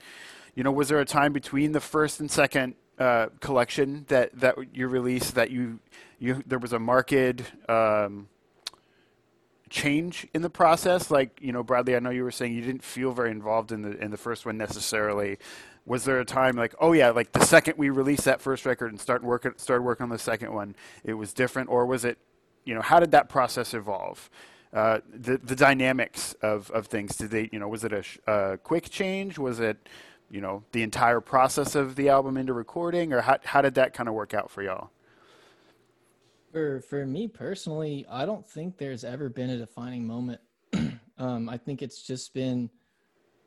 you 0.55 0.63
know, 0.63 0.71
was 0.71 0.89
there 0.89 0.99
a 0.99 1.05
time 1.05 1.33
between 1.33 1.71
the 1.71 1.79
first 1.79 2.19
and 2.19 2.31
second 2.31 2.75
uh, 2.97 3.27
collection 3.39 4.05
that 4.07 4.39
that 4.39 4.55
you 4.73 4.87
released 4.87 5.35
that 5.35 5.51
you 5.51 5.79
you 6.17 6.43
there 6.47 6.59
was 6.59 6.73
a 6.73 6.79
marked 6.79 7.43
um, 7.69 8.27
change 9.69 10.27
in 10.33 10.41
the 10.41 10.49
process? 10.49 11.11
Like, 11.11 11.39
you 11.41 11.51
know, 11.51 11.63
Bradley, 11.63 11.95
I 11.95 11.99
know 11.99 12.09
you 12.09 12.23
were 12.23 12.31
saying 12.31 12.53
you 12.53 12.61
didn't 12.61 12.83
feel 12.83 13.11
very 13.11 13.31
involved 13.31 13.71
in 13.71 13.81
the 13.81 13.97
in 13.97 14.11
the 14.11 14.17
first 14.17 14.45
one 14.45 14.57
necessarily. 14.57 15.37
Was 15.85 16.03
there 16.03 16.19
a 16.19 16.25
time 16.25 16.55
like, 16.55 16.75
oh 16.79 16.93
yeah, 16.93 17.11
like 17.11 17.31
the 17.31 17.45
second 17.45 17.75
we 17.77 17.89
released 17.89 18.25
that 18.25 18.41
first 18.41 18.65
record 18.65 18.91
and 18.91 18.99
start 18.99 19.23
working 19.23 19.53
started 19.57 19.83
working 19.83 20.03
on 20.03 20.09
the 20.09 20.19
second 20.19 20.53
one, 20.53 20.75
it 21.03 21.13
was 21.13 21.33
different, 21.33 21.69
or 21.69 21.85
was 21.85 22.05
it, 22.05 22.17
you 22.65 22.75
know, 22.75 22.81
how 22.81 22.99
did 22.99 23.11
that 23.11 23.29
process 23.29 23.73
evolve? 23.73 24.29
Uh, 24.73 24.99
the 25.09 25.37
the 25.37 25.55
dynamics 25.55 26.35
of, 26.41 26.69
of 26.71 26.87
things 26.87 27.15
did 27.15 27.31
they 27.31 27.49
you 27.53 27.59
know 27.59 27.69
was 27.69 27.85
it 27.85 27.93
a, 27.93 28.03
sh- 28.03 28.17
a 28.27 28.59
quick 28.61 28.89
change 28.89 29.39
was 29.39 29.61
it 29.61 29.77
you 30.29 30.41
know 30.41 30.61
the 30.73 30.83
entire 30.83 31.21
process 31.21 31.73
of 31.73 31.95
the 31.95 32.09
album 32.09 32.35
into 32.35 32.51
recording 32.51 33.13
or 33.13 33.21
how, 33.21 33.37
how 33.45 33.61
did 33.61 33.75
that 33.75 33.93
kind 33.93 34.09
of 34.09 34.13
work 34.13 34.33
out 34.33 34.51
for 34.51 34.61
y'all 34.61 34.91
for 36.51 36.81
for 36.81 37.05
me 37.05 37.27
personally, 37.27 38.05
I 38.09 38.25
don't 38.25 38.47
think 38.47 38.77
there's 38.77 39.03
ever 39.03 39.29
been 39.29 39.49
a 39.49 39.57
defining 39.57 40.05
moment. 40.05 40.41
um, 41.17 41.49
I 41.49 41.57
think 41.57 41.81
it's 41.81 42.01
just 42.01 42.33
been 42.33 42.69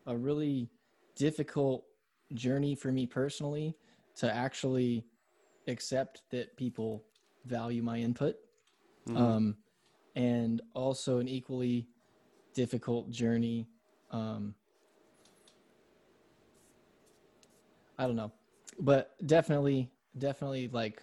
a 0.07 0.17
really 0.17 0.69
difficult 1.17 1.85
journey 2.35 2.75
for 2.75 2.93
me 2.93 3.07
personally 3.07 3.77
to 4.17 4.33
actually 4.33 5.05
accept 5.67 6.23
that 6.31 6.57
people 6.57 7.05
value 7.45 7.83
my 7.83 7.99
input. 7.99 8.37
Mm-hmm. 9.09 9.17
Um, 9.17 9.57
and 10.17 10.61
also 10.75 11.19
an 11.19 11.29
equally 11.29 11.87
difficult 12.55 13.11
journey. 13.11 13.69
Um, 14.11 14.55
I 17.99 18.07
don't 18.07 18.17
know, 18.17 18.33
but 18.79 19.15
definitely, 19.27 19.91
definitely 20.19 20.69
like 20.69 21.03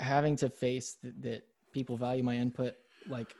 having 0.00 0.36
to 0.36 0.48
face 0.48 0.96
th- 1.00 1.14
that 1.20 1.42
people 1.72 1.96
value 1.96 2.22
my 2.22 2.36
input 2.36 2.74
like 3.08 3.34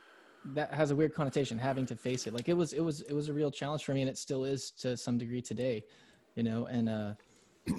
that 0.53 0.73
has 0.73 0.91
a 0.91 0.95
weird 0.95 1.13
connotation 1.13 1.57
having 1.57 1.85
to 1.85 1.95
face 1.95 2.27
it 2.27 2.33
like 2.33 2.47
it 2.47 2.53
was 2.53 2.73
it 2.73 2.81
was 2.81 3.01
it 3.01 3.13
was 3.13 3.29
a 3.29 3.33
real 3.33 3.49
challenge 3.49 3.83
for 3.83 3.93
me 3.93 4.01
and 4.01 4.09
it 4.09 4.17
still 4.17 4.45
is 4.45 4.71
to 4.71 4.95
some 4.95 5.17
degree 5.17 5.41
today 5.41 5.83
you 6.35 6.43
know 6.43 6.65
and 6.67 6.87
uh 6.89 7.13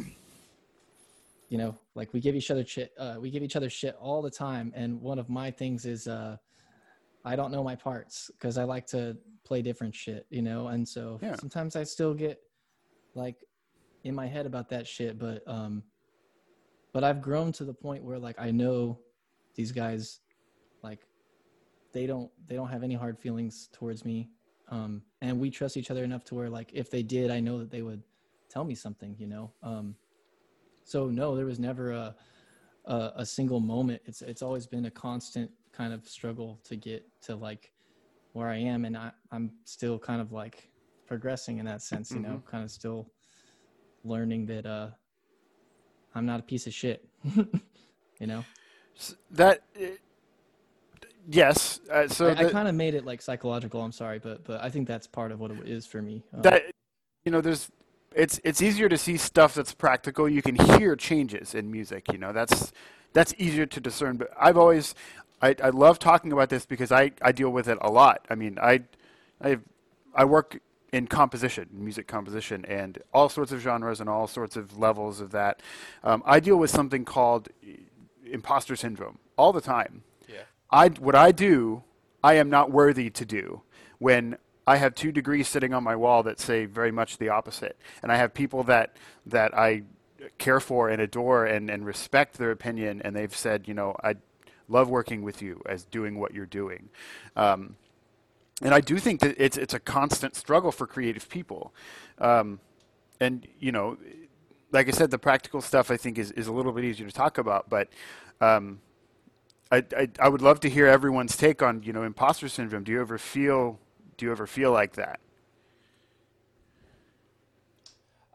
you 1.49 1.59
know 1.59 1.79
like 1.95 2.13
we 2.13 2.21
give 2.21 2.35
each 2.35 2.51
other 2.51 2.65
shit 2.65 2.93
uh 2.99 3.17
we 3.21 3.31
give 3.31 3.43
each 3.43 3.57
other 3.57 3.71
shit 3.71 3.97
all 4.01 4.21
the 4.21 4.31
time 4.31 4.73
and 4.75 5.01
one 5.01 5.19
of 5.19 5.29
my 5.29 5.51
things 5.51 5.87
is 5.87 6.09
uh 6.09 6.37
i 7.25 7.37
don't 7.37 7.53
know 7.53 7.63
my 7.63 7.77
parts 7.77 8.31
because 8.33 8.59
i 8.59 8.65
like 8.65 8.87
to 8.87 9.17
play 9.45 9.63
different 9.63 9.95
shit 9.95 10.27
you 10.31 10.43
know 10.43 10.69
and 10.69 10.89
so 10.89 11.21
yeah. 11.23 11.37
sometimes 11.37 11.77
i 11.77 11.85
still 11.85 12.15
get 12.15 12.41
like 13.15 13.45
in 14.03 14.15
my 14.15 14.27
head 14.27 14.45
about 14.45 14.69
that 14.69 14.87
shit 14.87 15.19
but 15.19 15.43
um 15.47 15.83
but 16.97 17.05
I've 17.05 17.21
grown 17.21 17.53
to 17.53 17.65
the 17.67 17.75
point 17.75 18.03
where 18.03 18.19
like 18.19 18.37
I 18.39 18.51
know 18.51 18.99
these 19.55 19.71
guys 19.71 20.21
like 20.83 21.01
they 21.93 22.07
don't 22.07 22.31
they 22.47 22.55
don't 22.55 22.71
have 22.71 22.83
any 22.83 22.95
hard 22.95 23.19
feelings 23.19 23.69
towards 23.71 24.07
me. 24.07 24.31
Um 24.71 25.03
and 25.21 25.39
we 25.39 25.51
trust 25.51 25.77
each 25.77 25.91
other 25.91 26.05
enough 26.05 26.25
to 26.25 26.35
where 26.35 26.49
like 26.49 26.71
if 26.73 26.91
they 26.91 27.03
did 27.03 27.31
I 27.31 27.39
know 27.39 27.59
that 27.59 27.71
they 27.71 27.83
would 27.83 28.03
tell 28.49 28.65
me 28.65 28.75
something 28.75 29.15
you 29.19 29.27
know? 29.27 29.53
Um 29.63 29.95
so 30.85 31.09
no 31.11 31.37
there 31.37 31.45
was 31.45 31.59
never 31.59 31.93
a 31.93 32.17
a, 32.87 33.13
a 33.17 33.27
single 33.27 33.61
moment. 33.61 34.01
It's 34.07 34.23
it's 34.23 34.41
always 34.41 34.67
been 34.67 34.87
a 34.87 34.91
constant 34.91 35.51
kind 35.73 35.93
of 35.93 36.09
struggle 36.09 36.59
to 36.65 36.77
get 36.77 37.05
to 37.25 37.37
like 37.37 37.75
where 38.33 38.49
I 38.49 38.57
am. 38.57 38.87
And 38.87 38.97
I 38.97 39.11
I'm 39.31 39.51
still 39.65 39.99
kind 39.99 40.23
of 40.23 40.33
like 40.33 40.71
progressing 41.07 41.59
in 41.59 41.67
that 41.67 41.83
sense 41.83 42.11
you 42.11 42.21
know? 42.21 42.37
Mm-hmm. 42.37 42.51
kind 42.51 42.65
of 42.65 42.71
still 42.71 43.13
learning 44.03 44.47
that 44.47 44.65
uh 44.65 44.93
I'm 46.17 46.25
not 46.25 46.41
a 46.41 46.43
piece 46.43 46.67
of 46.67 46.73
shit. 46.73 47.07
you 47.35 48.27
know. 48.27 48.43
That. 49.33 49.63
yes. 51.29 51.81
Uh, 51.93 52.09
so 52.09 52.29
I, 52.29 52.47
I 52.47 52.51
kind 52.51 52.69
of 52.69 52.75
made 52.75 52.95
it 52.95 53.05
like 53.05 53.21
psychological. 53.21 53.83
I'm 53.83 53.93
sorry, 53.93 54.19
but 54.19 54.43
but 54.45 54.65
I 54.65 54.71
think 54.71 54.89
that's 54.89 55.07
part 55.07 55.31
of 55.31 55.41
what 55.41 55.51
it 55.51 55.69
is 55.69 55.85
for 55.87 56.01
me. 56.01 56.23
Um, 56.33 56.41
that 56.43 56.63
you 57.27 57.33
know, 57.33 57.43
there's 57.43 57.71
it's 58.15 58.41
it's 58.45 58.63
easier 58.63 58.89
to 58.89 58.97
see 58.97 59.19
stuff 59.19 59.53
that's 59.55 59.75
practical. 59.75 60.27
You 60.27 60.41
can 60.41 60.57
hear 60.57 60.97
changes 60.97 61.55
in 61.55 61.71
music. 61.71 62.11
You 62.11 62.17
know, 62.17 62.33
that's 62.33 62.73
that's 63.13 63.35
easier 63.37 63.67
to 63.67 63.79
discern. 63.79 64.17
But 64.17 64.31
I've 64.41 64.57
always 64.57 64.95
I, 65.43 65.55
I 65.63 65.69
love 65.69 65.99
talking 65.99 66.33
about 66.33 66.49
this 66.49 66.65
because 66.65 66.91
I, 66.91 67.13
I 67.21 67.33
deal 67.33 67.51
with 67.51 67.69
it 67.69 67.77
a 67.83 67.91
lot. 67.91 68.25
I 68.31 68.37
mean, 68.37 68.59
I 68.59 68.85
I 69.43 69.59
I 70.15 70.25
work 70.25 70.61
in 70.93 71.07
composition, 71.07 71.69
music 71.73 72.07
composition, 72.07 72.65
and 72.67 72.99
all 73.13 73.29
sorts 73.29 73.53
of 73.53 73.61
genres 73.61 74.01
and 74.01 74.09
all 74.09 74.27
sorts 74.27 74.57
of 74.57 74.79
levels 74.79 75.21
of 75.21 75.33
that. 75.33 75.61
Um, 76.05 76.23
I 76.25 76.41
deal 76.41 76.57
with 76.57 76.71
something 76.71 77.05
called 77.05 77.49
imposter 78.25 78.77
syndrome 78.77 79.19
all 79.37 79.53
the 79.53 79.61
time. 79.61 80.03
Yeah. 80.29 80.43
I 80.71 80.89
what 80.89 81.15
I 81.15 81.33
do, 81.33 81.83
I 82.23 82.35
am 82.35 82.51
not 82.51 82.71
worthy 82.71 83.11
to 83.11 83.25
do. 83.25 83.63
When 83.99 84.37
I 84.67 84.77
have 84.77 84.95
two 84.95 85.13
degrees 85.13 85.49
sitting 85.49 85.73
on 85.73 85.85
my 85.85 85.95
wall 85.97 86.23
that 86.25 86.41
say 86.41 86.67
very 86.67 86.91
much 86.91 87.19
the 87.19 87.29
opposite, 87.29 87.79
and 88.03 88.11
I 88.11 88.17
have 88.17 88.35
people 88.35 88.65
that 88.65 88.97
that 89.27 89.57
I 89.57 89.83
care 90.39 90.61
for 90.61 90.89
and 90.89 91.01
adore 91.01 91.47
and, 91.47 91.71
and 91.71 91.87
respect 91.87 92.39
their 92.39 92.51
opinion, 92.51 93.01
and 93.05 93.15
they've 93.15 93.35
said, 93.35 93.69
you 93.69 93.75
know, 93.75 93.95
I 94.03 94.17
love 94.69 94.89
working 94.89 95.23
with 95.23 95.43
you 95.43 95.63
as 95.67 95.85
doing 95.85 96.19
what 96.19 96.35
you're 96.35 96.47
doing. 96.47 96.89
Um, 97.37 97.77
and 98.63 98.75
I 98.75 98.81
do 98.81 98.99
think 98.99 99.21
that 99.21 99.35
it's 99.39 99.57
it's 99.57 99.75
a 99.75 99.81
constant 99.81 100.35
struggle 100.35 100.73
for 100.73 100.87
creative 100.87 101.29
people, 101.29 101.75
um, 102.19 102.61
and 103.21 103.47
you 103.61 103.73
know, 103.73 103.99
like 104.73 104.89
I 104.89 104.93
said, 104.93 105.11
the 105.11 105.19
practical 105.19 105.61
stuff 105.61 105.91
I 105.91 105.97
think 105.97 106.19
is, 106.19 106.33
is 106.33 106.47
a 106.47 106.53
little 106.53 106.73
bit 106.73 106.85
easier 106.85 107.07
to 107.07 107.13
talk 107.13 107.39
about, 107.39 107.69
but 107.69 107.89
um, 108.41 108.81
I, 109.71 109.85
I, 109.97 110.09
I 110.21 110.29
would 110.29 110.43
love 110.43 110.61
to 110.61 110.71
hear 110.71 110.87
everyone's 110.87 111.37
take 111.37 111.63
on 111.63 111.83
you 111.83 111.93
know 111.93 112.03
imposter 112.03 112.49
syndrome. 112.49 112.85
Do 112.85 112.93
you 112.93 113.01
ever 113.01 113.19
feel 113.19 113.79
do 114.17 114.27
you 114.27 114.33
ever 114.33 114.47
feel 114.47 114.73
like 114.73 114.95
that? 114.95 115.21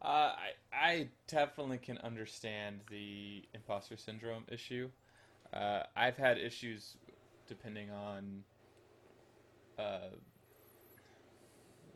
Uh, 0.01 0.33
I 0.35 0.51
I 0.73 1.07
definitely 1.27 1.77
can 1.77 1.97
understand 1.99 2.81
the 2.89 3.43
imposter 3.53 3.97
syndrome 3.97 4.43
issue. 4.51 4.89
Uh, 5.53 5.83
I've 5.95 6.17
had 6.17 6.37
issues 6.37 6.95
depending 7.47 7.91
on 7.91 8.43
uh, 9.81 10.09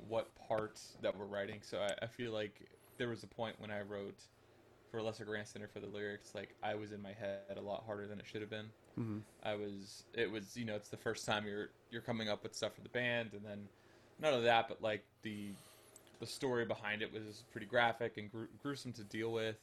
what 0.07 0.29
parts 0.47 0.97
that 1.01 1.17
we're 1.17 1.25
writing. 1.25 1.59
So 1.61 1.79
I, 1.79 2.05
I, 2.05 2.07
feel 2.07 2.31
like 2.31 2.67
there 2.97 3.09
was 3.09 3.23
a 3.23 3.27
point 3.27 3.55
when 3.59 3.71
I 3.71 3.81
wrote 3.81 4.19
for 4.91 5.01
Lesser 5.01 5.25
Grand 5.25 5.47
Center 5.47 5.67
for 5.67 5.79
the 5.79 5.87
lyrics, 5.87 6.33
like 6.35 6.55
I 6.63 6.75
was 6.75 6.91
in 6.91 7.01
my 7.01 7.13
head 7.13 7.57
a 7.57 7.61
lot 7.61 7.83
harder 7.85 8.07
than 8.07 8.19
it 8.19 8.25
should 8.25 8.41
have 8.41 8.49
been. 8.49 8.69
Mm-hmm. 8.99 9.17
I 9.43 9.55
was, 9.55 10.03
it 10.13 10.31
was, 10.31 10.55
you 10.55 10.65
know, 10.65 10.75
it's 10.75 10.89
the 10.89 10.97
first 10.97 11.25
time 11.25 11.45
you're 11.45 11.69
you're 11.91 12.01
coming 12.01 12.29
up 12.29 12.43
with 12.43 12.55
stuff 12.55 12.73
for 12.75 12.81
the 12.81 12.89
band, 12.89 13.31
and 13.33 13.43
then 13.43 13.67
none 14.21 14.33
of 14.33 14.43
that, 14.43 14.67
but 14.67 14.81
like 14.81 15.03
the 15.23 15.47
the 16.19 16.25
story 16.25 16.65
behind 16.65 17.01
it 17.01 17.11
was 17.11 17.43
pretty 17.51 17.67
graphic 17.67 18.17
and 18.17 18.31
gru- 18.31 18.47
gruesome 18.61 18.93
to 18.93 19.03
deal 19.03 19.31
with, 19.31 19.57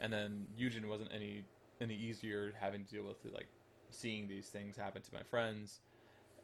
and 0.00 0.12
then 0.12 0.46
Eugen 0.56 0.88
wasn't 0.88 1.10
any 1.14 1.44
any 1.80 1.94
easier 1.94 2.52
having 2.58 2.84
to 2.84 2.90
deal 2.90 3.04
with 3.04 3.16
like 3.34 3.48
seeing 3.90 4.26
these 4.26 4.46
things 4.46 4.76
happen 4.76 5.02
to 5.02 5.12
my 5.12 5.22
friends, 5.22 5.80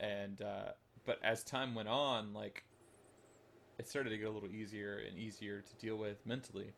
and 0.00 0.42
uh, 0.42 0.72
but 1.09 1.18
as 1.24 1.42
time 1.42 1.74
went 1.74 1.88
on, 1.88 2.34
like 2.34 2.64
it 3.78 3.88
started 3.88 4.11
to 4.11 4.18
get 4.18 4.26
a 4.26 4.30
little 4.30 4.50
easier 4.50 5.00
and 5.09 5.18
easier 5.18 5.62
to 5.62 5.74
deal 5.76 5.96
with 5.96 6.18
mentally, 6.26 6.74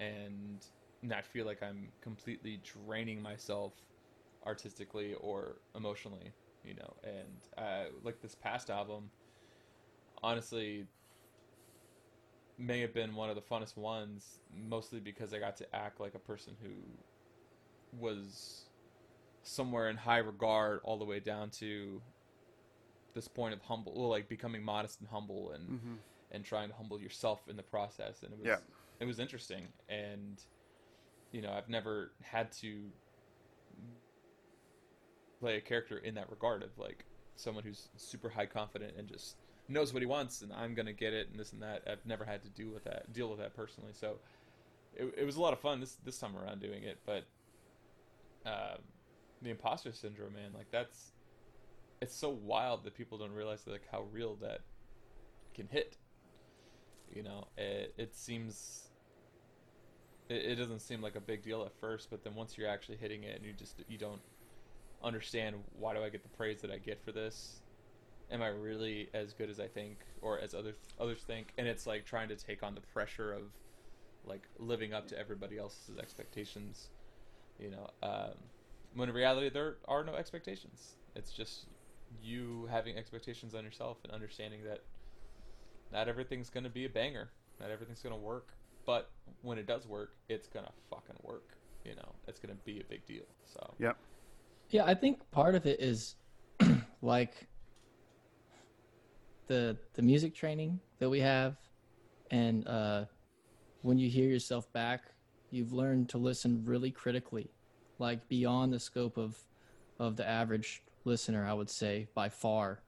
and 0.00 0.64
not 1.02 1.26
feel 1.26 1.44
like 1.44 1.62
I'm 1.62 1.88
completely 2.00 2.58
draining 2.64 3.20
myself 3.20 3.74
artistically 4.46 5.12
or 5.20 5.56
emotionally, 5.76 6.32
you 6.64 6.72
know. 6.72 6.94
And 7.04 7.58
uh, 7.58 7.90
like 8.02 8.22
this 8.22 8.34
past 8.34 8.70
album, 8.70 9.10
honestly, 10.22 10.86
may 12.56 12.80
have 12.80 12.94
been 12.94 13.14
one 13.14 13.28
of 13.28 13.36
the 13.36 13.42
funnest 13.42 13.76
ones, 13.76 14.38
mostly 14.70 15.00
because 15.00 15.34
I 15.34 15.38
got 15.38 15.58
to 15.58 15.76
act 15.76 16.00
like 16.00 16.14
a 16.14 16.18
person 16.18 16.54
who 16.62 16.70
was 18.00 18.70
somewhere 19.42 19.90
in 19.90 19.98
high 19.98 20.18
regard 20.18 20.80
all 20.82 20.96
the 20.96 21.04
way 21.04 21.20
down 21.20 21.50
to 21.50 22.00
this 23.14 23.28
point 23.28 23.54
of 23.54 23.62
humble 23.62 24.08
like 24.08 24.28
becoming 24.28 24.62
modest 24.62 25.00
and 25.00 25.08
humble 25.08 25.52
and 25.52 25.68
mm-hmm. 25.68 25.94
and 26.32 26.44
trying 26.44 26.68
to 26.68 26.74
humble 26.74 27.00
yourself 27.00 27.40
in 27.48 27.56
the 27.56 27.62
process. 27.62 28.22
And 28.22 28.32
it 28.32 28.38
was 28.38 28.46
yeah. 28.46 28.56
it 29.00 29.06
was 29.06 29.18
interesting. 29.18 29.68
And 29.88 30.40
you 31.32 31.42
know 31.42 31.52
I've 31.52 31.68
never 31.68 32.12
had 32.22 32.52
to 32.52 32.84
play 35.40 35.56
a 35.56 35.60
character 35.60 35.98
in 35.98 36.14
that 36.14 36.30
regard 36.30 36.62
of 36.62 36.70
like 36.78 37.04
someone 37.36 37.64
who's 37.64 37.88
super 37.96 38.28
high 38.28 38.46
confident 38.46 38.94
and 38.96 39.08
just 39.08 39.36
knows 39.68 39.92
what 39.92 40.02
he 40.02 40.06
wants 40.06 40.42
and 40.42 40.52
I'm 40.52 40.74
gonna 40.74 40.92
get 40.92 41.12
it 41.12 41.28
and 41.30 41.38
this 41.38 41.52
and 41.52 41.62
that. 41.62 41.82
I've 41.90 42.04
never 42.04 42.24
had 42.24 42.42
to 42.42 42.48
deal 42.50 42.72
with 42.72 42.84
that 42.84 43.12
deal 43.12 43.28
with 43.28 43.38
that 43.38 43.54
personally. 43.54 43.92
So 43.92 44.16
it, 44.96 45.14
it 45.18 45.24
was 45.24 45.36
a 45.36 45.40
lot 45.40 45.52
of 45.52 45.60
fun 45.60 45.80
this 45.80 45.96
this 46.04 46.18
time 46.18 46.36
around 46.36 46.60
doing 46.60 46.82
it. 46.82 46.98
But 47.06 47.24
uh, 48.46 48.76
the 49.42 49.50
imposter 49.50 49.92
syndrome, 49.92 50.34
man, 50.34 50.50
like 50.54 50.70
that's 50.70 51.12
it's 52.04 52.14
so 52.14 52.30
wild 52.30 52.84
that 52.84 52.94
people 52.94 53.18
don't 53.18 53.32
realize 53.32 53.66
like 53.66 53.88
how 53.90 54.02
real 54.12 54.36
that 54.36 54.60
can 55.54 55.68
hit. 55.68 55.96
You 57.14 57.22
know, 57.22 57.48
it 57.56 57.94
it 57.98 58.14
seems 58.14 58.90
it, 60.28 60.44
it 60.44 60.54
doesn't 60.56 60.80
seem 60.80 61.00
like 61.02 61.16
a 61.16 61.20
big 61.20 61.42
deal 61.42 61.64
at 61.64 61.72
first, 61.80 62.10
but 62.10 62.22
then 62.24 62.34
once 62.34 62.58
you're 62.58 62.68
actually 62.68 62.98
hitting 62.98 63.24
it 63.24 63.36
and 63.36 63.46
you 63.46 63.54
just 63.54 63.82
you 63.88 63.98
don't 63.98 64.22
understand 65.02 65.56
why 65.78 65.94
do 65.94 66.02
I 66.02 66.10
get 66.10 66.22
the 66.22 66.28
praise 66.28 66.60
that 66.62 66.70
I 66.70 66.78
get 66.78 67.02
for 67.04 67.12
this? 67.12 67.62
Am 68.30 68.42
I 68.42 68.48
really 68.48 69.08
as 69.14 69.32
good 69.32 69.50
as 69.50 69.60
I 69.60 69.68
think 69.68 69.98
or 70.22 70.38
as 70.40 70.54
other 70.54 70.76
others 71.00 71.22
think? 71.22 71.54
And 71.58 71.66
it's 71.66 71.86
like 71.86 72.04
trying 72.04 72.28
to 72.28 72.36
take 72.36 72.62
on 72.62 72.74
the 72.74 72.82
pressure 72.82 73.32
of 73.32 73.44
like 74.26 74.48
living 74.58 74.92
up 74.94 75.08
to 75.08 75.18
everybody 75.18 75.58
else's 75.58 75.98
expectations 75.98 76.90
you 77.58 77.70
know, 77.70 77.88
um, 78.02 78.34
when 78.94 79.08
in 79.08 79.14
reality 79.14 79.48
there 79.48 79.76
are 79.88 80.04
no 80.04 80.14
expectations. 80.14 80.96
It's 81.16 81.32
just 81.32 81.66
you 82.22 82.68
having 82.70 82.96
expectations 82.96 83.54
on 83.54 83.64
yourself 83.64 83.98
and 84.04 84.12
understanding 84.12 84.60
that 84.64 84.80
not 85.92 86.08
everything's 86.08 86.50
gonna 86.50 86.70
be 86.70 86.84
a 86.84 86.88
banger, 86.88 87.30
not 87.60 87.70
everything's 87.70 88.02
gonna 88.02 88.16
work. 88.16 88.54
But 88.86 89.10
when 89.42 89.58
it 89.58 89.66
does 89.66 89.86
work, 89.86 90.16
it's 90.28 90.48
gonna 90.48 90.72
fucking 90.90 91.16
work. 91.22 91.56
You 91.84 91.94
know, 91.96 92.14
it's 92.26 92.38
gonna 92.38 92.58
be 92.64 92.80
a 92.80 92.84
big 92.84 93.06
deal. 93.06 93.24
So. 93.44 93.74
Yep. 93.78 93.96
Yeah, 94.70 94.84
I 94.84 94.94
think 94.94 95.30
part 95.30 95.54
of 95.54 95.66
it 95.66 95.80
is 95.80 96.16
like 97.02 97.48
the 99.46 99.76
the 99.94 100.02
music 100.02 100.34
training 100.34 100.80
that 100.98 101.08
we 101.08 101.20
have, 101.20 101.56
and 102.30 102.66
uh, 102.66 103.04
when 103.82 103.98
you 103.98 104.08
hear 104.08 104.28
yourself 104.28 104.72
back 104.72 105.14
you've 105.54 105.72
learned 105.72 106.08
to 106.08 106.18
listen 106.18 106.64
really 106.64 106.90
critically, 106.90 107.48
like 107.98 108.28
beyond 108.28 108.72
the 108.72 108.80
scope 108.80 109.16
of 109.16 109.38
of 110.00 110.16
the 110.16 110.28
average 110.28 110.82
listener, 111.04 111.46
I 111.46 111.52
would 111.52 111.70
say 111.70 112.08
by 112.14 112.28
far. 112.28 112.80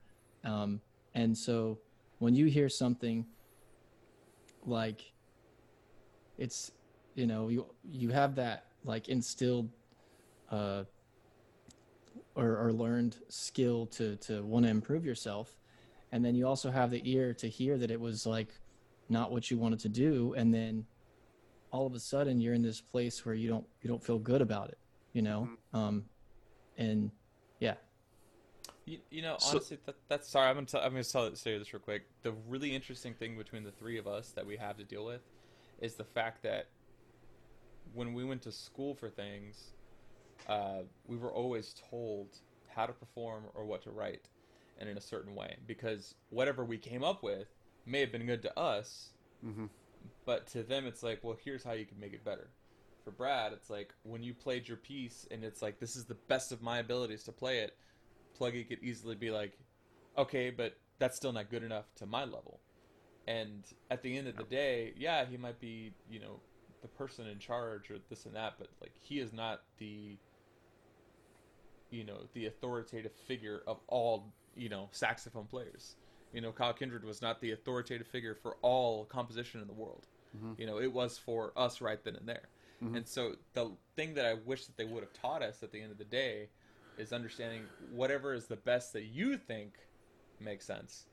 Um, 0.45 0.81
and 1.15 1.37
so 1.37 1.79
when 2.19 2.35
you 2.35 2.47
hear 2.47 2.69
something 2.69 3.27
like 4.65 5.13
it's 6.39 6.73
you 7.15 7.27
know 7.27 7.49
you 7.49 7.67
you 7.85 8.11
have 8.11 8.35
that 8.35 8.67
like 8.85 9.09
instilled 9.09 9.71
uh, 10.51 10.85
or, 12.35 12.67
or 12.67 12.73
learned 12.73 13.17
skill 13.29 13.87
to 13.87 14.17
to 14.17 14.43
want 14.45 14.65
to 14.65 14.71
improve 14.71 15.05
yourself 15.05 15.57
and 16.13 16.25
then 16.25 16.35
you 16.35 16.47
also 16.47 16.71
have 16.71 16.91
the 16.91 17.03
ear 17.11 17.33
to 17.35 17.49
hear 17.49 17.79
that 17.79 17.91
it 17.91 18.01
was 18.01 18.27
like 18.27 18.49
not 19.09 19.33
what 19.33 19.51
you 19.51 19.59
wanted 19.59 19.79
to 19.79 19.89
do 19.89 20.35
and 20.37 20.53
then 20.53 20.85
all 21.73 21.87
of 21.87 21.95
a 21.95 22.01
sudden 22.01 22.41
you're 22.41 22.55
in 22.55 22.63
this 22.63 22.81
place 22.81 23.25
where 23.25 23.35
you 23.35 23.49
don't 23.49 23.67
you 23.83 23.89
don't 23.89 24.03
feel 24.03 24.19
good 24.19 24.41
about 24.43 24.69
it 24.69 24.79
you 25.13 25.23
know 25.23 25.49
mm-hmm. 25.51 25.79
um 25.79 26.05
and 26.77 27.11
yeah 27.61 27.75
you, 28.87 28.99
you 29.11 29.21
know 29.21 29.37
honestly 29.47 29.77
so, 29.77 29.83
that, 29.87 29.97
that's 30.09 30.29
sorry 30.29 30.49
i'm 30.49 30.55
gonna 30.55 30.67
tell, 30.67 30.81
i'm 30.81 30.93
gonna 30.93 31.05
tell, 31.05 31.35
say 31.35 31.59
this 31.59 31.73
real 31.73 31.81
quick. 31.81 32.07
The 32.23 32.33
really 32.49 32.75
interesting 32.75 33.15
thing 33.15 33.37
between 33.37 33.65
the 33.65 33.73
three 33.73 33.99
of 33.99 34.07
us 34.07 34.31
that 34.31 34.47
we 34.47 34.57
have 34.57 34.77
to 34.79 34.85
deal 34.85 35.05
with 35.05 35.21
is 35.81 35.95
the 35.95 36.05
fact 36.05 36.43
that 36.45 36.69
when 37.93 38.15
we 38.15 38.25
went 38.25 38.43
to 38.43 38.53
school 38.53 38.95
for 38.95 39.11
things 39.11 39.73
uh, 40.49 40.83
we 41.07 41.17
were 41.17 41.33
always 41.33 41.75
told 41.91 42.39
how 42.69 42.87
to 42.87 42.93
perform 42.93 43.45
or 43.55 43.65
what 43.65 43.83
to 43.83 43.91
write 43.91 44.29
and 44.79 44.89
in 44.89 44.97
a 44.97 45.01
certain 45.01 45.35
way 45.35 45.57
because 45.67 46.15
whatever 46.31 46.65
we 46.65 46.79
came 46.79 47.03
up 47.03 47.23
with 47.23 47.49
may 47.87 48.01
have 48.01 48.13
been 48.13 48.27
good 48.27 48.43
to 48.43 48.59
us 48.59 49.11
mm-hmm. 49.45 49.67
but 50.25 50.47
to 50.47 50.63
them 50.63 50.87
it's 50.87 51.03
like 51.03 51.19
well 51.23 51.37
here's 51.45 51.65
how 51.65 51.73
you 51.73 51.85
can 51.85 51.99
make 51.99 52.13
it 52.13 52.25
better. 52.25 52.49
For 53.03 53.11
brad 53.11 53.53
it's 53.53 53.71
like 53.71 53.93
when 54.05 54.23
you 54.23 54.35
played 54.35 54.69
your 54.69 54.77
piece 54.77 55.27
and 55.31 55.43
it's 55.43 55.63
like 55.63 55.81
this 55.81 55.97
is 55.97 56.05
the 56.05 56.17
best 56.29 56.53
of 56.53 56.63
my 56.63 56.79
abilities 56.79 57.25
to 57.25 57.33
play 57.33 57.59
it 57.59 57.77
pluggy 58.39 58.67
could 58.67 58.83
easily 58.83 59.15
be 59.15 59.31
like 59.31 59.59
okay 60.17 60.51
but 60.51 60.77
that's 60.99 61.17
still 61.17 61.33
not 61.33 61.51
good 61.51 61.63
enough 61.63 61.85
to 61.95 62.07
my 62.07 62.25
level 62.25 62.61
and 63.29 63.65
at 63.91 64.03
the 64.03 64.17
end 64.17 64.29
of 64.29 64.37
the 64.37 64.45
day 64.45 64.93
yeah 64.97 65.25
he 65.25 65.37
might 65.37 65.61
be 65.61 65.93
you 66.11 66.21
know 66.21 66.41
the 66.83 66.89
person 66.89 67.27
in 67.27 67.39
charge 67.39 67.91
or 67.91 67.97
this 68.09 68.27
and 68.27 68.37
that 68.37 68.55
but 68.59 68.69
like 68.81 68.93
he 69.03 69.19
is 69.19 69.33
not 69.33 69.63
the 69.79 70.17
you 71.91 72.05
know 72.05 72.19
the 72.35 72.47
authoritative 72.47 73.13
figure 73.27 73.63
of 73.67 73.79
all 73.89 74.33
you 74.55 74.69
know 74.69 74.89
saxophone 74.93 75.47
players 75.47 75.97
you 76.37 76.43
know, 76.43 76.53
Kyle 76.53 76.75
Kindred 76.75 77.03
was 77.03 77.23
not 77.23 77.41
the 77.41 77.53
authoritative 77.53 78.07
figure 78.07 78.35
for 78.35 78.57
all 78.63 79.07
composition 79.07 79.63
in 79.63 79.67
the 79.67 79.73
world. 79.73 80.07
Mm-hmm. 80.37 80.61
You 80.61 80.67
know, 80.67 80.79
it 80.79 80.93
was 80.93 81.19
for 81.19 81.53
us 81.57 81.81
right 81.81 82.03
then 82.05 82.17
and 82.17 82.29
there. 82.29 82.49
Mm-hmm. 82.85 82.97
And 82.97 83.09
so 83.09 83.37
the 83.55 83.73
thing 83.97 84.13
that 84.15 84.27
I 84.27 84.35
wish 84.35 84.67
that 84.67 84.77
they 84.77 84.85
would 84.85 85.03
have 85.03 85.15
taught 85.15 85.43
us 85.43 85.63
at 85.63 85.73
the 85.73 85.81
end 85.81 85.93
of 85.93 85.99
the 85.99 86.05
day 86.05 86.49
is 86.99 87.13
understanding 87.13 87.63
whatever 87.93 88.35
is 88.35 88.47
the 88.47 88.57
best 88.57 88.93
that 88.93 89.05
you 89.05 89.37
think 89.37 89.75
makes 90.41 90.65
sense. 90.65 91.07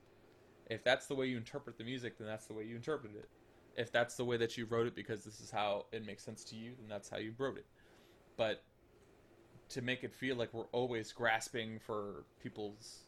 If 0.70 0.82
that's 0.82 1.06
the 1.06 1.14
way 1.14 1.26
you 1.26 1.36
interpret 1.36 1.78
the 1.78 1.84
music, 1.84 2.18
then 2.18 2.26
that's 2.26 2.46
the 2.46 2.54
way 2.54 2.64
you 2.64 2.76
interpret 2.76 3.12
it. 3.14 3.28
If 3.76 3.92
that's 3.92 4.16
the 4.16 4.24
way 4.24 4.36
that 4.36 4.56
you 4.56 4.66
wrote 4.66 4.86
it 4.86 4.94
because 4.94 5.24
this 5.24 5.40
is 5.40 5.50
how 5.50 5.86
it 5.92 6.06
makes 6.06 6.24
sense 6.24 6.44
to 6.44 6.56
you, 6.56 6.72
then 6.78 6.88
that's 6.88 7.08
how 7.08 7.18
you 7.18 7.34
wrote 7.38 7.58
it. 7.58 7.66
But 8.36 8.62
to 9.70 9.82
make 9.82 10.04
it 10.04 10.14
feel 10.14 10.36
like 10.36 10.54
we're 10.54 10.66
always 10.72 11.12
grasping 11.12 11.78
for 11.78 12.24
people's 12.42 13.00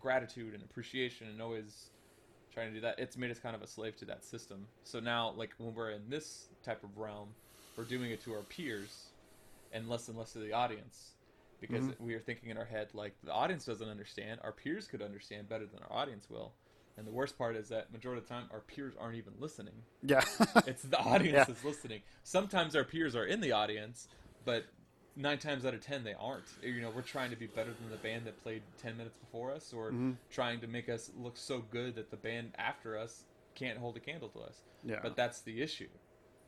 gratitude 0.00 0.54
and 0.54 0.62
appreciation 0.62 1.28
and 1.28 1.40
always 1.40 1.90
trying 2.52 2.68
to 2.68 2.74
do 2.74 2.80
that, 2.80 2.98
it's 2.98 3.16
made 3.16 3.30
us 3.30 3.38
kind 3.38 3.54
of 3.54 3.62
a 3.62 3.66
slave 3.66 3.96
to 3.96 4.04
that 4.06 4.24
system. 4.24 4.66
So 4.84 5.00
now, 5.00 5.32
like 5.36 5.50
when 5.58 5.74
we're 5.74 5.90
in 5.90 6.08
this 6.08 6.48
type 6.64 6.82
of 6.82 6.98
realm, 6.98 7.28
we're 7.76 7.84
doing 7.84 8.10
it 8.10 8.22
to 8.24 8.32
our 8.32 8.42
peers 8.42 9.06
and 9.72 9.88
less 9.88 10.08
and 10.08 10.18
less 10.18 10.32
to 10.32 10.40
the 10.40 10.52
audience 10.52 11.12
because 11.60 11.84
mm-hmm. 11.84 12.04
we 12.04 12.14
are 12.14 12.20
thinking 12.20 12.50
in 12.50 12.56
our 12.56 12.64
head 12.64 12.88
like 12.94 13.14
the 13.24 13.32
audience 13.32 13.64
doesn't 13.64 13.88
understand 13.88 14.40
our 14.42 14.52
peers 14.52 14.86
could 14.86 15.02
understand 15.02 15.48
better 15.48 15.66
than 15.66 15.80
our 15.88 16.02
audience 16.02 16.28
will. 16.30 16.52
And 16.96 17.06
the 17.06 17.12
worst 17.12 17.38
part 17.38 17.56
is 17.56 17.68
that 17.68 17.92
majority 17.92 18.20
of 18.20 18.28
the 18.28 18.34
time 18.34 18.44
our 18.52 18.60
peers 18.60 18.94
aren't 19.00 19.16
even 19.16 19.32
listening. 19.38 19.74
Yeah. 20.02 20.22
It's 20.66 20.82
the 20.82 20.98
audience 20.98 21.34
yeah. 21.34 21.44
that's 21.44 21.64
listening. 21.64 22.00
Sometimes 22.24 22.76
our 22.76 22.84
peers 22.84 23.14
are 23.16 23.24
in 23.24 23.40
the 23.40 23.52
audience 23.52 24.08
but 24.44 24.64
nine 25.16 25.38
times 25.38 25.66
out 25.66 25.74
of 25.74 25.80
ten 25.80 26.04
they 26.04 26.14
aren't. 26.18 26.46
You 26.62 26.80
know 26.80 26.90
we're 26.94 27.02
trying 27.02 27.30
to 27.30 27.36
be 27.36 27.46
better 27.46 27.72
than 27.72 27.90
the 27.90 27.96
band 27.96 28.26
that 28.26 28.42
played 28.42 28.62
10 28.82 28.96
minutes 28.96 29.16
before 29.16 29.52
us 29.52 29.72
or 29.72 29.88
mm-hmm. 29.88 30.12
trying 30.30 30.60
to 30.60 30.66
make 30.66 30.88
us 30.88 31.10
look 31.16 31.36
so 31.36 31.62
good 31.70 31.94
that 31.96 32.10
the 32.10 32.16
band 32.16 32.52
after 32.58 32.98
us 32.98 33.24
can't 33.54 33.78
hold 33.78 33.96
a 33.96 34.00
candle 34.00 34.28
to 34.30 34.40
us. 34.40 34.62
Yeah. 34.84 35.00
But 35.02 35.16
that's 35.16 35.42
the 35.42 35.60
issue. 35.60 35.88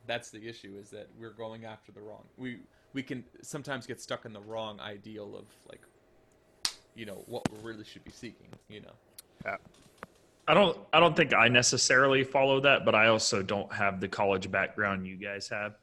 That's 0.05 0.31
the 0.31 0.47
issue 0.47 0.75
is 0.79 0.89
that 0.89 1.07
we're 1.17 1.31
going 1.31 1.65
after 1.65 1.91
the 1.91 2.01
wrong. 2.01 2.23
We 2.37 2.59
we 2.93 3.03
can 3.03 3.23
sometimes 3.41 3.85
get 3.85 4.01
stuck 4.01 4.25
in 4.25 4.33
the 4.33 4.41
wrong 4.41 4.79
ideal 4.79 5.35
of 5.35 5.45
like 5.69 5.81
you 6.95 7.05
know 7.05 7.23
what 7.27 7.43
we 7.51 7.57
really 7.67 7.83
should 7.83 8.03
be 8.03 8.11
seeking 8.11 8.47
you 8.69 8.81
know? 8.81 8.93
Yeah. 9.45 9.57
I 10.47 10.53
don't 10.53 10.77
i 10.91 10.99
don't 10.99 11.15
think 11.15 11.33
i 11.33 11.47
necessarily 11.47 12.23
follow 12.23 12.59
that 12.61 12.85
but 12.85 12.95
i 12.95 13.07
also 13.07 13.41
don't 13.41 13.71
have 13.73 13.99
the 13.99 14.07
college 14.07 14.51
background 14.51 15.07
you 15.07 15.15
guys 15.15 15.49
have. 15.49 15.75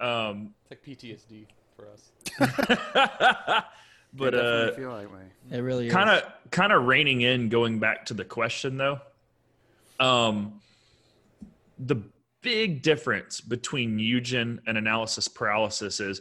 Um 0.00 0.54
it's 0.70 0.70
like 0.70 0.84
ptsd 0.84 1.46
for 1.76 1.88
us. 1.88 3.64
But 4.16 4.34
uh 4.34 4.72
feel 4.74 4.96
that 4.96 5.10
way. 5.10 5.22
it 5.50 5.58
really 5.58 5.88
is. 5.88 5.92
kind 5.92 6.08
of 6.08 6.22
kind 6.52 6.72
of 6.72 6.84
reining 6.84 7.22
in 7.22 7.48
going 7.48 7.80
back 7.80 8.06
to 8.06 8.14
the 8.14 8.24
question 8.24 8.76
though. 8.76 9.00
Um 9.98 10.60
the 11.78 11.96
big 12.40 12.82
difference 12.82 13.40
between 13.40 13.98
Eugen 13.98 14.60
and 14.66 14.78
analysis 14.78 15.26
paralysis 15.26 15.98
is 15.98 16.20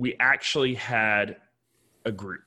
we 0.00 0.16
actually 0.18 0.74
had 0.74 1.36
a 2.06 2.10
group 2.10 2.40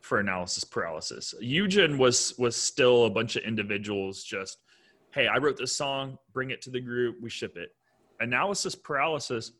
for 0.00 0.20
analysis 0.20 0.62
paralysis. 0.62 1.34
Eugen 1.40 1.98
was 1.98 2.38
was 2.38 2.54
still 2.54 3.06
a 3.06 3.10
bunch 3.10 3.34
of 3.34 3.42
individuals 3.42 4.22
just, 4.22 4.58
hey, 5.10 5.26
I 5.26 5.38
wrote 5.38 5.56
this 5.56 5.76
song, 5.76 6.18
bring 6.32 6.50
it 6.50 6.62
to 6.62 6.70
the 6.70 6.80
group, 6.80 7.16
we 7.20 7.30
ship 7.30 7.56
it. 7.56 7.74
Analysis 8.20 8.76
paralysis, 8.76 9.50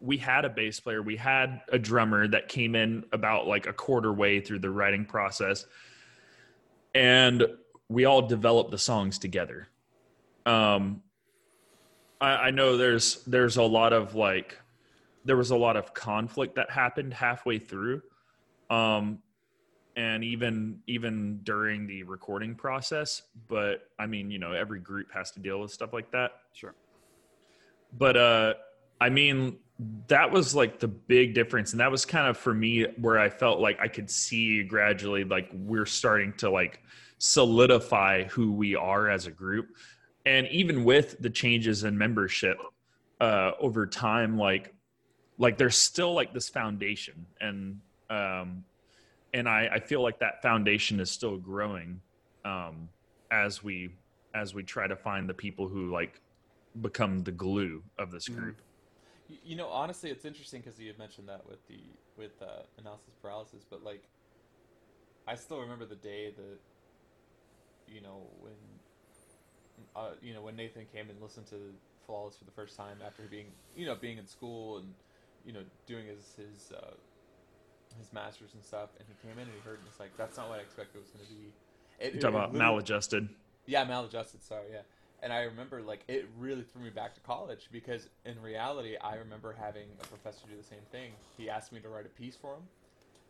we 0.00 0.16
had 0.16 0.44
a 0.44 0.48
bass 0.48 0.80
player, 0.80 1.00
we 1.00 1.14
had 1.16 1.60
a 1.68 1.78
drummer 1.78 2.26
that 2.26 2.48
came 2.48 2.74
in 2.74 3.04
about 3.12 3.46
like 3.46 3.68
a 3.68 3.72
quarter 3.72 4.12
way 4.12 4.40
through 4.40 4.58
the 4.58 4.70
writing 4.70 5.04
process, 5.04 5.64
and 6.92 7.46
we 7.88 8.04
all 8.04 8.22
developed 8.22 8.72
the 8.72 8.78
songs 8.78 9.16
together. 9.16 9.68
Um, 10.44 11.02
I, 12.20 12.48
I 12.48 12.50
know 12.50 12.76
there's 12.76 13.22
there's 13.28 13.58
a 13.58 13.62
lot 13.62 13.92
of 13.92 14.16
like 14.16 14.58
there 15.24 15.36
was 15.36 15.50
a 15.50 15.56
lot 15.56 15.76
of 15.76 15.94
conflict 15.94 16.54
that 16.54 16.70
happened 16.70 17.12
halfway 17.14 17.58
through 17.58 18.02
um 18.70 19.18
and 19.96 20.24
even 20.24 20.78
even 20.86 21.40
during 21.42 21.86
the 21.86 22.02
recording 22.04 22.54
process 22.54 23.22
but 23.48 23.88
i 23.98 24.06
mean 24.06 24.30
you 24.30 24.38
know 24.38 24.52
every 24.52 24.80
group 24.80 25.12
has 25.12 25.30
to 25.30 25.40
deal 25.40 25.60
with 25.60 25.70
stuff 25.70 25.92
like 25.92 26.10
that. 26.10 26.32
Sure. 26.52 26.74
But 27.98 28.16
uh 28.16 28.54
i 29.00 29.10
mean 29.10 29.58
that 30.06 30.30
was 30.30 30.54
like 30.54 30.78
the 30.78 30.88
big 30.88 31.34
difference 31.34 31.72
and 31.72 31.80
that 31.80 31.90
was 31.90 32.04
kind 32.04 32.28
of 32.28 32.36
for 32.36 32.54
me 32.54 32.86
where 32.98 33.18
i 33.18 33.28
felt 33.28 33.58
like 33.58 33.78
i 33.80 33.88
could 33.88 34.08
see 34.08 34.62
gradually 34.62 35.24
like 35.24 35.50
we're 35.52 35.86
starting 35.86 36.32
to 36.34 36.48
like 36.48 36.80
solidify 37.22 38.24
who 38.24 38.50
we 38.50 38.74
are 38.74 39.08
as 39.08 39.28
a 39.28 39.30
group. 39.30 39.76
And 40.26 40.48
even 40.48 40.82
with 40.82 41.20
the 41.20 41.30
changes 41.30 41.84
in 41.84 41.96
membership 41.96 42.58
uh, 43.20 43.52
over 43.60 43.86
time, 43.86 44.36
like 44.36 44.74
like 45.42 45.58
there's 45.58 45.76
still 45.76 46.14
like 46.14 46.32
this 46.32 46.48
foundation, 46.48 47.26
and 47.40 47.80
um, 48.08 48.64
and 49.34 49.48
I, 49.48 49.68
I 49.72 49.80
feel 49.80 50.00
like 50.00 50.20
that 50.20 50.40
foundation 50.40 51.00
is 51.00 51.10
still 51.10 51.36
growing 51.36 52.00
um, 52.44 52.88
as 53.32 53.62
we 53.62 53.90
as 54.34 54.54
we 54.54 54.62
try 54.62 54.86
to 54.86 54.94
find 54.94 55.28
the 55.28 55.34
people 55.34 55.66
who 55.66 55.90
like 55.90 56.20
become 56.80 57.24
the 57.24 57.32
glue 57.32 57.82
of 57.98 58.12
this 58.12 58.28
mm-hmm. 58.28 58.40
group. 58.40 58.62
You 59.44 59.56
know, 59.56 59.66
honestly, 59.66 60.10
it's 60.10 60.24
interesting 60.24 60.60
because 60.60 60.78
you 60.78 60.86
had 60.86 60.98
mentioned 60.98 61.28
that 61.28 61.42
with 61.48 61.66
the 61.66 61.80
with 62.16 62.40
uh, 62.40 62.62
analysis 62.78 63.14
paralysis, 63.20 63.64
but 63.68 63.82
like, 63.82 64.04
I 65.26 65.34
still 65.34 65.58
remember 65.58 65.86
the 65.86 65.96
day 65.96 66.32
that, 66.36 66.58
you 67.92 68.00
know, 68.00 68.28
when 68.40 68.54
uh, 69.96 70.10
you 70.22 70.34
know, 70.34 70.42
when 70.42 70.54
Nathan 70.54 70.86
came 70.94 71.10
and 71.10 71.20
listened 71.20 71.46
to 71.48 71.56
Flawless 72.06 72.36
for 72.36 72.44
the 72.44 72.52
first 72.52 72.76
time 72.76 72.98
after 73.04 73.24
being, 73.24 73.46
you 73.74 73.86
know, 73.86 73.96
being 73.96 74.18
in 74.18 74.26
school 74.28 74.78
and, 74.78 74.94
you 75.46 75.52
know, 75.52 75.62
doing 75.86 76.06
his 76.06 76.34
his 76.36 76.72
uh, 76.72 76.94
his 77.98 78.12
masters 78.12 78.50
and 78.54 78.64
stuff, 78.64 78.90
and 78.98 79.06
he 79.08 79.26
came 79.26 79.38
in 79.38 79.44
and 79.44 79.52
he 79.54 79.60
heard 79.68 79.78
and 79.78 79.88
it's 79.88 80.00
like 80.00 80.16
that's 80.16 80.36
not 80.36 80.48
what 80.48 80.58
I 80.58 80.62
expected 80.62 80.98
it 80.98 81.02
was 81.02 81.10
going 81.10 81.26
to 81.26 81.32
be. 81.32 81.52
It, 81.98 82.12
You're 82.14 82.22
talking 82.22 82.36
about 82.36 82.54
maladjusted. 82.54 83.28
Yeah, 83.66 83.84
maladjusted. 83.84 84.42
Sorry, 84.42 84.66
yeah. 84.72 84.80
And 85.22 85.32
I 85.32 85.42
remember 85.42 85.82
like 85.82 86.04
it 86.08 86.28
really 86.38 86.62
threw 86.62 86.82
me 86.82 86.90
back 86.90 87.14
to 87.14 87.20
college 87.20 87.68
because 87.70 88.08
in 88.24 88.40
reality, 88.42 88.96
I 88.96 89.16
remember 89.16 89.54
having 89.58 89.86
a 90.02 90.06
professor 90.06 90.46
do 90.50 90.56
the 90.56 90.66
same 90.66 90.84
thing. 90.90 91.12
He 91.36 91.48
asked 91.48 91.72
me 91.72 91.80
to 91.80 91.88
write 91.88 92.06
a 92.06 92.20
piece 92.20 92.36
for 92.36 92.54
him, 92.54 92.62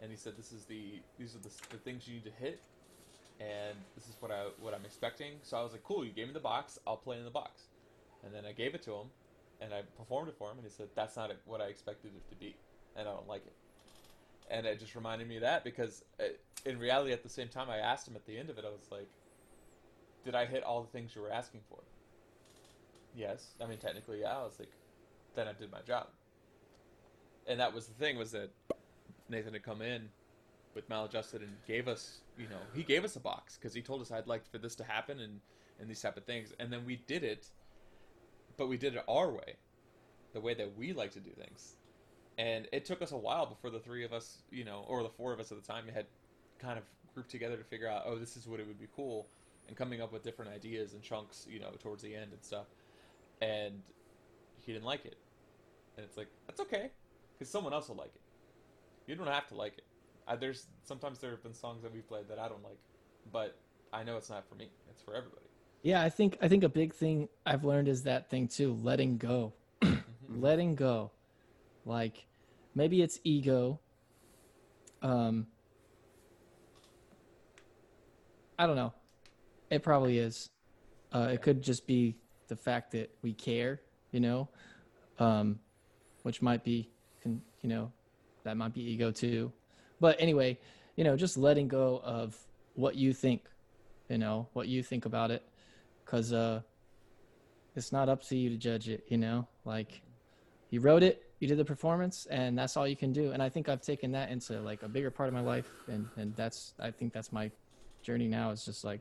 and 0.00 0.10
he 0.10 0.16
said, 0.16 0.36
"This 0.38 0.52
is 0.52 0.64
the 0.64 1.00
these 1.18 1.34
are 1.34 1.40
the, 1.40 1.50
the 1.70 1.76
things 1.78 2.08
you 2.08 2.14
need 2.14 2.24
to 2.24 2.32
hit 2.38 2.60
and 3.40 3.76
this 3.96 4.08
is 4.08 4.16
what 4.20 4.30
I 4.30 4.46
what 4.60 4.74
I'm 4.74 4.84
expecting. 4.84 5.32
So 5.42 5.56
I 5.56 5.62
was 5.62 5.72
like, 5.72 5.84
cool, 5.84 6.04
you 6.04 6.12
gave 6.12 6.26
me 6.28 6.32
the 6.32 6.40
box, 6.40 6.78
I'll 6.86 6.96
play 6.96 7.18
in 7.18 7.24
the 7.24 7.30
box. 7.30 7.62
And 8.24 8.32
then 8.32 8.44
I 8.44 8.52
gave 8.52 8.74
it 8.74 8.82
to 8.82 8.92
him, 8.92 9.06
and 9.62 9.72
I 9.72 9.82
performed 9.96 10.28
it 10.28 10.36
for 10.38 10.50
him, 10.50 10.58
and 10.58 10.66
he 10.66 10.72
said, 10.72 10.88
that's 10.94 11.16
not 11.16 11.30
what 11.46 11.60
I 11.60 11.66
expected 11.66 12.12
it 12.16 12.28
to 12.30 12.36
be, 12.36 12.56
and 12.96 13.08
I 13.08 13.12
don't 13.12 13.28
like 13.28 13.46
it. 13.46 13.52
And 14.50 14.66
it 14.66 14.80
just 14.80 14.94
reminded 14.94 15.28
me 15.28 15.36
of 15.36 15.42
that 15.42 15.64
because 15.64 16.02
it, 16.18 16.40
uh, 16.66 16.70
in 16.70 16.78
reality, 16.78 17.12
at 17.12 17.22
the 17.22 17.28
same 17.28 17.48
time, 17.48 17.70
I 17.70 17.78
asked 17.78 18.06
him 18.06 18.16
at 18.16 18.26
the 18.26 18.36
end 18.36 18.50
of 18.50 18.58
it, 18.58 18.64
I 18.66 18.70
was 18.70 18.90
like, 18.90 19.08
did 20.24 20.34
I 20.34 20.46
hit 20.46 20.62
all 20.62 20.82
the 20.82 20.88
things 20.88 21.14
you 21.14 21.22
were 21.22 21.32
asking 21.32 21.60
for? 21.68 21.78
Yes. 23.16 23.54
I 23.60 23.66
mean, 23.66 23.78
technically, 23.78 24.20
yeah. 24.20 24.38
I 24.38 24.44
was 24.44 24.58
like, 24.58 24.70
then 25.34 25.48
I 25.48 25.52
did 25.52 25.70
my 25.70 25.80
job. 25.86 26.08
And 27.48 27.58
that 27.58 27.74
was 27.74 27.86
the 27.86 27.94
thing 27.94 28.16
was 28.16 28.30
that 28.32 28.50
Nathan 29.28 29.54
had 29.54 29.62
come 29.62 29.82
in 29.82 30.08
with 30.74 30.88
maladjusted 30.88 31.42
and 31.42 31.52
gave 31.66 31.88
us 31.88 32.20
you 32.38 32.48
know 32.48 32.56
he 32.74 32.82
gave 32.82 33.04
us 33.04 33.16
a 33.16 33.20
box 33.20 33.56
because 33.56 33.74
he 33.74 33.82
told 33.82 34.00
us 34.00 34.10
i'd 34.10 34.26
like 34.26 34.46
for 34.50 34.58
this 34.58 34.74
to 34.74 34.84
happen 34.84 35.20
and 35.20 35.40
and 35.80 35.88
these 35.88 36.00
type 36.00 36.16
of 36.16 36.24
things 36.24 36.52
and 36.58 36.72
then 36.72 36.84
we 36.86 36.96
did 37.06 37.22
it 37.22 37.48
but 38.56 38.68
we 38.68 38.76
did 38.76 38.94
it 38.94 39.04
our 39.08 39.30
way 39.30 39.56
the 40.32 40.40
way 40.40 40.54
that 40.54 40.76
we 40.76 40.92
like 40.92 41.12
to 41.12 41.20
do 41.20 41.30
things. 41.30 41.76
And 42.38 42.66
it 42.72 42.84
took 42.84 43.02
us 43.02 43.12
a 43.12 43.16
while 43.16 43.46
before 43.46 43.70
the 43.70 43.78
three 43.78 44.04
of 44.04 44.12
us 44.12 44.38
you 44.50 44.64
know 44.64 44.84
or 44.88 45.02
the 45.02 45.10
four 45.10 45.32
of 45.32 45.40
us 45.40 45.52
at 45.52 45.60
the 45.60 45.66
time 45.66 45.84
had 45.92 46.06
kind 46.58 46.78
of 46.78 46.84
grouped 47.14 47.30
together 47.30 47.56
to 47.56 47.64
figure 47.64 47.88
out 47.88 48.04
oh 48.06 48.16
this 48.18 48.36
is 48.36 48.46
what 48.46 48.58
it 48.58 48.66
would 48.66 48.78
be 48.80 48.88
cool 48.96 49.26
and 49.68 49.76
coming 49.76 50.00
up 50.00 50.12
with 50.12 50.22
different 50.22 50.50
ideas 50.50 50.94
and 50.94 51.02
chunks 51.02 51.46
you 51.48 51.60
know 51.60 51.70
towards 51.78 52.02
the 52.02 52.14
end 52.14 52.32
and 52.32 52.42
stuff. 52.42 52.66
And 53.40 53.82
he 54.60 54.72
didn't 54.72 54.84
like 54.84 55.04
it. 55.04 55.16
And 55.96 56.04
it's 56.04 56.16
like 56.16 56.28
that's 56.46 56.60
okay 56.60 56.90
because 57.38 57.50
someone 57.50 57.72
else 57.72 57.88
will 57.88 57.96
like 57.96 58.14
it. 58.14 58.20
You 59.06 59.16
don't 59.16 59.26
have 59.26 59.48
to 59.48 59.54
like 59.54 59.78
it. 59.78 59.84
I, 60.26 60.36
there's 60.36 60.66
sometimes 60.84 61.18
there 61.18 61.32
have 61.32 61.42
been 61.42 61.54
songs 61.54 61.82
that 61.82 61.92
we've 61.92 62.06
played 62.06 62.28
that 62.28 62.38
I 62.38 62.48
don't 62.48 62.62
like, 62.62 62.78
but 63.32 63.58
I 63.92 64.04
know 64.04 64.16
it's 64.16 64.30
not 64.30 64.48
for 64.48 64.54
me. 64.54 64.70
It's 64.88 65.02
for 65.02 65.14
everybody. 65.14 65.51
Yeah, 65.82 66.00
I 66.02 66.10
think 66.10 66.38
I 66.40 66.48
think 66.48 66.62
a 66.62 66.68
big 66.68 66.94
thing 66.94 67.28
I've 67.44 67.64
learned 67.64 67.88
is 67.88 68.04
that 68.04 68.30
thing 68.30 68.48
too, 68.48 68.78
letting 68.82 69.18
go. 69.18 69.52
Mm-hmm. 69.82 70.40
letting 70.40 70.74
go. 70.76 71.10
Like 71.84 72.24
maybe 72.74 73.02
it's 73.02 73.18
ego. 73.24 73.80
Um 75.02 75.48
I 78.58 78.66
don't 78.66 78.76
know. 78.76 78.92
It 79.70 79.82
probably 79.82 80.18
is. 80.18 80.50
Uh, 81.12 81.30
it 81.32 81.42
could 81.42 81.62
just 81.62 81.86
be 81.86 82.16
the 82.48 82.54
fact 82.54 82.92
that 82.92 83.10
we 83.22 83.32
care, 83.32 83.80
you 84.12 84.20
know, 84.20 84.48
um, 85.18 85.58
which 86.22 86.40
might 86.40 86.62
be, 86.62 86.88
you 87.24 87.40
know, 87.64 87.90
that 88.44 88.56
might 88.56 88.72
be 88.72 88.82
ego 88.82 89.10
too. 89.10 89.52
But 90.00 90.16
anyway, 90.20 90.58
you 90.96 91.04
know, 91.04 91.16
just 91.16 91.36
letting 91.36 91.68
go 91.68 92.00
of 92.04 92.36
what 92.74 92.94
you 92.94 93.12
think, 93.12 93.48
you 94.08 94.18
know, 94.18 94.48
what 94.52 94.68
you 94.68 94.82
think 94.82 95.06
about 95.06 95.30
it. 95.30 95.42
Cause, 96.12 96.32
uh, 96.34 96.60
it's 97.74 97.90
not 97.90 98.10
up 98.10 98.22
to 98.24 98.36
you 98.36 98.50
to 98.50 98.56
judge 98.56 98.90
it. 98.90 99.04
You 99.08 99.16
know, 99.16 99.48
like 99.64 100.02
you 100.68 100.80
wrote 100.80 101.02
it, 101.02 101.24
you 101.40 101.48
did 101.48 101.56
the 101.56 101.64
performance, 101.64 102.26
and 102.30 102.56
that's 102.56 102.76
all 102.76 102.86
you 102.86 102.96
can 102.96 103.12
do. 103.12 103.32
And 103.32 103.42
I 103.42 103.48
think 103.48 103.68
I've 103.68 103.80
taken 103.80 104.12
that 104.12 104.30
into 104.30 104.60
like 104.60 104.82
a 104.82 104.88
bigger 104.88 105.10
part 105.10 105.28
of 105.28 105.34
my 105.34 105.40
life, 105.40 105.70
and 105.88 106.06
and 106.16 106.36
that's 106.36 106.74
I 106.78 106.90
think 106.90 107.14
that's 107.14 107.32
my 107.32 107.50
journey 108.02 108.28
now. 108.28 108.50
Is 108.50 108.64
just 108.64 108.84
like 108.84 109.00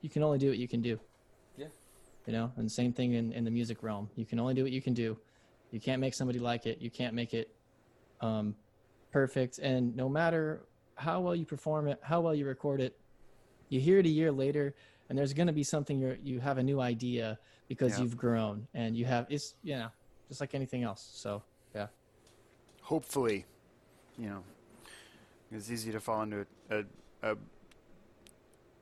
you 0.00 0.10
can 0.10 0.24
only 0.24 0.38
do 0.38 0.48
what 0.48 0.58
you 0.58 0.66
can 0.66 0.82
do. 0.82 0.98
Yeah. 1.56 1.66
You 2.26 2.32
know, 2.32 2.52
and 2.56 2.70
same 2.70 2.92
thing 2.92 3.12
in 3.12 3.32
in 3.32 3.44
the 3.44 3.52
music 3.52 3.82
realm. 3.82 4.10
You 4.16 4.26
can 4.26 4.40
only 4.40 4.54
do 4.54 4.64
what 4.64 4.72
you 4.72 4.82
can 4.82 4.94
do. 4.94 5.16
You 5.70 5.78
can't 5.78 6.00
make 6.00 6.14
somebody 6.14 6.40
like 6.40 6.66
it. 6.66 6.80
You 6.80 6.90
can't 6.90 7.14
make 7.14 7.34
it 7.34 7.54
um, 8.20 8.56
perfect. 9.12 9.58
And 9.58 9.94
no 9.94 10.08
matter 10.08 10.62
how 10.96 11.20
well 11.20 11.36
you 11.36 11.44
perform 11.44 11.86
it, 11.86 12.00
how 12.02 12.20
well 12.20 12.34
you 12.34 12.46
record 12.46 12.80
it, 12.80 12.98
you 13.68 13.80
hear 13.80 13.98
it 13.98 14.06
a 14.06 14.08
year 14.08 14.32
later, 14.32 14.74
and 15.08 15.18
there's 15.18 15.32
going 15.32 15.46
to 15.46 15.52
be 15.52 15.64
something 15.64 15.98
you 15.98 16.16
you 16.22 16.40
have 16.40 16.58
a 16.58 16.62
new 16.62 16.80
idea 16.80 17.38
because 17.68 17.96
yeah. 17.96 18.04
you've 18.04 18.16
grown 18.16 18.66
and 18.74 18.96
you 18.96 19.04
have 19.04 19.26
it's 19.28 19.54
you 19.62 19.76
know 19.76 19.88
just 20.28 20.40
like 20.40 20.54
anything 20.54 20.82
else. 20.82 21.08
So 21.12 21.42
yeah. 21.74 21.86
Hopefully, 22.82 23.44
you 24.18 24.28
know, 24.28 24.42
it's 25.52 25.70
easy 25.70 25.92
to 25.92 26.00
fall 26.00 26.22
into 26.22 26.46
a 26.70 26.84
a, 27.22 27.36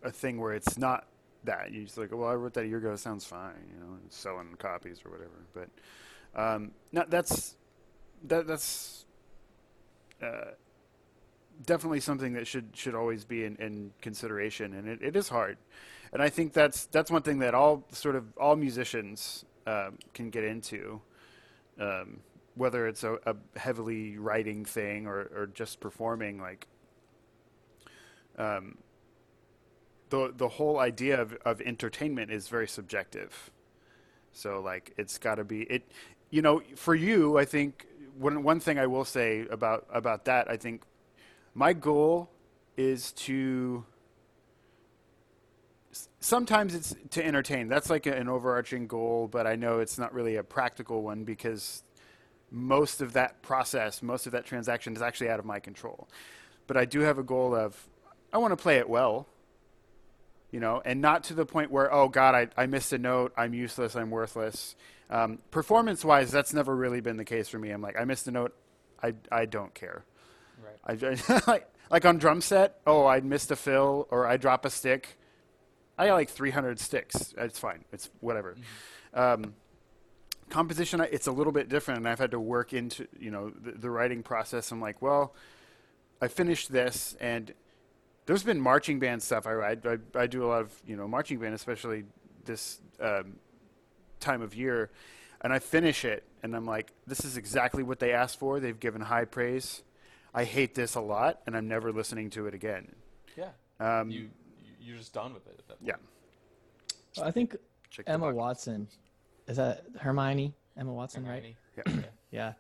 a 0.03 0.11
thing 0.11 0.41
where 0.41 0.55
it's 0.55 0.79
not 0.79 1.07
that 1.45 1.73
you 1.73 1.85
just 1.85 1.97
like, 1.97 2.13
well, 2.13 2.29
I 2.29 2.35
wrote 2.35 2.55
that 2.55 2.65
a 2.65 2.69
year 2.69 2.79
ago. 2.79 2.93
It 2.93 2.99
sounds 2.99 3.25
fine, 3.25 3.55
you 3.73 3.81
know, 3.81 3.97
selling 4.11 4.55
copies 4.59 5.01
or 5.05 5.11
whatever. 5.11 5.47
But 5.55 5.69
um, 6.41 6.73
no, 6.93 7.05
that's 7.09 7.57
that 8.25 8.47
that's 8.47 9.07
uh, 10.23 10.53
definitely 11.65 12.01
something 12.01 12.35
that 12.35 12.47
should 12.47 12.71
should 12.75 12.95
always 12.95 13.25
be 13.25 13.45
in, 13.45 13.57
in 13.57 13.93
consideration, 14.03 14.75
and 14.75 14.89
it, 14.89 15.01
it 15.03 15.17
is 15.17 15.29
hard. 15.29 15.57
And 16.13 16.23
I 16.23 16.29
think 16.29 16.53
that's 16.53 16.87
that's 16.87 17.11
one 17.11 17.23
thing 17.23 17.39
that 17.41 17.55
all 17.55 17.85
sort 17.93 18.17
of 18.17 18.25
all 18.39 18.57
musicians 18.57 19.45
um, 19.67 19.99
can 20.15 20.31
get 20.31 20.45
into, 20.45 21.01
um, 21.81 22.21
whether 22.55 22.87
it's 22.87 23.03
a, 23.05 23.19
a, 23.27 23.35
heavily 23.59 24.17
writing 24.17 24.65
thing 24.65 25.07
or, 25.07 25.31
or 25.35 25.51
just 25.53 25.81
performing. 25.81 26.41
Like, 26.41 26.67
um, 28.39 28.79
the 30.11 30.33
the 30.37 30.49
whole 30.49 30.79
idea 30.79 31.21
of, 31.21 31.37
of 31.45 31.61
entertainment 31.61 32.31
is 32.31 32.49
very 32.49 32.69
subjective. 32.69 33.51
So 34.33 34.61
like, 34.61 34.93
it's 34.97 35.19
got 35.19 35.37
to 35.37 35.45
be 35.45 35.63
it. 35.63 35.91
You 36.31 36.43
know, 36.43 36.63
for 36.77 36.95
you, 36.95 37.39
I 37.39 37.45
think 37.45 37.87
one 38.19 38.43
one 38.43 38.61
thing 38.61 38.79
I 38.79 38.87
will 38.87 39.05
say 39.05 39.47
about 39.51 39.87
about 39.93 40.25
that, 40.27 40.49
I 40.49 40.57
think 40.57 40.83
my 41.55 41.73
goal 41.73 42.31
is 42.77 43.13
to 43.13 43.85
sometimes 46.27 46.75
it's 46.75 46.95
to 47.11 47.25
entertain. 47.25 47.69
That's 47.69 47.89
like 47.89 48.07
an 48.07 48.29
overarching 48.29 48.89
goal, 48.89 49.29
but 49.29 49.47
I 49.47 49.55
know 49.55 49.79
it's 49.79 49.97
not 49.97 50.13
really 50.13 50.37
a 50.37 50.43
practical 50.43 51.03
one 51.03 51.23
because 51.23 51.85
most 52.51 53.01
of 53.01 53.13
that 53.13 53.43
process, 53.43 54.03
most 54.03 54.27
of 54.27 54.33
that 54.33 54.45
transaction 54.45 54.97
is 54.97 55.03
actually 55.03 55.29
out 55.29 55.39
of 55.39 55.45
my 55.45 55.61
control. 55.61 56.09
But 56.67 56.77
I 56.77 56.85
do 56.85 57.01
have 57.01 57.19
a 57.19 57.23
goal 57.23 57.55
of 57.55 57.89
I 58.33 58.39
want 58.39 58.51
to 58.51 58.57
play 58.57 58.79
it 58.79 58.89
well. 58.89 59.29
You 60.51 60.61
know, 60.61 60.81
and 60.85 61.01
not 61.01 61.25
to 61.25 61.35
the 61.35 61.45
point 61.45 61.71
where, 61.71 61.93
oh 61.93 62.09
God, 62.09 62.35
I, 62.35 62.49
I 62.57 62.67
missed 62.67 62.93
a 62.93 62.99
note, 62.99 63.33
I'm 63.37 63.53
useless, 63.53 63.95
I'm 63.95 64.11
worthless. 64.11 64.75
Um, 65.11 65.39
performance 65.51 66.05
wise, 66.05 66.31
that's 66.31 66.55
never 66.55 66.75
really 66.75 67.01
been 67.01 67.17
the 67.17 67.25
case 67.25 67.49
for 67.49 67.59
me. 67.59 67.71
I'm 67.71 67.83
like, 67.83 67.99
I 67.99 68.05
missed 68.05 68.27
a 68.27 68.31
note, 68.31 68.55
I, 69.03 69.15
I 69.31 69.45
don't 69.45 69.75
care. 69.75 70.05
Right. 70.87 71.21
I, 71.29 71.43
like, 71.47 71.69
like 71.91 72.05
on 72.05 72.19
drum 72.19 72.41
set, 72.41 72.81
oh, 72.87 73.07
I 73.07 73.21
missed 73.21 73.51
a 73.51 73.57
fill 73.57 74.07
or 74.11 74.27
I 74.27 74.37
drop 74.37 74.65
a 74.65 74.71
stick. 74.71 75.19
I 75.99 76.07
got 76.07 76.15
like 76.15 76.31
300 76.31 76.79
sticks. 76.79 77.35
It's 77.39 77.59
fine. 77.59 77.85
It's 77.93 78.11
whatever. 78.21 78.57
Mm-hmm. 79.15 79.45
Um, 79.45 79.55
composition, 80.51 81.01
it's 81.01 81.27
a 81.27 81.33
little 81.33 81.53
bit 81.53 81.69
different, 81.69 81.99
and 81.99 82.09
I've 82.09 82.19
had 82.19 82.33
to 82.33 82.41
work 82.41 82.73
into 82.73 83.07
you 83.19 83.31
know 83.31 83.51
the, 83.51 83.73
the, 83.73 83.91
writing 83.91 84.23
process. 84.23 84.71
I'm 84.71 84.81
like, 84.81 85.01
well, 85.01 85.35
I 86.21 86.29
finished 86.29 86.71
this, 86.71 87.17
and 87.21 87.53
there's 88.27 88.43
been 88.43 88.61
marching 88.61 88.99
band 88.99 89.23
stuff 89.23 89.47
I 89.47 89.55
write. 89.55 89.87
I, 89.87 89.99
I 90.15 90.27
do 90.27 90.45
a 90.45 90.49
lot 90.49 90.61
of 90.63 90.83
you 90.87 90.97
know 90.97 91.09
marching 91.09 91.39
band, 91.39 91.55
especially 91.55 92.05
this 92.45 92.81
um, 93.01 93.37
time 94.21 94.43
of 94.43 94.55
year, 94.55 94.91
and 95.41 95.53
I 95.53 95.59
finish 95.59 96.05
it, 96.05 96.25
and 96.43 96.55
I'm 96.55 96.67
like, 96.67 96.93
this 97.07 97.25
is 97.25 97.37
exactly 97.37 97.83
what 97.83 97.99
they 97.99 98.13
asked 98.13 98.39
for. 98.39 98.61
They've 98.61 98.79
given 98.79 99.01
high 99.01 99.25
praise. 99.25 99.83
I 100.35 100.45
hate 100.45 100.75
this 100.75 100.95
a 100.95 101.01
lot, 101.01 101.41
and 101.47 101.57
I'm 101.57 101.67
never 101.67 101.93
listening 101.93 102.29
to 102.31 102.47
it 102.47 102.55
again. 102.55 102.95
Yeah. 103.37 103.51
Um, 103.81 104.11
you 104.11 104.31
you're 104.87 104.99
just 104.99 105.13
done 105.13 105.35
with 105.35 105.47
it 105.47 105.57
at 105.59 105.69
that 105.69 105.85
point. 105.85 106.01
Yeah. 107.17 107.25
I 107.25 107.31
think 107.31 107.57
Check 107.91 108.05
Emma 108.09 108.33
Watson 108.33 108.89
is 109.49 109.57
that 109.57 109.85
Hermione? 109.99 110.55
Emma 110.77 110.93
Watson, 110.93 111.25
Hermione. 111.25 111.57
right? 111.77 111.87
Yeah. 111.87 112.03
yeah. 112.31 112.53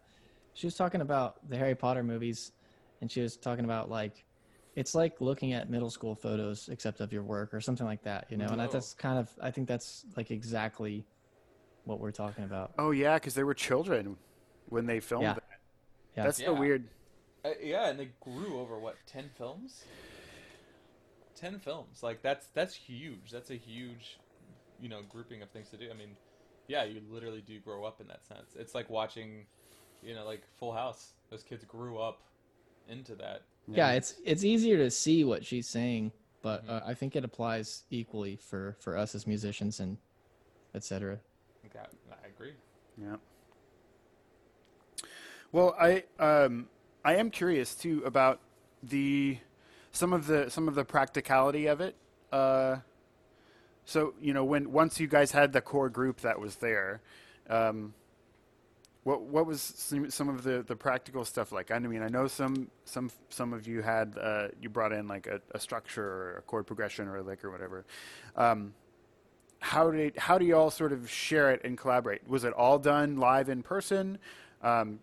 She 0.54 0.66
was 0.66 0.74
talking 0.74 1.00
about 1.00 1.48
the 1.48 1.56
Harry 1.56 1.74
Potter 1.74 2.02
movies, 2.02 2.52
and 3.00 3.10
she 3.10 3.20
was 3.20 3.36
talking 3.36 3.64
about 3.64 3.90
like 3.90 4.24
it's 4.74 4.94
like 4.94 5.20
looking 5.20 5.52
at 5.52 5.68
middle 5.68 5.90
school 5.90 6.14
photos 6.14 6.68
except 6.70 7.00
of 7.00 7.12
your 7.12 7.22
work 7.22 7.52
or 7.52 7.60
something 7.60 7.86
like 7.86 8.02
that, 8.04 8.26
you 8.30 8.36
know. 8.36 8.46
And 8.46 8.60
that's 8.60 8.94
kind 8.94 9.18
of 9.18 9.28
I 9.40 9.50
think 9.50 9.68
that's 9.68 10.04
like 10.16 10.30
exactly 10.30 11.04
what 11.84 12.00
we're 12.00 12.12
talking 12.12 12.44
about. 12.44 12.72
Oh 12.78 12.90
yeah, 12.90 13.14
because 13.14 13.34
they 13.34 13.44
were 13.44 13.54
children 13.54 14.16
when 14.68 14.86
they 14.86 15.00
filmed 15.00 15.24
yeah. 15.24 15.32
it. 15.32 15.42
Yeah. 16.16 16.24
That's 16.24 16.40
yeah. 16.40 16.46
the 16.46 16.54
weird. 16.54 16.84
Uh, 17.44 17.50
yeah, 17.62 17.88
and 17.88 17.98
they 17.98 18.08
grew 18.20 18.58
over 18.58 18.78
what 18.78 18.96
ten 19.06 19.30
films. 19.36 19.84
Ten 21.36 21.58
films, 21.58 22.02
like 22.02 22.22
that's 22.22 22.46
that's 22.54 22.74
huge. 22.74 23.30
That's 23.30 23.50
a 23.50 23.56
huge, 23.56 24.18
you 24.80 24.88
know, 24.88 25.00
grouping 25.08 25.42
of 25.42 25.50
things 25.50 25.68
to 25.68 25.76
do. 25.76 25.90
I 25.90 25.94
mean, 25.94 26.16
yeah, 26.66 26.84
you 26.84 27.00
literally 27.10 27.42
do 27.46 27.60
grow 27.60 27.84
up 27.84 28.00
in 28.00 28.08
that 28.08 28.24
sense. 28.26 28.56
It's 28.58 28.74
like 28.74 28.88
watching, 28.88 29.44
you 30.02 30.14
know, 30.14 30.24
like 30.24 30.42
Full 30.58 30.72
House. 30.72 31.12
Those 31.30 31.42
kids 31.42 31.62
grew 31.64 31.98
up 31.98 32.22
into 32.88 33.14
that. 33.16 33.42
Yeah, 33.68 33.92
it's 33.92 34.14
it's 34.24 34.44
easier 34.44 34.78
to 34.78 34.90
see 34.90 35.24
what 35.24 35.44
she's 35.44 35.68
saying, 35.68 36.12
but 36.40 36.62
mm-hmm. 36.62 36.72
uh, 36.72 36.80
I 36.86 36.94
think 36.94 37.16
it 37.16 37.24
applies 37.24 37.82
equally 37.90 38.36
for 38.36 38.76
for 38.80 38.96
us 38.96 39.14
as 39.14 39.26
musicians 39.26 39.80
and 39.80 39.98
etc. 40.74 41.18
Okay, 41.66 41.78
I 42.10 42.28
agree. 42.28 42.52
Yeah. 42.96 43.16
Well, 45.52 45.76
I 45.78 46.04
um 46.18 46.68
I 47.04 47.16
am 47.16 47.30
curious 47.30 47.74
too 47.74 48.02
about 48.04 48.40
the 48.82 49.38
some 49.96 50.12
of 50.12 50.26
the 50.26 50.50
some 50.50 50.68
of 50.68 50.74
the 50.74 50.84
practicality 50.84 51.66
of 51.66 51.80
it. 51.80 51.96
Uh, 52.30 52.76
so 53.84 54.14
you 54.20 54.34
know, 54.34 54.44
when 54.44 54.70
once 54.70 55.00
you 55.00 55.06
guys 55.06 55.32
had 55.32 55.52
the 55.52 55.60
core 55.60 55.88
group 55.88 56.20
that 56.20 56.38
was 56.38 56.56
there, 56.56 57.00
um, 57.48 57.94
what 59.04 59.22
what 59.22 59.46
was 59.46 59.60
some, 59.60 60.10
some, 60.10 60.28
of 60.28 60.42
the, 60.42 60.64
the 60.66 60.76
practical 60.76 61.24
stuff 61.24 61.52
like? 61.52 61.70
I 61.70 61.78
mean, 61.78 62.02
I 62.02 62.08
know 62.08 62.26
some 62.26 62.68
some 62.84 63.10
some 63.30 63.52
of 63.52 63.66
you 63.66 63.80
had 63.80 64.16
uh, 64.20 64.48
you 64.60 64.68
brought 64.68 64.92
in 64.92 65.08
like 65.08 65.26
a, 65.26 65.40
a, 65.52 65.60
structure 65.60 66.04
or 66.04 66.36
a 66.38 66.42
chord 66.42 66.66
progression 66.66 67.08
or 67.08 67.16
a 67.18 67.22
lick 67.22 67.44
or 67.44 67.50
whatever. 67.50 67.86
Um, 68.36 68.74
how 69.60 69.90
did 69.90 70.18
how 70.18 70.36
do 70.36 70.44
you 70.44 70.56
all 70.56 70.70
sort 70.70 70.92
of 70.92 71.08
share 71.08 71.52
it 71.52 71.62
and 71.64 71.78
collaborate? 71.78 72.28
Was 72.28 72.44
it 72.44 72.52
all 72.52 72.78
done 72.78 73.16
live 73.16 73.48
in 73.48 73.62
person? 73.62 74.18
Um, 74.62 74.98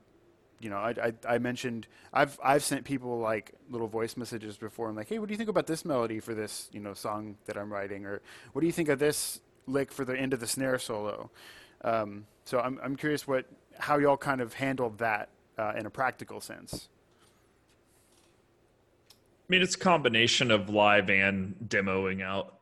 you 0.63 0.69
know, 0.69 0.77
I, 0.77 0.93
I, 1.03 1.13
I, 1.27 1.37
mentioned 1.39 1.87
I've 2.13 2.39
I've 2.41 2.63
sent 2.63 2.85
people 2.85 3.19
like 3.19 3.51
little 3.69 3.87
voice 3.87 4.15
messages 4.15 4.57
before. 4.57 4.89
I'm 4.89 4.95
like, 4.95 5.09
hey, 5.09 5.19
what 5.19 5.27
do 5.27 5.33
you 5.33 5.37
think 5.37 5.49
about 5.49 5.67
this 5.67 5.83
melody 5.83 6.19
for 6.19 6.33
this 6.33 6.69
you 6.71 6.79
know 6.79 6.93
song 6.93 7.35
that 7.45 7.57
I'm 7.57 7.71
writing, 7.71 8.05
or 8.05 8.21
what 8.53 8.61
do 8.61 8.65
you 8.65 8.73
think 8.73 8.87
of 8.87 8.97
this 8.97 9.41
lick 9.67 9.91
for 9.91 10.05
the 10.05 10.17
end 10.17 10.33
of 10.33 10.39
the 10.39 10.47
snare 10.47 10.79
solo? 10.79 11.29
Um, 11.83 12.25
so 12.45 12.59
I'm 12.59 12.79
I'm 12.81 12.95
curious 12.95 13.27
what 13.27 13.45
how 13.77 13.97
y'all 13.97 14.17
kind 14.17 14.39
of 14.39 14.53
handled 14.53 14.99
that 14.99 15.29
uh, 15.57 15.73
in 15.77 15.85
a 15.85 15.89
practical 15.89 16.39
sense. 16.39 16.87
I 19.21 19.45
mean, 19.49 19.61
it's 19.61 19.75
a 19.75 19.79
combination 19.79 20.49
of 20.49 20.69
live 20.69 21.09
and 21.09 21.55
demoing 21.67 22.23
out, 22.23 22.55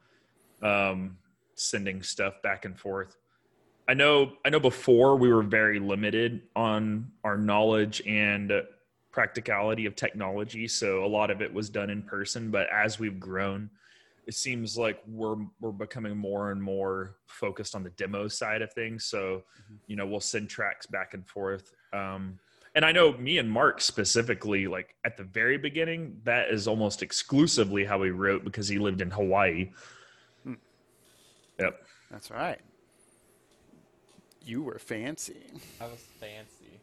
um, 0.63 1.17
sending 1.53 2.01
stuff 2.01 2.41
back 2.41 2.65
and 2.65 2.77
forth. 2.77 3.15
I 3.91 3.93
know 3.93 4.31
I 4.45 4.49
know 4.49 4.61
before 4.61 5.18
we 5.18 5.34
were 5.34 5.43
very 5.43 5.77
limited 5.77 6.43
on 6.55 7.11
our 7.26 7.38
knowledge 7.38 8.01
and 8.07 8.49
practicality 9.11 9.85
of 9.85 9.97
technology, 9.97 10.65
so 10.69 11.03
a 11.03 11.07
lot 11.07 11.30
of 11.30 11.41
it 11.41 11.53
was 11.53 11.69
done 11.69 11.89
in 11.89 12.01
person, 12.01 12.51
but 12.51 12.68
as 12.72 12.99
we've 12.99 13.19
grown, 13.19 13.69
it 14.27 14.34
seems 14.34 14.77
like 14.77 15.03
we're 15.05 15.35
we're 15.59 15.73
becoming 15.73 16.15
more 16.15 16.51
and 16.51 16.63
more 16.63 17.18
focused 17.27 17.76
on 17.76 17.84
the 17.84 17.89
demo 17.89 18.30
side 18.30 18.61
of 18.61 18.72
things. 18.72 19.03
So, 19.03 19.43
mm-hmm. 19.61 19.76
you 19.88 19.97
know, 19.97 20.05
we'll 20.05 20.22
send 20.22 20.47
tracks 20.47 20.85
back 20.85 21.13
and 21.13 21.27
forth. 21.27 21.73
Um, 21.91 22.39
and 22.76 22.85
I 22.85 22.93
know 22.93 23.11
me 23.18 23.39
and 23.39 23.51
Mark 23.51 23.81
specifically, 23.81 24.68
like 24.68 24.95
at 25.03 25.18
the 25.18 25.26
very 25.26 25.57
beginning, 25.57 26.15
that 26.23 26.47
is 26.47 26.65
almost 26.65 27.03
exclusively 27.03 27.84
how 27.84 28.01
he 28.03 28.11
wrote 28.11 28.45
because 28.45 28.69
he 28.69 28.80
lived 28.80 29.01
in 29.01 29.11
Hawaii. 29.11 29.72
Hmm. 30.45 30.53
Yep. 31.59 31.84
That's 32.09 32.31
right. 32.31 32.61
You 34.43 34.63
were 34.63 34.80
fancy. 34.80 35.53
I 35.80 35.85
was 35.85 36.03
fancy. 36.19 36.80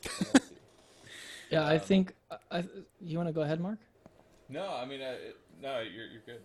fancy. 0.00 0.40
yeah, 1.50 1.62
um, 1.62 1.72
I 1.72 1.78
think. 1.78 2.14
I, 2.50 2.64
you 3.00 3.16
want 3.16 3.28
to 3.28 3.32
go 3.32 3.42
ahead, 3.42 3.60
Mark? 3.60 3.78
No, 4.48 4.74
I 4.74 4.84
mean, 4.84 5.02
uh, 5.02 5.16
it, 5.18 5.36
no, 5.60 5.80
you're 5.80 6.06
you're 6.06 6.22
good. 6.24 6.40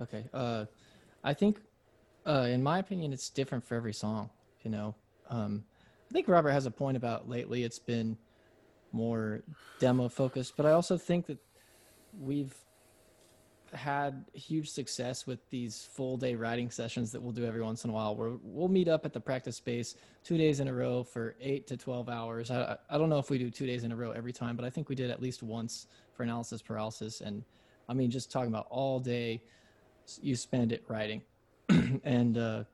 Okay. 0.00 0.24
Uh, 0.32 0.64
I 1.22 1.34
think, 1.34 1.60
uh, 2.26 2.46
in 2.48 2.62
my 2.62 2.78
opinion, 2.78 3.12
it's 3.12 3.28
different 3.28 3.64
for 3.64 3.74
every 3.74 3.92
song. 3.92 4.30
you 4.62 4.70
know, 4.70 4.94
um, 5.28 5.64
I 6.10 6.12
think 6.12 6.28
Robert 6.28 6.50
has 6.50 6.66
a 6.66 6.70
point 6.70 6.96
about 6.96 7.28
lately 7.28 7.64
it's 7.64 7.78
been 7.78 8.16
more 8.92 9.42
demo 9.78 10.08
focused, 10.08 10.56
but 10.56 10.64
I 10.64 10.72
also 10.72 10.96
think 10.96 11.26
that 11.26 11.38
we've 12.20 12.54
had 13.74 14.24
huge 14.32 14.70
success 14.70 15.26
with 15.26 15.38
these 15.50 15.88
full 15.92 16.16
day 16.16 16.34
writing 16.34 16.70
sessions 16.70 17.12
that 17.12 17.20
we'll 17.20 17.32
do 17.32 17.44
every 17.44 17.62
once 17.62 17.84
in 17.84 17.90
a 17.90 17.92
while 17.92 18.14
where 18.14 18.32
we'll 18.42 18.68
meet 18.68 18.88
up 18.88 19.04
at 19.04 19.12
the 19.12 19.20
practice 19.20 19.56
space 19.56 19.96
two 20.22 20.36
days 20.36 20.60
in 20.60 20.68
a 20.68 20.72
row 20.72 21.02
for 21.02 21.34
eight 21.40 21.66
to 21.66 21.76
12 21.76 22.08
hours. 22.08 22.50
I, 22.50 22.76
I 22.88 22.98
don't 22.98 23.08
know 23.08 23.18
if 23.18 23.30
we 23.30 23.38
do 23.38 23.50
two 23.50 23.66
days 23.66 23.84
in 23.84 23.92
a 23.92 23.96
row 23.96 24.12
every 24.12 24.32
time, 24.32 24.56
but 24.56 24.64
I 24.64 24.70
think 24.70 24.88
we 24.88 24.94
did 24.94 25.10
at 25.10 25.20
least 25.20 25.42
once 25.42 25.86
for 26.12 26.22
analysis 26.22 26.62
paralysis. 26.62 27.20
And 27.20 27.42
I 27.88 27.94
mean, 27.94 28.10
just 28.10 28.30
talking 28.30 28.48
about 28.48 28.66
all 28.70 29.00
day, 29.00 29.42
you 30.22 30.36
spend 30.36 30.72
it 30.72 30.84
writing. 30.88 31.22
and 32.04 32.38
uh, 32.38 32.64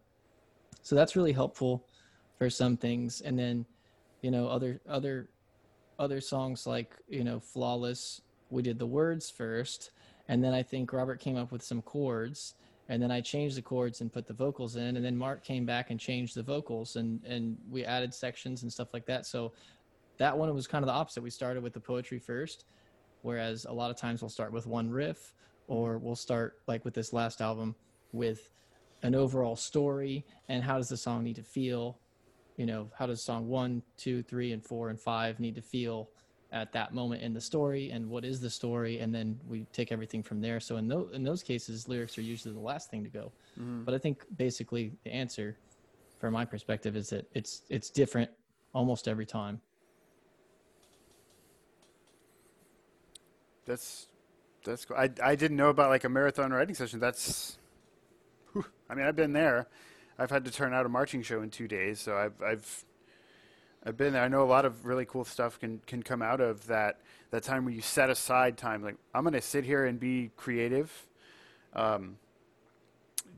so 0.83 0.95
that's 0.95 1.17
really 1.17 1.33
helpful 1.33 1.87
for 2.39 2.51
some 2.51 2.77
things. 2.77 3.21
And 3.21 3.39
then, 3.39 3.67
you 4.23 4.31
know, 4.31 4.49
other, 4.49 4.81
other, 4.89 5.29
other 5.99 6.21
songs 6.21 6.67
like, 6.67 6.95
you 7.09 7.25
know, 7.25 7.41
Flawless, 7.41 8.23
we 8.51 8.63
did 8.63 8.79
the 8.79 8.87
words 8.87 9.31
first 9.31 9.91
and 10.31 10.45
then 10.45 10.55
I 10.55 10.63
think 10.63 10.93
Robert 10.93 11.19
came 11.19 11.37
up 11.37 11.51
with 11.51 11.61
some 11.61 11.83
chords, 11.83 12.55
and 12.89 13.03
then 13.03 13.11
I 13.11 13.21
changed 13.21 13.57
the 13.57 13.63
chords 13.63 14.01
and 14.01 14.13
put 14.13 14.29
the 14.29 14.33
vocals 14.33 14.77
in, 14.77 14.97
and 14.97 15.05
then 15.05 15.17
Mark 15.17 15.43
came 15.43 15.67
back 15.67 15.91
and 15.91 15.99
changed 15.99 16.37
the 16.37 16.43
vocals, 16.45 16.95
and 16.95 17.23
and 17.25 17.59
we 17.69 17.85
added 17.85 18.15
sections 18.15 18.63
and 18.63 18.73
stuff 18.73 18.95
like 18.95 19.07
that. 19.07 19.27
So 19.27 19.53
that 20.19 20.39
one 20.39 20.55
was 20.55 20.69
kind 20.69 20.85
of 20.85 20.87
the 20.87 20.93
opposite. 20.93 21.21
We 21.21 21.31
started 21.31 21.65
with 21.65 21.73
the 21.73 21.81
poetry 21.81 22.21
first, 22.21 22.67
whereas 23.23 23.65
a 23.65 23.73
lot 23.73 23.91
of 23.91 23.97
times 23.97 24.23
we'll 24.23 24.29
start 24.29 24.53
with 24.53 24.69
one 24.69 24.89
riff, 24.89 25.35
or 25.67 25.99
we'll 25.99 26.15
start 26.15 26.61
like 26.69 26.85
with 26.85 26.95
this 26.95 27.13
last 27.13 27.41
album 27.41 27.75
with 28.13 28.51
an 29.03 29.17
overall 29.17 29.57
story 29.57 30.25
and 30.49 30.63
how 30.63 30.77
does 30.77 30.89
the 30.89 30.97
song 30.97 31.25
need 31.25 31.37
to 31.37 31.43
feel 31.43 31.99
you 32.57 32.67
know 32.67 32.91
how 32.99 33.07
does 33.07 33.23
song 33.23 33.49
one 33.49 33.83
two 33.97 34.23
three 34.23 34.53
and 34.53 34.63
four 34.63 34.91
and 34.91 35.01
five 35.01 35.41
need 35.41 35.55
to 35.55 35.63
feel 35.63 36.11
at 36.53 36.73
that 36.73 36.93
moment 36.93 37.23
in 37.23 37.33
the 37.33 37.41
story 37.41 37.91
and 37.91 38.09
what 38.09 38.25
is 38.25 38.41
the 38.41 38.51
story 38.51 38.99
and 38.99 39.15
then 39.15 39.39
we 39.49 39.67
take 39.73 39.93
everything 39.93 40.23
from 40.23 40.41
there. 40.41 40.61
So 40.61 40.77
in, 40.77 40.89
those 40.89 41.11
in 41.13 41.23
those 41.23 41.43
cases 41.43 41.89
lyrics 41.89 42.19
are 42.19 42.23
usually 42.23 42.55
the 42.55 42.61
last 42.61 42.91
thing 42.91 43.05
to 43.05 43.11
go. 43.11 43.33
Mm-hmm. 43.59 43.83
but 43.85 43.95
i 43.95 43.99
think 43.99 44.25
basically 44.37 44.93
the 45.05 45.13
answer 45.13 45.57
from 46.21 46.35
my 46.35 46.45
perspective 46.45 46.97
is 46.97 47.11
that 47.11 47.27
it's 47.35 47.63
it's 47.69 47.91
different 47.91 48.31
almost 48.75 49.09
every 49.09 49.27
time. 49.27 49.61
That's 53.65 54.09
that's 54.65 54.85
cool. 54.85 54.97
I, 54.97 55.09
I 55.23 55.35
didn't 55.35 55.57
know 55.57 55.71
about 55.71 55.89
like 55.91 56.05
a 56.05 56.09
marathon 56.09 56.53
writing 56.53 56.75
session. 56.75 57.01
That's 57.01 57.59
whew, 58.53 58.65
i 58.89 58.95
mean 58.95 59.07
i've 59.07 59.17
been 59.17 59.33
there. 59.33 59.67
I've 60.19 60.31
had 60.31 60.45
to 60.45 60.51
turn 60.51 60.75
out 60.75 60.85
a 60.85 60.89
marching 60.91 61.23
show 61.23 61.41
in 61.41 61.49
two 61.49 61.67
days 61.67 61.99
so 61.99 62.15
i've 62.15 62.43
i've 62.43 62.85
I've 63.85 63.97
been 63.97 64.13
there. 64.13 64.23
I 64.23 64.29
know 64.29 64.43
a 64.43 64.45
lot 64.45 64.65
of 64.65 64.85
really 64.85 65.07
cool 65.07 65.25
stuff 65.25 65.59
can, 65.59 65.81
can 65.87 66.03
come 66.03 66.21
out 66.23 66.41
of 66.41 66.67
that 66.67 67.01
that 67.31 67.43
time 67.43 67.65
where 67.65 67.73
you 67.73 67.81
set 67.81 68.11
aside 68.11 68.57
time. 68.57 68.83
Like 68.83 68.97
I'm 69.15 69.31
to 69.31 69.41
sit 69.41 69.65
here 69.65 69.87
and 69.87 69.99
be 69.99 70.31
creative. 70.37 70.93
Um, 71.73 72.17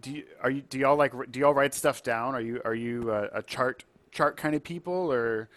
do 0.01 0.11
you, 0.11 0.25
are 0.43 0.51
you 0.51 0.63
do 0.63 0.79
y'all 0.79 0.97
like 0.97 1.13
do 1.31 1.39
y'all 1.41 1.55
write 1.55 1.75
stuff 1.75 2.03
down? 2.03 2.35
Are 2.35 2.41
you 2.41 2.61
are 2.65 2.75
you 2.75 3.13
a, 3.13 3.29
a 3.35 3.43
chart 3.43 3.85
chart 4.11 4.37
kind 4.37 4.55
of 4.55 4.65
people, 4.65 5.13
or 5.13 5.49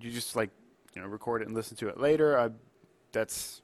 do 0.00 0.08
you 0.08 0.12
just 0.12 0.36
like 0.36 0.50
you 0.94 1.02
know 1.02 1.08
record 1.08 1.42
it 1.42 1.48
and 1.48 1.54
listen 1.54 1.76
to 1.78 1.88
it 1.88 2.00
later? 2.00 2.38
I, 2.38 2.50
that's 3.12 3.60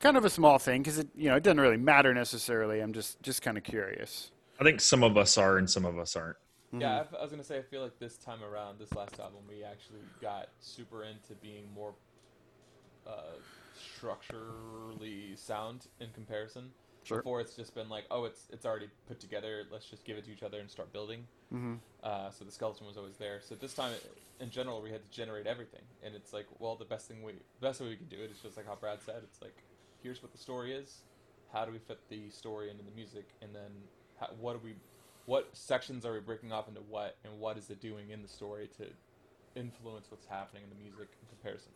kind 0.00 0.16
of 0.16 0.24
a 0.24 0.30
small 0.30 0.58
thing 0.58 0.82
because 0.82 0.98
it 0.98 1.08
you 1.14 1.28
know 1.28 1.36
it 1.36 1.42
doesn't 1.44 1.60
really 1.60 1.76
matter 1.76 2.12
necessarily. 2.12 2.80
I'm 2.80 2.92
just 2.92 3.22
just 3.22 3.42
kind 3.42 3.56
of 3.56 3.62
curious. 3.62 4.32
I 4.58 4.64
think 4.64 4.80
some 4.80 5.04
of 5.04 5.16
us 5.16 5.38
are 5.38 5.56
and 5.56 5.70
some 5.70 5.84
of 5.84 5.98
us 5.98 6.16
aren't. 6.16 6.36
Mm-hmm. 6.72 6.82
Yeah, 6.82 7.04
I, 7.12 7.16
I 7.16 7.22
was 7.22 7.30
gonna 7.30 7.44
say 7.44 7.58
I 7.58 7.62
feel 7.62 7.82
like 7.82 7.98
this 7.98 8.16
time 8.16 8.42
around, 8.44 8.78
this 8.78 8.92
last 8.94 9.18
album, 9.18 9.40
we 9.48 9.64
actually 9.64 10.00
got 10.22 10.48
super 10.60 11.02
into 11.04 11.34
being 11.42 11.64
more 11.74 11.94
uh, 13.06 13.38
structurally 13.96 15.34
sound 15.36 15.86
in 16.00 16.08
comparison. 16.14 16.70
Sure. 17.02 17.18
Before 17.18 17.40
it's 17.40 17.56
just 17.56 17.74
been 17.74 17.88
like, 17.88 18.04
oh, 18.10 18.24
it's 18.24 18.46
it's 18.52 18.66
already 18.66 18.88
put 19.08 19.18
together. 19.18 19.64
Let's 19.72 19.86
just 19.86 20.04
give 20.04 20.18
it 20.18 20.24
to 20.26 20.32
each 20.32 20.42
other 20.42 20.60
and 20.60 20.70
start 20.70 20.92
building. 20.92 21.26
Mm-hmm. 21.52 21.74
Uh, 22.04 22.30
so 22.30 22.44
the 22.44 22.52
skeleton 22.52 22.86
was 22.86 22.96
always 22.96 23.16
there. 23.16 23.40
So 23.42 23.54
this 23.54 23.74
time, 23.74 23.92
in 24.38 24.50
general, 24.50 24.82
we 24.82 24.90
had 24.90 25.02
to 25.02 25.10
generate 25.10 25.46
everything, 25.46 25.82
and 26.04 26.14
it's 26.14 26.32
like, 26.32 26.46
well, 26.58 26.76
the 26.76 26.84
best 26.84 27.08
thing 27.08 27.22
we, 27.22 27.32
the 27.32 27.66
best 27.66 27.80
way 27.80 27.88
we 27.88 27.96
can 27.96 28.06
do 28.06 28.16
it 28.22 28.30
is 28.30 28.38
just 28.42 28.56
like 28.56 28.66
how 28.66 28.74
Brad 28.74 29.00
said. 29.02 29.22
It's 29.24 29.40
like, 29.40 29.56
here's 30.02 30.22
what 30.22 30.30
the 30.30 30.38
story 30.38 30.72
is. 30.72 30.98
How 31.52 31.64
do 31.64 31.72
we 31.72 31.78
fit 31.78 31.98
the 32.10 32.28
story 32.28 32.70
into 32.70 32.84
the 32.84 32.92
music, 32.94 33.30
and 33.42 33.54
then 33.54 33.72
how, 34.20 34.28
what 34.38 34.52
do 34.52 34.60
we 34.62 34.74
what 35.26 35.48
sections 35.52 36.04
are 36.04 36.12
we 36.12 36.20
breaking 36.20 36.52
off 36.52 36.68
into 36.68 36.80
what, 36.80 37.16
and 37.24 37.38
what 37.38 37.56
is 37.58 37.70
it 37.70 37.80
doing 37.80 38.10
in 38.10 38.22
the 38.22 38.28
story 38.28 38.68
to 38.78 38.86
influence 39.54 40.10
what's 40.10 40.26
happening 40.26 40.62
in 40.64 40.70
the 40.70 40.82
music 40.82 41.08
in 41.20 41.28
comparison. 41.28 41.72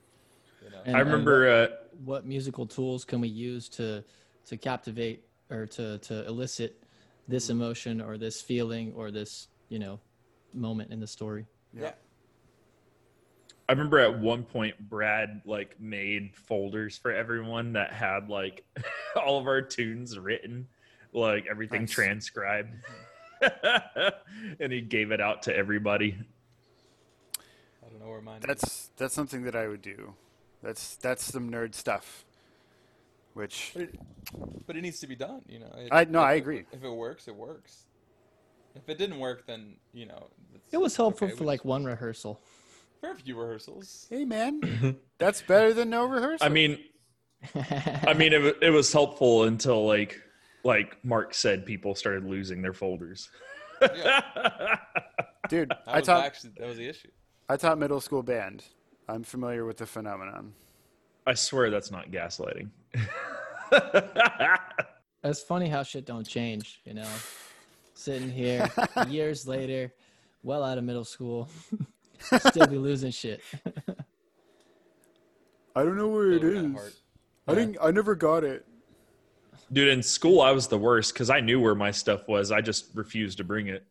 You 0.63 0.71
know? 0.71 0.79
And, 0.85 0.97
I 0.97 1.01
remember 1.01 1.61
what, 1.61 1.71
uh, 1.71 1.75
what, 2.05 2.27
musical 2.27 2.67
tools 2.67 3.05
can 3.05 3.21
we 3.21 3.29
use 3.29 3.69
to 3.71 4.05
to 4.47 4.57
captivate 4.57 5.25
or 5.51 5.67
to 5.67 5.99
to 5.99 6.27
elicit 6.27 6.83
this 7.29 7.51
emotion 7.51 8.01
or 8.01 8.19
this 8.19 8.41
feeling 8.41 8.93
or 8.95 9.11
this 9.11 9.49
you 9.69 9.79
know 9.79 10.01
moment 10.53 10.91
in 10.91 11.01
the 11.01 11.07
story. 11.07 11.47
Yeah. 11.73 11.93
I 13.69 13.73
remember 13.73 13.99
at 13.99 14.19
one 14.19 14.43
point 14.43 14.79
Brad 14.91 15.41
like 15.47 15.81
made 15.81 16.35
folders 16.35 16.99
for 16.99 17.13
everyone 17.13 17.73
that 17.73 17.93
had 17.93 18.29
like 18.29 18.65
all 19.17 19.39
of 19.39 19.47
our 19.47 19.63
tunes 19.63 20.19
written, 20.19 20.67
like 21.13 21.47
everything 21.51 21.83
nice. 21.83 21.91
transcribed. 21.91 22.75
And 24.61 24.73
he 24.73 24.81
gave 24.81 25.11
it 25.11 25.21
out 25.21 25.43
to 25.45 25.57
everybody. 25.57 26.17
I 27.39 27.89
don't 27.89 28.01
know 28.01 28.09
where 28.09 28.21
mine. 28.21 28.41
That's 28.47 28.63
is. 28.63 28.91
that's 28.97 29.15
something 29.15 29.45
that 29.45 29.57
I 29.57 29.69
would 29.69 29.83
do. 29.83 30.15
That's 30.63 30.97
that's 30.97 31.25
some 31.25 31.51
nerd 31.51 31.75
stuff. 31.75 32.25
Which, 33.35 33.73
but 33.75 33.83
it, 33.83 34.01
but 34.67 34.77
it 34.77 34.83
needs 34.83 35.01
to 35.01 35.07
be 35.07 35.17
done. 35.17 35.43
You 35.49 35.61
know. 35.61 35.73
It, 35.77 35.89
I 35.91 36.05
no, 36.05 36.21
I 36.21 36.35
agree. 36.35 36.65
If 36.73 36.85
it 36.85 36.91
works, 36.91 37.27
it 37.27 37.35
works. 37.35 37.85
If 38.75 38.89
it 38.89 38.99
didn't 38.99 39.19
work, 39.19 39.47
then 39.47 39.77
you 39.93 40.07
know. 40.07 40.29
It 40.71 40.79
was 40.79 40.97
helpful 40.97 41.29
okay. 41.29 41.37
for 41.37 41.45
like 41.45 41.65
one 41.65 41.85
rehearsal. 41.85 42.41
For 43.01 43.11
a 43.11 43.15
few 43.15 43.39
rehearsals. 43.39 44.07
Hey 44.11 44.25
man, 44.25 44.97
that's 45.19 45.43
better 45.43 45.73
than 45.73 45.91
no 45.91 46.05
rehearsal. 46.07 46.47
I 46.47 46.49
mean, 46.49 46.79
I 47.55 48.15
mean, 48.15 48.33
it, 48.33 48.57
it 48.63 48.71
was 48.71 48.93
helpful 48.93 49.45
until 49.45 49.87
like 49.87 50.21
like 50.65 50.97
Mark 51.05 51.35
said, 51.35 51.67
people 51.67 51.95
started 51.95 52.25
losing 52.25 52.63
their 52.63 52.73
folders. 52.73 53.31
Dude, 55.49 55.69
that 55.69 55.83
I 55.87 56.01
taught 56.01 56.25
actually 56.25 56.53
that 56.59 56.67
was 56.67 56.79
the 56.79 56.89
issue. 56.89 57.11
I 57.49 57.57
taught 57.57 57.79
middle 57.79 58.01
school 58.01 58.23
band. 58.23 58.65
I'm 59.09 59.23
familiar 59.23 59.67
with 59.67 59.77
the 59.77 59.87
phenomenon. 59.87 60.55
I 61.27 61.35
swear 61.35 61.71
that's 61.71 61.91
not 61.91 62.11
gaslighting. 62.11 62.71
it's 65.25 65.43
funny 65.43 65.69
how 65.69 65.83
shit 65.83 66.07
don't 66.07 66.27
change, 66.27 66.81
you 66.85 66.95
know. 66.95 67.09
Sitting 67.95 68.31
here 68.31 68.71
years 69.09 69.47
later, 69.47 69.93
well 70.43 70.65
out 70.65 70.79
of 70.79 70.85
middle 70.85 71.05
school, 71.05 71.49
still 72.21 72.67
be 72.67 72.79
losing 72.79 73.11
shit. 73.11 73.43
I 75.77 75.83
don't 75.83 75.97
know 75.97 76.09
where 76.09 76.33
it 76.33 76.45
is. 76.45 77.01
I 77.47 77.55
didn't. 77.55 77.77
I 77.83 77.91
never 77.91 78.15
got 78.15 78.45
it. 78.45 78.67
Dude, 79.75 79.89
in 79.89 80.03
school 80.05 80.41
I 80.41 80.53
was 80.53 80.69
the 80.69 80.79
worst 80.79 81.13
because 81.13 81.31
I 81.31 81.41
knew 81.41 81.61
where 81.61 81.75
my 81.75 81.91
stuff 81.91 82.29
was. 82.29 82.53
I 82.53 82.61
just 82.61 82.95
refused 82.95 83.39
to 83.39 83.45
bring 83.45 83.67
it. 83.67 83.85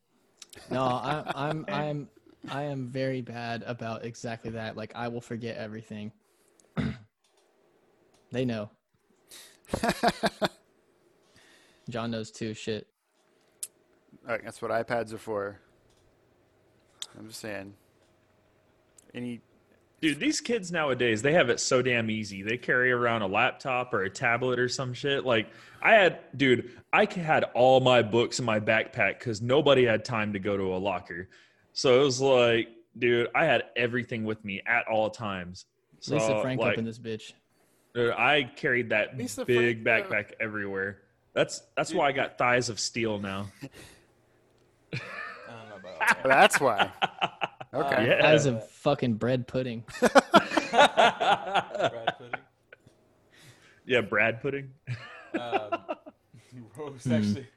No, 0.72 0.82
I, 0.82 1.32
I'm 1.36 1.66
I'm 1.68 2.10
I 2.50 2.64
am 2.64 2.88
very 2.88 3.22
bad 3.22 3.64
about 3.64 4.06
exactly 4.06 4.52
that. 4.52 4.78
Like 4.78 4.94
I 4.96 5.10
will 5.10 5.20
forget 5.20 5.58
everything. 5.58 6.14
they 8.32 8.46
know. 8.46 8.70
John 11.90 12.12
knows 12.12 12.32
too. 12.32 12.54
Shit. 12.54 12.88
All 14.26 14.36
right, 14.36 14.44
that's 14.44 14.62
what 14.62 14.72
iPads 14.72 15.12
are 15.12 15.18
for. 15.18 15.60
I'm 17.20 17.28
just 17.28 17.42
saying. 17.42 17.74
Any 19.14 19.42
Dude, 20.04 20.20
these 20.20 20.42
kids 20.42 20.70
nowadays, 20.70 21.22
they 21.22 21.32
have 21.32 21.50
it 21.50 21.62
so 21.62 21.82
damn 21.82 22.12
easy. 22.12 22.44
They 22.44 22.58
carry 22.58 22.92
around 22.92 23.22
a 23.22 23.28
laptop 23.28 23.94
or 23.94 24.04
a 24.04 24.10
tablet 24.10 24.60
or 24.60 24.68
some 24.68 24.94
shit. 24.94 25.24
Like, 25.24 25.48
I 25.82 25.94
had, 25.94 26.20
dude, 26.36 26.72
I 26.92 27.06
had 27.06 27.46
all 27.54 27.80
my 27.80 28.02
books 28.02 28.38
in 28.38 28.44
my 28.44 28.60
backpack 28.60 29.20
because 29.20 29.42
nobody 29.42 29.86
had 29.86 30.04
time 30.04 30.34
to 30.34 30.40
go 30.40 30.58
to 30.58 30.76
a 30.76 30.78
locker. 30.78 31.30
So 31.72 32.02
it 32.02 32.04
was 32.04 32.20
like, 32.20 32.68
dude, 32.98 33.30
I 33.34 33.46
had 33.46 33.64
everything 33.78 34.26
with 34.26 34.44
me 34.44 34.62
at 34.66 34.86
all 34.90 35.10
times. 35.10 35.68
So, 36.02 36.16
Lisa 36.16 36.42
Frank 36.42 36.60
like, 36.60 36.74
up 36.74 36.80
in 36.80 36.84
this 36.84 37.00
bitch. 37.00 37.32
Dude, 37.96 38.12
I 38.12 38.44
carried 38.44 38.90
that 38.90 39.18
Lisa 39.18 39.46
big 39.46 39.84
Frank, 39.84 40.10
backpack 40.10 40.32
uh, 40.32 40.36
everywhere. 40.42 40.98
That's 41.32 41.62
that's 41.78 41.92
dude. 41.92 42.00
why 42.00 42.10
I 42.10 42.12
got 42.12 42.38
thighs 42.38 42.68
of 42.68 42.78
steel 42.78 43.20
now. 43.20 43.48
That's 46.26 46.60
why. 46.60 46.92
Okay. 47.74 47.96
Uh, 47.96 48.02
yeah. 48.02 48.22
That 48.22 48.36
is 48.36 48.46
a 48.46 48.60
fucking 48.60 49.16
bread 49.16 49.48
pudding. 49.48 49.84
bread 50.00 50.14
pudding. 52.18 52.40
Yeah, 53.86 54.02
Brad 54.02 54.42
pudding. 54.42 54.72
Um, 55.40 55.72
Rose 56.78 57.04
hmm. 57.04 57.14
actually. 57.14 57.48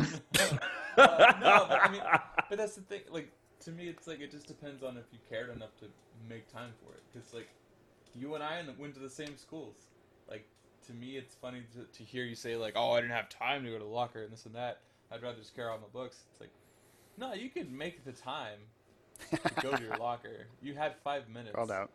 uh, 0.00 1.34
no, 1.40 1.66
but 1.68 1.80
I 1.80 1.88
mean, 1.90 2.02
but 2.48 2.58
that's 2.58 2.74
the 2.74 2.82
thing. 2.82 3.02
Like 3.10 3.30
to 3.60 3.70
me, 3.70 3.88
it's 3.88 4.06
like 4.06 4.20
it 4.20 4.30
just 4.30 4.46
depends 4.46 4.82
on 4.82 4.96
if 4.96 5.04
you 5.12 5.18
cared 5.28 5.50
enough 5.50 5.76
to 5.80 5.86
make 6.28 6.52
time 6.52 6.72
for 6.82 6.94
it. 6.94 7.02
Because 7.12 7.32
like, 7.32 7.48
you 8.14 8.34
and 8.34 8.42
I 8.42 8.62
went 8.78 8.94
to 8.94 9.00
the 9.00 9.10
same 9.10 9.36
schools. 9.36 9.76
Like, 10.28 10.46
to 10.86 10.92
me, 10.92 11.16
it's 11.16 11.34
funny 11.34 11.62
to, 11.74 11.84
to 11.98 12.04
hear 12.04 12.24
you 12.24 12.34
say 12.34 12.56
like, 12.56 12.74
"Oh, 12.76 12.92
I 12.92 13.00
didn't 13.00 13.14
have 13.14 13.28
time 13.28 13.64
to 13.64 13.70
go 13.70 13.78
to 13.78 13.84
the 13.84 13.90
locker 13.90 14.22
and 14.22 14.32
this 14.32 14.46
and 14.46 14.54
that. 14.54 14.80
I'd 15.12 15.22
rather 15.22 15.38
just 15.38 15.54
carry 15.54 15.68
on 15.68 15.80
my 15.80 15.86
books." 15.92 16.24
It's 16.32 16.40
like, 16.40 16.52
no, 17.16 17.34
you 17.34 17.48
could 17.50 17.72
make 17.72 18.04
the 18.04 18.12
time 18.12 18.58
to 19.30 19.38
go 19.62 19.76
to 19.76 19.82
your 19.82 19.96
locker. 19.96 20.46
You 20.62 20.74
had 20.74 20.94
five 21.04 21.28
minutes. 21.28 21.54
Called 21.54 21.70
out. 21.70 21.90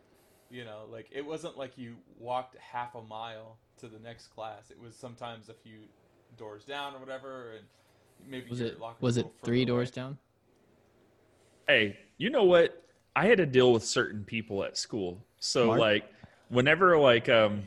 You 0.50 0.64
know, 0.64 0.82
like 0.90 1.08
it 1.10 1.24
wasn't 1.26 1.58
like 1.58 1.76
you 1.76 1.96
walked 2.18 2.56
half 2.58 2.94
a 2.94 3.02
mile 3.02 3.56
to 3.78 3.88
the 3.88 3.98
next 3.98 4.28
class. 4.28 4.70
It 4.70 4.80
was 4.80 4.94
sometimes 4.94 5.48
a 5.48 5.54
few 5.54 5.80
doors 6.38 6.64
down 6.64 6.94
or 6.94 6.98
whatever, 6.98 7.52
and 7.56 7.64
maybe 8.30 8.48
Was 8.50 8.60
your 8.60 8.68
it 8.68 8.80
locker 8.80 8.96
was 9.00 9.16
it 9.16 9.26
three 9.44 9.62
further 9.62 9.72
doors 9.72 9.88
away. 9.88 9.94
down? 9.94 10.18
hey, 11.68 11.98
you 12.18 12.30
know 12.30 12.44
what? 12.44 12.82
I 13.16 13.26
had 13.26 13.38
to 13.38 13.46
deal 13.46 13.72
with 13.72 13.84
certain 13.84 14.24
people 14.24 14.62
at 14.62 14.76
school. 14.76 15.18
So 15.40 15.66
Mark? 15.68 15.80
like 15.80 16.04
whenever 16.48 16.96
like 16.98 17.28
um 17.28 17.64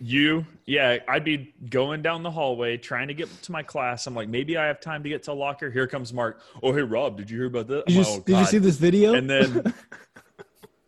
you 0.00 0.44
yeah 0.66 0.98
i'd 1.08 1.22
be 1.24 1.54
going 1.70 2.02
down 2.02 2.22
the 2.24 2.30
hallway 2.30 2.76
trying 2.76 3.06
to 3.06 3.14
get 3.14 3.28
to 3.42 3.52
my 3.52 3.62
class 3.62 4.08
i'm 4.08 4.14
like 4.14 4.28
maybe 4.28 4.56
i 4.56 4.66
have 4.66 4.80
time 4.80 5.04
to 5.04 5.08
get 5.08 5.22
to 5.22 5.30
a 5.30 5.32
locker 5.32 5.70
here 5.70 5.86
comes 5.86 6.12
mark 6.12 6.40
oh 6.64 6.72
hey 6.72 6.82
rob 6.82 7.16
did 7.16 7.30
you 7.30 7.38
hear 7.38 7.46
about 7.46 7.68
that 7.68 7.86
Did 7.86 7.94
you, 7.94 8.02
like, 8.02 8.08
"Oh, 8.10 8.20
did 8.26 8.38
you 8.38 8.44
see 8.46 8.58
this 8.58 8.76
video? 8.76 9.14
and 9.14 9.30
then 9.30 9.72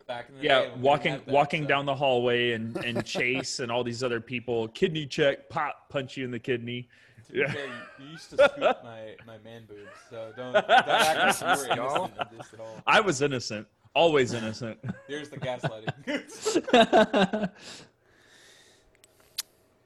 Back 0.07 0.27
in 0.27 0.35
the 0.35 0.41
day 0.41 0.47
yeah 0.47 0.71
when 0.73 0.81
walking 0.81 1.13
that 1.13 1.27
walking 1.27 1.61
stuff. 1.63 1.69
down 1.69 1.85
the 1.85 1.95
hallway 1.95 2.51
and 2.51 2.75
and 2.83 3.05
chase 3.05 3.59
and 3.61 3.71
all 3.71 3.81
these 3.83 4.03
other 4.03 4.19
people 4.19 4.67
kidney 4.69 5.05
check 5.05 5.47
pop 5.47 5.87
punch 5.87 6.17
you 6.17 6.25
in 6.25 6.31
the 6.31 6.39
kidney 6.39 6.89
Yeah. 7.33 7.49
be 7.53 7.59
you, 7.59 7.65
you 8.05 8.11
used 8.11 8.29
to 8.31 8.35
scoop 8.35 8.59
my, 8.83 9.15
my 9.25 9.37
man 9.41 9.63
boobs, 9.69 9.87
so 10.09 10.33
don't, 10.35 10.51
don't 10.51 10.69
act 10.69 11.41
like 11.41 11.59
you 11.63 11.69
were 11.69 11.75
Y'all. 11.77 11.95
innocent 12.07 12.19
of 12.19 12.27
this 12.37 12.53
at 12.53 12.59
all. 12.59 12.83
i 12.85 12.99
was 12.99 13.21
innocent 13.21 13.65
always 13.93 14.33
innocent 14.33 14.77
Here's 15.07 15.29
the 15.29 15.37
gaslighting. 15.37 17.49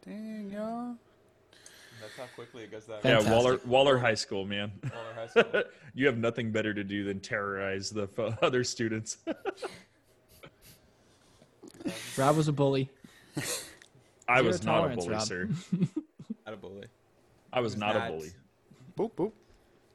Dang, 0.06 0.52
y'all. 0.54 0.96
That's 2.02 2.18
how 2.18 2.26
quickly 2.36 2.64
it 2.64 2.72
goes 2.72 2.86
that 2.86 3.04
yeah 3.04 3.32
waller 3.32 3.60
waller 3.66 3.98
high 3.98 4.14
school 4.14 4.46
man 4.46 4.72
Waller 4.84 5.14
High 5.16 5.28
School. 5.28 5.64
you 5.96 6.06
have 6.06 6.18
nothing 6.18 6.52
better 6.52 6.74
to 6.74 6.84
do 6.84 7.04
than 7.04 7.20
terrorize 7.20 7.90
the 7.90 8.08
f- 8.18 8.38
other 8.44 8.64
students 8.64 9.18
Rob 12.18 12.36
was 12.38 12.48
a 12.48 12.54
bully. 12.54 12.90
i 14.28 14.36
Zero 14.36 14.48
was 14.48 14.64
not 14.64 14.92
a 14.92 14.96
bully 14.96 15.10
Rob. 15.10 15.22
sir 15.22 15.50
Not 16.46 16.54
a 16.54 16.58
bully. 16.58 16.88
i 17.54 17.60
was 17.60 17.74
was 17.74 17.80
not 17.80 17.96
a 17.96 18.12
bully 18.12 18.32
Boop 18.98 19.12
boop. 19.12 19.32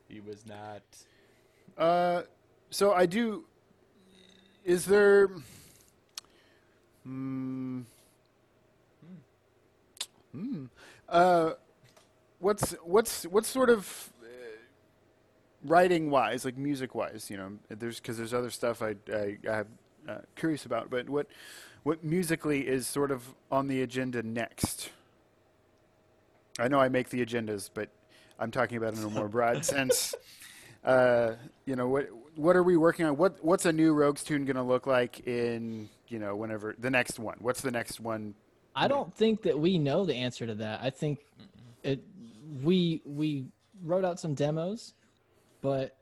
He 0.09 0.21
was 0.21 0.45
not. 0.47 0.83
Uh, 1.79 2.23
so 2.71 2.93
I 2.93 3.07
do. 3.07 3.45
Is 4.65 4.85
there? 4.85 5.29
Hmm. 7.05 7.83
Hmm. 10.33 10.67
Uh, 11.09 11.53
what's 12.39 12.73
what's 12.85 13.25
what's 13.25 13.49
sort 13.49 13.71
of 13.71 14.13
uh, 14.23 14.27
writing 15.65 16.11
wise, 16.11 16.45
like 16.45 16.57
music 16.57 16.95
wise? 16.95 17.31
You 17.31 17.37
know, 17.37 17.53
there's 17.69 17.99
because 18.01 18.17
there's 18.17 18.35
other 18.35 18.51
stuff 18.51 18.83
I 18.83 18.97
I, 19.13 19.37
I 19.49 19.57
have 19.57 19.67
uh, 20.09 20.19
curious 20.37 20.65
about, 20.67 20.91
but 20.91 21.09
what 21.09 21.27
what 21.83 22.05
musically 22.05 22.67
is 22.67 22.87
sort 22.87 23.11
of 23.11 23.35
on 23.51 23.69
the 23.69 23.83
agenda 23.83 24.23
next? 24.23 24.91
I 26.59 26.69
know 26.69 26.79
I 26.79 26.89
make 26.89 27.09
the 27.09 27.25
agendas, 27.25 27.71
but 27.73 27.89
I'm 28.39 28.51
talking 28.51 28.77
about 28.77 28.95
in 28.95 29.03
a 29.03 29.11
more 29.11 29.29
broad 29.29 29.65
sense. 29.65 30.15
Uh, 30.85 31.33
you 31.67 31.77
know 31.77 31.89
what 31.89 32.09
what 32.37 32.57
are 32.57 32.63
we 32.63 32.77
working 32.77 33.07
on? 33.07 33.17
What 33.17 33.43
what's 33.45 33.67
a 33.67 33.73
new 33.73 33.93
Rogues 33.93 34.23
tune 34.23 34.45
going 34.45 34.57
to 34.57 34.63
look 34.63 34.87
like 34.87 35.27
in 35.27 35.89
you 36.09 36.19
know 36.19 36.37
whenever 36.37 36.75
the 36.79 36.91
next 36.91 37.19
one? 37.19 37.37
What's 37.41 37.61
the 37.61 37.71
next 37.71 38.01
one? 38.01 38.35
I 38.75 38.89
don't 38.89 39.15
think 39.15 39.43
that 39.43 39.59
we 39.59 39.79
know 39.79 40.05
the 40.05 40.15
answer 40.15 40.47
to 40.47 40.55
that. 40.57 40.81
I 40.83 40.91
think 40.91 41.21
it 41.83 42.03
we 42.63 43.03
we 43.05 43.47
wrote 43.83 44.05
out 44.05 44.21
some 44.21 44.35
demos, 44.35 44.95
but 45.61 45.97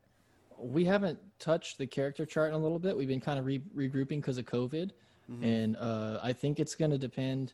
we 0.59 0.85
haven't 0.85 1.19
touched 1.39 1.79
the 1.79 1.87
character 1.87 2.27
chart 2.27 2.49
in 2.49 2.55
a 2.55 2.59
little 2.59 2.79
bit. 2.79 2.97
We've 2.97 3.09
been 3.09 3.21
kind 3.21 3.39
of 3.39 3.47
re- 3.47 3.63
regrouping 3.77 4.21
because 4.21 4.39
of 4.39 4.45
COVID, 4.45 4.91
and 5.43 5.77
uh, 5.77 6.21
I 6.23 6.33
think 6.33 6.59
it's 6.59 6.75
going 6.75 6.91
to 6.91 6.99
depend 6.99 7.53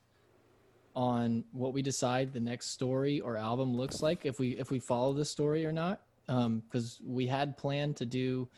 on 0.97 1.45
what 1.53 1.73
we 1.73 1.83
decide 1.83 2.33
the 2.33 2.41
next 2.41 2.71
story 2.71 3.21
or 3.21 3.37
album 3.37 3.77
looks 3.77 4.01
like. 4.01 4.25
If 4.25 4.39
we 4.39 4.51
if 4.51 4.71
we 4.71 4.79
follow 4.79 5.13
the 5.13 5.25
story 5.25 5.67
or 5.67 5.73
not, 5.73 6.03
because 6.27 7.01
we 7.05 7.27
had 7.27 7.57
planned 7.57 7.97
to 7.97 8.07
do. 8.07 8.49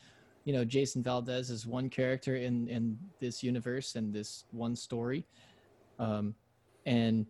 You 0.44 0.52
know, 0.52 0.64
Jason 0.64 1.02
Valdez 1.02 1.50
is 1.50 1.66
one 1.66 1.90
character 1.90 2.36
in 2.36 2.68
in 2.68 2.98
this 3.18 3.42
universe 3.42 3.96
and 3.96 4.12
this 4.12 4.44
one 4.52 4.76
story, 4.76 5.26
um, 5.98 6.36
and 6.86 7.26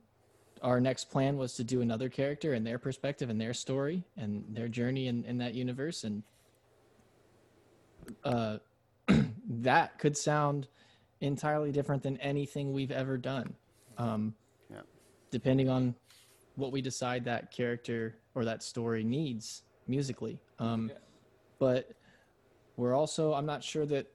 our 0.62 0.81
next 0.81 1.11
plan 1.11 1.37
was 1.37 1.55
to 1.55 1.65
do 1.65 1.81
another 1.81 2.09
character 2.09 2.53
and 2.53 2.66
their 2.66 2.78
perspective 2.78 3.31
and 3.31 3.41
their 3.41 3.55
story 3.55 4.05
and 4.16 4.45
their 4.51 4.69
journey 4.69 5.09
in, 5.09 5.24
in 5.24 5.39
that 5.39 5.55
universe. 5.55 6.05
And 6.05 6.23
uh, 8.23 8.59
that 9.49 9.99
could 9.99 10.16
sound 10.16 10.69
entirely 11.20 11.73
different 11.73 12.03
than 12.03 12.19
anything 12.19 12.73
we've 12.73 12.91
ever 12.91 13.16
done. 13.16 13.55
Um, 13.99 14.35
Yeah. 14.70 14.83
depending 15.31 15.69
on 15.69 15.95
what 16.57 16.70
we 16.73 16.83
decide 16.83 17.24
that 17.24 17.51
character 17.51 18.19
or 18.35 18.45
that 18.45 18.62
story 18.62 19.05
needs 19.05 19.62
musically. 19.87 20.39
Um, 20.59 20.91
Yeah. 20.91 20.99
but 21.59 21.93
we're 22.77 22.95
also 22.95 23.33
i'm 23.33 23.47
not 23.47 23.65
sure 23.65 23.87
that 23.87 24.07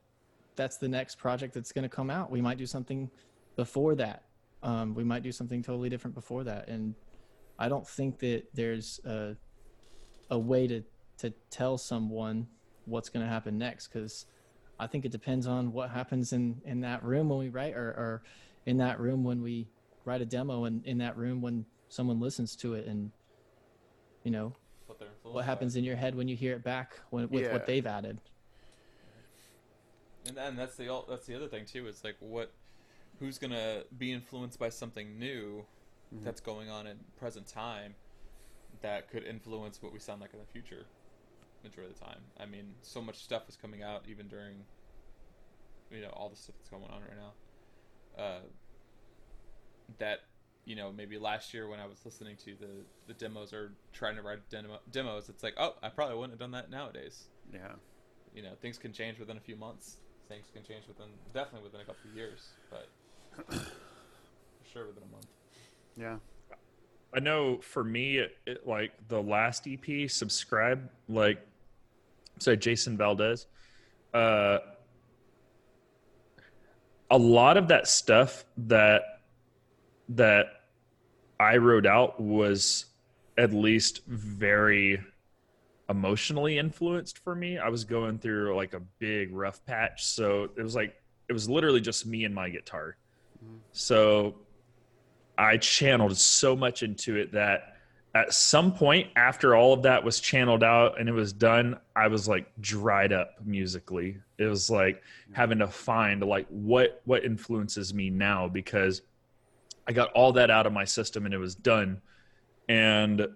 that's 0.55 0.77
the 0.77 0.87
next 0.87 1.17
project 1.17 1.55
that's 1.55 1.71
going 1.71 1.81
to 1.83 1.89
come 1.89 2.11
out. 2.11 2.29
We 2.29 2.41
might 2.41 2.59
do 2.59 2.67
something 2.67 3.09
before 3.55 3.95
that 3.95 4.25
um, 4.63 4.93
we 4.93 5.03
might 5.03 5.23
do 5.23 5.31
something 5.31 5.61
totally 5.63 5.89
different 5.89 6.13
before 6.15 6.43
that 6.43 6.67
and 6.67 6.95
i 7.59 7.67
don't 7.67 7.87
think 7.87 8.19
that 8.19 8.43
there's 8.53 8.99
a, 9.05 9.35
a 10.29 10.37
way 10.37 10.67
to, 10.67 10.83
to 11.17 11.33
tell 11.49 11.77
someone 11.77 12.47
what's 12.85 13.09
going 13.09 13.25
to 13.25 13.31
happen 13.31 13.57
next 13.57 13.87
because 13.87 14.25
i 14.79 14.87
think 14.87 15.05
it 15.05 15.11
depends 15.11 15.47
on 15.47 15.71
what 15.71 15.89
happens 15.89 16.33
in, 16.33 16.61
in 16.65 16.81
that 16.81 17.03
room 17.03 17.29
when 17.29 17.39
we 17.39 17.49
write 17.49 17.73
or, 17.75 17.89
or 17.89 18.21
in 18.65 18.77
that 18.77 18.99
room 18.99 19.23
when 19.23 19.41
we 19.41 19.67
write 20.05 20.21
a 20.21 20.25
demo 20.25 20.65
and 20.65 20.85
in 20.85 20.97
that 20.97 21.17
room 21.17 21.41
when 21.41 21.65
someone 21.89 22.19
listens 22.19 22.55
to 22.55 22.73
it 22.73 22.87
and 22.87 23.11
you 24.23 24.31
know 24.31 24.53
What, 24.87 24.99
they're 24.99 25.09
what 25.23 25.41
by. 25.41 25.43
happens 25.43 25.75
in 25.75 25.83
your 25.83 25.95
head 25.95 26.15
when 26.15 26.27
you 26.27 26.35
hear 26.35 26.53
it 26.55 26.63
back 26.63 26.93
when, 27.09 27.29
with 27.29 27.43
Yeah. 27.43 27.53
what 27.53 27.65
they've 27.65 27.85
added 27.85 28.17
And 30.27 30.37
then 30.37 30.55
that's 30.55 30.75
the 30.75 31.03
that's 31.09 31.25
the 31.25 31.35
other 31.35 31.47
thing 31.47 31.65
too. 31.65 31.87
Is 31.87 32.03
like 32.03 32.15
what, 32.19 32.51
who's 33.21 33.37
gonna 33.37 33.83
be 33.97 34.11
influenced 34.11 34.59
by 34.59 34.67
something 34.69 35.17
new 35.17 35.65
that's 36.23 36.41
going 36.41 36.69
on 36.69 36.87
in 36.87 36.97
present 37.17 37.47
time, 37.47 37.95
that 38.81 39.09
could 39.09 39.23
influence 39.23 39.81
what 39.81 39.93
we 39.93 39.99
sound 39.99 40.19
like 40.19 40.33
in 40.33 40.39
the 40.39 40.45
future. 40.45 40.85
Majority 41.63 41.93
of 41.93 41.99
the 41.99 42.05
time, 42.05 42.19
I 42.37 42.45
mean, 42.47 42.73
so 42.81 43.01
much 43.01 43.23
stuff 43.23 43.47
is 43.47 43.55
coming 43.55 43.81
out 43.83 44.05
even 44.09 44.27
during, 44.27 44.65
you 45.91 46.01
know, 46.01 46.09
all 46.09 46.27
the 46.27 46.35
stuff 46.35 46.55
that's 46.57 46.69
going 46.69 46.83
on 46.91 47.01
right 47.01 47.17
now. 47.17 48.21
Uh, 48.21 48.39
that 49.99 50.21
you 50.65 50.75
know 50.75 50.91
maybe 50.91 51.17
last 51.17 51.53
year 51.53 51.67
when 51.67 51.79
I 51.79 51.85
was 51.85 52.03
listening 52.05 52.35
to 52.45 52.55
the 52.55 52.85
the 53.07 53.13
demos 53.13 53.53
or 53.53 53.73
trying 53.93 54.15
to 54.15 54.21
write 54.21 54.39
demo, 54.49 54.79
demos, 54.91 55.29
it's 55.29 55.43
like 55.43 55.53
oh 55.57 55.75
I 55.83 55.89
probably 55.89 56.15
wouldn't 56.15 56.33
have 56.33 56.39
done 56.39 56.51
that 56.51 56.69
nowadays 56.69 57.27
Yeah. 57.53 57.73
you 58.33 58.41
know 58.41 58.51
things 58.61 58.77
can 58.77 58.93
change 58.93 59.19
within 59.19 59.37
a 59.37 59.41
few 59.41 59.55
months 59.55 59.97
things 60.29 60.45
can 60.53 60.63
change 60.63 60.87
within 60.87 61.07
definitely 61.33 61.63
within 61.67 61.81
a 61.81 61.85
couple 61.85 62.09
of 62.09 62.15
years 62.15 62.49
but 62.69 62.87
sure 64.71 64.87
within 64.87 65.03
a 65.03 65.11
month 65.11 65.27
Yeah. 65.97 66.17
I 67.13 67.19
know 67.19 67.59
for 67.59 67.83
me, 67.83 68.17
it, 68.17 68.37
it, 68.45 68.65
like 68.65 68.93
the 69.09 69.21
last 69.21 69.67
EP, 69.67 70.09
subscribe, 70.09 70.89
like, 71.09 71.45
so 72.39 72.55
Jason 72.55 72.95
Valdez, 72.97 73.47
uh, 74.13 74.59
a 77.09 77.17
lot 77.17 77.57
of 77.57 77.67
that 77.67 77.87
stuff 77.87 78.45
that 78.57 79.01
that 80.07 80.45
I 81.39 81.57
wrote 81.57 81.85
out 81.85 82.19
was 82.19 82.85
at 83.37 83.53
least 83.53 84.05
very 84.07 85.01
emotionally 85.89 86.57
influenced 86.57 87.17
for 87.17 87.35
me. 87.35 87.57
I 87.57 87.67
was 87.67 87.83
going 87.83 88.19
through 88.19 88.55
like 88.55 88.73
a 88.73 88.79
big 88.99 89.33
rough 89.33 89.63
patch, 89.65 90.05
so 90.05 90.49
it 90.55 90.63
was 90.63 90.75
like 90.75 90.95
it 91.27 91.33
was 91.33 91.49
literally 91.49 91.81
just 91.81 92.05
me 92.05 92.23
and 92.23 92.33
my 92.33 92.49
guitar. 92.49 92.95
So 93.71 94.35
I 95.37 95.57
channeled 95.57 96.17
so 96.17 96.55
much 96.55 96.83
into 96.83 97.15
it 97.15 97.31
that 97.33 97.77
at 98.13 98.33
some 98.33 98.73
point 98.73 99.07
after 99.15 99.55
all 99.55 99.73
of 99.73 99.83
that 99.83 100.03
was 100.03 100.19
channeled 100.19 100.63
out 100.63 100.99
and 100.99 101.07
it 101.07 101.13
was 101.13 101.31
done, 101.31 101.79
I 101.95 102.07
was 102.07 102.27
like 102.27 102.51
dried 102.59 103.13
up 103.13 103.35
musically. 103.45 104.17
It 104.37 104.45
was 104.45 104.69
like 104.69 105.01
having 105.31 105.59
to 105.59 105.67
find 105.67 106.21
like 106.21 106.47
what 106.49 107.01
what 107.05 107.23
influences 107.23 107.93
me 107.93 108.09
now 108.09 108.47
because 108.47 109.01
I 109.87 109.93
got 109.93 110.11
all 110.11 110.33
that 110.33 110.51
out 110.51 110.67
of 110.67 110.73
my 110.73 110.83
system 110.83 111.25
and 111.25 111.33
it 111.33 111.37
was 111.37 111.55
done. 111.55 112.01
And 112.67 113.27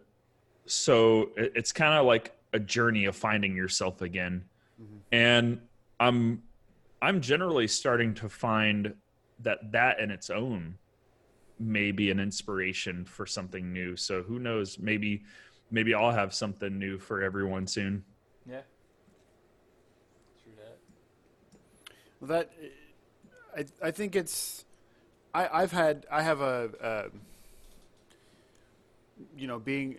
so 0.65 1.31
it, 1.37 1.53
it's 1.55 1.71
kind 1.71 1.93
of 1.93 2.05
like 2.05 2.37
a 2.53 2.59
journey 2.59 3.05
of 3.05 3.15
finding 3.15 3.55
yourself 3.55 4.01
again. 4.01 4.43
mm-hmm. 4.81 4.97
and 5.11 5.61
I'm 5.99 6.43
I'm 7.01 7.21
generally 7.21 7.67
starting 7.67 8.13
to 8.15 8.29
find 8.29 8.93
that 9.39 9.71
that 9.71 9.99
in 9.99 10.11
its 10.11 10.29
own 10.29 10.77
may 11.59 11.91
be 11.91 12.11
an 12.11 12.19
inspiration 12.19 13.05
for 13.05 13.25
something 13.25 13.71
new. 13.71 13.95
So 13.95 14.23
who 14.23 14.39
knows? 14.39 14.79
Maybe 14.79 15.23
maybe 15.71 15.93
I'll 15.93 16.11
have 16.11 16.33
something 16.33 16.77
new 16.77 16.99
for 16.99 17.21
everyone 17.21 17.67
soon. 17.67 18.03
Yeah. 18.47 18.61
True 20.43 20.53
that. 20.57 20.77
Well, 22.19 22.27
that 22.27 22.51
I 23.55 23.87
I 23.87 23.91
think 23.91 24.15
it's 24.15 24.65
I 25.33 25.49
I've 25.51 25.71
had 25.71 26.05
I 26.11 26.21
have 26.21 26.41
a. 26.41 26.69
Uh, 26.81 27.09
you 29.37 29.47
know, 29.47 29.59
being 29.59 29.97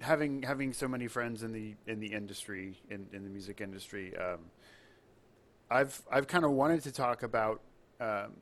having 0.00 0.42
having 0.42 0.72
so 0.72 0.88
many 0.88 1.08
friends 1.08 1.42
in 1.42 1.52
the 1.52 1.74
in 1.86 2.00
the 2.00 2.06
industry 2.06 2.80
in, 2.90 3.06
in 3.12 3.24
the 3.24 3.30
music 3.30 3.60
industry, 3.60 4.16
um, 4.16 4.38
I've 5.70 6.00
I've 6.10 6.26
kind 6.26 6.44
of 6.44 6.52
wanted 6.52 6.82
to 6.84 6.92
talk 6.92 7.22
about 7.22 7.60
um, 8.00 8.32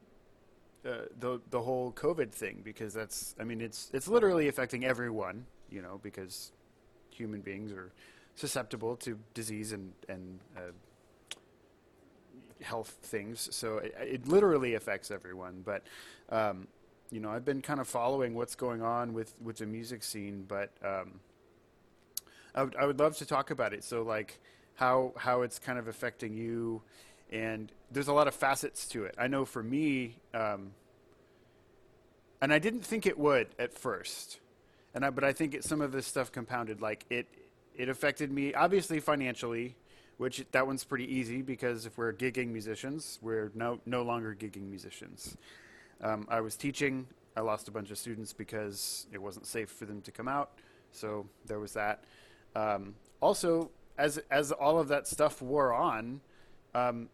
the 1.19 1.41
the 1.51 1.61
whole 1.61 1.93
COVID 1.93 2.31
thing 2.33 2.61
because 2.65 2.95
that's 2.95 3.35
I 3.41 3.45
mean 3.45 3.61
it's 3.61 3.91
it's 3.93 4.09
literally 4.09 4.49
affecting 4.49 4.85
everyone, 4.85 5.47
you 5.71 5.83
know, 5.83 6.01
because 6.03 6.53
human 7.11 7.41
beings 7.41 7.73
are 7.73 7.93
susceptible 8.35 8.97
to 8.97 9.19
disease 9.35 9.73
and 9.73 9.93
and 10.09 10.41
uh, 10.57 10.61
health 12.63 12.97
things. 13.03 13.49
So 13.55 13.79
it, 13.79 13.95
it, 14.01 14.29
literally 14.29 14.75
affects 14.75 15.11
everyone. 15.11 15.63
But 15.65 15.83
um, 16.31 16.69
you 17.11 17.21
know, 17.21 17.31
I've 17.31 17.45
been 17.45 17.63
kind 17.63 17.81
of 17.81 17.89
following 17.89 18.35
what's 18.35 18.55
going 18.55 18.83
on 18.83 19.13
with 19.13 19.35
with 19.43 19.59
the 19.59 19.67
music 19.67 20.03
scene, 20.03 20.45
but 20.47 20.71
um, 20.85 21.21
I 22.55 22.63
would 22.63 22.77
I 22.77 22.87
would 22.87 22.99
love 22.99 23.17
to 23.19 23.27
talk 23.27 23.51
about 23.51 23.73
it. 23.73 23.85
So 23.85 24.03
like 24.03 24.41
how 24.75 25.13
how 25.17 25.43
it's 25.43 25.59
kind 25.59 25.79
of 25.79 25.89
affecting 25.89 26.35
you, 26.35 26.83
and 27.31 27.73
there's 27.91 28.09
a 28.09 28.13
lot 28.13 28.29
of 28.29 28.35
facets 28.35 28.87
to 28.89 29.05
it. 29.05 29.15
I 29.19 29.27
know 29.27 29.45
for 29.45 29.63
me, 29.63 30.17
um, 30.35 30.73
and 32.41 32.53
I 32.53 32.59
didn't 32.59 32.85
think 32.85 33.07
it 33.07 33.19
would 33.19 33.49
at 33.59 33.73
first, 33.73 34.41
and 34.95 35.05
I, 35.05 35.11
but 35.11 35.25
I 35.25 35.33
think 35.33 35.55
it, 35.55 35.65
some 35.65 35.81
of 35.81 35.93
this 35.93 36.07
stuff 36.07 36.33
compounded. 36.33 36.81
Like 36.81 37.05
it 37.11 37.27
it 37.75 37.89
affected 37.89 38.31
me 38.31 38.55
obviously 38.55 39.01
financially, 39.01 39.77
which 40.19 40.45
that 40.53 40.67
one's 40.67 40.85
pretty 40.85 41.13
easy 41.13 41.43
because 41.43 41.87
if 41.87 41.97
we're 41.99 42.13
gigging 42.13 42.49
musicians, 42.49 43.19
we're 43.23 43.51
no 43.55 43.81
no 43.87 44.03
longer 44.03 44.35
gigging 44.39 44.69
musicians. 44.69 45.37
Um, 46.03 46.27
I 46.29 46.41
was 46.41 46.57
teaching. 46.57 47.07
I 47.37 47.41
lost 47.41 47.69
a 47.69 47.71
bunch 47.71 47.91
of 47.91 47.99
students 47.99 48.33
because 48.33 49.07
it 49.13 49.21
wasn't 49.21 49.47
safe 49.47 49.71
for 49.71 49.85
them 49.85 50.01
to 50.03 50.11
come 50.11 50.29
out. 50.29 50.51
So 50.93 51.27
there 51.45 51.59
was 51.59 51.75
that. 51.75 52.05
Um, 52.55 52.95
also, 53.21 53.71
as 53.99 54.19
as 54.31 54.53
all 54.53 54.79
of 54.79 54.89
that 54.89 55.07
stuff 55.07 55.43
wore 55.43 55.75
on, 55.75 56.21
um, 56.75 57.09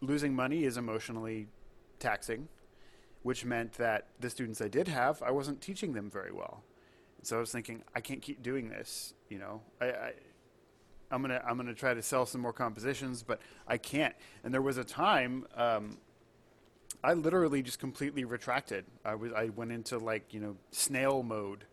losing 0.00 0.34
money 0.34 0.64
is 0.64 0.76
emotionally 0.76 1.48
taxing, 1.98 2.48
which 3.22 3.44
meant 3.44 3.72
that 3.74 4.06
the 4.20 4.30
students 4.30 4.60
I 4.60 4.68
did 4.68 4.88
have, 4.88 5.22
I 5.22 5.30
wasn't 5.30 5.60
teaching 5.60 5.92
them 5.92 6.10
very 6.10 6.32
well. 6.32 6.62
So 7.22 7.36
I 7.36 7.40
was 7.40 7.50
thinking, 7.50 7.82
I 7.94 8.00
can't 8.00 8.22
keep 8.22 8.42
doing 8.42 8.68
this. 8.68 9.14
You 9.28 9.38
know, 9.38 9.60
I, 9.80 9.86
I 9.86 10.12
I'm 11.10 11.22
gonna 11.22 11.42
I'm 11.46 11.56
gonna 11.56 11.74
try 11.74 11.94
to 11.94 12.02
sell 12.02 12.26
some 12.26 12.40
more 12.40 12.52
compositions, 12.52 13.22
but 13.22 13.40
I 13.66 13.78
can't. 13.78 14.14
And 14.44 14.52
there 14.52 14.62
was 14.62 14.78
a 14.78 14.84
time 14.84 15.46
um, 15.56 15.98
I 17.02 17.14
literally 17.14 17.62
just 17.62 17.78
completely 17.78 18.24
retracted. 18.24 18.84
I 19.04 19.14
was 19.14 19.32
I 19.32 19.50
went 19.50 19.72
into 19.72 19.98
like 19.98 20.32
you 20.32 20.40
know 20.40 20.56
snail 20.70 21.22
mode, 21.22 21.64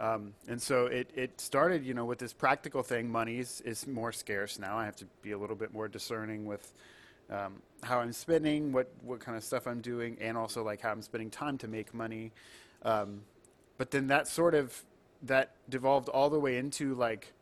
um, 0.00 0.34
and 0.48 0.60
so 0.60 0.86
it 0.86 1.10
it 1.14 1.40
started 1.40 1.84
you 1.84 1.94
know 1.94 2.04
with 2.04 2.18
this 2.18 2.32
practical 2.32 2.82
thing. 2.82 3.10
Money 3.10 3.38
is, 3.38 3.60
is 3.62 3.86
more 3.86 4.12
scarce 4.12 4.58
now. 4.58 4.76
I 4.76 4.84
have 4.84 4.96
to 4.96 5.06
be 5.20 5.32
a 5.32 5.38
little 5.38 5.56
bit 5.56 5.72
more 5.72 5.88
discerning 5.88 6.44
with 6.46 6.72
um, 7.30 7.54
how 7.82 8.00
I'm 8.00 8.12
spending, 8.12 8.72
what 8.72 8.90
what 9.02 9.20
kind 9.20 9.36
of 9.36 9.44
stuff 9.44 9.66
I'm 9.66 9.80
doing, 9.80 10.16
and 10.20 10.36
also 10.36 10.62
like 10.62 10.80
how 10.80 10.90
I'm 10.90 11.02
spending 11.02 11.30
time 11.30 11.58
to 11.58 11.68
make 11.68 11.94
money. 11.94 12.32
Um, 12.82 13.22
but 13.78 13.90
then 13.90 14.08
that 14.08 14.28
sort 14.28 14.54
of 14.54 14.82
that 15.22 15.54
devolved 15.68 16.08
all 16.08 16.30
the 16.30 16.40
way 16.40 16.58
into 16.58 16.94
like 16.94 17.32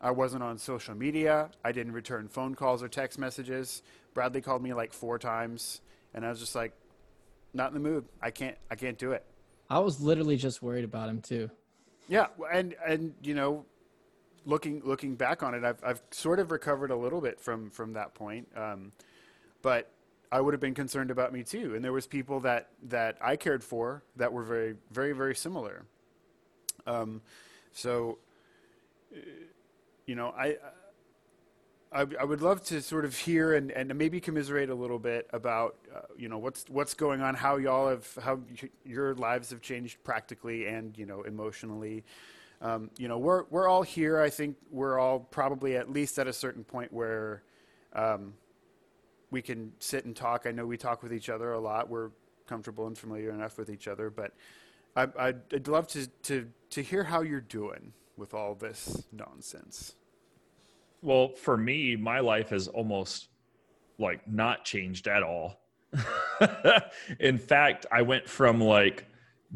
I 0.00 0.10
wasn't 0.10 0.42
on 0.42 0.58
social 0.58 0.94
media. 0.94 1.50
I 1.64 1.72
didn't 1.72 1.92
return 1.92 2.28
phone 2.28 2.54
calls 2.54 2.82
or 2.82 2.88
text 2.88 3.18
messages. 3.18 3.82
Bradley 4.14 4.40
called 4.40 4.62
me 4.62 4.74
like 4.74 4.92
four 4.92 5.18
times 5.18 5.80
and 6.14 6.24
I 6.24 6.30
was 6.30 6.40
just 6.40 6.54
like, 6.54 6.72
not 7.52 7.68
in 7.68 7.74
the 7.74 7.88
mood. 7.88 8.04
I 8.22 8.30
can't. 8.30 8.56
I 8.70 8.76
can't 8.76 8.98
do 8.98 9.12
it. 9.12 9.24
I 9.68 9.80
was 9.80 10.00
literally 10.00 10.36
just 10.36 10.62
worried 10.62 10.84
about 10.84 11.08
him 11.08 11.20
too. 11.20 11.50
Yeah, 12.08 12.26
and 12.52 12.74
and 12.86 13.14
you 13.22 13.34
know, 13.34 13.64
looking 14.44 14.82
looking 14.84 15.16
back 15.16 15.42
on 15.42 15.54
it, 15.54 15.64
I've 15.64 15.82
I've 15.84 16.02
sort 16.10 16.38
of 16.38 16.52
recovered 16.52 16.90
a 16.90 16.96
little 16.96 17.20
bit 17.20 17.40
from 17.40 17.70
from 17.70 17.94
that 17.94 18.14
point. 18.14 18.48
Um, 18.56 18.92
but 19.62 19.90
I 20.32 20.40
would 20.40 20.54
have 20.54 20.60
been 20.60 20.74
concerned 20.74 21.10
about 21.10 21.32
me 21.32 21.42
too. 21.42 21.74
And 21.74 21.84
there 21.84 21.92
was 21.92 22.06
people 22.06 22.40
that 22.40 22.68
that 22.88 23.18
I 23.20 23.36
cared 23.36 23.64
for 23.64 24.02
that 24.16 24.32
were 24.32 24.44
very 24.44 24.76
very 24.90 25.12
very 25.12 25.34
similar. 25.34 25.84
Um, 26.86 27.20
so, 27.72 28.18
you 30.06 30.14
know, 30.14 30.34
I 30.36 30.56
I, 31.92 32.06
I, 32.20 32.24
would 32.24 32.40
love 32.40 32.62
to 32.66 32.80
sort 32.80 33.04
of 33.04 33.16
hear 33.16 33.54
and, 33.54 33.72
and 33.72 33.92
maybe 33.96 34.20
commiserate 34.20 34.70
a 34.70 34.74
little 34.74 34.98
bit 34.98 35.28
about 35.32 35.76
uh, 35.94 36.02
you 36.16 36.28
know 36.28 36.38
what's 36.38 36.64
what's 36.68 36.94
going 36.94 37.20
on, 37.20 37.34
how 37.34 37.56
y'all 37.56 37.88
have 37.88 38.08
how 38.22 38.38
your 38.84 39.14
lives 39.16 39.50
have 39.50 39.60
changed 39.60 40.02
practically 40.04 40.66
and 40.66 40.96
you 40.96 41.06
know 41.06 41.22
emotionally. 41.22 42.04
Um, 42.62 42.90
you 42.96 43.08
know 43.08 43.18
we're 43.18 43.44
we're 43.50 43.66
all 43.66 43.82
here. 43.82 44.20
I 44.20 44.30
think 44.30 44.56
we're 44.70 45.00
all 45.00 45.18
probably 45.18 45.76
at 45.76 45.90
least 45.90 46.18
at 46.20 46.28
a 46.28 46.32
certain 46.32 46.62
point 46.62 46.92
where 46.92 47.42
um, 47.92 48.34
we 49.30 49.42
can 49.42 49.72
sit 49.78 50.04
and 50.04 50.14
talk. 50.14 50.46
I 50.46 50.50
know 50.50 50.66
we 50.66 50.76
talk 50.76 51.02
with 51.02 51.12
each 51.12 51.28
other 51.28 51.52
a 51.52 51.60
lot. 51.60 51.88
We're 51.88 52.10
comfortable 52.46 52.86
and 52.86 52.96
familiar 52.96 53.30
enough 53.30 53.58
with 53.58 53.70
each 53.70 53.88
other, 53.88 54.10
but 54.10 54.32
I, 54.96 55.08
I'd, 55.18 55.40
I'd 55.52 55.68
love 55.68 55.86
to, 55.88 56.06
to 56.06 56.48
to 56.70 56.82
hear 56.82 57.04
how 57.04 57.22
you're 57.22 57.40
doing 57.40 57.92
with 58.16 58.34
all 58.34 58.54
this 58.54 59.04
nonsense. 59.12 59.94
Well, 61.02 61.34
for 61.34 61.56
me, 61.56 61.96
my 61.96 62.20
life 62.20 62.50
has 62.50 62.68
almost 62.68 63.28
like 63.98 64.26
not 64.28 64.64
changed 64.64 65.08
at 65.08 65.22
all. 65.22 65.60
In 67.20 67.38
fact, 67.38 67.86
I 67.90 68.02
went 68.02 68.28
from 68.28 68.60
like 68.60 69.06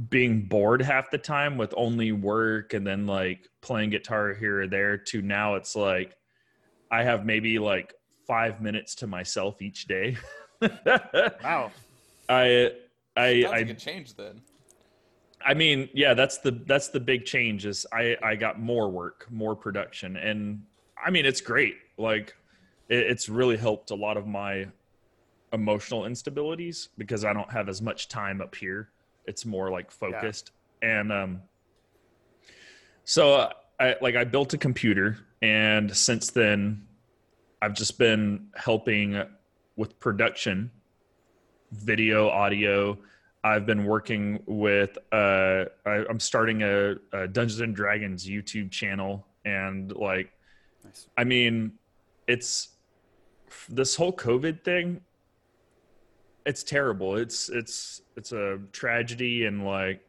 being 0.09 0.43
bored 0.43 0.83
half 0.83 1.11
the 1.11 1.19
time 1.19 1.57
with 1.57 1.73
only 1.77 2.13
work 2.13 2.75
and 2.75 2.87
then 2.87 3.07
like 3.07 3.49
playing 3.61 3.91
guitar 3.91 4.35
here 4.35 4.63
or 4.63 4.67
there 4.67 4.99
to 4.99 5.23
now 5.23 5.55
it's 5.55 5.77
like 5.77 6.17
I 6.91 7.05
have 7.05 7.25
maybe 7.25 7.59
like 7.59 7.95
five 8.27 8.61
minutes 8.61 8.95
to 8.97 9.07
myself 9.07 9.63
each 9.63 9.87
day. 9.87 10.17
wow. 11.43 11.71
I 12.29 12.73
I 13.17 13.43
Sounds 13.43 13.55
I 13.55 13.63
like 13.63 13.79
change 13.79 14.15
then. 14.15 14.41
I 15.47 15.53
mean, 15.53 15.91
yeah, 15.93 16.15
that's 16.15 16.39
the 16.39 16.53
that's 16.67 16.89
the 16.89 17.01
big 17.01 17.27
change 17.27 17.67
is 17.67 17.87
I 17.93 18.17
I 18.23 18.35
got 18.35 18.61
more 18.61 18.91
work, 18.91 19.27
more 19.31 19.55
production 19.55 20.17
and 20.17 20.63
I 21.05 21.11
mean, 21.11 21.27
it's 21.27 21.41
great. 21.41 21.77
Like, 21.99 22.35
it, 22.89 22.99
it's 22.99 23.29
really 23.29 23.57
helped 23.57 23.91
a 23.91 23.95
lot 23.95 24.17
of 24.17 24.27
my 24.27 24.67
emotional 25.53 26.03
instabilities 26.03 26.89
because 26.99 27.25
I 27.25 27.33
don't 27.33 27.51
have 27.51 27.69
as 27.69 27.83
much 27.83 28.09
time 28.09 28.41
up 28.41 28.55
here. 28.55 28.89
It's 29.27 29.45
more 29.45 29.71
like 29.71 29.91
focused. 29.91 30.51
Yeah. 30.83 31.01
And 31.01 31.13
um, 31.13 31.43
so, 33.05 33.35
uh, 33.35 33.53
I 33.81 33.97
like 34.01 34.15
I 34.15 34.25
built 34.25 34.55
a 34.55 34.59
computer, 34.59 35.19
and 35.43 35.95
since 35.97 36.31
then, 36.31 36.87
I've 37.65 37.73
just 37.73 37.99
been 37.99 38.49
helping 38.55 39.23
with 39.77 39.99
production, 39.99 40.71
video, 41.73 42.29
audio. 42.29 42.99
I've 43.43 43.65
been 43.65 43.87
working 43.87 44.43
with. 44.45 44.99
Uh, 45.11 45.65
I, 45.87 46.05
am 46.11 46.21
starting 46.21 46.63
a, 46.63 46.97
a 47.15 47.27
Dungeons 47.27 47.61
and 47.63 47.75
Dragons 47.75 48.27
YouTube 48.29 48.71
channel, 48.71 49.27
and 49.47 49.91
like 49.97 50.31
Nice. 50.85 51.09
I 51.17 51.25
mean, 51.25 51.73
it's 52.27 52.69
this 53.71 53.97
whole 53.97 54.13
COVID 54.13 54.63
thing. 54.63 55.01
It's 56.45 56.63
terrible. 56.63 57.17
It's 57.17 57.49
it's 57.49 58.03
it's 58.15 58.33
a 58.33 58.59
tragedy, 58.73 59.47
and 59.47 59.65
like, 59.65 60.07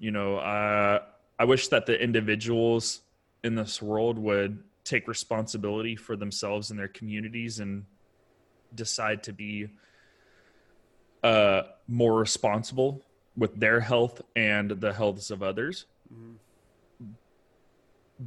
you 0.00 0.10
know, 0.10 0.38
uh, 0.38 0.98
I 1.38 1.44
wish 1.44 1.68
that 1.68 1.86
the 1.86 1.96
individuals 2.02 3.02
in 3.44 3.54
this 3.54 3.80
world 3.80 4.18
would 4.18 4.64
take 4.84 5.06
responsibility 5.08 5.96
for 5.96 6.16
themselves 6.16 6.70
and 6.70 6.78
their 6.78 6.88
communities 6.88 7.60
and 7.60 7.84
decide 8.74 9.22
to 9.22 9.32
be 9.32 9.68
uh, 11.22 11.62
more 11.86 12.18
responsible 12.18 13.02
with 13.36 13.58
their 13.58 13.80
health 13.80 14.20
and 14.36 14.70
the 14.70 14.92
healths 14.92 15.30
of 15.30 15.42
others. 15.42 15.86
Mm-hmm. 16.12 17.06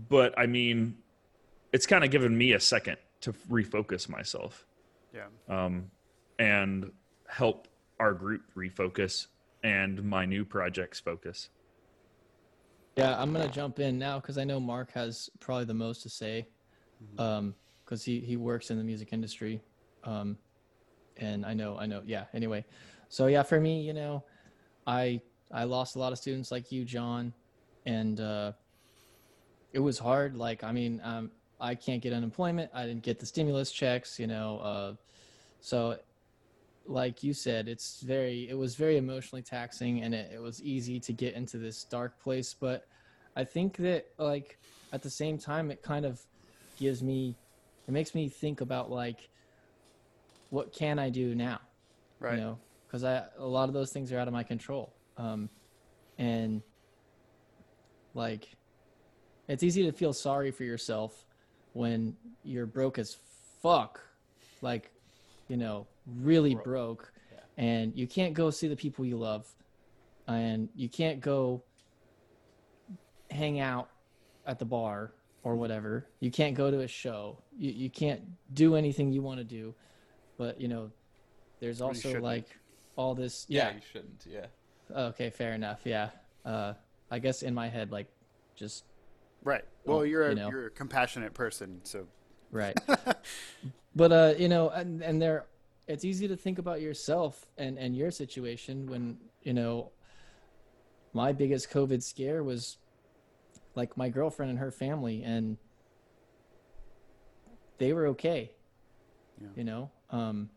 But 0.09 0.37
I 0.37 0.45
mean, 0.45 0.97
it's 1.71 1.85
kind 1.85 2.03
of 2.03 2.11
given 2.11 2.37
me 2.37 2.53
a 2.53 2.59
second 2.59 2.97
to 3.21 3.33
refocus 3.49 4.09
myself. 4.09 4.65
Yeah. 5.13 5.27
Um, 5.47 5.91
and 6.39 6.91
help 7.27 7.67
our 7.99 8.13
group 8.13 8.41
refocus 8.55 9.27
and 9.63 10.03
my 10.03 10.25
new 10.25 10.43
projects 10.45 10.99
focus. 10.99 11.49
Yeah, 12.95 13.19
I'm 13.21 13.33
gonna 13.33 13.49
jump 13.49 13.79
in 13.79 13.97
now 13.99 14.19
because 14.19 14.37
I 14.37 14.43
know 14.43 14.59
Mark 14.59 14.91
has 14.93 15.29
probably 15.39 15.65
the 15.65 15.73
most 15.73 16.01
to 16.03 16.09
say. 16.09 16.47
Mm-hmm. 17.03 17.21
Um, 17.21 17.55
because 17.83 18.03
he 18.03 18.19
he 18.19 18.35
works 18.35 18.71
in 18.71 18.77
the 18.77 18.83
music 18.83 19.09
industry, 19.13 19.61
um, 20.03 20.37
and 21.17 21.45
I 21.45 21.53
know 21.53 21.77
I 21.77 21.85
know 21.85 22.01
yeah. 22.05 22.25
Anyway, 22.33 22.65
so 23.09 23.27
yeah, 23.27 23.43
for 23.43 23.59
me, 23.59 23.81
you 23.81 23.93
know, 23.93 24.23
I 24.87 25.21
I 25.51 25.65
lost 25.65 25.95
a 25.95 25.99
lot 25.99 26.11
of 26.11 26.17
students 26.17 26.51
like 26.51 26.71
you, 26.71 26.83
John, 26.83 27.31
and 27.85 28.19
uh, 28.19 28.53
it 29.71 29.79
was 29.79 29.99
hard. 29.99 30.35
Like 30.35 30.63
I 30.63 30.71
mean, 30.71 30.99
um, 31.03 31.31
I 31.59 31.75
can't 31.75 32.01
get 32.01 32.11
unemployment. 32.11 32.71
I 32.73 32.85
didn't 32.85 33.03
get 33.03 33.19
the 33.19 33.25
stimulus 33.25 33.71
checks, 33.71 34.19
you 34.19 34.27
know. 34.27 34.59
Uh, 34.59 34.93
so, 35.61 35.97
like 36.87 37.23
you 37.23 37.33
said, 37.33 37.67
it's 37.67 38.01
very 38.01 38.47
it 38.49 38.57
was 38.57 38.75
very 38.75 38.97
emotionally 38.97 39.41
taxing, 39.41 40.03
and 40.03 40.13
it, 40.13 40.31
it 40.33 40.41
was 40.41 40.61
easy 40.61 40.99
to 41.01 41.13
get 41.13 41.33
into 41.33 41.57
this 41.57 41.83
dark 41.83 42.19
place. 42.21 42.53
But 42.53 42.87
I 43.35 43.43
think 43.43 43.77
that 43.77 44.07
like 44.17 44.57
at 44.93 45.01
the 45.01 45.09
same 45.09 45.37
time, 45.37 45.71
it 45.71 45.81
kind 45.81 46.05
of 46.05 46.21
gives 46.77 47.01
me 47.01 47.35
it 47.87 47.91
makes 47.91 48.15
me 48.15 48.29
think 48.29 48.61
about 48.61 48.91
like 48.91 49.29
what 50.49 50.73
can 50.73 50.99
I 50.99 51.09
do 51.09 51.35
now, 51.35 51.59
right? 52.19 52.35
You 52.35 52.41
know, 52.41 52.59
because 52.87 53.03
I 53.03 53.23
a 53.37 53.45
lot 53.45 53.67
of 53.67 53.73
those 53.73 53.91
things 53.91 54.11
are 54.11 54.19
out 54.19 54.27
of 54.27 54.33
my 54.33 54.43
control, 54.43 54.93
um, 55.17 55.49
and 56.17 56.61
like 58.13 58.49
it's 59.47 59.63
easy 59.63 59.83
to 59.83 59.91
feel 59.91 60.13
sorry 60.13 60.51
for 60.51 60.63
yourself 60.63 61.25
when 61.73 62.15
you're 62.43 62.65
broke 62.65 62.97
as 62.97 63.17
fuck, 63.61 63.99
like 64.61 64.91
you 65.47 65.57
know, 65.57 65.87
really 66.05 66.55
broke, 66.55 66.65
broke 66.65 67.13
yeah. 67.31 67.63
and 67.63 67.95
you 67.95 68.07
can't 68.07 68.33
go 68.33 68.49
see 68.49 68.67
the 68.67 68.75
people 68.75 69.05
you 69.05 69.17
love, 69.17 69.47
and 70.27 70.69
you 70.75 70.89
can't 70.89 71.19
go 71.21 71.63
hang 73.31 73.59
out 73.59 73.89
at 74.45 74.59
the 74.59 74.65
bar 74.65 75.11
or 75.43 75.55
whatever. 75.55 76.07
You 76.19 76.31
can't 76.31 76.55
go 76.55 76.71
to 76.71 76.81
a 76.81 76.87
show. 76.87 77.37
You 77.57 77.71
you 77.71 77.89
can't 77.89 78.21
do 78.53 78.75
anything 78.75 79.11
you 79.11 79.21
want 79.21 79.39
to 79.39 79.43
do. 79.43 79.73
But 80.37 80.59
you 80.59 80.67
know, 80.67 80.91
there's 81.59 81.81
also 81.81 82.19
like 82.19 82.47
all 82.95 83.15
this. 83.15 83.45
Yeah, 83.47 83.69
yeah, 83.69 83.75
you 83.75 83.81
shouldn't. 83.91 84.25
Yeah. 84.27 84.45
Okay, 84.95 85.29
fair 85.29 85.53
enough. 85.53 85.81
Yeah. 85.83 86.09
Uh, 86.43 86.73
I 87.09 87.19
guess 87.19 87.43
in 87.43 87.53
my 87.53 87.69
head, 87.69 87.91
like, 87.91 88.07
just. 88.55 88.83
Right. 89.43 89.63
Well, 89.85 90.05
you're 90.05 90.27
a 90.27 90.29
you 90.29 90.35
know. 90.35 90.49
you're 90.49 90.67
a 90.67 90.71
compassionate 90.71 91.33
person, 91.33 91.81
so. 91.83 92.07
Right. 92.51 92.77
but 93.95 94.11
uh, 94.11 94.33
you 94.37 94.49
know, 94.49 94.69
and 94.69 95.01
and 95.01 95.21
there, 95.21 95.45
it's 95.87 96.03
easy 96.03 96.27
to 96.27 96.35
think 96.35 96.59
about 96.59 96.81
yourself 96.81 97.45
and 97.57 97.77
and 97.77 97.95
your 97.95 98.11
situation 98.11 98.87
when 98.87 99.17
you 99.43 99.53
know. 99.53 99.91
My 101.13 101.31
biggest 101.31 101.71
COVID 101.71 102.03
scare 102.03 102.43
was 102.43 102.75
like 103.75 103.97
my 103.97 104.09
girlfriend 104.09 104.49
and 104.49 104.59
her 104.59 104.71
family 104.71 105.23
and 105.23 105.57
they 107.77 107.93
were 107.93 108.07
okay 108.07 108.51
yeah. 109.39 109.47
you 109.55 109.63
know 109.63 109.89
um, 110.11 110.49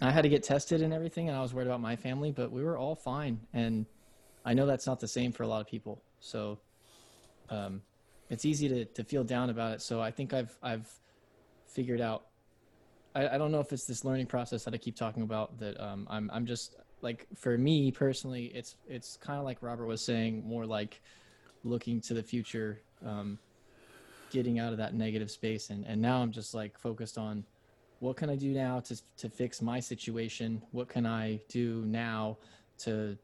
i 0.00 0.10
had 0.10 0.22
to 0.22 0.28
get 0.28 0.42
tested 0.42 0.82
and 0.82 0.92
everything 0.92 1.28
and 1.28 1.36
i 1.36 1.40
was 1.40 1.54
worried 1.54 1.66
about 1.66 1.80
my 1.80 1.94
family 1.94 2.30
but 2.32 2.50
we 2.50 2.64
were 2.64 2.76
all 2.76 2.94
fine 2.94 3.38
and 3.52 3.86
i 4.44 4.54
know 4.54 4.66
that's 4.66 4.86
not 4.86 4.98
the 4.98 5.08
same 5.08 5.30
for 5.30 5.42
a 5.42 5.46
lot 5.46 5.60
of 5.60 5.66
people 5.66 6.02
so 6.20 6.58
um, 7.50 7.82
it's 8.30 8.44
easy 8.44 8.68
to, 8.68 8.84
to 8.86 9.04
feel 9.04 9.22
down 9.22 9.50
about 9.50 9.72
it 9.72 9.82
so 9.82 10.00
i 10.00 10.10
think 10.10 10.32
i've 10.32 10.56
i've 10.62 10.88
figured 11.76 12.00
out 12.00 12.26
I, 13.14 13.28
I 13.28 13.38
don't 13.38 13.52
know 13.52 13.60
if 13.60 13.72
it's 13.72 13.84
this 13.84 14.04
learning 14.04 14.26
process 14.26 14.64
that 14.64 14.74
i 14.74 14.78
keep 14.78 14.96
talking 14.96 15.22
about 15.22 15.58
that 15.60 15.80
um, 15.80 16.06
i'm 16.10 16.30
i'm 16.32 16.46
just 16.46 16.76
like 17.02 17.26
for 17.36 17.56
me 17.56 17.92
personally 17.92 18.46
it's 18.46 18.76
it's 18.88 19.16
kind 19.16 19.38
of 19.38 19.44
like 19.44 19.58
robert 19.60 19.86
was 19.86 20.02
saying 20.04 20.42
more 20.44 20.66
like 20.66 21.00
looking 21.66 22.00
to 22.00 22.14
the 22.14 22.22
future, 22.22 22.80
um, 23.04 23.38
getting 24.30 24.58
out 24.58 24.72
of 24.72 24.78
that 24.78 24.94
negative 24.94 25.30
space. 25.30 25.70
And, 25.70 25.84
and 25.84 26.00
now 26.00 26.22
I'm 26.22 26.30
just 26.30 26.54
like 26.54 26.78
focused 26.78 27.18
on 27.18 27.44
what 27.98 28.16
can 28.16 28.30
I 28.30 28.36
do 28.36 28.52
now 28.52 28.80
to, 28.80 29.00
to 29.18 29.28
fix 29.28 29.60
my 29.60 29.80
situation? 29.80 30.62
What 30.70 30.88
can 30.88 31.06
I 31.06 31.40
do 31.48 31.84
now 31.86 32.38
to, 32.78 33.16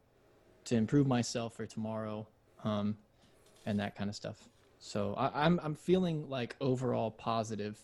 to 0.64 0.76
improve 0.76 1.06
myself 1.06 1.54
for 1.54 1.66
tomorrow? 1.66 2.26
Um, 2.64 2.96
and 3.66 3.78
that 3.80 3.94
kind 3.94 4.10
of 4.10 4.16
stuff. 4.16 4.48
So 4.78 5.14
I, 5.14 5.44
I'm, 5.44 5.60
I'm 5.62 5.74
feeling 5.74 6.28
like 6.28 6.56
overall 6.60 7.10
positive 7.10 7.78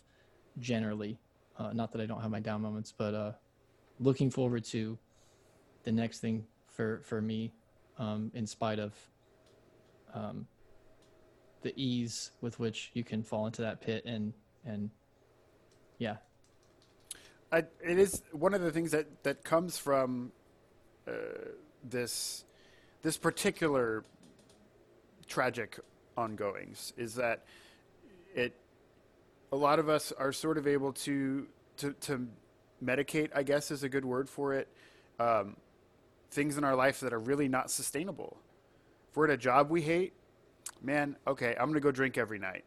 generally. 0.60 1.18
Uh, 1.59 1.72
not 1.72 1.93
that 1.93 2.01
I 2.01 2.06
don't 2.06 2.20
have 2.20 2.30
my 2.30 2.40
down 2.40 2.62
moments, 2.62 2.93
but 2.97 3.14
uh, 3.14 3.32
looking 3.98 4.30
forward 4.30 4.64
to 4.66 4.98
the 5.85 5.93
next 5.93 6.20
thing 6.20 6.47
for 6.68 7.01
for 7.05 7.20
me, 7.20 7.52
um, 7.98 8.30
in 8.35 8.47
spite 8.47 8.78
of 8.78 8.93
um, 10.14 10.47
the 11.62 11.72
ease 11.76 12.32
with 12.40 12.59
which 12.59 12.90
you 12.94 13.05
can 13.05 13.22
fall 13.22 13.47
into 13.47 13.62
that 13.62 13.80
pit 13.80 14.05
and 14.05 14.32
and 14.64 14.90
yeah 15.98 16.16
I, 17.51 17.59
it 17.59 17.98
is 17.98 18.22
one 18.32 18.55
of 18.55 18.60
the 18.60 18.70
things 18.70 18.90
that 18.93 19.22
that 19.24 19.43
comes 19.44 19.78
from 19.78 20.32
uh, 21.06 21.12
this 21.82 22.44
this 23.02 23.16
particular 23.16 24.05
tragic 25.26 25.78
ongoings 26.16 26.93
is 26.97 27.14
that 27.14 27.44
it 28.35 28.55
a 29.52 29.56
lot 29.56 29.78
of 29.78 29.88
us 29.88 30.12
are 30.12 30.32
sort 30.32 30.58
of 30.58 30.66
able 30.66 30.92
to 30.92 31.46
to, 31.76 31.92
to 31.94 32.26
medicate 32.84 33.30
i 33.34 33.42
guess 33.42 33.70
is 33.70 33.82
a 33.82 33.88
good 33.88 34.04
word 34.04 34.28
for 34.28 34.54
it 34.54 34.68
um, 35.18 35.56
things 36.30 36.56
in 36.58 36.64
our 36.64 36.76
life 36.76 37.00
that 37.00 37.12
are 37.12 37.18
really 37.18 37.48
not 37.48 37.70
sustainable 37.70 38.36
if 39.10 39.16
we're 39.16 39.24
at 39.24 39.30
a 39.30 39.36
job 39.36 39.70
we 39.70 39.82
hate, 39.82 40.12
man, 40.82 41.16
okay, 41.26 41.56
I'm 41.58 41.66
going 41.66 41.74
to 41.74 41.80
go 41.80 41.90
drink 41.90 42.18
every 42.18 42.38
night. 42.38 42.64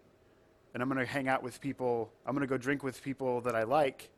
And 0.74 0.82
I'm 0.82 0.90
going 0.90 1.06
to 1.06 1.12
hang 1.12 1.28
out 1.28 1.44
with 1.44 1.60
people. 1.60 2.12
I'm 2.26 2.34
going 2.34 2.48
to 2.48 2.52
go 2.52 2.58
drink 2.58 2.82
with 2.82 3.04
people 3.04 3.42
that 3.42 3.56
I 3.56 3.64
like 3.64 4.10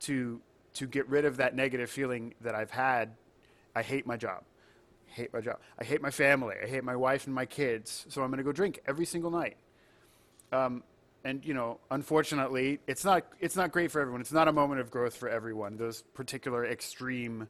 to, 0.00 0.40
to 0.74 0.86
get 0.86 1.08
rid 1.08 1.24
of 1.24 1.36
that 1.38 1.54
negative 1.54 1.90
feeling 1.90 2.34
that 2.40 2.54
I've 2.54 2.70
had. 2.70 3.10
I 3.74 3.82
hate 3.82 4.06
my 4.06 4.16
job. 4.16 4.44
I 5.08 5.14
hate 5.14 5.32
my 5.32 5.40
job. 5.40 5.58
I 5.78 5.84
hate 5.84 6.00
my 6.00 6.10
family. 6.10 6.56
I 6.62 6.66
hate 6.66 6.84
my 6.84 6.96
wife 6.96 7.26
and 7.26 7.34
my 7.34 7.46
kids. 7.46 8.06
So 8.08 8.22
I'm 8.22 8.30
going 8.30 8.38
to 8.38 8.44
go 8.44 8.52
drink 8.52 8.80
every 8.86 9.04
single 9.04 9.30
night. 9.30 9.56
Um, 10.52 10.84
and 11.24 11.44
you 11.44 11.54
know, 11.54 11.78
unfortunately, 11.90 12.80
it's 12.86 13.04
not 13.04 13.24
it's 13.40 13.56
not 13.56 13.72
great 13.72 13.90
for 13.90 14.00
everyone. 14.00 14.20
It's 14.20 14.32
not 14.32 14.48
a 14.48 14.52
moment 14.52 14.80
of 14.80 14.90
growth 14.90 15.16
for 15.16 15.28
everyone. 15.28 15.76
Those 15.76 16.02
particular 16.14 16.66
extreme 16.66 17.48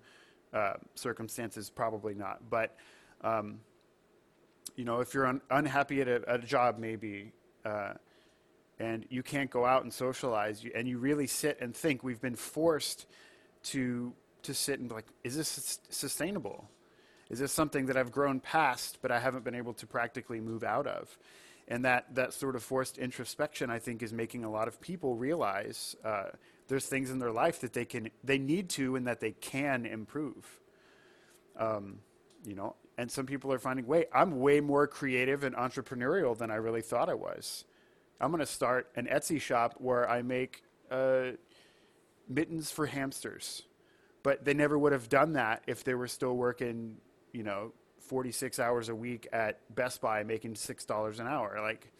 uh, 0.52 0.74
circumstances, 0.94 1.70
probably 1.70 2.14
not. 2.14 2.50
But 2.50 2.76
um, 3.22 3.60
you 4.76 4.84
know, 4.84 5.00
if 5.00 5.14
you're 5.14 5.26
un- 5.26 5.40
unhappy 5.50 6.00
at 6.00 6.08
a, 6.08 6.22
at 6.28 6.44
a, 6.44 6.46
job, 6.46 6.78
maybe, 6.78 7.32
uh, 7.64 7.94
and 8.78 9.06
you 9.08 9.22
can't 9.22 9.50
go 9.50 9.64
out 9.64 9.82
and 9.82 9.92
socialize, 9.92 10.62
you, 10.62 10.72
and 10.74 10.88
you 10.88 10.98
really 10.98 11.26
sit 11.26 11.58
and 11.60 11.74
think, 11.74 12.02
we've 12.02 12.20
been 12.20 12.36
forced 12.36 13.06
to 13.64 14.12
to 14.42 14.52
sit 14.52 14.80
and 14.80 14.88
be 14.88 14.94
like, 14.94 15.06
is 15.22 15.36
this 15.36 15.78
sustainable? 15.88 16.68
Is 17.30 17.38
this 17.38 17.52
something 17.52 17.86
that 17.86 17.96
I've 17.96 18.12
grown 18.12 18.40
past, 18.40 18.98
but 19.00 19.10
I 19.10 19.18
haven't 19.18 19.44
been 19.44 19.54
able 19.54 19.72
to 19.74 19.86
practically 19.86 20.40
move 20.40 20.64
out 20.64 20.86
of? 20.86 21.16
And 21.68 21.84
that, 21.84 22.14
that 22.14 22.32
sort 22.32 22.56
of 22.56 22.62
forced 22.62 22.98
introspection, 22.98 23.70
I 23.70 23.78
think, 23.78 24.02
is 24.02 24.12
making 24.12 24.44
a 24.44 24.50
lot 24.50 24.68
of 24.68 24.80
people 24.80 25.14
realize 25.14 25.96
uh, 26.04 26.30
there's 26.68 26.86
things 26.86 27.10
in 27.10 27.18
their 27.18 27.30
life 27.30 27.60
that 27.60 27.72
they 27.72 27.84
can, 27.84 28.10
they 28.24 28.38
need 28.38 28.68
to, 28.70 28.96
and 28.96 29.06
that 29.06 29.20
they 29.20 29.32
can 29.32 29.86
improve. 29.86 30.60
Um, 31.56 31.98
you 32.44 32.54
know, 32.54 32.76
and 32.98 33.10
some 33.10 33.26
people 33.26 33.52
are 33.52 33.58
finding, 33.58 33.86
wait, 33.86 34.08
I'm 34.12 34.40
way 34.40 34.60
more 34.60 34.86
creative 34.86 35.44
and 35.44 35.54
entrepreneurial 35.54 36.36
than 36.36 36.50
I 36.50 36.56
really 36.56 36.82
thought 36.82 37.08
I 37.08 37.14
was. 37.14 37.64
I'm 38.20 38.30
going 38.30 38.40
to 38.40 38.46
start 38.46 38.90
an 38.96 39.06
Etsy 39.06 39.40
shop 39.40 39.74
where 39.78 40.08
I 40.08 40.22
make 40.22 40.62
uh, 40.90 41.32
mittens 42.28 42.70
for 42.70 42.86
hamsters. 42.86 43.62
But 44.22 44.44
they 44.44 44.54
never 44.54 44.78
would 44.78 44.92
have 44.92 45.08
done 45.08 45.32
that 45.32 45.62
if 45.66 45.82
they 45.82 45.94
were 45.94 46.06
still 46.06 46.36
working, 46.36 46.98
you 47.32 47.42
know, 47.42 47.72
46 48.02 48.58
hours 48.58 48.88
a 48.88 48.94
week 48.94 49.28
at 49.32 49.60
Best 49.74 50.00
Buy 50.00 50.22
making 50.22 50.54
$6 50.54 51.20
an 51.20 51.26
hour. 51.26 51.58
Like, 51.60 51.90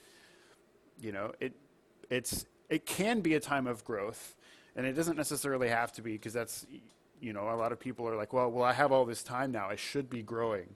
you 1.01 1.13
know, 1.13 1.33
it, 1.41 1.55
it's, 2.11 2.47
it 2.69 2.87
can 2.87 3.21
be 3.21 3.35
a 3.35 3.41
time 3.41 3.67
of 3.67 3.85
growth 3.85 4.35
and 4.77 4.87
it 4.87 4.93
doesn't 4.93 5.17
necessarily 5.17 5.69
have 5.69 5.93
to 5.93 6.03
be 6.03 6.13
because 6.13 6.33
that's, 6.33 6.67
you 7.21 7.33
know, 7.33 7.51
a 7.51 7.57
lot 7.57 7.73
of 7.73 7.79
people 7.79 8.09
are 8.09 8.17
like, 8.17 8.33
well, 8.33 8.51
well, 8.51 8.65
I 8.65 8.73
have 8.73 8.93
all 8.93 9.05
this 9.05 9.23
time 9.23 9.53
now. 9.53 9.69
I 9.69 9.77
should 9.77 10.09
be 10.09 10.23
growing 10.23 10.75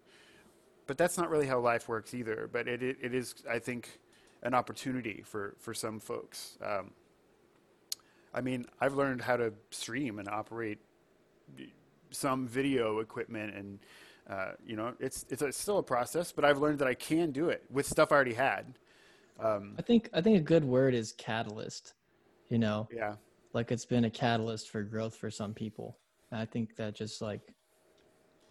but 0.86 0.96
that's 0.96 1.18
not 1.18 1.30
really 1.30 1.46
how 1.46 1.58
life 1.58 1.88
works 1.88 2.14
either. 2.14 2.48
But 2.50 2.68
it, 2.68 2.82
it, 2.82 2.96
it 3.00 3.14
is, 3.14 3.34
I 3.48 3.58
think, 3.58 3.98
an 4.42 4.54
opportunity 4.54 5.22
for, 5.24 5.54
for 5.58 5.74
some 5.74 5.98
folks. 5.98 6.56
Um, 6.62 6.92
I 8.32 8.40
mean, 8.40 8.66
I've 8.80 8.94
learned 8.94 9.22
how 9.22 9.36
to 9.36 9.52
stream 9.70 10.18
and 10.18 10.28
operate 10.28 10.78
some 12.10 12.46
video 12.46 13.00
equipment, 13.00 13.54
and 13.54 13.78
uh, 14.28 14.52
you 14.64 14.76
know, 14.76 14.94
it's 15.00 15.24
it's 15.28 15.42
a, 15.42 15.52
still 15.52 15.78
a 15.78 15.82
process. 15.82 16.32
But 16.32 16.44
I've 16.44 16.58
learned 16.58 16.78
that 16.80 16.88
I 16.88 16.94
can 16.94 17.30
do 17.30 17.48
it 17.48 17.64
with 17.70 17.86
stuff 17.86 18.12
I 18.12 18.16
already 18.16 18.34
had. 18.34 18.78
Um, 19.38 19.74
I 19.78 19.82
think 19.82 20.08
I 20.12 20.20
think 20.20 20.38
a 20.38 20.40
good 20.42 20.64
word 20.64 20.94
is 20.94 21.12
catalyst. 21.12 21.94
You 22.48 22.58
know, 22.58 22.88
yeah, 22.92 23.16
like 23.52 23.72
it's 23.72 23.84
been 23.84 24.04
a 24.04 24.10
catalyst 24.10 24.70
for 24.70 24.82
growth 24.82 25.16
for 25.16 25.30
some 25.30 25.52
people. 25.54 25.98
And 26.30 26.40
I 26.40 26.44
think 26.44 26.76
that 26.76 26.94
just 26.94 27.22
like 27.22 27.40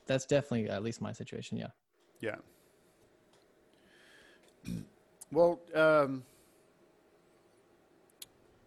that's 0.05 0.25
definitely 0.25 0.69
at 0.69 0.83
least 0.83 1.01
my 1.01 1.11
situation. 1.11 1.57
Yeah. 1.57 1.67
Yeah. 2.21 2.35
Well, 5.31 5.59
um, 5.73 6.23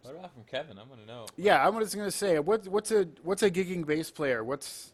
What 0.03 0.15
about 0.15 0.33
from 0.33 0.43
Kevin? 0.43 0.77
I'm 0.77 0.87
gonna 0.87 1.05
know. 1.05 1.25
Yeah, 1.37 1.65
I'm 1.65 1.77
just 1.79 1.95
gonna 1.95 2.11
say, 2.11 2.39
what, 2.39 2.67
what's 2.67 2.91
a 2.91 3.07
what's 3.23 3.43
a 3.43 3.51
gigging 3.51 3.85
bass 3.85 4.11
player? 4.11 4.43
What's 4.43 4.91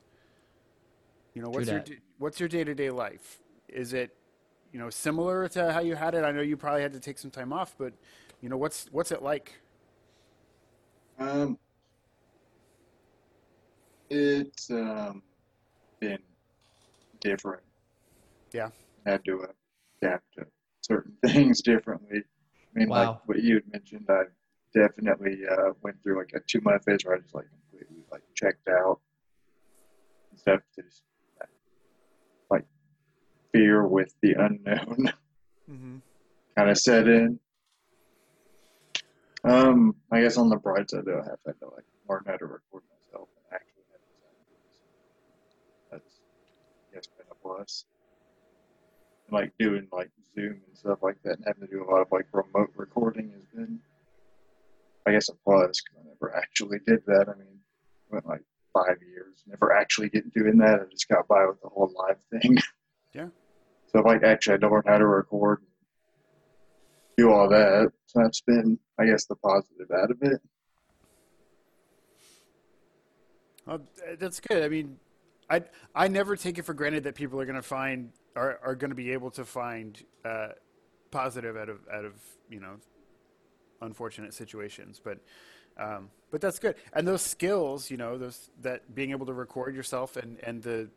you 1.34 1.42
know 1.42 1.50
what's 1.50 1.68
your 1.68 1.84
what's 2.18 2.40
your 2.40 2.50
day 2.50 2.64
to 2.64 2.76
day 2.76 2.90
life? 2.90 3.40
Is 3.68 3.94
it 3.94 4.16
you 4.72 4.80
know 4.80 4.90
similar 4.90 5.48
to 5.50 5.72
how 5.72 5.80
you 5.80 5.96
had 5.96 6.16
it? 6.16 6.24
I 6.24 6.32
know 6.32 6.42
you 6.42 6.58
probably 6.58 6.82
had 6.82 6.94
to 6.94 7.00
take 7.00 7.18
some 7.18 7.32
time 7.32 7.54
off, 7.54 7.76
but 7.78 7.94
you 8.42 8.50
know 8.50 8.58
what's 8.58 8.88
what's 8.92 9.12
it 9.12 9.22
like? 9.22 9.54
Um, 11.18 11.58
it's 14.10 14.70
um, 14.70 15.24
been 16.00 16.20
different. 17.22 17.64
Yeah, 18.52 18.70
had 19.06 19.24
to 19.26 19.48
adapt 20.02 20.34
to 20.36 20.46
certain 20.82 21.14
things 21.26 21.62
differently. 21.62 22.20
I 22.76 22.80
mean, 22.80 22.90
Wow. 22.90 22.98
like 22.98 23.28
what 23.28 23.42
you 23.42 23.56
had 23.56 23.72
mentioned, 23.72 24.06
I 24.10 24.24
definitely 24.74 25.40
uh, 25.50 25.72
went 25.82 26.02
through 26.04 26.18
like 26.18 26.32
a 26.36 26.40
two 26.42 26.60
month 26.62 26.84
phase 26.84 27.06
where 27.06 27.16
I 27.16 27.20
just 27.20 27.34
like 27.34 27.48
completely 27.50 28.04
like 28.12 28.22
checked 28.36 28.68
out 28.68 29.00
and 30.32 30.40
stuff. 30.40 30.60
Just 30.76 31.04
like 31.08 31.15
fear 33.56 33.88
with 33.88 34.14
the 34.22 34.34
unknown 34.34 35.14
mm-hmm. 35.72 35.98
kind 36.58 36.70
of 36.70 36.78
set 36.78 37.08
in. 37.08 37.40
Um, 39.46 39.96
I 40.12 40.22
guess 40.22 40.38
on 40.38 40.50
the 40.50 40.58
bright 40.58 40.90
side 40.90 41.06
though, 41.06 41.22
I 41.22 41.30
have 41.30 41.40
had 41.46 41.60
to 41.62 41.68
like 41.68 41.86
learn 42.10 42.24
how 42.26 42.36
to 42.36 42.46
record 42.46 42.84
myself 42.92 43.30
and 43.38 43.46
actually 43.54 43.84
have 43.92 44.02
it. 44.02 44.08
That's 45.92 46.20
I 46.92 46.96
guess 46.96 47.08
been 47.08 47.28
a 47.32 47.36
plus. 47.36 47.86
Like 49.32 49.54
doing 49.58 49.88
like 49.92 50.10
Zoom 50.34 50.60
and 50.68 50.78
stuff 50.78 51.00
like 51.02 51.22
that, 51.24 51.38
and 51.38 51.46
having 51.48 51.66
to 51.66 51.74
do 51.74 51.84
a 51.84 51.90
lot 51.90 52.02
of 52.02 52.12
like 52.12 52.28
remote 52.34 52.72
recording 52.76 53.32
has 53.32 53.46
been, 53.56 53.80
I 55.06 55.14
guess, 55.14 55.30
a 55.30 55.34
plus 55.46 55.82
because 55.82 56.04
I 56.04 56.10
never 56.10 56.36
actually 56.36 56.80
did 56.86 57.06
that. 57.08 57.30
I 57.30 57.40
mean, 57.40 57.60
went 58.10 58.28
like 58.28 58.44
five 58.74 58.98
years, 59.02 59.44
never 59.48 59.72
actually 59.72 60.10
getting 60.10 60.32
doing 60.36 60.58
that. 60.58 60.82
I 60.82 60.92
just 60.92 61.08
got 61.08 61.28
by 61.28 61.46
with 61.46 61.62
the 61.62 61.70
whole 61.70 61.94
live 61.98 62.42
thing. 62.42 62.58
Yeah. 63.16 63.28
So 63.96 64.02
like 64.02 64.24
actually 64.24 64.56
had 64.56 64.62
to 64.62 64.70
learn 64.70 64.84
how 64.86 64.98
to 64.98 65.06
record 65.06 65.62
do 67.18 67.32
all 67.32 67.48
that. 67.48 67.94
So 68.08 68.20
that's 68.20 68.42
been, 68.42 68.78
I 69.00 69.06
guess, 69.06 69.24
the 69.24 69.38
positive 69.38 69.90
out 69.90 70.12
of 70.12 70.22
it. 70.22 70.42
Well, 73.66 73.80
that's 74.20 74.42
good. 74.42 74.64
I 74.64 74.68
mean, 74.68 74.98
I 75.50 75.62
I 75.96 76.10
never 76.10 76.36
take 76.36 76.58
it 76.58 76.64
for 76.64 76.74
granted 76.74 77.06
that 77.06 77.16
people 77.16 77.40
are 77.40 77.46
going 77.46 77.56
to 77.56 77.62
find 77.62 78.12
are 78.36 78.60
are 78.62 78.76
going 78.76 78.90
to 78.90 78.96
be 78.96 79.14
able 79.14 79.32
to 79.32 79.46
find 79.46 80.04
uh, 80.26 80.50
positive 81.10 81.56
out 81.56 81.70
of 81.70 81.80
out 81.90 82.04
of 82.04 82.16
you 82.50 82.60
know 82.60 82.76
unfortunate 83.82 84.34
situations, 84.34 85.00
but. 85.02 85.20
Um, 85.78 86.10
but 86.32 86.40
that's 86.40 86.58
good, 86.58 86.76
and 86.94 87.06
those 87.06 87.22
skills, 87.22 87.92
you 87.92 87.98
know, 87.98 88.18
those 88.18 88.50
that 88.62 88.96
being 88.96 89.12
able 89.12 89.26
to 89.26 89.34
record 89.34 89.76
yourself 89.76 90.16
and, 90.16 90.40
and 90.42 90.64
the 90.64 90.90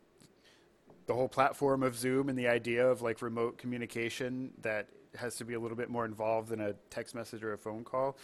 the 1.09 1.15
whole 1.15 1.27
platform 1.27 1.83
of 1.83 1.97
Zoom 1.97 2.29
and 2.29 2.39
the 2.39 2.47
idea 2.49 2.87
of 2.87 3.01
like 3.01 3.23
remote 3.23 3.57
communication 3.57 4.53
that 4.61 4.89
has 5.17 5.37
to 5.37 5.45
be 5.45 5.55
a 5.55 5.59
little 5.59 5.77
bit 5.77 5.89
more 5.89 6.05
involved 6.05 6.51
than 6.51 6.61
a 6.61 6.75
text 6.91 7.15
message 7.15 7.43
or 7.43 7.55
a 7.55 7.59
phone 7.59 7.83
call. 7.83 8.17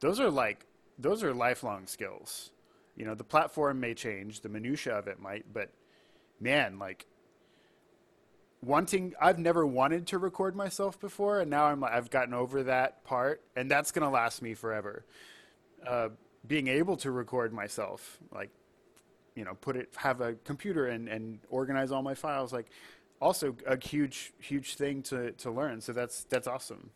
Those 0.00 0.18
are 0.18 0.28
like 0.28 0.66
those 0.98 1.22
are 1.22 1.32
lifelong 1.32 1.86
skills. 1.86 2.50
You 2.96 3.06
know, 3.06 3.14
the 3.14 3.24
platform 3.24 3.78
may 3.78 3.94
change, 3.94 4.40
the 4.40 4.48
minutia 4.48 4.92
of 4.92 5.06
it 5.06 5.20
might, 5.20 5.46
but 5.52 5.70
man, 6.40 6.80
like 6.80 7.06
wanting 8.60 9.14
I've 9.20 9.38
never 9.38 9.64
wanted 9.64 10.08
to 10.08 10.18
record 10.18 10.56
myself 10.56 10.98
before 10.98 11.40
and 11.40 11.48
now 11.48 11.66
I'm 11.66 11.78
like 11.78 11.92
I've 11.92 12.10
gotten 12.10 12.34
over 12.34 12.64
that 12.64 13.04
part 13.04 13.40
and 13.54 13.70
that's 13.70 13.92
going 13.92 14.04
to 14.04 14.10
last 14.10 14.42
me 14.42 14.54
forever. 14.54 15.04
Uh, 15.86 16.08
being 16.44 16.66
able 16.66 16.96
to 16.96 17.12
record 17.12 17.52
myself, 17.52 18.18
like 18.34 18.50
you 19.34 19.44
know, 19.44 19.54
put 19.54 19.76
it, 19.76 19.88
have 19.96 20.20
a 20.20 20.34
computer 20.44 20.86
and, 20.86 21.08
and 21.08 21.40
organize 21.50 21.90
all 21.92 22.02
my 22.02 22.14
files. 22.14 22.52
Like, 22.52 22.66
also 23.20 23.56
a 23.66 23.78
huge, 23.78 24.32
huge 24.38 24.74
thing 24.74 25.02
to, 25.02 25.30
to 25.32 25.50
learn. 25.50 25.80
So 25.80 25.92
that's 25.92 26.24
that's 26.24 26.48
awesome. 26.48 26.90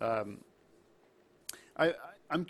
Um, 0.00 0.38
I 1.76 1.94
I'm 2.30 2.46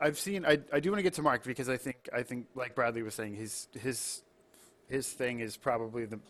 I've 0.00 0.18
seen 0.18 0.44
I, 0.44 0.58
I 0.72 0.80
do 0.80 0.90
want 0.90 0.98
to 0.98 1.02
get 1.02 1.14
to 1.14 1.22
Mark 1.22 1.42
because 1.44 1.68
I 1.68 1.76
think 1.78 2.08
I 2.12 2.22
think 2.22 2.46
like 2.54 2.74
Bradley 2.74 3.02
was 3.02 3.14
saying 3.14 3.34
his 3.36 3.68
his 3.72 4.22
his 4.88 5.08
thing 5.08 5.40
is 5.40 5.56
probably 5.56 6.04
the 6.04 6.20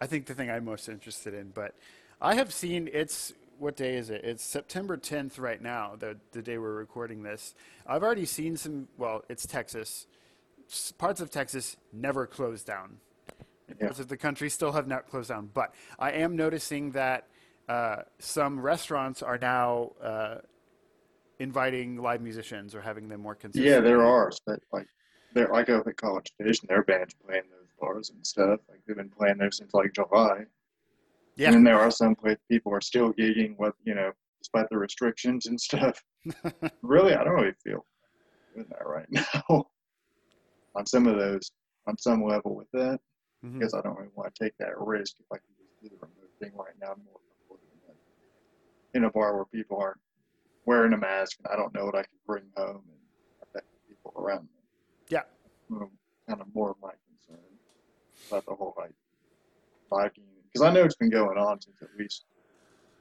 I 0.00 0.06
think 0.06 0.26
the 0.26 0.34
thing 0.34 0.50
I'm 0.50 0.64
most 0.64 0.88
interested 0.88 1.32
in. 1.32 1.50
But 1.50 1.74
I 2.20 2.34
have 2.34 2.52
seen 2.52 2.88
it's 2.92 3.32
what 3.58 3.74
day 3.74 3.96
is 3.96 4.10
it? 4.10 4.22
It's 4.22 4.44
September 4.44 4.98
10th 4.98 5.40
right 5.40 5.62
now, 5.62 5.94
the 5.98 6.16
the 6.32 6.42
day 6.42 6.58
we're 6.58 6.74
recording 6.74 7.22
this. 7.22 7.54
I've 7.86 8.02
already 8.02 8.26
seen 8.26 8.56
some. 8.56 8.88
Well, 8.98 9.24
it's 9.28 9.46
Texas. 9.46 10.06
Parts 10.98 11.20
of 11.20 11.30
Texas 11.30 11.76
never 11.92 12.26
closed 12.26 12.66
down. 12.66 12.98
Yeah. 13.68 13.86
Parts 13.86 14.00
of 14.00 14.08
the 14.08 14.16
country 14.16 14.50
still 14.50 14.72
have 14.72 14.86
not 14.86 15.08
closed 15.08 15.28
down. 15.28 15.50
But 15.52 15.74
I 15.98 16.12
am 16.12 16.36
noticing 16.36 16.92
that 16.92 17.28
uh, 17.68 17.96
some 18.18 18.60
restaurants 18.60 19.22
are 19.22 19.38
now 19.38 19.92
uh, 20.02 20.36
inviting 21.38 22.00
live 22.00 22.20
musicians 22.20 22.74
or 22.74 22.80
having 22.80 23.08
them 23.08 23.20
more 23.20 23.34
consistent. 23.34 23.66
Yeah, 23.66 23.80
there 23.80 24.02
are. 24.02 24.30
But 24.46 24.60
like, 24.72 24.86
there, 25.34 25.52
I 25.54 25.62
go 25.62 25.82
at 25.86 25.96
College 25.96 26.32
Station. 26.40 26.66
Their 26.68 26.84
band's 26.84 27.14
playing 27.14 27.44
those 27.50 27.68
bars 27.80 28.10
and 28.10 28.26
stuff. 28.26 28.60
Like 28.68 28.80
they've 28.86 28.96
been 28.96 29.10
playing 29.10 29.38
there 29.38 29.50
since 29.50 29.74
like 29.74 29.92
July. 29.92 30.44
Yeah. 31.36 31.48
And 31.48 31.56
then 31.56 31.64
there 31.64 31.78
are 31.78 31.90
some 31.90 32.14
place 32.14 32.38
people 32.50 32.72
are 32.72 32.80
still 32.80 33.12
gigging 33.12 33.56
with 33.58 33.74
you 33.84 33.94
know, 33.94 34.12
despite 34.38 34.68
the 34.70 34.78
restrictions 34.78 35.46
and 35.46 35.60
stuff. 35.60 36.02
really, 36.82 37.14
I 37.14 37.24
don't 37.24 37.34
really 37.34 37.52
feel 37.62 37.84
doing 38.54 38.66
that 38.70 38.86
right 38.86 39.06
now. 39.10 39.66
On 40.76 40.86
some 40.86 41.06
of 41.06 41.16
those, 41.16 41.50
on 41.86 41.96
some 41.98 42.22
level 42.22 42.54
with 42.54 42.70
that, 42.72 43.00
Mhm. 43.42 43.58
because 43.58 43.74
I 43.74 43.80
don't 43.80 43.96
really 43.96 44.10
want 44.14 44.32
to 44.34 44.44
take 44.44 44.56
that 44.58 44.78
risk 44.78 45.18
if 45.18 45.26
I 45.32 45.38
can 45.38 45.54
just 45.58 45.80
do 45.80 45.88
the 45.88 45.96
remote 45.96 46.30
thing 46.38 46.54
right 46.54 46.78
now. 46.78 46.92
I'm 46.92 47.02
more 47.04 47.18
comfortable 47.26 47.56
doing 47.56 47.80
that 47.88 47.96
in 48.98 49.04
a 49.04 49.10
bar 49.10 49.36
where 49.36 49.46
people 49.46 49.78
aren't 49.78 50.00
wearing 50.66 50.92
a 50.92 50.98
mask 50.98 51.38
and 51.38 51.48
I 51.48 51.56
don't 51.56 51.72
know 51.74 51.86
what 51.86 51.94
I 51.94 52.02
can 52.02 52.18
bring 52.26 52.44
home 52.56 52.84
and 52.88 53.00
affect 53.42 53.66
people 53.88 54.12
around 54.16 54.42
me. 54.44 54.62
Yeah. 55.08 55.22
Um, 55.70 55.98
kind 56.28 56.40
of 56.40 56.54
more 56.54 56.70
of 56.70 56.80
my 56.80 56.92
concern 57.06 57.58
about 58.28 58.44
the 58.46 58.54
whole 58.54 58.74
like 58.76 58.92
live 59.90 60.12
because 60.44 60.62
I 60.62 60.72
know 60.72 60.84
it's 60.84 60.96
been 60.96 61.10
going 61.10 61.38
on 61.38 61.60
since 61.60 61.80
at 61.82 61.94
least 61.96 62.26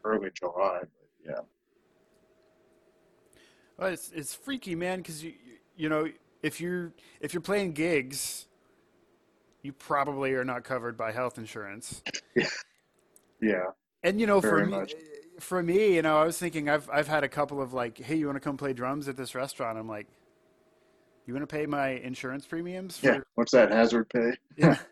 early 0.04 0.30
July, 0.32 0.80
but 0.82 1.10
yeah. 1.24 1.42
Well, 3.78 3.90
it's 3.90 4.12
it's 4.12 4.34
freaky, 4.34 4.76
man. 4.76 5.00
Because 5.00 5.24
you- 5.24 5.36
you 5.76 5.90
know 5.90 6.08
if 6.46 6.62
you're 6.62 6.94
if 7.20 7.34
you're 7.34 7.42
playing 7.42 7.74
gigs, 7.74 8.46
you 9.64 9.74
probably 9.74 10.34
are 10.34 10.46
not 10.46 10.64
covered 10.64 10.96
by 10.96 11.12
health 11.12 11.38
insurance. 11.38 12.02
Yeah. 13.42 13.66
And 14.02 14.20
you 14.20 14.28
know, 14.28 14.40
for 14.40 14.66
Very 14.66 14.66
me, 14.66 14.94
for 15.42 15.62
me, 15.62 15.96
you 15.96 16.02
know, 16.02 16.18
I 16.18 16.24
was 16.24 16.38
thinking 16.38 16.70
I've 16.70 16.90
I've 16.90 17.08
had 17.08 17.26
a 17.26 17.28
couple 17.28 17.62
of 17.62 17.74
like, 17.74 18.00
hey, 18.00 18.16
you 18.16 18.28
want 18.28 18.38
to 18.38 18.40
come 18.40 18.56
play 18.56 18.72
drums 18.72 19.10
at 19.10 19.18
this 19.18 19.36
restaurant? 19.36 19.78
I'm 19.78 19.90
like, 19.90 20.08
you 21.28 21.34
want 21.34 21.48
to 21.48 21.54
pay 21.54 21.66
my 21.66 21.90
insurance 21.90 22.48
premiums? 22.48 22.98
For, 22.98 23.08
Yeah. 23.08 23.20
What's 23.36 23.52
that 23.52 23.72
hazard 23.72 24.10
pay? 24.10 24.32
Yeah. 24.58 24.78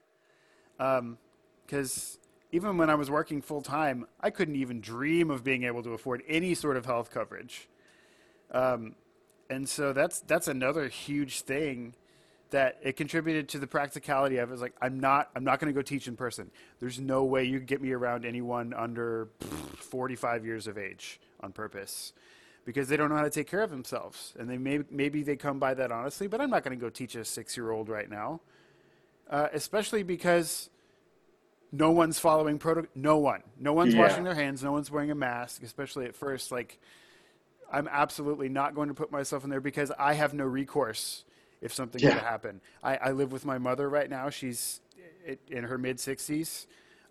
Um, 0.79 1.17
because 1.65 2.19
even 2.51 2.77
when 2.77 2.89
I 2.89 2.95
was 2.95 3.09
working 3.09 3.41
full 3.41 3.61
time, 3.61 4.05
I 4.19 4.29
couldn't 4.31 4.57
even 4.57 4.81
dream 4.81 5.31
of 5.31 5.43
being 5.43 5.63
able 5.63 5.83
to 5.83 5.91
afford 5.91 6.23
any 6.27 6.55
sort 6.55 6.75
of 6.75 6.85
health 6.85 7.11
coverage. 7.11 7.69
Um, 8.51 8.95
and 9.49 9.67
so 9.67 9.93
that's 9.93 10.19
that's 10.21 10.47
another 10.47 10.87
huge 10.87 11.41
thing 11.41 11.95
that 12.51 12.77
it 12.83 12.95
contributed 12.95 13.49
to 13.49 13.59
the 13.59 13.67
practicality 13.67 14.37
of 14.37 14.49
it. 14.49 14.53
it. 14.53 14.55
Is 14.55 14.61
like 14.61 14.73
I'm 14.81 14.99
not 14.99 15.29
I'm 15.35 15.43
not 15.43 15.59
going 15.59 15.73
to 15.73 15.77
go 15.77 15.81
teach 15.81 16.07
in 16.07 16.15
person. 16.15 16.51
There's 16.79 16.99
no 16.99 17.23
way 17.23 17.43
you 17.45 17.57
can 17.59 17.65
get 17.65 17.81
me 17.81 17.91
around 17.91 18.25
anyone 18.25 18.73
under 18.73 19.27
pff, 19.39 19.77
45 19.77 20.45
years 20.45 20.67
of 20.67 20.77
age 20.77 21.19
on 21.41 21.51
purpose 21.51 22.13
because 22.65 22.87
they 22.87 22.95
don't 22.95 23.09
know 23.09 23.17
how 23.17 23.23
to 23.23 23.29
take 23.29 23.47
care 23.47 23.61
of 23.61 23.69
themselves 23.69 24.33
and 24.39 24.49
they 24.49 24.57
may, 24.57 24.79
maybe 24.89 25.21
they 25.23 25.35
come 25.35 25.59
by 25.59 25.73
that 25.73 25.91
honestly 25.91 26.27
but 26.27 26.39
i'm 26.39 26.49
not 26.49 26.63
going 26.63 26.77
to 26.77 26.81
go 26.81 26.89
teach 26.89 27.13
a 27.15 27.25
six 27.25 27.57
year 27.57 27.71
old 27.71 27.89
right 27.89 28.09
now 28.09 28.39
uh, 29.29 29.47
especially 29.51 30.01
because 30.03 30.69
no 31.73 31.91
one's 31.91 32.19
following 32.19 32.59
protocol. 32.59 32.89
No 32.93 33.17
one. 33.17 33.41
No 33.59 33.73
one's 33.73 33.95
Yeah. 33.95 34.01
washing 34.01 34.23
their 34.23 34.35
hands. 34.35 34.63
No 34.63 34.71
one's 34.71 34.91
wearing 34.91 35.09
a 35.11 35.15
mask, 35.15 35.63
especially 35.63 36.05
at 36.05 36.15
first. 36.15 36.51
Like, 36.51 36.79
I'm 37.73 37.89
absolutely 37.91 38.49
not 38.49 38.75
going 38.75 38.87
to 38.89 38.93
put 38.93 39.11
myself 39.11 39.43
in 39.43 39.49
there 39.49 39.59
because 39.59 39.91
I 39.97 40.13
have 40.13 40.33
no 40.33 40.45
recourse 40.45 41.25
if 41.59 41.73
something 41.73 42.03
were 42.03 42.11
to 42.13 42.19
happen. 42.19 42.61
I, 42.83 42.97
I 42.97 43.11
live 43.11 43.31
with 43.31 43.45
my 43.45 43.57
mother 43.57 43.89
right 43.89 44.09
now. 44.09 44.29
She's 44.29 44.79
in 45.49 45.63
her 45.63 45.77
mid 45.79 45.97
60s. 45.97 46.67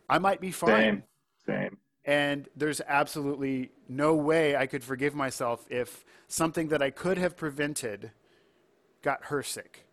I 0.08 0.18
might 0.18 0.40
be 0.40 0.52
fine. 0.52 0.70
Same. 0.70 1.02
Same. 1.46 1.78
And 2.04 2.48
there's 2.56 2.80
absolutely 2.86 3.70
no 3.88 4.14
way 4.14 4.56
I 4.56 4.66
could 4.66 4.84
forgive 4.84 5.14
myself 5.14 5.66
if 5.68 6.04
something 6.28 6.68
that 6.68 6.82
I 6.82 6.90
could 6.90 7.18
have 7.18 7.36
prevented 7.36 8.12
got 9.02 9.24
her 9.26 9.42
sick. 9.42 9.84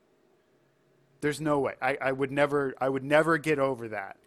There's 1.21 1.41
no 1.41 1.59
way. 1.59 1.73
I, 1.81 1.97
I 2.01 2.11
would 2.11 2.31
never 2.31 2.73
I 2.79 2.89
would 2.89 3.03
never 3.03 3.37
get 3.37 3.59
over 3.59 3.89
that. 3.89 4.17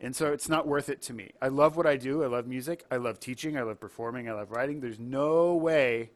And 0.00 0.16
so 0.16 0.32
it's 0.32 0.48
not 0.48 0.66
worth 0.66 0.88
it 0.88 1.02
to 1.02 1.12
me. 1.12 1.32
I 1.42 1.48
love 1.48 1.76
what 1.76 1.86
I 1.86 1.96
do. 1.96 2.24
I 2.24 2.26
love 2.26 2.46
music. 2.46 2.84
I 2.90 2.96
love 2.96 3.20
teaching. 3.20 3.58
I 3.58 3.62
love 3.62 3.78
performing. 3.78 4.28
I 4.28 4.32
love 4.32 4.50
writing. 4.50 4.80
There's 4.80 4.98
no 4.98 5.54
way 5.54 6.10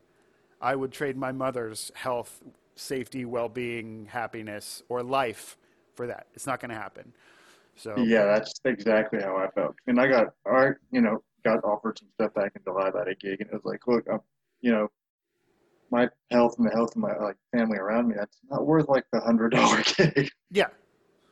I 0.60 0.74
would 0.74 0.90
trade 0.90 1.16
my 1.16 1.32
mother's 1.32 1.92
health, 1.94 2.42
safety, 2.76 3.26
well-being, 3.26 4.06
happiness, 4.06 4.82
or 4.88 5.02
life 5.02 5.58
for 5.94 6.06
that. 6.06 6.28
It's 6.34 6.46
not 6.46 6.60
going 6.60 6.70
to 6.70 6.76
happen. 6.76 7.12
So 7.76 7.98
yeah, 7.98 8.24
that's 8.24 8.52
exactly 8.64 9.20
how 9.20 9.36
I 9.36 9.48
felt. 9.50 9.74
And 9.86 10.00
I 10.00 10.06
got, 10.06 10.28
I 10.46 10.70
you 10.90 11.00
know, 11.00 11.22
got 11.44 11.62
offered 11.64 11.98
some 11.98 12.08
stuff 12.14 12.34
back 12.34 12.52
in 12.54 12.62
July 12.62 12.88
about 12.88 13.08
a 13.08 13.14
gig, 13.14 13.40
and 13.40 13.50
it 13.50 13.52
was 13.52 13.64
like, 13.64 13.86
look, 13.86 14.06
I'm, 14.10 14.20
you 14.60 14.72
know, 14.72 14.90
my 15.90 16.08
health 16.30 16.56
and 16.58 16.66
the 16.66 16.70
health 16.70 16.90
of 16.90 16.96
my 16.96 17.14
like 17.16 17.36
family 17.52 17.78
around 17.78 18.08
me, 18.08 18.14
that's 18.16 18.38
not 18.50 18.66
worth 18.66 18.88
like 18.88 19.04
the 19.12 19.20
hundred 19.20 19.50
dollar 19.50 19.82
gig. 19.96 20.30
Yeah, 20.50 20.68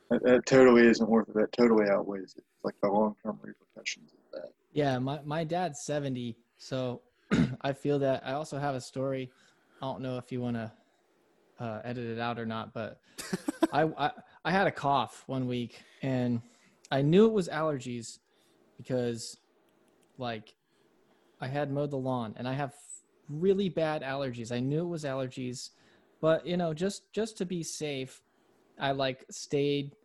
that, 0.09 0.23
that, 0.23 0.45
totally 0.45 0.87
isn't 0.87 1.09
worth 1.09 1.29
it. 1.29 1.35
That 1.35 1.51
totally 1.51 1.89
outweighs 1.89 2.35
it. 2.37 2.43
It's 2.55 2.63
like 2.63 2.75
the 2.81 2.89
long 2.89 3.15
term 3.23 3.39
repercussions 3.41 4.11
of 4.13 4.41
that. 4.41 4.51
Yeah, 4.71 4.99
my 4.99 5.19
my 5.23 5.43
dad's 5.43 5.81
seventy, 5.81 6.37
so 6.57 7.01
I 7.61 7.73
feel 7.73 7.99
that. 7.99 8.23
I 8.25 8.33
also 8.33 8.59
have 8.59 8.75
a 8.75 8.81
story. 8.81 9.31
I 9.81 9.85
don't 9.85 10.01
know 10.01 10.17
if 10.17 10.31
you 10.31 10.41
want 10.41 10.55
to 10.55 10.71
uh, 11.59 11.81
edit 11.83 12.05
it 12.05 12.19
out 12.19 12.39
or 12.39 12.45
not, 12.45 12.73
but 12.73 12.99
I, 13.73 13.83
I 13.97 14.11
I 14.45 14.51
had 14.51 14.67
a 14.67 14.71
cough 14.71 15.23
one 15.27 15.47
week 15.47 15.81
and 16.01 16.41
I 16.91 17.01
knew 17.01 17.25
it 17.25 17.33
was 17.33 17.47
allergies 17.47 18.19
because 18.77 19.37
like 20.17 20.53
I 21.39 21.47
had 21.47 21.71
mowed 21.71 21.91
the 21.91 21.97
lawn 21.97 22.33
and 22.37 22.47
I 22.47 22.53
have 22.53 22.73
really 23.29 23.69
bad 23.69 24.01
allergies. 24.01 24.51
I 24.51 24.59
knew 24.59 24.81
it 24.81 24.89
was 24.89 25.03
allergies, 25.03 25.69
but 26.21 26.45
you 26.45 26.57
know, 26.57 26.73
just 26.73 27.11
just 27.13 27.37
to 27.37 27.45
be 27.45 27.63
safe, 27.63 28.21
I 28.79 28.91
like 28.91 29.25
stayed 29.29 29.95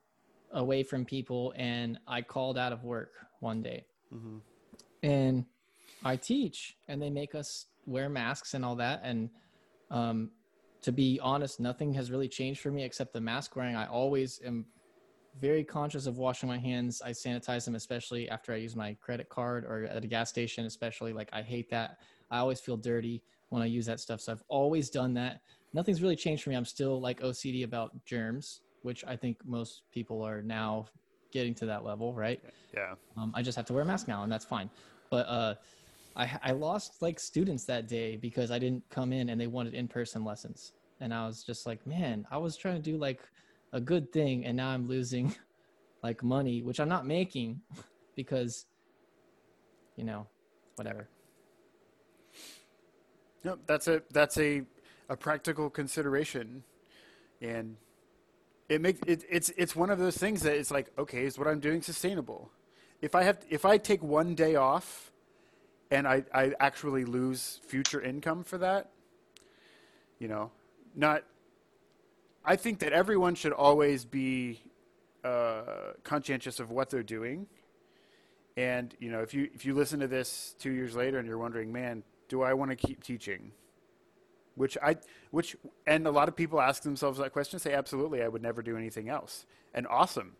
away 0.52 0.82
from 0.82 1.04
people 1.04 1.52
and 1.56 1.98
I 2.06 2.22
called 2.22 2.58
out 2.58 2.72
of 2.72 2.84
work 2.84 3.12
one 3.40 3.62
day. 3.62 3.84
Mm-hmm. 4.14 4.38
And 5.02 5.44
I 6.04 6.16
teach 6.16 6.76
and 6.88 7.00
they 7.00 7.10
make 7.10 7.34
us 7.34 7.66
wear 7.86 8.08
masks 8.08 8.54
and 8.54 8.64
all 8.64 8.76
that 8.76 9.00
and 9.02 9.30
um 9.90 10.30
to 10.82 10.92
be 10.92 11.18
honest, 11.22 11.60
nothing 11.60 11.92
has 11.94 12.10
really 12.10 12.28
changed 12.28 12.60
for 12.60 12.70
me 12.70 12.84
except 12.84 13.12
the 13.12 13.20
mask 13.20 13.56
wearing. 13.56 13.74
I 13.74 13.86
always 13.86 14.40
am 14.44 14.66
very 15.40 15.64
conscious 15.64 16.06
of 16.06 16.18
washing 16.18 16.48
my 16.48 16.58
hands. 16.58 17.02
I 17.04 17.10
sanitize 17.10 17.64
them, 17.64 17.74
especially 17.74 18.28
after 18.28 18.52
I 18.52 18.56
use 18.56 18.76
my 18.76 18.94
credit 19.00 19.28
card 19.28 19.64
or 19.64 19.84
at 19.84 20.04
a 20.04 20.06
gas 20.06 20.28
station, 20.28 20.66
especially. 20.66 21.12
Like, 21.12 21.30
I 21.32 21.42
hate 21.42 21.70
that. 21.70 21.98
I 22.30 22.38
always 22.38 22.60
feel 22.60 22.76
dirty 22.76 23.22
when 23.48 23.62
I 23.62 23.66
use 23.66 23.86
that 23.86 24.00
stuff. 24.00 24.20
So 24.20 24.32
I've 24.32 24.42
always 24.48 24.90
done 24.90 25.14
that. 25.14 25.40
Nothing's 25.72 26.02
really 26.02 26.16
changed 26.16 26.42
for 26.42 26.50
me. 26.50 26.56
I'm 26.56 26.64
still 26.64 27.00
like 27.00 27.20
OCD 27.20 27.64
about 27.64 27.92
germs, 28.04 28.60
which 28.82 29.04
I 29.06 29.16
think 29.16 29.38
most 29.44 29.82
people 29.92 30.22
are 30.22 30.42
now 30.42 30.86
getting 31.30 31.54
to 31.56 31.66
that 31.66 31.84
level, 31.84 32.14
right? 32.14 32.40
Yeah. 32.74 32.94
Um, 33.16 33.32
I 33.34 33.42
just 33.42 33.56
have 33.56 33.66
to 33.66 33.72
wear 33.72 33.82
a 33.82 33.86
mask 33.86 34.08
now, 34.08 34.22
and 34.22 34.32
that's 34.32 34.44
fine. 34.44 34.70
But 35.10 35.26
uh, 35.28 35.54
I, 36.16 36.38
I 36.42 36.50
lost 36.52 37.00
like 37.00 37.20
students 37.20 37.64
that 37.64 37.86
day 37.86 38.16
because 38.16 38.50
I 38.50 38.58
didn't 38.58 38.82
come 38.90 39.12
in 39.12 39.28
and 39.28 39.40
they 39.40 39.46
wanted 39.46 39.74
in-person 39.74 40.24
lessons. 40.24 40.72
And 41.00 41.14
I 41.14 41.26
was 41.26 41.44
just 41.44 41.66
like, 41.66 41.86
man, 41.86 42.26
I 42.30 42.38
was 42.38 42.56
trying 42.56 42.74
to 42.74 42.82
do 42.82 42.96
like 42.96 43.20
a 43.72 43.80
good 43.80 44.12
thing 44.12 44.44
and 44.44 44.56
now 44.56 44.68
I'm 44.68 44.88
losing 44.88 45.34
like 46.02 46.22
money, 46.24 46.62
which 46.62 46.80
I'm 46.80 46.88
not 46.88 47.06
making 47.06 47.60
because, 48.16 48.66
you 49.96 50.04
know, 50.04 50.26
whatever. 50.74 51.08
No, 53.44 53.56
that's 53.66 53.86
a 53.86 54.02
that's 54.10 54.36
a 54.38 54.62
a 55.08 55.16
practical 55.16 55.70
consideration, 55.70 56.64
and 57.40 57.76
it 58.68 58.80
makes 58.80 59.00
it, 59.06 59.24
it's 59.28 59.50
it's 59.56 59.74
one 59.74 59.90
of 59.90 59.98
those 59.98 60.16
things 60.16 60.42
that 60.42 60.54
it's 60.54 60.70
like 60.70 60.90
okay, 60.98 61.24
is 61.24 61.38
what 61.38 61.48
I'm 61.48 61.60
doing 61.60 61.82
sustainable? 61.82 62.50
If 63.00 63.14
I 63.14 63.22
have 63.22 63.38
if 63.48 63.64
I 63.64 63.78
take 63.78 64.02
one 64.02 64.34
day 64.34 64.56
off 64.56 65.12
and 65.90 66.06
I, 66.06 66.24
I 66.34 66.52
actually 66.60 67.04
lose 67.04 67.60
future 67.66 68.00
income 68.00 68.44
for 68.44 68.58
that, 68.58 68.90
you 70.18 70.28
know, 70.28 70.50
not. 70.94 71.24
I 72.44 72.56
think 72.56 72.78
that 72.78 72.92
everyone 72.92 73.34
should 73.34 73.52
always 73.52 74.04
be 74.04 74.62
uh, 75.22 75.92
conscientious 76.04 76.60
of 76.60 76.70
what 76.70 76.90
they're 76.90 77.02
doing. 77.02 77.46
And 78.56 78.94
you 78.98 79.10
know, 79.10 79.20
if 79.20 79.34
you 79.34 79.48
if 79.54 79.64
you 79.64 79.74
listen 79.74 80.00
to 80.00 80.08
this 80.08 80.54
two 80.58 80.70
years 80.70 80.96
later 80.96 81.18
and 81.18 81.28
you're 81.28 81.38
wondering, 81.38 81.72
man, 81.72 82.02
do 82.28 82.42
I 82.42 82.54
want 82.54 82.70
to 82.70 82.76
keep 82.76 83.04
teaching? 83.04 83.52
Which 84.58 84.76
I, 84.82 84.96
which, 85.30 85.56
and 85.86 86.06
a 86.06 86.10
lot 86.10 86.28
of 86.28 86.36
people 86.36 86.60
ask 86.60 86.82
themselves 86.82 87.18
that 87.18 87.32
question. 87.32 87.58
Say, 87.58 87.72
absolutely, 87.72 88.22
I 88.22 88.28
would 88.28 88.42
never 88.42 88.62
do 88.62 88.76
anything 88.76 89.08
else. 89.08 89.46
And 89.72 89.86
awesome. 89.86 90.32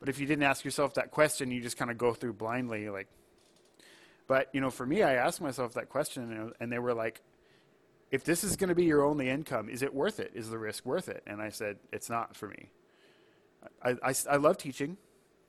But 0.00 0.08
if 0.08 0.18
you 0.18 0.26
didn't 0.26 0.42
ask 0.42 0.64
yourself 0.64 0.94
that 0.94 1.12
question, 1.12 1.50
you 1.50 1.60
just 1.60 1.76
kind 1.76 1.90
of 1.90 1.96
go 1.96 2.12
through 2.12 2.34
blindly, 2.34 2.90
like, 2.90 3.08
but 4.26 4.48
you 4.52 4.60
know, 4.60 4.70
for 4.70 4.84
me, 4.84 5.02
I 5.02 5.14
asked 5.14 5.40
myself 5.40 5.74
that 5.74 5.88
question, 5.88 6.52
and 6.58 6.72
they 6.72 6.78
were 6.78 6.94
like, 6.94 7.22
"If 8.10 8.24
this 8.24 8.44
is 8.44 8.56
going 8.56 8.68
to 8.68 8.74
be 8.74 8.84
your 8.84 9.04
only 9.04 9.28
income, 9.28 9.68
is 9.68 9.82
it 9.82 9.94
worth 9.94 10.20
it? 10.20 10.32
Is 10.34 10.50
the 10.50 10.58
risk 10.58 10.86
worth 10.86 11.08
it?" 11.08 11.22
And 11.26 11.40
I 11.40 11.50
said, 11.50 11.78
"It's 11.92 12.08
not 12.08 12.36
for 12.36 12.48
me. 12.48 12.70
I, 13.82 13.90
I, 14.02 14.14
I 14.30 14.36
love 14.36 14.58
teaching. 14.58 14.96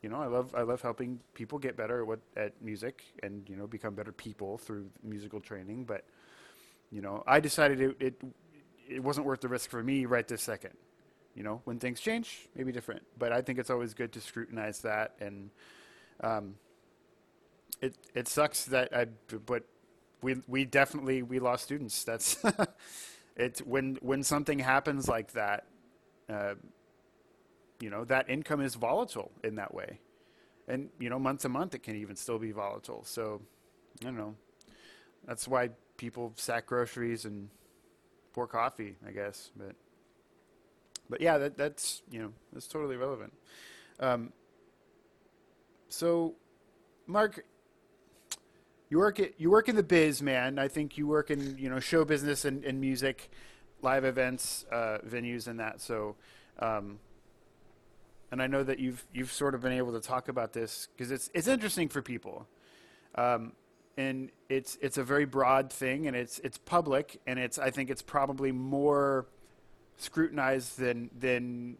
You 0.01 0.09
know, 0.09 0.21
I 0.21 0.27
love 0.27 0.53
I 0.53 0.63
love 0.63 0.81
helping 0.81 1.19
people 1.33 1.59
get 1.59 1.77
better 1.77 2.01
at 2.01 2.07
what 2.07 2.19
at 2.35 2.61
music 2.61 3.03
and 3.23 3.47
you 3.49 3.55
know 3.55 3.67
become 3.67 3.95
better 3.95 4.11
people 4.11 4.57
through 4.57 4.89
musical 5.01 5.39
training. 5.39 5.85
But 5.85 6.03
you 6.93 7.01
know, 7.01 7.23
I 7.25 7.39
decided 7.39 7.81
it 7.81 7.97
it, 7.99 8.21
it 8.87 9.03
wasn't 9.03 9.25
worth 9.25 9.41
the 9.41 9.49
risk 9.49 9.69
for 9.69 9.83
me 9.83 10.05
right 10.05 10.27
this 10.27 10.43
second. 10.43 10.73
You 11.35 11.41
know, 11.41 11.61
when 11.63 11.79
things 11.79 11.99
change, 11.99 12.47
maybe 12.55 12.71
different. 12.71 13.01
But 13.17 13.31
I 13.31 13.41
think 13.41 13.57
it's 13.57 13.71
always 13.71 13.93
good 13.93 14.13
to 14.13 14.21
scrutinize 14.21 14.79
that 14.81 15.15
and." 15.19 15.49
Um, 16.21 16.55
it 17.83 17.95
it 18.15 18.27
sucks 18.29 18.65
that 18.65 18.95
I, 18.95 19.07
but 19.45 19.63
we 20.21 20.41
we 20.47 20.63
definitely 20.63 21.21
we 21.21 21.39
lost 21.39 21.65
students. 21.65 22.03
That's 22.03 22.37
it. 23.35 23.61
When 23.65 23.97
when 24.01 24.23
something 24.23 24.59
happens 24.59 25.07
like 25.09 25.33
that, 25.33 25.65
uh, 26.29 26.55
you 27.81 27.89
know 27.89 28.05
that 28.05 28.29
income 28.29 28.61
is 28.61 28.75
volatile 28.75 29.31
in 29.43 29.55
that 29.55 29.73
way, 29.73 29.99
and 30.67 30.89
you 30.97 31.09
know 31.09 31.19
month 31.19 31.41
to 31.41 31.49
month 31.49 31.75
it 31.75 31.83
can 31.83 31.97
even 31.97 32.15
still 32.15 32.39
be 32.39 32.51
volatile. 32.51 33.03
So 33.03 33.41
I 34.01 34.05
don't 34.05 34.17
know. 34.17 34.35
That's 35.27 35.47
why 35.47 35.69
people 36.03 36.33
sack 36.35 36.65
groceries 36.65 37.23
and 37.23 37.47
pour 38.33 38.45
coffee, 38.45 38.97
I 39.07 39.11
guess. 39.11 39.51
But 39.55 39.73
but 41.09 41.21
yeah, 41.21 41.37
that 41.37 41.57
that's 41.57 42.01
you 42.11 42.19
know 42.19 42.33
that's 42.51 42.67
totally 42.67 42.97
relevant. 42.97 43.31
Um, 44.01 44.33
so, 45.87 46.33
Mark, 47.07 47.45
you 48.89 48.97
work 48.97 49.21
at, 49.21 49.39
you 49.39 49.49
work 49.49 49.69
in 49.69 49.77
the 49.77 49.83
biz, 49.83 50.21
man. 50.21 50.59
I 50.59 50.67
think 50.67 50.97
you 50.97 51.07
work 51.07 51.31
in 51.31 51.57
you 51.57 51.69
know 51.69 51.79
show 51.79 52.03
business 52.03 52.43
and, 52.43 52.65
and 52.65 52.81
music, 52.81 53.31
live 53.81 54.03
events, 54.03 54.65
uh, 54.73 54.97
venues, 55.07 55.47
and 55.47 55.57
that. 55.61 55.79
So, 55.79 56.17
um, 56.59 56.99
and 58.29 58.41
I 58.41 58.47
know 58.47 58.61
that 58.61 58.79
you've 58.79 59.05
you've 59.13 59.31
sort 59.31 59.55
of 59.55 59.61
been 59.61 59.71
able 59.71 59.93
to 59.93 60.01
talk 60.01 60.27
about 60.27 60.51
this 60.51 60.89
because 60.91 61.11
it's 61.11 61.29
it's 61.33 61.47
interesting 61.47 61.87
for 61.87 62.01
people, 62.01 62.45
um, 63.15 63.53
and 63.97 64.31
it's 64.49 64.77
it's 64.81 64.97
a 64.97 65.03
very 65.03 65.25
broad 65.25 65.71
thing, 65.71 66.07
and 66.07 66.15
it's 66.15 66.39
it's 66.39 66.57
public, 66.57 67.19
and 67.27 67.39
it's 67.39 67.59
I 67.59 67.69
think 67.69 67.89
it's 67.89 68.01
probably 68.01 68.51
more 68.51 69.27
scrutinized 69.97 70.79
than 70.79 71.09
than 71.17 71.77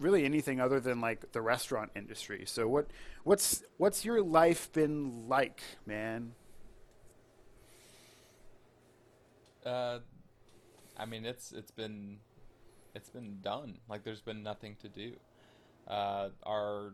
really 0.00 0.24
anything 0.24 0.60
other 0.60 0.80
than 0.80 1.00
like 1.00 1.32
the 1.32 1.40
restaurant 1.40 1.90
industry. 1.94 2.44
So 2.46 2.66
what 2.68 2.88
what's 3.22 3.62
what's 3.78 4.04
your 4.04 4.22
life 4.22 4.72
been 4.72 5.28
like, 5.28 5.62
man? 5.86 6.32
Uh, 9.64 10.00
I 10.96 11.06
mean 11.06 11.24
it's 11.24 11.52
it's 11.52 11.70
been 11.70 12.18
it's 12.94 13.08
been 13.08 13.38
done. 13.40 13.78
Like 13.88 14.04
there's 14.04 14.20
been 14.20 14.42
nothing 14.42 14.76
to 14.82 14.88
do. 14.88 15.12
Uh, 15.86 16.30
our 16.44 16.92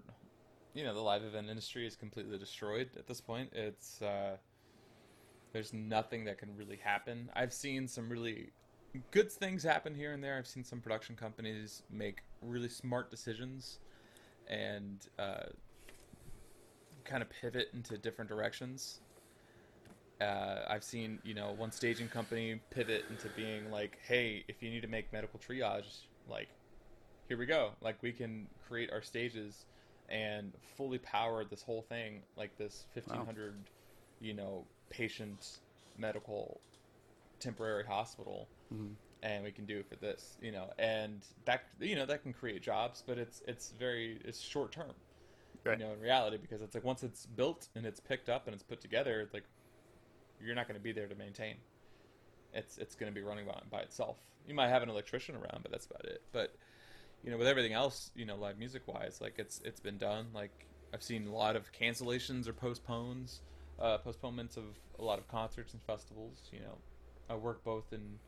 you 0.74 0.84
know 0.84 0.94
the 0.94 1.00
live 1.00 1.22
event 1.22 1.48
industry 1.48 1.86
is 1.86 1.96
completely 1.96 2.38
destroyed 2.38 2.90
at 2.96 3.06
this 3.06 3.20
point. 3.20 3.50
It's 3.52 4.02
uh, 4.02 4.36
there's 5.52 5.72
nothing 5.72 6.24
that 6.24 6.38
can 6.38 6.56
really 6.56 6.76
happen. 6.76 7.30
I've 7.34 7.52
seen 7.52 7.88
some 7.88 8.08
really 8.08 8.50
good 9.10 9.30
things 9.30 9.62
happen 9.62 9.94
here 9.94 10.12
and 10.12 10.22
there. 10.22 10.36
I've 10.36 10.46
seen 10.46 10.64
some 10.64 10.80
production 10.80 11.16
companies 11.16 11.82
make 11.90 12.22
really 12.42 12.68
smart 12.68 13.10
decisions 13.10 13.78
and 14.48 15.06
uh, 15.18 15.46
kind 17.04 17.22
of 17.22 17.30
pivot 17.30 17.68
into 17.74 17.98
different 17.98 18.28
directions. 18.28 19.00
Uh, 20.20 20.64
I've 20.68 20.84
seen, 20.84 21.18
you 21.24 21.34
know, 21.34 21.54
one 21.56 21.72
staging 21.72 22.08
company 22.08 22.60
pivot 22.70 23.04
into 23.08 23.28
being 23.30 23.70
like, 23.70 23.98
hey, 24.06 24.44
if 24.48 24.62
you 24.62 24.70
need 24.70 24.82
to 24.82 24.88
make 24.88 25.10
medical 25.12 25.40
triage, 25.40 26.02
like, 26.28 26.48
here 27.28 27.38
we 27.38 27.46
go. 27.46 27.70
Like, 27.80 28.02
we 28.02 28.12
can 28.12 28.46
create 28.68 28.92
our 28.92 29.00
stages 29.00 29.64
and 30.10 30.52
fully 30.76 30.98
power 30.98 31.44
this 31.44 31.62
whole 31.62 31.82
thing, 31.82 32.22
like 32.36 32.56
this 32.58 32.86
1500, 32.94 33.52
wow. 33.52 33.58
you 34.20 34.34
know, 34.34 34.64
patient 34.88 35.58
medical 35.98 36.60
temporary 37.38 37.84
hospital 37.84 38.48
mm-hmm. 38.72 38.92
and 39.22 39.44
we 39.44 39.50
can 39.50 39.64
do 39.64 39.78
it 39.78 39.88
for 39.88 39.96
this 39.96 40.36
you 40.42 40.52
know 40.52 40.70
and 40.78 41.24
that 41.46 41.62
you 41.80 41.94
know 41.94 42.04
that 42.04 42.22
can 42.22 42.34
create 42.34 42.62
jobs 42.62 43.02
but 43.06 43.16
it's 43.16 43.40
it's 43.48 43.72
very 43.78 44.20
it's 44.26 44.38
short 44.38 44.72
term 44.72 44.90
right. 45.64 45.78
you 45.78 45.84
know 45.86 45.92
in 45.92 46.00
reality 46.00 46.36
because 46.36 46.60
it's 46.60 46.74
like 46.74 46.84
once 46.84 47.02
it's 47.02 47.24
built 47.24 47.68
and 47.74 47.86
it's 47.86 47.98
picked 47.98 48.28
up 48.28 48.46
and 48.46 48.52
it's 48.52 48.62
put 48.62 48.78
together 48.78 49.22
it's 49.22 49.32
like 49.32 49.44
you're 50.38 50.54
not 50.54 50.68
going 50.68 50.78
to 50.78 50.82
be 50.82 50.92
there 50.92 51.06
to 51.06 51.14
maintain 51.14 51.54
it's 52.52 52.78
it's 52.78 52.94
going 52.94 53.12
to 53.12 53.14
be 53.14 53.24
running 53.24 53.46
by, 53.46 53.60
by 53.70 53.80
itself. 53.80 54.16
You 54.46 54.54
might 54.54 54.68
have 54.68 54.82
an 54.82 54.88
electrician 54.88 55.36
around, 55.36 55.62
but 55.62 55.70
that's 55.70 55.86
about 55.86 56.04
it. 56.04 56.22
But 56.32 56.54
you 57.24 57.30
know, 57.30 57.36
with 57.36 57.46
everything 57.46 57.72
else, 57.72 58.10
you 58.14 58.24
know, 58.24 58.36
live 58.36 58.58
music 58.58 58.82
wise, 58.86 59.20
like 59.20 59.34
it's 59.38 59.60
it's 59.64 59.80
been 59.80 59.98
done. 59.98 60.28
Like 60.34 60.66
I've 60.94 61.02
seen 61.02 61.26
a 61.26 61.32
lot 61.34 61.56
of 61.56 61.70
cancellations 61.72 62.48
or 62.48 62.52
postpones, 62.52 63.42
uh, 63.78 63.98
postponements 63.98 64.56
of 64.56 64.64
a 64.98 65.04
lot 65.04 65.18
of 65.18 65.28
concerts 65.28 65.72
and 65.72 65.82
festivals. 65.82 66.48
You 66.52 66.60
know, 66.60 66.78
I 67.28 67.34
work 67.34 67.62
both 67.62 67.92
in, 67.92 68.18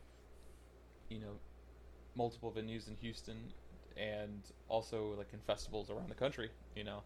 you 1.09 1.21
know, 1.21 1.39
multiple 2.15 2.53
venues 2.53 2.89
in 2.89 2.97
Houston 3.01 3.53
and 3.97 4.43
also 4.69 5.15
like 5.17 5.33
in 5.33 5.41
festivals 5.41 5.91
around 5.91 6.11
the 6.11 6.15
country. 6.15 6.51
You 6.77 6.85
know, 6.85 7.03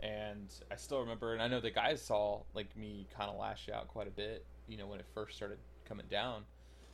and 0.00 0.48
I 0.70 0.76
still 0.76 1.00
remember, 1.00 1.34
and 1.34 1.42
I 1.42 1.48
know 1.48 1.60
the 1.60 1.70
guys 1.70 2.00
saw 2.00 2.40
like 2.54 2.74
me 2.76 3.06
kind 3.14 3.30
of 3.30 3.36
lash 3.36 3.68
out 3.68 3.88
quite 3.88 4.08
a 4.08 4.12
bit. 4.12 4.46
You 4.68 4.78
know, 4.78 4.86
when 4.86 5.00
it 5.00 5.06
first 5.14 5.36
started 5.36 5.58
coming 5.84 6.06
down, 6.10 6.44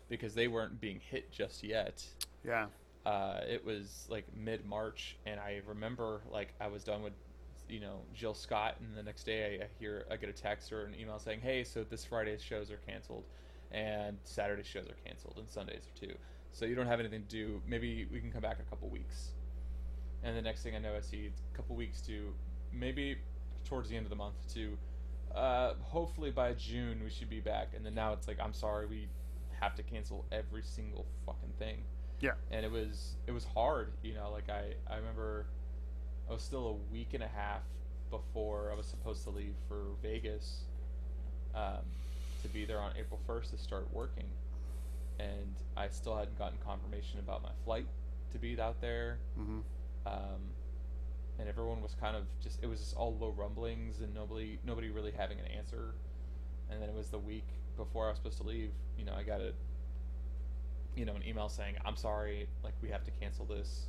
because 0.08 0.34
they 0.34 0.48
weren't 0.48 0.80
being 0.80 1.00
hit 1.10 1.30
just 1.30 1.62
yet. 1.62 2.04
Yeah. 2.44 2.66
Uh, 3.06 3.40
it 3.48 3.64
was 3.64 4.06
like 4.10 4.24
mid 4.36 4.66
March, 4.66 5.16
and 5.26 5.38
I 5.38 5.60
remember 5.66 6.22
like 6.28 6.52
I 6.60 6.66
was 6.66 6.82
done 6.82 7.02
with, 7.04 7.12
you 7.68 7.78
know, 7.78 8.00
Jill 8.14 8.34
Scott, 8.34 8.74
and 8.80 8.96
the 8.96 9.02
next 9.02 9.24
day 9.24 9.60
I, 9.62 9.66
hear 9.78 10.04
I 10.10 10.16
get 10.16 10.28
a 10.28 10.32
text 10.32 10.72
or 10.72 10.84
an 10.84 10.94
email 11.00 11.20
saying, 11.20 11.40
"Hey, 11.40 11.62
so 11.62 11.84
this 11.84 12.04
Friday's 12.04 12.42
shows 12.42 12.68
are 12.72 12.78
canceled, 12.78 13.22
and 13.70 14.18
Saturday's 14.24 14.66
shows 14.66 14.88
are 14.88 14.96
canceled, 15.06 15.34
and 15.38 15.48
Sundays 15.48 15.82
are 15.86 16.06
too. 16.06 16.14
So 16.50 16.64
you 16.64 16.74
don't 16.74 16.88
have 16.88 16.98
anything 16.98 17.22
to 17.22 17.28
do. 17.28 17.62
Maybe 17.64 18.08
we 18.12 18.18
can 18.18 18.32
come 18.32 18.42
back 18.42 18.58
a 18.58 18.68
couple 18.68 18.88
weeks." 18.88 19.30
And 20.24 20.36
the 20.36 20.42
next 20.42 20.64
thing 20.64 20.74
I 20.74 20.80
know, 20.80 20.96
I 20.96 21.00
see 21.00 21.30
a 21.52 21.56
couple 21.56 21.76
weeks 21.76 22.00
to 22.02 22.34
maybe 22.72 23.18
towards 23.64 23.88
the 23.88 23.96
end 23.96 24.06
of 24.06 24.10
the 24.10 24.16
month 24.16 24.34
to 24.54 24.76
uh, 25.32 25.74
hopefully 25.80 26.32
by 26.32 26.54
June 26.54 27.00
we 27.04 27.10
should 27.10 27.30
be 27.30 27.40
back. 27.40 27.68
And 27.76 27.86
then 27.86 27.94
now 27.94 28.12
it's 28.12 28.26
like, 28.26 28.38
I'm 28.40 28.54
sorry, 28.54 28.86
we 28.86 29.06
have 29.60 29.76
to 29.76 29.82
cancel 29.84 30.24
every 30.32 30.62
single 30.62 31.06
fucking 31.24 31.52
thing. 31.58 31.84
Yeah. 32.20 32.32
And 32.50 32.64
it 32.64 32.70
was 32.70 33.16
it 33.26 33.32
was 33.32 33.44
hard, 33.44 33.92
you 34.02 34.14
know. 34.14 34.30
Like 34.30 34.48
I 34.48 34.74
I 34.92 34.96
remember 34.96 35.46
I 36.28 36.32
was 36.32 36.42
still 36.42 36.66
a 36.66 36.92
week 36.92 37.14
and 37.14 37.22
a 37.22 37.28
half 37.28 37.62
before 38.10 38.70
I 38.72 38.76
was 38.76 38.86
supposed 38.86 39.24
to 39.24 39.30
leave 39.30 39.54
for 39.68 39.82
Vegas 40.02 40.64
um, 41.54 41.82
to 42.42 42.48
be 42.48 42.64
there 42.64 42.78
on 42.78 42.92
April 42.98 43.20
1st 43.28 43.50
to 43.50 43.58
start 43.58 43.86
working, 43.92 44.28
and 45.18 45.54
I 45.76 45.88
still 45.88 46.16
hadn't 46.16 46.38
gotten 46.38 46.58
confirmation 46.64 47.18
about 47.18 47.42
my 47.42 47.50
flight 47.64 47.86
to 48.32 48.38
be 48.38 48.60
out 48.60 48.80
there. 48.80 49.18
Mm-hmm. 49.38 49.60
Um, 50.06 50.40
and 51.38 51.48
everyone 51.48 51.82
was 51.82 51.94
kind 52.00 52.16
of 52.16 52.24
just 52.42 52.62
it 52.62 52.66
was 52.66 52.80
just 52.80 52.96
all 52.96 53.16
low 53.20 53.30
rumblings 53.36 54.00
and 54.00 54.14
nobody 54.14 54.58
nobody 54.64 54.90
really 54.90 55.12
having 55.16 55.38
an 55.38 55.46
answer. 55.46 55.94
And 56.70 56.82
then 56.82 56.88
it 56.88 56.94
was 56.94 57.08
the 57.08 57.18
week 57.18 57.46
before 57.76 58.06
I 58.06 58.08
was 58.10 58.18
supposed 58.18 58.38
to 58.38 58.44
leave. 58.44 58.70
You 58.98 59.04
know, 59.04 59.12
I 59.16 59.22
got 59.22 59.40
a 59.40 59.52
you 60.96 61.04
know 61.04 61.14
an 61.14 61.22
email 61.26 61.48
saying 61.48 61.76
I'm 61.84 61.96
sorry, 61.96 62.48
like 62.64 62.74
we 62.82 62.88
have 62.90 63.04
to 63.04 63.10
cancel 63.20 63.44
this 63.44 63.86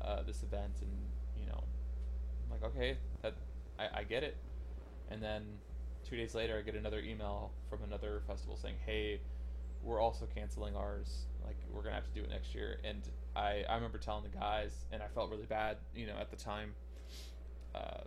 uh, 0.00 0.22
this 0.22 0.42
event, 0.42 0.72
and 0.80 0.90
you 1.38 1.46
know, 1.46 1.62
I'm 1.62 2.50
like 2.50 2.64
okay, 2.74 2.96
that 3.22 3.34
I, 3.78 4.00
I 4.00 4.04
get 4.04 4.22
it. 4.22 4.36
And 5.10 5.22
then 5.22 5.42
two 6.08 6.16
days 6.16 6.34
later, 6.34 6.56
I 6.56 6.62
get 6.62 6.74
another 6.76 7.00
email 7.00 7.50
from 7.68 7.82
another 7.82 8.22
festival 8.26 8.56
saying, 8.56 8.76
hey, 8.86 9.20
we're 9.82 10.00
also 10.00 10.26
canceling 10.34 10.76
ours. 10.76 11.26
Like 11.44 11.56
we're 11.72 11.82
gonna 11.82 11.96
have 11.96 12.06
to 12.06 12.14
do 12.14 12.22
it 12.22 12.30
next 12.30 12.54
year. 12.54 12.78
And 12.84 13.02
I 13.36 13.64
I 13.68 13.74
remember 13.74 13.98
telling 13.98 14.22
the 14.22 14.38
guys, 14.38 14.86
and 14.92 15.02
I 15.02 15.08
felt 15.08 15.30
really 15.30 15.46
bad, 15.46 15.78
you 15.94 16.06
know, 16.06 16.16
at 16.20 16.30
the 16.30 16.36
time. 16.36 16.74
Uh, 17.74 18.02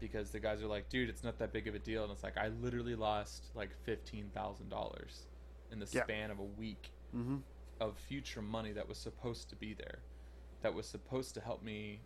because 0.00 0.30
the 0.30 0.40
guys 0.40 0.62
are 0.62 0.66
like, 0.66 0.88
dude, 0.90 1.08
it's 1.08 1.24
not 1.24 1.38
that 1.38 1.52
big 1.52 1.66
of 1.68 1.74
a 1.74 1.78
deal, 1.78 2.02
and 2.02 2.12
it's 2.12 2.22
like 2.22 2.36
I 2.36 2.48
literally 2.48 2.94
lost 2.94 3.46
like 3.54 3.70
fifteen 3.84 4.30
thousand 4.34 4.68
dollars 4.68 5.26
in 5.72 5.78
the 5.78 5.86
Yeah. 5.90 6.02
span 6.02 6.30
of 6.30 6.38
a 6.38 6.44
week 6.44 6.90
Mm-hmm. 7.14 7.36
of 7.80 7.96
future 7.98 8.42
money 8.42 8.72
that 8.72 8.88
was 8.88 8.98
supposed 8.98 9.48
to 9.50 9.56
be 9.56 9.74
there, 9.74 10.00
that 10.62 10.74
was 10.74 10.86
supposed 10.86 11.34
to 11.34 11.40
help 11.40 11.62
me 11.62 12.00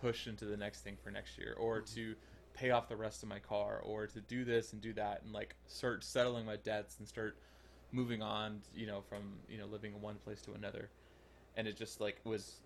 push 0.00 0.26
into 0.26 0.44
the 0.44 0.56
next 0.56 0.82
thing 0.82 0.96
for 1.02 1.10
next 1.10 1.38
year, 1.38 1.54
or 1.58 1.80
to 1.80 2.14
pay 2.54 2.70
off 2.70 2.88
the 2.88 2.96
rest 2.96 3.22
of 3.22 3.28
my 3.28 3.38
car, 3.38 3.80
or 3.84 4.06
to 4.06 4.20
do 4.20 4.44
this 4.44 4.72
and 4.72 4.80
do 4.82 4.92
that, 4.92 5.22
and 5.22 5.32
like 5.32 5.56
start 5.66 6.04
settling 6.04 6.46
my 6.46 6.56
debts 6.56 6.98
and 6.98 7.08
start 7.08 7.36
moving 7.92 8.22
on, 8.22 8.60
you 8.74 8.86
know, 8.86 9.00
from 9.00 9.38
you 9.48 9.58
know 9.58 9.66
living 9.66 9.94
in 9.94 10.00
one 10.00 10.16
place 10.24 10.40
to 10.42 10.52
another, 10.52 10.90
and 11.56 11.66
it 11.66 11.76
just 11.76 12.00
like 12.00 12.20
was 12.24 12.60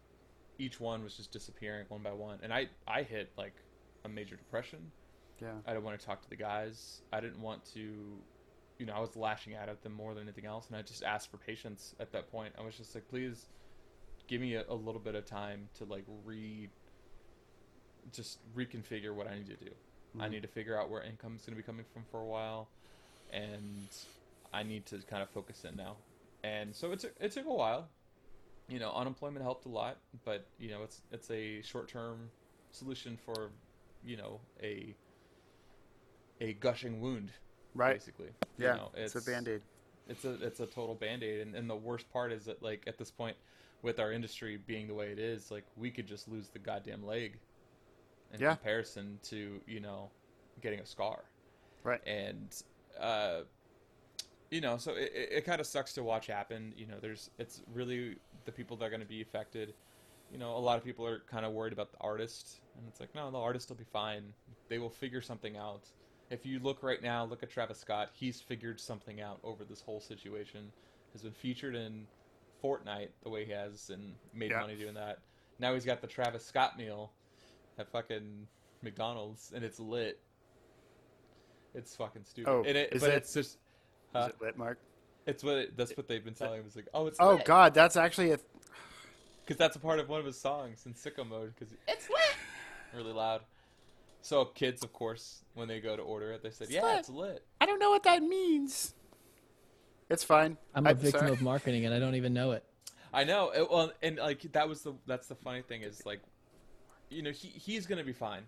each 0.58 0.80
one 0.80 1.02
was 1.04 1.16
just 1.16 1.32
disappearing 1.32 1.86
one 1.88 2.02
by 2.02 2.12
one, 2.12 2.38
and 2.42 2.52
I 2.52 2.68
I 2.86 3.02
hit 3.02 3.30
like 3.36 3.54
a 4.04 4.08
major 4.08 4.36
depression. 4.36 4.90
Yeah. 5.40 5.52
I 5.66 5.72
didn't 5.72 5.84
want 5.84 6.00
to 6.00 6.04
talk 6.04 6.20
to 6.22 6.28
the 6.28 6.36
guys. 6.36 7.02
I 7.12 7.20
didn't 7.20 7.40
want 7.40 7.64
to, 7.74 8.18
you 8.78 8.86
know, 8.86 8.94
I 8.94 9.00
was 9.00 9.16
lashing 9.16 9.54
out 9.54 9.68
at 9.68 9.82
them 9.82 9.92
more 9.92 10.14
than 10.14 10.24
anything 10.24 10.46
else, 10.46 10.68
and 10.68 10.76
I 10.76 10.82
just 10.82 11.02
asked 11.02 11.30
for 11.30 11.38
patience 11.38 11.94
at 12.00 12.12
that 12.12 12.30
point. 12.30 12.54
I 12.58 12.62
was 12.62 12.76
just 12.76 12.94
like, 12.94 13.08
please, 13.08 13.46
give 14.28 14.40
me 14.40 14.54
a, 14.54 14.64
a 14.68 14.74
little 14.74 15.00
bit 15.00 15.14
of 15.14 15.26
time 15.26 15.68
to 15.74 15.84
like 15.84 16.04
re, 16.24 16.70
just 18.12 18.38
reconfigure 18.54 19.14
what 19.14 19.26
I 19.28 19.36
need 19.36 19.46
to 19.48 19.56
do. 19.56 19.70
I 20.20 20.28
Mhm. 20.28 20.32
need 20.32 20.42
to 20.42 20.48
figure 20.48 20.78
out 20.78 20.90
where 20.90 21.02
income 21.02 21.36
is 21.36 21.44
going 21.44 21.56
to 21.56 21.62
be 21.62 21.66
coming 21.66 21.84
from 21.92 22.04
for 22.10 22.20
a 22.20 22.26
while, 22.26 22.68
and 23.30 23.88
I 24.52 24.62
need 24.62 24.86
to 24.86 24.98
kind 25.02 25.22
of 25.22 25.30
focus 25.30 25.64
in 25.64 25.76
now. 25.76 25.96
And 26.42 26.74
so 26.74 26.92
it 26.92 27.00
took 27.00 27.12
it 27.20 27.32
took 27.32 27.46
a 27.46 27.54
while. 27.54 27.88
You 28.68 28.78
know, 28.78 28.92
unemployment 28.92 29.42
helped 29.44 29.66
a 29.66 29.68
lot, 29.70 29.96
but 30.24 30.46
you 30.58 30.70
know, 30.70 30.82
it's 30.82 31.02
it's 31.10 31.30
a 31.30 31.62
short 31.62 31.88
term 31.88 32.30
solution 32.70 33.16
for, 33.16 33.50
you 34.02 34.16
know, 34.16 34.40
a 34.62 34.94
a 36.40 36.52
gushing 36.54 37.00
wound, 37.00 37.30
Right. 37.78 37.94
basically. 37.94 38.30
Yeah. 38.58 38.72
you 38.72 38.80
know, 38.80 38.90
it's, 38.94 39.14
a 39.14 39.22
band 39.22 39.48
aid. 39.48 39.62
it's 40.08 40.24
a 40.24 40.34
it's 40.44 40.60
a 40.60 40.66
total 40.66 40.94
band 40.94 41.22
aid, 41.22 41.40
and, 41.40 41.54
and 41.54 41.70
the 41.70 41.76
worst 41.76 42.12
part 42.12 42.32
is 42.32 42.44
that 42.46 42.62
like 42.62 42.82
at 42.86 42.98
this 42.98 43.10
point, 43.10 43.36
with 43.82 44.00
our 44.00 44.12
industry 44.12 44.58
being 44.66 44.88
the 44.88 44.94
way 44.94 45.06
it 45.12 45.18
is, 45.18 45.50
like 45.50 45.64
we 45.76 45.90
could 45.90 46.06
just 46.06 46.28
lose 46.28 46.48
the 46.48 46.58
goddamn 46.58 47.04
leg. 47.06 47.38
In 48.34 48.40
Yeah. 48.40 48.56
comparison 48.56 49.18
to 49.24 49.60
you 49.66 49.80
know, 49.80 50.10
getting 50.60 50.80
a 50.80 50.86
scar. 50.86 51.24
Right. 51.84 52.00
And 52.06 52.54
uh, 53.00 53.42
you 54.50 54.60
know, 54.60 54.76
so 54.76 54.92
it, 54.92 55.12
it, 55.14 55.28
it 55.32 55.44
kind 55.44 55.60
of 55.60 55.66
sucks 55.66 55.92
to 55.94 56.02
watch 56.02 56.26
happen. 56.26 56.74
You 56.76 56.86
know, 56.86 56.96
there's 57.00 57.30
it's 57.38 57.62
really 57.72 58.16
the 58.44 58.52
people 58.52 58.76
that 58.78 58.84
are 58.86 58.90
going 58.90 59.00
to 59.00 59.06
be 59.06 59.22
affected. 59.22 59.74
You 60.32 60.38
know, 60.38 60.56
a 60.56 60.58
lot 60.58 60.76
of 60.76 60.84
people 60.84 61.06
are 61.06 61.20
kind 61.30 61.46
of 61.46 61.52
worried 61.52 61.72
about 61.72 61.90
the 61.90 61.98
artist, 62.02 62.60
and 62.76 62.86
it's 62.86 63.00
like, 63.00 63.14
no, 63.14 63.30
the 63.30 63.38
artist 63.38 63.70
will 63.70 63.76
be 63.76 63.84
fine. 63.90 64.34
They 64.68 64.78
will 64.78 64.90
figure 64.90 65.22
something 65.22 65.56
out. 65.56 65.84
If 66.30 66.44
you 66.44 66.58
look 66.58 66.82
right 66.82 67.02
now, 67.02 67.24
look 67.24 67.42
at 67.42 67.50
Travis 67.50 67.78
Scott. 67.78 68.10
He's 68.12 68.40
figured 68.40 68.78
something 68.80 69.20
out 69.20 69.38
over 69.42 69.64
this 69.64 69.80
whole 69.80 70.00
situation. 70.00 70.70
Has 71.12 71.22
been 71.22 71.32
featured 71.32 71.74
in 71.74 72.06
Fortnite 72.62 73.08
the 73.22 73.30
way 73.30 73.44
he 73.46 73.52
has, 73.52 73.88
and 73.90 74.14
made 74.34 74.50
Yeah. 74.50 74.60
money 74.60 74.76
doing 74.76 74.94
that. 74.94 75.20
Now 75.58 75.74
he's 75.74 75.84
got 75.84 76.00
the 76.00 76.06
Travis 76.06 76.44
Scott 76.44 76.76
meal 76.76 77.12
at 77.78 77.88
fucking 77.88 78.46
McDonald's, 78.82 79.52
and 79.54 79.64
it's 79.64 79.80
lit. 79.80 80.20
It's 81.74 81.94
fucking 81.96 82.24
stupid. 82.24 82.50
Oh, 82.50 82.58
and 82.66 82.76
it, 82.76 82.92
is 82.92 83.00
but 83.02 83.10
it- 83.10 83.16
it's 83.16 83.32
just. 83.32 83.58
Is 84.14 84.26
it 84.28 84.40
lit, 84.40 84.56
Mark? 84.56 84.78
It's 85.26 85.44
what 85.44 85.58
it, 85.58 85.76
that's 85.76 85.94
what 85.96 86.08
they've 86.08 86.24
been 86.24 86.34
telling 86.34 86.60
him. 86.60 86.66
It's 86.66 86.74
like, 86.76 86.88
oh, 86.94 87.06
it's 87.06 87.18
Oh 87.20 87.38
God, 87.44 87.74
that's 87.74 87.96
actually 87.96 88.30
a. 88.32 88.38
because 89.44 89.58
that's 89.58 89.76
a 89.76 89.78
part 89.78 89.98
of 89.98 90.08
one 90.08 90.18
of 90.20 90.24
his 90.26 90.40
songs 90.40 90.86
in 90.86 90.94
sicko 90.94 91.28
mode 91.28 91.54
because 91.54 91.74
it's 91.86 92.08
lit, 92.08 92.18
really 92.94 93.12
loud. 93.12 93.42
So 94.22 94.44
kids, 94.46 94.82
of 94.82 94.92
course, 94.92 95.42
when 95.54 95.68
they 95.68 95.80
go 95.80 95.96
to 95.96 96.02
order 96.02 96.32
it, 96.32 96.42
they 96.42 96.50
said, 96.50 96.70
"Yeah, 96.70 96.82
lit." 96.82 96.98
it's 96.98 97.08
lit." 97.08 97.46
I 97.60 97.66
don't 97.66 97.78
know 97.78 97.90
what 97.90 98.02
that 98.02 98.22
means. 98.22 98.94
It's 100.10 100.24
fine. 100.24 100.56
I'm 100.74 100.86
a 100.86 100.90
I'm 100.90 100.96
victim 100.96 101.20
sorry. 101.20 101.32
of 101.32 101.42
marketing 101.42 101.84
and 101.84 101.94
I 101.94 101.98
don't 101.98 102.14
even 102.14 102.32
know 102.32 102.52
it. 102.52 102.64
I 103.12 103.24
know. 103.24 103.50
It, 103.50 103.70
well, 103.70 103.92
and 104.02 104.16
like 104.16 104.40
that 104.52 104.68
was 104.68 104.82
the 104.82 104.94
that's 105.06 105.28
the 105.28 105.34
funny 105.34 105.62
thing 105.62 105.82
is 105.82 106.04
like, 106.06 106.20
you 107.10 107.22
know, 107.22 107.30
he 107.30 107.48
he's 107.48 107.86
gonna 107.86 108.04
be 108.04 108.12
fine. 108.12 108.42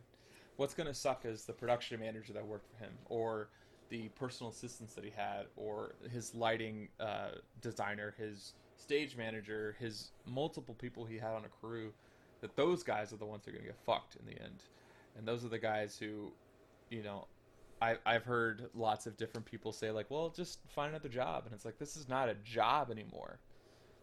What's 0.57 0.75
gonna 0.75 0.95
suck 0.95 1.25
is 1.25 1.45
the 1.45 1.53
production 1.53 2.01
manager 2.01 2.33
that 2.33 2.47
worked 2.47 2.67
for 2.71 2.85
him, 2.85 2.93
or 3.09 3.49
the 3.89 4.09
personal 4.11 4.51
assistants 4.53 4.95
that 4.95 5.05
he 5.05 5.11
had, 5.15 5.47
or 5.57 5.95
his 6.13 6.35
lighting 6.35 6.89
uh, 6.99 7.31
designer, 7.61 8.15
his 8.19 8.55
stage 8.77 9.17
manager, 9.17 9.77
his 9.79 10.11
multiple 10.27 10.75
people 10.75 11.05
he 11.05 11.17
had 11.17 11.33
on 11.33 11.45
a 11.45 11.49
crew. 11.49 11.93
That 12.41 12.57
those 12.57 12.83
guys 12.83 13.13
are 13.13 13.17
the 13.17 13.27
ones 13.27 13.45
that 13.45 13.51
are 13.51 13.59
gonna 13.59 13.67
get 13.67 13.79
fucked 13.85 14.17
in 14.17 14.25
the 14.25 14.41
end, 14.43 14.63
and 15.17 15.27
those 15.27 15.45
are 15.45 15.49
the 15.49 15.59
guys 15.59 15.97
who, 15.99 16.33
you 16.91 17.03
know. 17.03 17.27
I, 17.83 17.97
I've 18.05 18.25
heard 18.25 18.69
lots 18.75 19.07
of 19.07 19.17
different 19.17 19.47
people 19.47 19.73
say 19.73 19.91
like, 19.91 20.11
well, 20.11 20.29
just 20.29 20.59
find 20.69 20.91
another 20.91 21.09
job, 21.09 21.45
and 21.47 21.55
it's 21.55 21.65
like 21.65 21.79
this 21.79 21.97
is 21.97 22.11
not 22.11 22.29
a 22.29 22.35
job 22.45 22.91
anymore. 22.91 23.39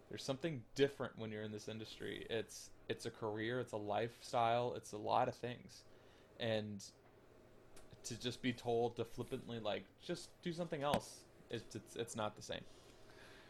There's 0.09 0.23
something 0.23 0.63
different 0.73 1.13
when 1.15 1.31
you're 1.31 1.43
in 1.43 1.51
this 1.51 1.67
industry. 1.67 2.25
It's 2.27 2.71
it's 2.89 3.05
a 3.05 3.11
career. 3.11 3.59
It's 3.59 3.73
a 3.73 3.77
lifestyle. 3.77 4.73
It's 4.75 4.93
a 4.93 4.97
lot 4.97 5.27
of 5.27 5.35
things. 5.35 5.83
And 6.39 6.83
to 8.05 8.19
just 8.19 8.41
be 8.41 8.51
told 8.51 8.95
to 8.95 9.05
flippantly 9.05 9.59
like 9.59 9.83
just 10.03 10.29
do 10.41 10.53
something 10.53 10.81
else 10.81 11.19
it's 11.49 11.75
it's, 11.75 11.95
it's 11.95 12.15
not 12.15 12.35
the 12.35 12.41
same. 12.41 12.61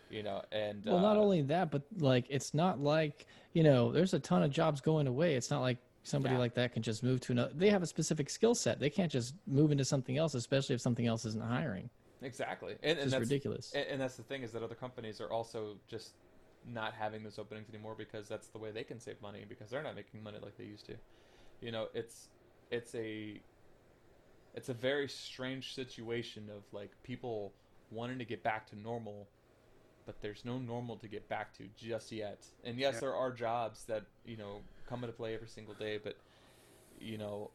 You 0.09 0.23
know 0.23 0.41
and 0.53 0.85
Well, 0.85 0.99
not 0.99 1.17
uh, 1.17 1.21
only 1.21 1.41
that, 1.43 1.69
but 1.69 1.81
like 1.99 2.25
it's 2.29 2.53
not 2.53 2.79
like 2.79 3.25
you 3.53 3.63
know, 3.63 3.91
there's 3.91 4.13
a 4.13 4.19
ton 4.19 4.43
of 4.43 4.51
jobs 4.51 4.81
going 4.81 5.07
away. 5.07 5.35
It's 5.35 5.49
not 5.49 5.61
like 5.61 5.77
somebody 6.07 6.35
Yeah. 6.35 6.39
like 6.39 6.53
that 6.55 6.73
can 6.73 6.81
just 6.81 7.03
move 7.03 7.19
to 7.21 7.33
another. 7.33 7.53
They 7.53 7.69
have 7.69 7.83
a 7.83 7.87
specific 7.87 8.29
skill 8.29 8.55
set. 8.55 8.79
They 8.79 8.89
can't 8.89 9.11
just 9.11 9.35
move 9.45 9.71
into 9.71 9.85
something 9.85 10.17
else, 10.17 10.33
especially 10.33 10.75
if 10.75 10.81
something 10.81 11.05
else 11.05 11.25
isn't 11.25 11.43
hiring. 11.43 11.89
Exactly, 12.21 12.75
and, 12.81 12.97
and 12.97 13.11
that's 13.11 13.19
ridiculous. 13.19 13.73
And, 13.73 13.85
and, 13.87 14.01
that's 14.01 14.15
the 14.15 14.23
thing 14.23 14.41
is 14.41 14.51
that 14.53 14.63
other 14.63 14.73
companies 14.73 15.21
are 15.21 15.31
also 15.31 15.77
just 15.87 16.13
not 16.65 16.93
having 16.93 17.23
those 17.23 17.37
openings 17.37 17.69
anymore 17.69 17.93
because 17.95 18.27
that's 18.27 18.47
the 18.47 18.57
way 18.57 18.71
they 18.71 18.83
can 18.83 18.99
save 18.99 19.21
money 19.21 19.45
because 19.47 19.69
they're 19.69 19.83
not 19.83 19.95
making 19.95 20.23
money 20.23 20.39
like 20.41 20.57
they 20.57 20.63
used 20.63 20.85
to. 20.87 20.95
You 21.61 21.71
know, 21.71 21.87
it's 21.93 22.29
it's 22.71 22.95
a 22.95 23.39
it's 24.55 24.69
a 24.69 24.73
very 24.73 25.07
strange 25.07 25.75
situation 25.75 26.49
of 26.49 26.63
like 26.71 26.91
people 27.03 27.53
wanting 27.91 28.17
to 28.17 28.25
get 28.25 28.41
back 28.43 28.67
to 28.69 28.79
normal 28.79 29.27
but 30.07 30.19
there's 30.21 30.43
no 30.45 30.57
normal 30.57 30.95
to 30.95 31.07
get 31.07 31.29
back 31.29 31.55
to 31.57 31.65
just 31.77 32.11
yet. 32.11 32.47
And 32.63 32.79
yes, 32.79 32.95
yeah. 32.95 32.99
there 33.01 33.15
are 33.15 33.31
jobs 33.31 33.83
that 33.83 34.05
you 34.25 34.37
know 34.37 34.61
come 34.89 35.03
into 35.03 35.13
play 35.13 35.35
every 35.35 35.49
single 35.49 35.75
day, 35.75 35.99
but 36.03 36.15
you 36.99 37.19
know, 37.19 37.51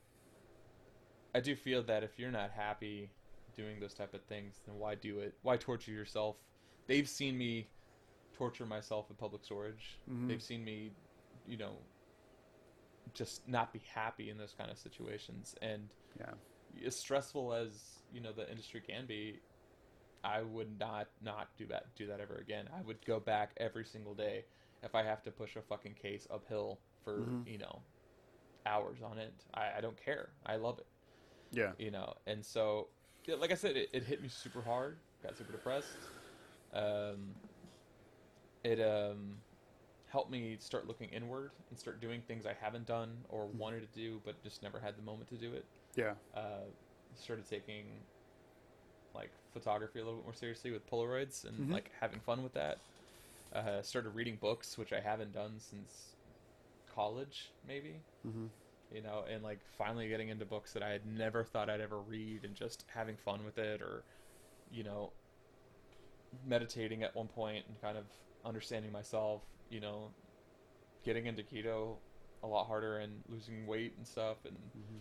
I 1.35 1.41
do 1.41 1.57
feel 1.57 1.83
that 1.85 2.05
if 2.05 2.19
you're 2.19 2.31
not 2.31 2.51
happy 2.51 3.11
doing 3.57 3.81
those 3.81 3.95
type 3.95 4.15
of 4.15 4.23
things, 4.25 4.61
then 4.67 4.79
why 4.79 4.95
do 4.95 5.19
it? 5.19 5.35
Why 5.43 5.57
torture 5.57 5.91
yourself? 5.91 6.37
They've 6.87 7.09
seen 7.09 7.37
me 7.37 7.67
torture 8.37 8.67
myself 8.67 9.07
in 9.11 9.17
public 9.17 9.45
storage. 9.45 9.99
Mm-hmm. 10.11 10.29
They've 10.29 10.43
seen 10.43 10.63
me, 10.63 10.93
you 11.49 11.57
know, 11.57 11.73
just 13.15 13.49
not 13.49 13.73
be 13.73 13.81
happy 13.95 14.31
in 14.31 14.39
those 14.39 14.55
kind 14.57 14.71
of 14.71 14.79
situations. 14.79 15.55
And 15.63 15.89
yeah, 16.19 16.87
as 16.87 16.97
stressful 16.97 17.55
as 17.55 17.71
you 18.13 18.21
know 18.21 18.33
the 18.33 18.49
industry 18.51 18.83
can 18.87 19.07
be, 19.07 19.41
I 20.25 20.43
would 20.43 20.79
not 20.79 21.09
not 21.23 21.49
do 21.57 21.67
that 21.67 21.95
do 21.97 22.07
that 22.07 22.21
ever 22.21 22.37
again. 22.37 22.69
I 22.77 22.83
would 22.83 23.05
go 23.05 23.19
back 23.21 23.51
every 23.57 23.85
single 23.85 24.15
day 24.15 24.45
if 24.83 24.95
I 24.95 25.03
have 25.03 25.23
to 25.25 25.31
push 25.31 25.57
a 25.57 25.63
fucking 25.63 25.95
case 25.95 26.27
uphill 26.33 26.79
for 27.05 27.19
mm-hmm. 27.19 27.49
you 27.49 27.59
know 27.59 27.81
hours 28.67 28.99
on 29.03 29.19
it. 29.19 29.35
I, 29.55 29.79
I 29.79 29.81
don't 29.81 30.03
care. 30.03 30.31
I 30.47 30.57
love 30.57 30.79
it. 30.79 30.87
Yeah. 31.51 31.73
You 31.79 31.91
know, 31.91 32.15
and 32.27 32.45
so 32.45 32.89
like 33.39 33.53
I 33.53 33.55
said, 33.55 33.77
it, 33.77 33.91
it 33.93 34.05
hit 34.05 34.23
me 34.23 34.29
super 34.29 34.63
hard. 34.63 34.99
Got 35.23 35.37
super 35.37 35.53
depressed. 35.53 35.89
Um, 36.73 37.35
it 38.65 38.81
um, 38.81 39.37
helped 40.09 40.31
me 40.31 40.57
start 40.59 40.87
looking 40.87 41.09
inward 41.11 41.51
and 41.71 41.79
start 41.79 42.01
doing 42.01 42.23
things 42.27 42.47
I 42.47 42.55
haven't 42.61 42.87
done 42.87 43.17
or 43.29 43.45
mm-hmm. 43.45 43.59
wanted 43.59 43.93
to 43.93 43.99
do, 43.99 44.21
but 44.25 44.43
just 44.43 44.63
never 44.63 44.81
had 44.81 44.97
the 44.97 45.03
moment 45.03 45.29
to 45.31 45.37
do 45.37 45.53
it. 45.53 45.65
Yeah. 45.97 46.13
Uh, 46.35 46.65
started 47.15 47.49
taking 47.49 47.85
like 49.15 49.31
photography 49.53 50.01
a 50.01 50.05
little 50.05 50.19
bit 50.19 50.25
more 50.25 50.35
seriously 50.35 50.71
with 50.71 50.89
Polaroids 50.91 51.45
and 51.45 51.59
mm-hmm. 51.59 51.73
like 51.73 51.91
having 52.01 52.21
fun 52.21 52.43
with 52.43 52.55
that. 52.55 52.79
Uh, 53.55 53.83
started 53.83 54.11
reading 54.11 54.39
books, 54.41 54.79
which 54.79 54.93
I 54.93 55.01
haven't 55.01 55.33
done 55.33 55.53
since 55.59 56.17
college, 56.95 57.51
maybe. 57.67 57.97
Mm-hmm. 58.27 58.47
You 58.95 59.03
know, 59.03 59.25
and 59.31 59.43
like 59.43 59.59
finally 59.79 60.09
getting 60.09 60.29
into 60.29 60.45
books 60.45 60.73
that 60.73 60.83
I 60.83 60.91
had 60.91 61.07
never 61.07 61.45
thought 61.45 61.71
I'd 61.71 61.81
ever 61.81 61.99
read, 61.99 62.45
and 62.45 62.55
just 62.55 62.85
having 62.89 63.17
fun 63.17 63.45
with 63.45 63.59
it, 63.59 63.81
or 63.81 64.03
you 64.71 64.85
know, 64.85 65.13
meditating 66.47 67.03
at 67.03 67.15
one 67.15 67.29
point 67.29 67.65
and 67.69 67.81
kind 67.81 67.97
of 67.97 68.05
understanding 68.45 68.93
myself. 68.93 69.43
You 69.71 69.81
know, 69.81 70.09
getting 71.05 71.27
into 71.27 71.43
keto 71.43 71.97
a 72.43 72.47
lot 72.47 72.67
harder 72.67 72.99
and 72.99 73.13
losing 73.29 73.67
weight 73.67 73.95
and 73.97 74.07
stuff, 74.07 74.37
and 74.45 74.57
mm-hmm. 74.57 74.99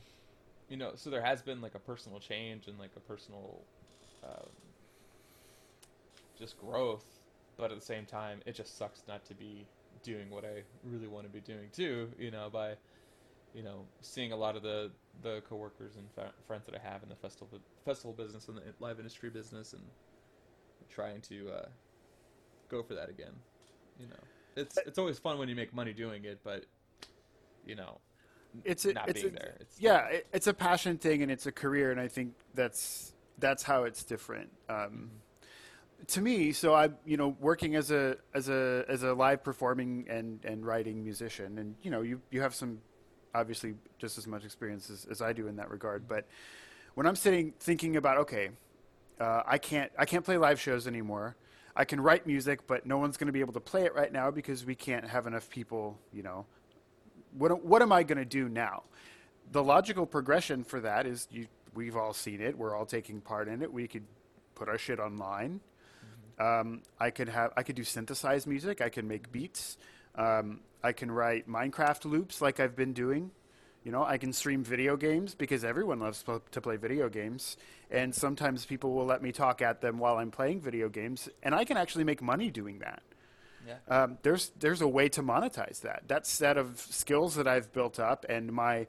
you 0.70 0.78
know, 0.78 0.92
so 0.96 1.10
there 1.10 1.22
has 1.22 1.42
been 1.42 1.62
like 1.62 1.76
a 1.76 1.80
personal 1.80 2.20
change 2.20 2.68
and 2.68 2.80
like 2.80 2.92
a 2.96 3.02
personal 3.02 3.60
um, 4.24 4.50
just 6.38 6.60
growth, 6.60 7.06
but 7.58 7.72
at 7.72 7.80
the 7.80 7.86
same 7.86 8.06
time, 8.06 8.42
it 8.46 8.56
just 8.56 8.78
sucks 8.78 9.04
not 9.08 9.24
to 9.26 9.34
be 9.34 9.66
doing 10.04 10.30
what 10.30 10.44
I 10.44 10.64
really 10.84 11.08
want 11.08 11.26
to 11.26 11.32
be 11.32 11.42
doing 11.42 11.70
too. 11.72 12.10
You 12.20 12.32
know, 12.32 12.50
by 12.52 12.74
you 13.54 13.64
know 13.64 13.86
seeing 14.02 14.32
a 14.32 14.36
lot 14.36 14.56
of 14.56 14.64
the 14.64 14.92
the 15.22 15.42
coworkers 15.48 15.96
and 15.96 16.06
fa- 16.16 16.34
friends 16.48 16.66
that 16.66 16.76
I 16.76 16.90
have 16.90 17.04
in 17.04 17.10
the 17.10 17.16
festival 17.16 17.60
festival 17.86 18.14
business 18.14 18.48
and 18.48 18.58
the 18.58 18.64
live 18.80 18.98
industry 18.98 19.30
business, 19.30 19.74
and 19.74 19.84
trying 20.90 21.22
to 21.22 21.50
uh, 21.50 21.66
go 22.70 22.84
for 22.84 22.96
that 22.96 23.10
again. 23.10 23.34
You 24.00 24.08
know, 24.08 24.24
it's 24.56 24.78
it's 24.86 24.98
always 24.98 25.20
fun 25.20 25.38
when 25.38 25.50
you 25.50 25.56
make 25.56 25.74
money 25.74 25.94
doing 25.94 26.26
it, 26.26 26.40
but 26.44 26.66
you 27.66 27.76
know, 27.76 28.00
it's 28.66 28.86
a, 28.86 28.94
not 28.94 29.10
it's 29.10 29.22
being 29.22 29.36
a, 29.36 29.40
there. 29.40 29.58
It's 29.60 29.80
yeah, 29.80 30.06
it, 30.08 30.28
it's 30.34 30.48
a 30.48 30.54
passion 30.54 30.98
thing 30.98 31.22
and 31.22 31.32
it's 31.32 31.46
a 31.46 31.52
career, 31.52 31.92
and 31.92 32.00
I 32.00 32.08
think 32.08 32.34
that's 32.54 33.14
that's 33.42 33.64
how 33.64 33.84
it's 33.84 34.04
different. 34.04 34.50
Um, 34.70 35.12
to 36.08 36.22
me, 36.22 36.52
so 36.52 36.74
I, 36.74 36.90
you 37.06 37.18
know, 37.18 37.36
working 37.40 37.76
as 37.76 37.92
a 37.92 38.18
as 38.34 38.50
a 38.50 38.86
as 38.88 39.04
a 39.04 39.14
live 39.14 39.44
performing 39.44 40.06
and 40.10 40.44
and 40.46 40.66
writing 40.66 41.04
musician, 41.04 41.58
and 41.58 41.76
you 41.82 41.92
know, 41.92 42.02
you 42.02 42.22
you 42.32 42.42
have 42.42 42.56
some 42.56 42.80
obviously 43.34 43.76
just 43.98 44.18
as 44.18 44.28
much 44.28 44.44
experience 44.44 44.90
as, 44.90 45.06
as 45.10 45.22
I 45.22 45.34
do 45.34 45.48
in 45.48 45.56
that 45.58 45.70
regard. 45.70 46.08
But 46.08 46.26
when 46.96 47.06
I'm 47.08 47.16
sitting 47.16 47.54
thinking 47.60 47.98
about, 47.98 48.18
okay, 48.18 48.50
uh, 49.20 49.44
I 49.46 49.58
can't 49.58 49.92
I 49.98 50.06
can't 50.06 50.24
play 50.26 50.38
live 50.38 50.60
shows 50.60 50.88
anymore. 50.88 51.36
I 51.76 51.86
can 51.86 52.02
write 52.02 52.28
music, 52.28 52.68
but 52.68 52.86
no 52.86 52.98
one's 52.98 53.16
going 53.16 53.28
to 53.28 53.34
be 53.34 53.40
able 53.40 53.54
to 53.54 53.62
play 53.62 53.86
it 53.86 53.96
right 53.96 54.12
now 54.12 54.30
because 54.30 54.66
we 54.66 54.76
can't 54.76 55.08
have 55.08 55.28
enough 55.28 55.50
people. 55.50 56.00
You 56.12 56.24
know, 56.24 56.46
what 57.38 57.64
what 57.64 57.82
am 57.82 57.92
I 57.92 58.04
going 58.04 58.18
to 58.18 58.26
do 58.26 58.50
now? 58.50 58.84
The 59.52 59.64
logical 59.64 60.06
progression 60.06 60.64
for 60.64 60.80
that 60.80 61.06
is 61.06 61.28
you 61.32 61.48
we've 61.74 61.96
all 61.96 62.14
seen 62.14 62.42
it. 62.42 62.58
We're 62.58 62.76
all 62.76 62.86
taking 62.86 63.22
part 63.22 63.48
in 63.48 63.62
it. 63.62 63.72
We 63.72 63.88
could 63.88 64.04
put 64.56 64.70
our 64.70 64.78
shit 64.78 65.00
online. 65.00 65.60
Mm-hmm. 66.40 66.70
Um, 66.70 66.82
I 67.00 67.10
could 67.10 67.30
have 67.30 67.52
I 67.58 67.64
could 67.64 67.76
do 67.76 67.84
synthesized 67.84 68.48
music. 68.48 68.82
I 68.82 68.90
can 68.90 69.08
make 69.08 69.32
beats. 69.32 69.78
Um, 70.16 70.60
I 70.84 70.92
can 70.92 71.12
write 71.12 71.48
Minecraft 71.48 72.06
loops 72.06 72.42
like 72.42 72.60
I've 72.60 72.76
been 72.76 72.94
doing. 72.94 73.32
You 73.84 73.92
know, 73.92 74.06
I 74.06 74.18
can 74.18 74.32
stream 74.32 74.64
video 74.64 74.96
games 74.96 75.34
because 75.34 75.64
everyone 75.64 76.00
loves 76.00 76.24
to 76.24 76.62
play 76.62 76.78
video 76.78 77.10
games. 77.10 77.58
And 77.90 78.14
sometimes 78.14 78.66
people 78.66 78.94
will 78.94 79.06
let 79.06 79.24
me 79.24 79.32
talk 79.32 79.62
at 79.62 79.82
them 79.82 79.98
while 79.98 80.18
I'm 80.18 80.30
playing 80.30 80.62
video 80.62 80.88
games, 80.88 81.30
and 81.42 81.56
I 81.56 81.66
can 81.66 81.78
actually 81.78 82.04
make 82.04 82.22
money 82.22 82.52
doing 82.52 82.80
that. 82.80 83.02
Yeah. 83.68 84.04
Um, 84.04 84.18
there's 84.22 84.52
there's 84.60 84.82
a 84.82 84.88
way 84.88 85.10
to 85.10 85.24
monetize 85.24 85.82
that. 85.82 86.04
That 86.08 86.26
set 86.28 86.58
of 86.58 86.80
skills 86.80 87.36
that 87.36 87.48
I've 87.48 87.72
built 87.74 88.00
up 88.00 88.26
and 88.30 88.52
my 88.52 88.88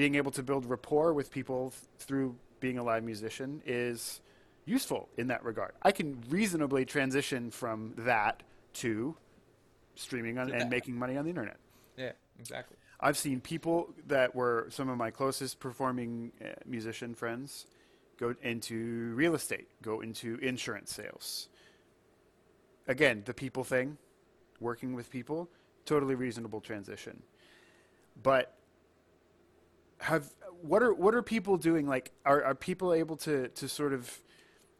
being 0.00 0.14
able 0.14 0.30
to 0.30 0.42
build 0.42 0.64
rapport 0.64 1.12
with 1.12 1.30
people 1.30 1.74
through 1.98 2.34
being 2.58 2.78
a 2.78 2.82
live 2.82 3.04
musician 3.04 3.60
is 3.66 4.22
useful 4.64 5.10
in 5.18 5.26
that 5.26 5.44
regard. 5.44 5.72
I 5.82 5.92
can 5.92 6.24
reasonably 6.30 6.86
transition 6.86 7.50
from 7.50 7.92
that 7.98 8.42
to 8.76 9.14
streaming 9.96 10.38
on, 10.38 10.50
and 10.52 10.70
making 10.70 10.98
money 10.98 11.18
on 11.18 11.24
the 11.24 11.28
internet. 11.28 11.58
Yeah, 11.98 12.12
exactly. 12.38 12.78
I've 12.98 13.18
seen 13.18 13.42
people 13.42 13.92
that 14.06 14.34
were 14.34 14.68
some 14.70 14.88
of 14.88 14.96
my 14.96 15.10
closest 15.10 15.60
performing 15.60 16.32
uh, 16.42 16.52
musician 16.64 17.14
friends 17.14 17.66
go 18.18 18.34
into 18.40 19.12
real 19.14 19.34
estate, 19.34 19.68
go 19.82 20.00
into 20.00 20.36
insurance 20.36 20.94
sales. 20.94 21.50
Again, 22.88 23.20
the 23.26 23.34
people 23.34 23.64
thing, 23.64 23.98
working 24.60 24.94
with 24.94 25.10
people, 25.10 25.50
totally 25.84 26.14
reasonable 26.14 26.62
transition. 26.62 27.22
But 28.22 28.56
have 30.00 30.30
what 30.62 30.82
are 30.82 30.92
what 30.92 31.14
are 31.14 31.22
people 31.22 31.56
doing? 31.56 31.86
Like, 31.86 32.12
are 32.24 32.42
are 32.44 32.54
people 32.54 32.92
able 32.92 33.16
to 33.18 33.48
to 33.48 33.68
sort 33.68 33.92
of 33.92 34.20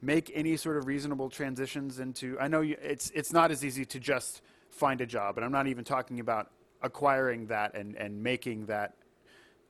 make 0.03 0.31
any 0.35 0.57
sort 0.57 0.77
of 0.77 0.87
reasonable 0.87 1.31
transitions 1.31 2.01
into? 2.01 2.39
I 2.41 2.49
know 2.49 2.61
you, 2.61 2.77
it's 2.83 3.11
it's 3.11 3.33
not 3.33 3.51
as 3.51 3.65
easy 3.65 3.85
to 3.87 4.01
just 4.01 4.43
find 4.71 5.01
a 5.01 5.07
job, 5.07 5.37
and 5.37 5.45
I'm 5.45 5.53
not 5.53 5.67
even 5.67 5.85
talking 5.85 6.21
about 6.21 6.51
acquiring 6.83 7.47
that 7.47 7.75
and 7.75 7.97
and 7.97 8.23
making 8.23 8.67
that 8.67 8.95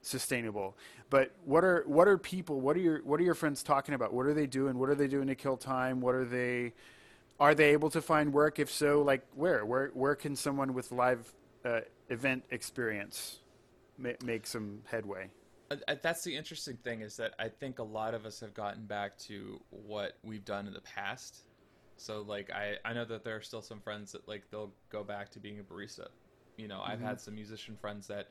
sustainable. 0.03 0.77
But 1.11 1.33
what 1.45 1.65
are 1.65 1.85
what 1.87 2.09
are 2.09 2.19
people? 2.19 2.61
What 2.61 2.77
are 2.77 2.81
your 2.81 3.03
what 3.05 3.21
are 3.21 3.25
your 3.25 3.35
friends 3.35 3.63
talking 3.63 3.95
about? 3.95 4.13
What 4.13 4.27
are 4.27 4.35
they 4.35 4.47
doing? 4.47 4.79
What 4.79 4.89
are 4.89 4.95
they 4.95 5.09
doing 5.09 5.27
to 5.29 5.35
kill 5.35 5.57
time? 5.57 6.01
What 6.01 6.15
are 6.15 6.25
they? 6.25 6.73
Are 7.39 7.55
they 7.55 7.73
able 7.73 7.91
to 7.91 8.03
find 8.03 8.33
work? 8.33 8.59
If 8.59 8.71
so, 8.71 9.03
like 9.03 9.27
where? 9.35 9.65
Where 9.65 9.89
where 9.95 10.15
can 10.15 10.37
someone 10.37 10.75
with 10.75 10.93
live 10.93 11.33
uh, 11.65 11.81
event 12.09 12.45
experience 12.51 13.39
ma- 13.99 14.11
make 14.25 14.47
some 14.47 14.83
headway? 14.87 15.31
That's 16.03 16.25
the 16.25 16.37
interesting 16.37 16.77
thing 16.79 17.01
is 17.01 17.17
that 17.17 17.35
I 17.39 17.49
think 17.49 17.79
a 17.79 17.85
lot 17.85 18.15
of 18.15 18.27
us 18.27 18.41
have 18.41 18.55
gotten 18.55 18.87
back 18.87 19.17
to 19.19 19.61
what 19.71 20.19
we've 20.25 20.45
done 20.45 20.67
in 20.67 20.73
the 20.73 20.81
past. 20.81 21.45
So 21.97 22.23
like 22.23 22.51
I 22.51 22.77
I 22.85 22.93
know 22.93 23.05
that 23.05 23.25
there 23.25 23.37
are 23.37 23.43
still 23.43 23.63
some 23.63 23.81
friends 23.81 24.13
that 24.13 24.27
like 24.27 24.51
they'll 24.51 24.73
go 24.91 25.05
back 25.05 25.31
to 25.31 25.39
being 25.39 25.61
a 25.61 25.63
barista. 25.63 26.09
You 26.57 26.69
know, 26.69 26.79
mm-hmm. 26.79 26.93
I've 26.93 27.01
had 27.01 27.21
some 27.21 27.35
musician 27.35 27.77
friends 27.81 28.07
that 28.09 28.29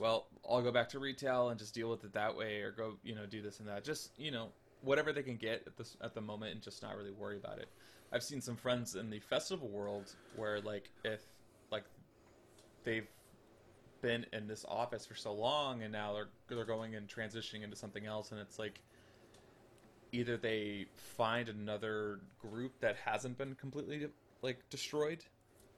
well, 0.00 0.28
I'll 0.48 0.62
go 0.62 0.72
back 0.72 0.88
to 0.90 0.98
retail 0.98 1.50
and 1.50 1.58
just 1.58 1.74
deal 1.74 1.90
with 1.90 2.04
it 2.04 2.14
that 2.14 2.34
way 2.34 2.62
or 2.62 2.72
go, 2.72 2.96
you 3.04 3.14
know, 3.14 3.26
do 3.26 3.42
this 3.42 3.60
and 3.60 3.68
that. 3.68 3.84
Just, 3.84 4.18
you 4.18 4.30
know, 4.30 4.48
whatever 4.80 5.12
they 5.12 5.22
can 5.22 5.36
get 5.36 5.62
at 5.66 5.76
this 5.76 5.98
at 6.02 6.14
the 6.14 6.22
moment 6.22 6.54
and 6.54 6.62
just 6.62 6.82
not 6.82 6.96
really 6.96 7.10
worry 7.10 7.36
about 7.36 7.58
it. 7.58 7.68
I've 8.10 8.22
seen 8.22 8.40
some 8.40 8.56
friends 8.56 8.94
in 8.94 9.10
the 9.10 9.20
festival 9.20 9.68
world 9.68 10.14
where 10.36 10.58
like 10.62 10.90
if 11.04 11.20
like 11.70 11.84
they've 12.82 13.06
been 14.02 14.26
in 14.32 14.46
this 14.46 14.64
office 14.68 15.06
for 15.06 15.14
so 15.14 15.32
long 15.32 15.82
and 15.82 15.92
now 15.92 16.12
they're 16.12 16.28
they're 16.48 16.64
going 16.64 16.94
and 16.94 17.08
transitioning 17.08 17.62
into 17.62 17.76
something 17.76 18.06
else 18.06 18.32
and 18.32 18.40
it's 18.40 18.58
like 18.58 18.80
either 20.12 20.36
they 20.36 20.86
find 20.96 21.48
another 21.48 22.20
group 22.40 22.72
that 22.80 22.96
hasn't 22.96 23.36
been 23.38 23.54
completely 23.54 24.08
like 24.42 24.58
destroyed 24.70 25.24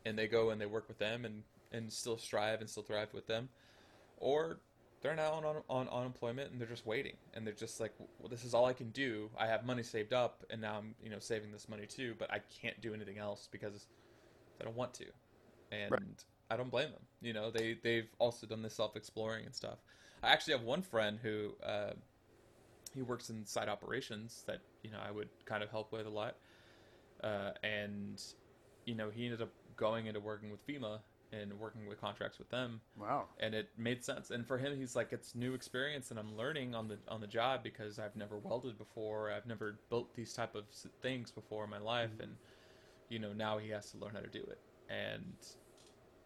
and 0.04 0.18
they 0.18 0.26
go 0.26 0.50
and 0.50 0.60
they 0.60 0.66
work 0.66 0.88
with 0.88 0.98
them 0.98 1.24
and 1.24 1.42
and 1.72 1.92
still 1.92 2.18
strive 2.18 2.60
and 2.60 2.68
still 2.68 2.82
thrive 2.82 3.08
with 3.12 3.26
them 3.26 3.48
or 4.18 4.58
they're 5.00 5.16
now 5.16 5.32
on, 5.32 5.44
on, 5.44 5.56
on 5.68 5.88
unemployment 5.88 6.52
and 6.52 6.60
they're 6.60 6.68
just 6.68 6.86
waiting 6.86 7.16
and 7.34 7.46
they're 7.46 7.54
just 7.54 7.80
like 7.80 7.92
well, 8.18 8.28
this 8.28 8.44
is 8.44 8.54
all 8.54 8.64
i 8.64 8.72
can 8.72 8.90
do 8.90 9.28
i 9.38 9.46
have 9.46 9.64
money 9.64 9.82
saved 9.82 10.12
up 10.12 10.44
and 10.50 10.60
now 10.60 10.76
i'm 10.78 10.94
you 11.02 11.10
know 11.10 11.18
saving 11.18 11.50
this 11.50 11.68
money 11.68 11.86
too 11.86 12.14
but 12.18 12.30
i 12.32 12.38
can't 12.60 12.80
do 12.80 12.94
anything 12.94 13.18
else 13.18 13.48
because 13.50 13.86
i 14.60 14.64
don't 14.64 14.76
want 14.76 14.94
to 14.94 15.06
and 15.72 15.90
right. 15.90 16.02
I 16.52 16.56
don't 16.56 16.70
blame 16.70 16.90
them 16.90 17.02
you 17.20 17.32
know 17.32 17.50
they 17.50 17.76
they've 17.82 18.08
also 18.18 18.46
done 18.46 18.62
this 18.62 18.74
self-exploring 18.74 19.44
and 19.44 19.54
stuff 19.54 19.78
i 20.22 20.30
actually 20.30 20.52
have 20.52 20.62
one 20.62 20.82
friend 20.82 21.18
who 21.22 21.52
uh, 21.64 21.92
he 22.94 23.02
works 23.02 23.30
in 23.30 23.44
site 23.46 23.68
operations 23.68 24.44
that 24.46 24.60
you 24.82 24.90
know 24.90 24.98
i 25.06 25.10
would 25.10 25.28
kind 25.44 25.62
of 25.62 25.70
help 25.70 25.92
with 25.92 26.06
a 26.06 26.10
lot 26.10 26.36
uh, 27.22 27.50
and 27.62 28.22
you 28.84 28.94
know 28.94 29.10
he 29.10 29.24
ended 29.24 29.40
up 29.40 29.50
going 29.76 30.06
into 30.06 30.20
working 30.20 30.50
with 30.50 30.64
fema 30.66 30.98
and 31.32 31.58
working 31.58 31.86
with 31.88 32.00
contracts 32.00 32.38
with 32.38 32.50
them. 32.50 32.80
Wow. 32.96 33.24
And 33.40 33.54
it 33.54 33.70
made 33.78 34.04
sense. 34.04 34.30
And 34.30 34.46
for 34.46 34.58
him, 34.58 34.76
he's 34.76 34.94
like, 34.94 35.12
it's 35.12 35.34
new 35.34 35.54
experience, 35.54 36.10
and 36.10 36.20
I'm 36.20 36.36
learning 36.36 36.74
on 36.74 36.88
the 36.88 36.98
on 37.08 37.20
the 37.20 37.26
job 37.26 37.62
because 37.62 37.98
I've 37.98 38.14
never 38.14 38.38
welded 38.38 38.78
before. 38.78 39.32
I've 39.32 39.46
never 39.46 39.78
built 39.88 40.14
these 40.14 40.32
type 40.34 40.54
of 40.54 40.64
things 41.00 41.30
before 41.30 41.64
in 41.64 41.70
my 41.70 41.78
life, 41.78 42.10
mm-hmm. 42.10 42.24
and 42.24 42.36
you 43.08 43.18
know 43.18 43.32
now 43.32 43.58
he 43.58 43.70
has 43.70 43.90
to 43.92 43.98
learn 43.98 44.12
how 44.14 44.20
to 44.20 44.28
do 44.28 44.42
it, 44.42 44.58
and 44.90 45.34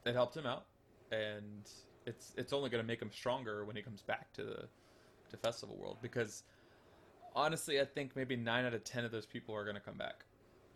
it 0.06 0.14
helped 0.14 0.36
him 0.36 0.46
out, 0.46 0.66
and 1.10 1.68
it's 2.06 2.32
it's 2.36 2.52
only 2.52 2.70
going 2.70 2.82
to 2.82 2.86
make 2.86 3.02
him 3.02 3.10
stronger 3.12 3.64
when 3.64 3.76
he 3.76 3.82
comes 3.82 4.02
back 4.02 4.32
to 4.34 4.42
the 4.42 4.68
to 5.30 5.36
festival 5.36 5.76
world 5.76 5.98
because 6.00 6.44
honestly, 7.34 7.80
I 7.80 7.84
think 7.84 8.16
maybe 8.16 8.34
nine 8.34 8.64
out 8.64 8.74
of 8.74 8.82
ten 8.82 9.04
of 9.04 9.12
those 9.12 9.26
people 9.26 9.54
are 9.54 9.64
going 9.64 9.76
to 9.76 9.82
come 9.82 9.96
back 9.96 10.24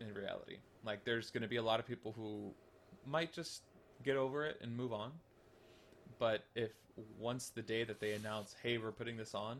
in 0.00 0.12
reality. 0.14 0.56
Like, 0.84 1.04
there's 1.04 1.30
going 1.30 1.42
to 1.42 1.48
be 1.48 1.56
a 1.56 1.62
lot 1.62 1.80
of 1.80 1.86
people 1.86 2.12
who 2.12 2.52
might 3.06 3.32
just 3.32 3.62
get 4.04 4.16
over 4.16 4.44
it 4.44 4.58
and 4.62 4.76
move 4.76 4.92
on. 4.92 5.12
But 6.18 6.44
if 6.54 6.70
once 7.18 7.50
the 7.50 7.62
day 7.62 7.84
that 7.84 7.98
they 7.98 8.12
announce, 8.12 8.54
hey, 8.62 8.78
we're 8.78 8.92
putting 8.92 9.16
this 9.16 9.34
on, 9.34 9.58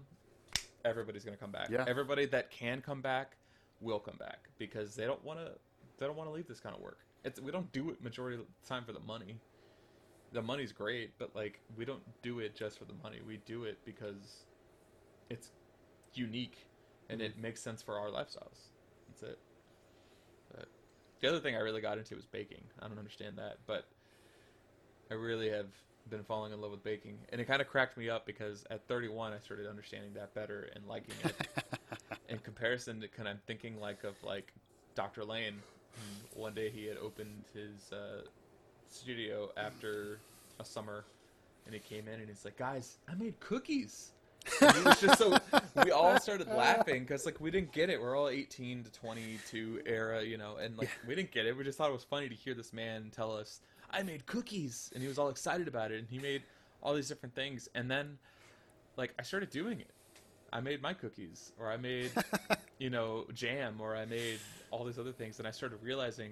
everybody's 0.85 1.25
going 1.25 1.37
to 1.37 1.41
come 1.41 1.51
back. 1.51 1.69
Yeah. 1.71 1.85
Everybody 1.89 2.27
that 2.27 2.51
can 2.51 2.83
come 2.83 3.01
back 3.01 3.37
will 3.81 3.99
come 3.99 4.17
back 4.19 4.49
because 4.59 4.95
they 4.95 5.07
don't 5.07 5.25
want 5.25 5.39
to. 5.41 5.53
They 5.99 6.07
don't 6.07 6.17
want 6.17 6.31
to 6.31 6.35
leave 6.35 6.49
this 6.49 6.61
kind 6.61 6.75
of 6.75 6.81
work. 6.81 6.99
It's 7.25 7.41
we 7.41 7.53
don't 7.53 7.71
do 7.73 7.91
it 7.91 8.03
majority 8.03 8.39
of 8.39 8.45
the 8.47 8.69
time 8.69 8.85
for 8.85 8.93
the 8.93 9.01
money. 9.01 9.39
The 10.33 10.43
money's 10.43 10.73
great, 10.73 11.13
but 11.19 11.35
like 11.35 11.61
we 11.77 11.85
don't 11.85 12.03
do 12.23 12.39
it 12.39 12.55
just 12.55 12.79
for 12.79 12.85
the 12.85 12.95
money. 13.03 13.19
We 13.27 13.39
do 13.47 13.65
it 13.65 13.79
because 13.85 14.45
it's 15.29 15.51
unique 16.15 16.67
and 17.09 17.21
it 17.21 17.39
makes 17.39 17.61
sense 17.61 17.83
for 17.83 17.99
our 17.99 18.09
lifestyles. 18.09 18.69
That's 19.09 19.23
it. 19.23 19.39
But 20.55 20.69
the 21.21 21.29
other 21.29 21.41
thing 21.41 21.57
I 21.57 21.61
really 21.61 21.81
got 21.81 21.99
into 21.99 22.15
was 22.15 22.27
baking. 22.27 22.63
I 22.81 22.89
don't 22.89 22.99
understand 22.99 23.37
that, 23.39 23.59
but 23.67 23.87
I 25.11 25.15
really 25.15 25.51
have 25.51 25.67
been 26.09 26.23
falling 26.23 26.53
in 26.53 26.61
love 26.61 26.71
with 26.71 26.85
baking, 26.85 27.19
and 27.31 27.41
it 27.41 27.45
kind 27.45 27.61
of 27.61 27.69
cracked 27.69 27.97
me 27.97 28.09
up 28.09 28.27
because 28.27 28.65
at 28.71 28.87
31 28.87 29.33
I 29.33 29.39
started 29.39 29.67
understanding 29.67 30.13
that 30.15 30.35
better 30.35 30.71
and 30.75 30.87
liking 30.87 31.15
it. 31.25 31.35
in 32.31 32.39
comparison 32.39 33.01
to 33.01 33.09
kind 33.09 33.29
of 33.29 33.37
thinking 33.47 33.79
like 33.79 34.05
of 34.05 34.15
like 34.23 34.53
Dr. 34.95 35.25
Lane. 35.25 35.57
One 36.35 36.55
day 36.55 36.71
he 36.71 36.87
had 36.87 36.97
opened 36.97 37.45
his 37.53 37.93
uh, 37.93 38.23
studio 38.91 39.51
after 39.57 40.19
a 40.59 40.65
summer, 40.65 41.05
and 41.67 41.75
he 41.75 41.81
came 41.81 42.09
in 42.09 42.21
and 42.21 42.29
he's 42.29 42.45
like, 42.45 42.57
"Guys, 42.57 42.99
I 43.09 43.15
made 43.15 43.39
cookies." 43.41 44.13
And 44.61 44.85
was 44.85 45.01
just 45.01 45.19
so 45.19 45.37
we 45.85 45.91
all 45.91 46.19
started 46.19 46.49
laughing 46.57 47.03
because 47.03 47.27
like 47.27 47.41
we 47.41 47.51
didn't 47.51 47.73
get 47.73 47.91
it. 47.91 48.01
We're 48.01 48.17
all 48.17 48.29
18 48.29 48.85
to 48.85 48.93
22 48.93 49.83
era, 49.87 50.23
you 50.23 50.39
know, 50.39 50.57
and 50.57 50.77
like 50.79 50.89
yeah. 50.89 51.09
we 51.09 51.15
didn't 51.15 51.31
get 51.31 51.47
it. 51.47 51.57
We 51.57 51.65
just 51.65 51.79
thought 51.79 51.91
it 51.91 51.95
was 51.95 52.05
funny 52.05 52.29
to 52.29 52.35
hear 52.35 52.55
this 52.55 52.73
man 52.73 53.11
tell 53.15 53.37
us 53.37 53.61
I 53.91 54.03
made 54.03 54.27
cookies, 54.27 54.91
and 54.95 55.03
he 55.03 55.09
was 55.09 55.19
all 55.19 55.29
excited 55.29 55.69
about 55.69 55.91
it, 55.91 55.99
and 55.99 56.09
he 56.09 56.19
made 56.19 56.43
all 56.83 56.95
these 56.95 57.09
different 57.09 57.35
things, 57.35 57.69
and 57.75 57.91
then 57.91 58.19
like 58.97 59.15
I 59.19 59.23
started 59.23 59.51
doing 59.51 59.81
it. 59.81 59.91
I 60.53 60.61
made 60.61 60.83
my 60.83 60.95
cookies, 60.95 61.53
or 61.59 61.71
I 61.71 61.77
made 61.77 62.11
you 62.79 62.91
know 62.91 63.27
jam, 63.35 63.77
or 63.81 63.97
I 63.97 64.05
made 64.05 64.39
all 64.71 64.85
these 64.85 64.99
other 64.99 65.13
things, 65.13 65.39
and 65.39 65.47
I 65.47 65.51
started 65.51 65.79
realizing 65.83 66.31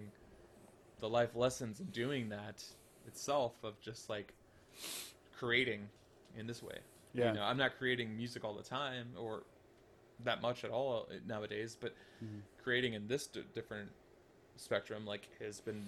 the 1.00 1.08
life 1.08 1.34
lessons 1.34 1.80
in 1.80 1.86
doing 1.86 2.28
that 2.30 2.62
itself 3.06 3.52
of 3.62 3.80
just 3.80 4.08
like 4.08 4.32
creating 5.38 5.88
in 6.36 6.46
this 6.46 6.62
way. 6.62 6.78
Yeah. 7.14 7.28
You 7.28 7.38
know, 7.38 7.44
I'm 7.44 7.56
not 7.56 7.78
creating 7.78 8.16
music 8.16 8.44
all 8.44 8.54
the 8.54 8.62
time 8.62 9.08
or 9.16 9.42
that 10.24 10.42
much 10.42 10.64
at 10.64 10.70
all 10.70 11.08
nowadays, 11.26 11.76
but 11.80 11.94
mm-hmm. 12.22 12.38
creating 12.62 12.94
in 12.94 13.06
this 13.08 13.26
d- 13.26 13.44
different 13.54 13.90
spectrum 14.56 15.06
like 15.06 15.28
has 15.40 15.60
been 15.60 15.86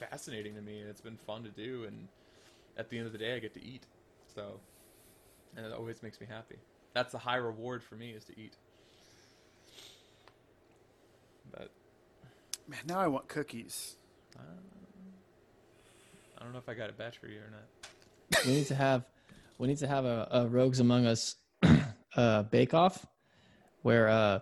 fascinating 0.00 0.54
to 0.54 0.62
me 0.62 0.80
and 0.80 0.88
it's 0.88 1.00
been 1.00 1.18
fun 1.26 1.42
to 1.42 1.50
do 1.50 1.84
and 1.84 2.08
at 2.78 2.90
the 2.90 2.98
end 2.98 3.06
of 3.06 3.12
the 3.12 3.18
day 3.18 3.36
I 3.36 3.38
get 3.38 3.54
to 3.54 3.64
eat. 3.64 3.84
So 4.34 4.60
and 5.56 5.66
it 5.66 5.72
always 5.72 6.02
makes 6.02 6.20
me 6.20 6.26
happy. 6.28 6.56
That's 6.94 7.12
the 7.12 7.18
high 7.18 7.36
reward 7.36 7.82
for 7.82 7.94
me 7.94 8.10
is 8.10 8.24
to 8.24 8.32
eat. 8.38 8.54
But 11.50 11.70
man, 12.68 12.80
now 12.86 12.98
I 12.98 13.06
want 13.06 13.28
cookies. 13.28 13.96
Uh, 14.38 14.42
I 16.38 16.42
don't 16.42 16.52
know 16.52 16.58
if 16.58 16.68
I 16.68 16.74
got 16.74 16.90
a 16.90 16.92
batch 16.92 17.18
for 17.18 17.28
you 17.28 17.38
or 17.38 17.50
not. 17.50 18.44
We 18.46 18.52
need 18.52 18.66
to 18.66 18.74
have 18.74 19.04
we 19.58 19.68
need 19.68 19.78
to 19.78 19.86
have 19.86 20.04
a, 20.04 20.28
a 20.30 20.46
Rogues 20.46 20.80
Among 20.80 21.06
Us 21.06 21.36
uh, 22.16 22.42
bake 22.44 22.74
off 22.74 23.06
where 23.82 24.08
uh, 24.08 24.40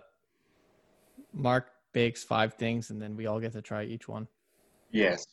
Mark 1.33 1.71
bakes 1.93 2.23
five 2.23 2.55
things 2.55 2.89
and 2.89 3.01
then 3.01 3.15
we 3.15 3.25
all 3.25 3.39
get 3.39 3.53
to 3.53 3.61
try 3.61 3.83
each 3.83 4.07
one. 4.07 4.27
Yes. 4.91 5.25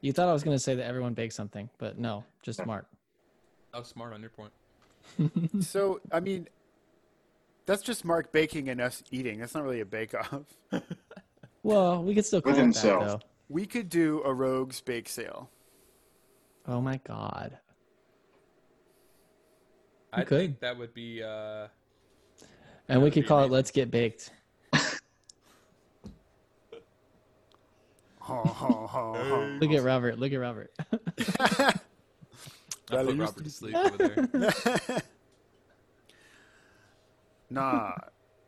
You 0.00 0.12
thought 0.12 0.28
I 0.28 0.32
was 0.32 0.42
going 0.42 0.56
to 0.56 0.62
say 0.62 0.74
that 0.74 0.84
everyone 0.84 1.14
bakes 1.14 1.34
something, 1.34 1.68
but 1.78 1.98
no, 1.98 2.24
just 2.42 2.64
Mark. 2.66 2.86
I 3.74 3.78
was 3.78 3.88
smart 3.88 4.12
on 4.12 4.20
your 4.20 4.30
point. 4.30 4.52
so, 5.64 6.00
I 6.12 6.20
mean, 6.20 6.48
that's 7.66 7.82
just 7.82 8.04
Mark 8.04 8.32
baking 8.32 8.68
and 8.68 8.80
us 8.80 9.02
eating. 9.10 9.40
That's 9.40 9.54
not 9.54 9.64
really 9.64 9.80
a 9.80 9.86
bake 9.86 10.14
off. 10.14 10.42
well, 11.68 12.02
we 12.02 12.14
could 12.14 12.24
still 12.24 12.40
call 12.40 12.52
With 12.52 12.58
it 12.58 12.62
himself. 12.62 13.00
that, 13.00 13.08
though. 13.08 13.20
We 13.50 13.66
could 13.66 13.88
do 13.88 14.22
a 14.24 14.32
Rogues 14.32 14.80
bake 14.80 15.08
sale. 15.08 15.50
Oh 16.66 16.80
my 16.80 16.98
god. 17.06 17.58
I 20.12 20.24
could. 20.24 20.38
think 20.38 20.60
that 20.60 20.78
would 20.78 20.94
be. 20.94 21.22
Uh, 21.22 21.68
and 22.88 23.02
we 23.02 23.10
could 23.10 23.26
call 23.26 23.38
amazing. 23.38 23.52
it 23.52 23.54
"Let's 23.54 23.70
Get 23.70 23.90
Baked." 23.90 24.30
Look 28.28 29.70
at 29.70 29.82
Robert. 29.82 30.18
Look 30.18 30.32
at 30.32 30.36
Robert. 30.40 30.72
I 31.40 31.72
put 32.86 33.16
Robert 33.16 33.44
to 33.44 33.50
sleep 33.50 33.74
over 33.74 34.26
there. 34.32 34.98
nah, 37.50 37.92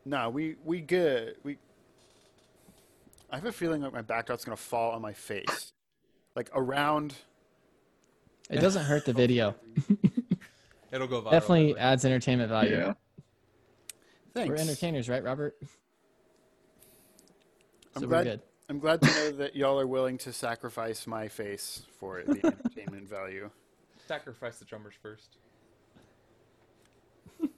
nah. 0.05 0.29
We 0.29 0.55
we 0.63 0.81
good. 0.81 1.35
We. 1.43 1.57
I 3.31 3.35
have 3.37 3.45
a 3.45 3.51
feeling 3.51 3.81
like 3.81 3.93
my 3.93 4.01
backdrop's 4.01 4.43
gonna 4.43 4.57
fall 4.57 4.91
on 4.91 5.01
my 5.01 5.13
face, 5.13 5.71
like 6.35 6.49
around. 6.53 7.15
It 8.49 8.59
doesn't 8.59 8.83
hurt 8.83 9.05
the 9.05 9.13
video. 9.13 9.55
It'll 10.91 11.07
go 11.07 11.21
viral. 11.21 11.31
Definitely 11.31 11.77
adds 11.77 12.03
entertainment 12.03 12.49
value. 12.49 12.75
Yeah. 12.75 12.93
Thanks. 14.33 14.49
We're 14.49 14.55
entertainers, 14.55 15.07
right, 15.07 15.23
Robert? 15.23 15.55
I'm 17.95 18.01
so 18.01 18.07
glad, 18.07 18.17
we're 18.17 18.23
good. 18.31 18.41
I'm 18.69 18.79
glad 18.79 19.01
to 19.01 19.07
know 19.07 19.31
that 19.31 19.55
y'all 19.55 19.79
are 19.79 19.87
willing 19.87 20.17
to 20.19 20.33
sacrifice 20.33 21.07
my 21.07 21.29
face 21.29 21.83
for 21.99 22.23
the 22.23 22.45
entertainment 22.45 23.09
value. 23.09 23.49
Sacrifice 24.07 24.59
the 24.59 24.65
drummers 24.65 24.95
first. 25.01 25.37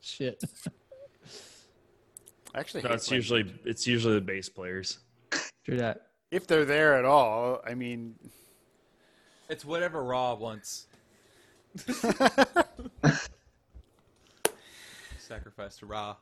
Shit. 0.00 0.42
Actually, 2.54 2.82
no, 2.82 2.90
it's 2.90 3.10
usually 3.10 3.54
it's 3.64 3.86
usually 3.86 4.14
the 4.14 4.20
bass 4.20 4.48
players. 4.48 4.98
True 5.64 5.76
that. 5.76 6.06
If 6.30 6.46
they're 6.46 6.64
there 6.64 6.96
at 6.96 7.04
all, 7.04 7.60
I 7.66 7.74
mean, 7.74 8.14
it's 9.48 9.64
whatever 9.64 10.02
Raw 10.02 10.34
wants. 10.34 10.86
Sacrifice 15.18 15.76
to 15.78 15.86
Ra. 15.86 16.16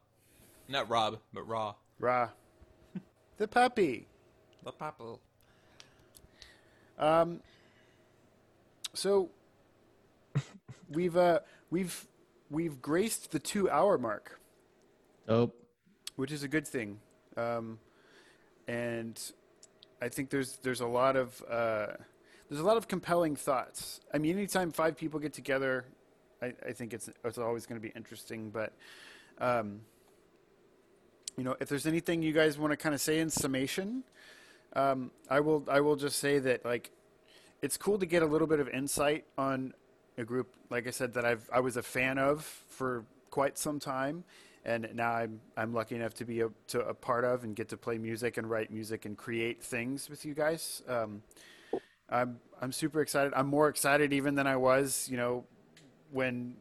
Not 0.69 0.89
Rob, 0.91 1.19
but 1.33 1.49
Raw. 1.49 1.75
Ra. 1.99 2.29
The 3.39 3.49
puppy. 3.49 4.07
The 4.65 4.73
puppy. 4.73 5.19
Um. 6.99 7.41
So 8.95 9.31
we've 10.91 11.17
uh 11.17 11.41
we've 11.71 12.07
we've 12.51 12.83
graced 12.83 13.31
the 13.31 13.39
two 13.39 13.71
hour 13.71 13.97
mark. 13.97 14.41
Oh. 15.29 15.53
Which 16.19 16.33
is 16.33 16.43
a 16.43 16.49
good 16.49 16.67
thing. 16.67 16.99
Um, 17.37 17.79
and 18.67 19.17
I 20.03 20.09
think 20.09 20.31
there's 20.31 20.57
there's 20.65 20.81
a 20.81 20.87
lot 20.87 21.15
of 21.15 21.41
uh, 21.49 21.93
there's 22.49 22.61
a 22.61 22.65
lot 22.65 22.77
of 22.77 22.89
compelling 22.89 23.37
thoughts. 23.37 24.01
I 24.13 24.19
mean, 24.19 24.37
anytime 24.37 24.73
five 24.73 24.97
people 24.97 25.21
get 25.21 25.33
together, 25.33 25.85
I, 26.43 26.55
I 26.67 26.73
think 26.73 26.93
it's 26.93 27.09
it's 27.25 27.39
always 27.39 27.67
going 27.67 27.81
to 27.81 27.89
be 27.89 27.93
interesting. 27.95 28.51
But 28.51 28.73
um, 29.41 29.83
you 31.37 31.45
know, 31.45 31.55
if 31.61 31.69
there's 31.69 31.87
anything 31.87 32.21
you 32.21 32.33
guys 32.33 32.59
want 32.59 32.73
to 32.73 32.77
kind 32.77 32.97
of 32.97 33.01
say 33.01 33.21
in 33.21 33.31
summation, 33.31 34.03
um, 34.73 35.13
I 35.31 35.39
will 35.39 35.63
I 35.69 35.81
will 35.81 35.95
just 35.95 36.19
say 36.19 36.41
that 36.41 36.65
like 36.65 36.91
it's 37.63 37.77
cool 37.77 37.97
to 37.97 38.07
get 38.07 38.25
a 38.25 38.27
little 38.27 38.49
bit 38.49 38.59
of 38.59 38.69
insight 38.71 39.25
on 39.39 39.73
a 40.17 40.25
group, 40.25 40.49
like 40.69 40.89
I 40.89 40.91
said, 40.91 41.15
that 41.15 41.25
I've 41.25 41.49
I 41.53 41.61
was 41.61 41.77
a 41.77 41.83
fan 41.85 42.19
of 42.19 42.45
for 42.67 43.05
quite 43.31 43.57
some 43.57 43.79
time, 43.79 44.25
and 44.65 44.89
now 44.95 45.13
I'm 45.13 45.41
I'm 45.57 45.73
lucky 45.73 45.95
enough 45.95 46.15
to 46.15 46.25
be 46.25 46.41
a, 46.41 46.49
to 46.69 46.81
a 46.81 46.95
part 46.95 47.25
of 47.25 47.45
and 47.45 47.55
get 47.55 47.69
to 47.71 47.77
play 47.77 47.99
music 47.99 48.37
and 48.37 48.49
write 48.49 48.71
music 48.71 49.05
and 49.05 49.17
create 49.17 49.63
things 49.63 50.09
with 50.11 50.25
you 50.25 50.35
guys. 50.35 50.83
Um, 50.89 51.23
I'm 52.11 52.41
I'm 52.61 52.73
super 52.73 53.01
excited. 53.01 53.33
I'm 53.37 53.47
more 53.47 53.69
excited 53.69 54.13
even 54.13 54.35
than 54.35 54.47
I 54.47 54.57
was, 54.57 55.09
you 55.11 55.17
know, 55.17 55.45
when 56.11 56.57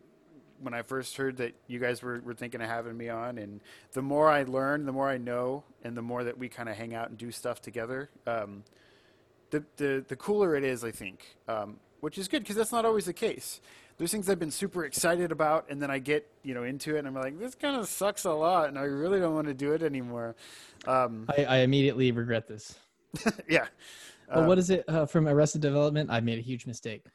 when 0.60 0.74
I 0.74 0.82
first 0.82 1.18
heard 1.18 1.38
that 1.38 1.54
you 1.68 1.80
guys 1.80 2.02
were, 2.02 2.20
were 2.22 2.34
thinking 2.34 2.62
of 2.62 2.68
having 2.68 2.98
me 2.98 3.10
on. 3.10 3.38
And 3.38 3.62
the 3.94 4.02
more 4.02 4.30
I 4.30 4.44
learn, 4.44 4.86
the 4.86 4.92
more 4.92 5.08
I 5.08 5.18
know, 5.18 5.64
and 5.84 5.96
the 5.96 6.02
more 6.02 6.24
that 6.24 6.38
we 6.38 6.50
kind 6.50 6.68
of 6.68 6.76
hang 6.76 6.96
out 6.96 7.10
and 7.10 7.18
do 7.18 7.32
stuff 7.32 7.62
together, 7.62 8.10
um, 8.26 8.64
the, 9.52 9.64
the 9.78 10.04
the 10.08 10.16
cooler 10.16 10.56
it 10.56 10.64
is, 10.64 10.84
I 10.84 10.92
think. 10.92 11.36
Um, 11.48 11.80
which 12.00 12.18
is 12.18 12.28
good 12.28 12.44
because 12.44 12.56
that's 12.56 12.72
not 12.72 12.86
always 12.86 13.06
the 13.06 13.14
case. 13.14 13.60
There's 13.98 14.12
things 14.12 14.30
I've 14.30 14.38
been 14.38 14.52
super 14.52 14.86
excited 14.86 15.32
about, 15.32 15.66
and 15.70 15.82
then 15.82 15.90
I 15.90 15.98
get 15.98 16.30
you 16.44 16.54
know 16.54 16.64
into 16.64 16.96
it, 16.96 17.00
and 17.00 17.08
I'm 17.08 17.16
like, 17.16 17.40
this 17.40 17.56
kind 17.56 17.76
of 17.76 17.88
sucks 17.88 18.26
a 18.26 18.32
lot, 18.32 18.70
and 18.70 18.78
I 18.78 18.84
really 18.84 19.20
don't 19.20 19.34
want 19.34 19.48
to 19.48 19.56
do 19.56 19.74
it 19.74 19.82
anymore. 19.82 20.36
Um, 20.86 21.26
I, 21.36 21.46
I, 21.46 21.58
immediately 21.58 22.12
regret 22.12 22.48
this. 22.48 22.76
yeah. 23.50 23.66
Well, 24.34 24.46
what 24.46 24.60
is 24.60 24.70
it 24.70 24.86
uh, 24.88 25.08
from 25.08 25.28
Arrested 25.28 25.62
Development? 25.62 26.12
I 26.12 26.20
made 26.20 26.38
a 26.38 26.42
huge 26.42 26.68
mistake. 26.68 27.06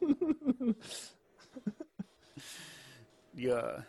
yeah. 3.36 3.80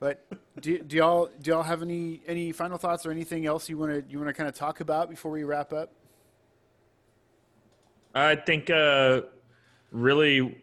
But 0.00 0.26
do, 0.60 0.78
do 0.80 0.96
y'all 0.96 1.30
do 1.40 1.52
y'all 1.52 1.62
have 1.62 1.80
any 1.80 2.20
any 2.26 2.52
final 2.52 2.76
thoughts 2.76 3.06
or 3.06 3.10
anything 3.10 3.46
else 3.46 3.70
you 3.70 3.78
want 3.78 3.92
to 3.92 4.04
you 4.10 4.18
want 4.18 4.28
to 4.28 4.34
kind 4.34 4.48
of 4.48 4.54
talk 4.54 4.80
about 4.80 5.08
before 5.08 5.30
we 5.30 5.44
wrap 5.44 5.72
up? 5.72 5.90
I 8.14 8.36
think 8.36 8.68
uh, 8.68 9.22
really 9.94 10.60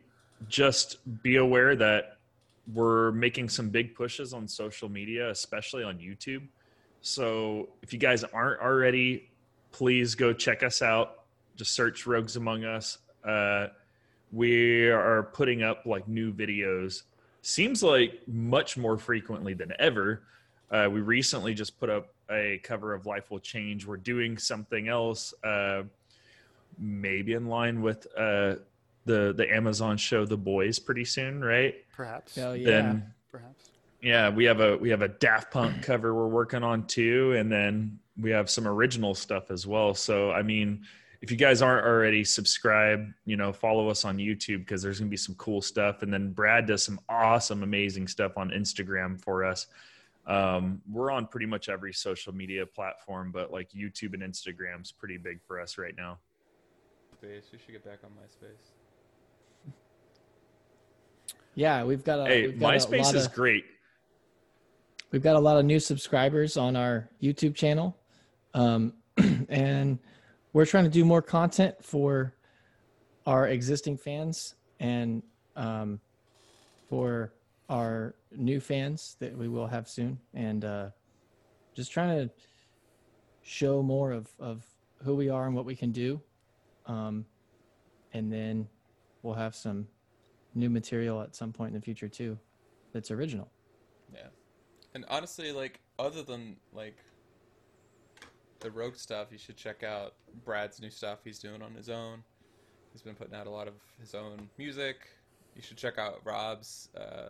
just 0.49 0.97
be 1.23 1.37
aware 1.37 1.75
that 1.75 2.17
we're 2.73 3.11
making 3.13 3.49
some 3.49 3.69
big 3.69 3.95
pushes 3.95 4.33
on 4.33 4.47
social 4.47 4.89
media, 4.89 5.29
especially 5.31 5.83
on 5.83 5.97
YouTube. 5.97 6.47
So 7.01 7.69
if 7.81 7.93
you 7.93 7.97
guys 7.97 8.23
aren't 8.23 8.61
already, 8.61 9.29
please 9.71 10.13
go 10.13 10.33
check 10.33 10.61
us 10.61 10.81
out. 10.81 11.23
Just 11.55 11.71
search 11.71 12.05
Rogues 12.05 12.35
Among 12.35 12.65
Us. 12.65 12.99
Uh, 13.23 13.67
we 14.31 14.87
are 14.87 15.23
putting 15.23 15.63
up 15.63 15.85
like 15.85 16.07
new 16.07 16.31
videos. 16.31 17.03
Seems 17.41 17.81
like 17.81 18.21
much 18.27 18.77
more 18.77 18.97
frequently 18.97 19.53
than 19.53 19.73
ever. 19.79 20.23
Uh, 20.69 20.87
we 20.91 21.01
recently 21.01 21.53
just 21.53 21.79
put 21.79 21.89
up 21.89 22.13
a 22.29 22.59
cover 22.63 22.93
of 22.93 23.05
Life 23.05 23.31
Will 23.31 23.39
Change. 23.39 23.85
We're 23.85 23.97
doing 23.97 24.37
something 24.37 24.87
else. 24.87 25.33
Uh, 25.43 25.83
maybe 26.77 27.33
in 27.33 27.47
line 27.47 27.81
with 27.81 28.07
uh, 28.17 28.55
the 29.05 29.33
the 29.35 29.51
Amazon 29.53 29.97
show 29.97 30.25
The 30.25 30.37
Boys 30.37 30.79
pretty 30.79 31.05
soon, 31.05 31.43
right? 31.43 31.75
Perhaps. 31.95 32.35
Hell 32.35 32.55
yeah. 32.55 32.65
Then 32.65 33.13
perhaps. 33.31 33.69
Yeah, 34.01 34.29
we 34.29 34.45
have 34.45 34.59
a 34.59 34.77
we 34.77 34.89
have 34.89 35.01
a 35.01 35.07
Daft 35.07 35.51
Punk 35.51 35.83
cover 35.83 36.13
we're 36.13 36.27
working 36.27 36.63
on 36.63 36.87
too, 36.87 37.33
and 37.33 37.51
then 37.51 37.99
we 38.19 38.31
have 38.31 38.49
some 38.49 38.67
original 38.67 39.15
stuff 39.15 39.51
as 39.51 39.65
well. 39.65 39.93
So 39.93 40.31
I 40.31 40.41
mean, 40.41 40.85
if 41.21 41.31
you 41.31 41.37
guys 41.37 41.61
aren't 41.61 41.85
already 41.85 42.23
subscribed, 42.23 43.13
you 43.25 43.37
know, 43.37 43.53
follow 43.53 43.89
us 43.89 44.05
on 44.05 44.17
YouTube 44.17 44.59
because 44.59 44.81
there's 44.81 44.99
gonna 44.99 45.09
be 45.09 45.17
some 45.17 45.35
cool 45.35 45.61
stuff. 45.61 46.01
And 46.01 46.13
then 46.13 46.31
Brad 46.31 46.65
does 46.65 46.83
some 46.83 46.99
awesome, 47.09 47.63
amazing 47.63 48.07
stuff 48.07 48.37
on 48.37 48.49
Instagram 48.49 49.21
for 49.21 49.43
us. 49.45 49.67
Um, 50.27 50.81
we're 50.89 51.11
on 51.11 51.25
pretty 51.25 51.47
much 51.47 51.67
every 51.67 51.93
social 51.93 52.33
media 52.33 52.65
platform, 52.65 53.31
but 53.31 53.51
like 53.51 53.71
YouTube 53.71 54.13
and 54.13 54.21
Instagram's 54.21 54.91
pretty 54.91 55.17
big 55.17 55.41
for 55.43 55.59
us 55.59 55.77
right 55.79 55.95
now. 55.97 56.19
MySpace. 57.21 57.51
We 57.51 57.59
should 57.59 57.71
get 57.71 57.85
back 57.85 57.99
on 58.03 58.11
MySpace. 58.11 58.71
Yeah, 61.55 61.83
we've 61.83 62.03
got 62.03 62.19
a. 62.19 62.25
Hey, 62.25 62.47
we've 62.47 62.59
got 62.59 62.73
MySpace 62.73 63.13
a 63.13 63.17
is 63.17 63.25
of, 63.25 63.33
great. 63.33 63.65
We've 65.11 65.23
got 65.23 65.35
a 65.35 65.39
lot 65.39 65.57
of 65.57 65.65
new 65.65 65.79
subscribers 65.79 66.57
on 66.57 66.75
our 66.75 67.09
YouTube 67.21 67.55
channel, 67.55 67.97
um, 68.53 68.93
and 69.49 69.99
we're 70.53 70.65
trying 70.65 70.85
to 70.85 70.89
do 70.89 71.03
more 71.03 71.21
content 71.21 71.75
for 71.81 72.33
our 73.25 73.47
existing 73.47 73.97
fans 73.97 74.55
and 74.79 75.21
um, 75.55 75.99
for 76.87 77.33
our 77.69 78.15
new 78.35 78.59
fans 78.59 79.17
that 79.19 79.37
we 79.37 79.47
will 79.47 79.67
have 79.67 79.87
soon, 79.87 80.17
and 80.33 80.63
uh, 80.63 80.89
just 81.75 81.91
trying 81.91 82.27
to 82.27 82.33
show 83.43 83.81
more 83.81 84.11
of 84.11 84.29
of 84.39 84.65
who 85.03 85.15
we 85.15 85.29
are 85.29 85.47
and 85.47 85.55
what 85.55 85.65
we 85.65 85.75
can 85.75 85.91
do 85.91 86.21
um, 86.85 87.25
and 88.13 88.31
then 88.31 88.67
we'll 89.23 89.33
have 89.33 89.55
some 89.55 89.87
new 90.53 90.69
material 90.69 91.21
at 91.21 91.35
some 91.35 91.51
point 91.51 91.69
in 91.69 91.75
the 91.75 91.83
future 91.83 92.07
too 92.07 92.37
that's 92.93 93.11
original. 93.11 93.49
Yeah. 94.13 94.27
And 94.93 95.05
honestly, 95.09 95.51
like, 95.51 95.79
other 95.97 96.23
than, 96.23 96.57
like, 96.73 96.97
the 98.59 98.69
Rogue 98.69 98.95
stuff, 98.95 99.27
you 99.31 99.37
should 99.37 99.57
check 99.57 99.83
out 99.83 100.15
Brad's 100.43 100.81
new 100.81 100.89
stuff 100.89 101.19
he's 101.23 101.39
doing 101.39 101.61
on 101.61 101.73
his 101.73 101.89
own. 101.89 102.23
He's 102.91 103.01
been 103.01 103.15
putting 103.15 103.33
out 103.33 103.47
a 103.47 103.49
lot 103.49 103.67
of 103.67 103.75
his 103.99 104.13
own 104.13 104.49
music. 104.57 104.97
You 105.55 105.61
should 105.61 105.77
check 105.77 105.97
out 105.97 106.21
Rob's 106.25 106.89
uh, 106.97 107.29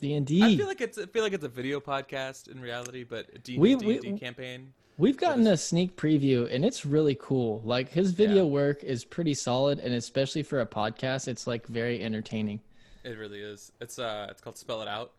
D 0.00 0.14
and 0.14 0.26
D. 0.26 0.42
I 0.42 0.56
feel 0.56 0.66
like 0.66 0.80
it's 0.80 0.98
I 0.98 1.06
feel 1.06 1.22
like 1.22 1.32
it's 1.32 1.44
a 1.44 1.48
video 1.48 1.80
podcast 1.80 2.48
in 2.48 2.60
reality, 2.60 3.04
but 3.04 3.42
D 3.42 3.56
and 3.56 3.80
D 3.80 4.12
campaign. 4.18 4.72
We've 4.98 5.18
gotten 5.18 5.46
a 5.46 5.58
sneak 5.58 5.94
preview 5.94 6.52
and 6.52 6.64
it's 6.64 6.86
really 6.86 7.14
cool. 7.20 7.60
Like 7.64 7.90
his 7.90 8.12
video 8.12 8.46
yeah. 8.46 8.50
work 8.50 8.82
is 8.82 9.04
pretty 9.04 9.34
solid 9.34 9.78
and 9.78 9.92
especially 9.92 10.42
for 10.42 10.60
a 10.60 10.66
podcast, 10.66 11.28
it's 11.28 11.46
like 11.46 11.66
very 11.66 12.02
entertaining. 12.02 12.60
It 13.04 13.18
really 13.18 13.40
is. 13.40 13.72
It's 13.80 13.98
uh 13.98 14.28
it's 14.30 14.40
called 14.40 14.56
Spell 14.56 14.80
It 14.80 14.88
Out. 14.88 15.12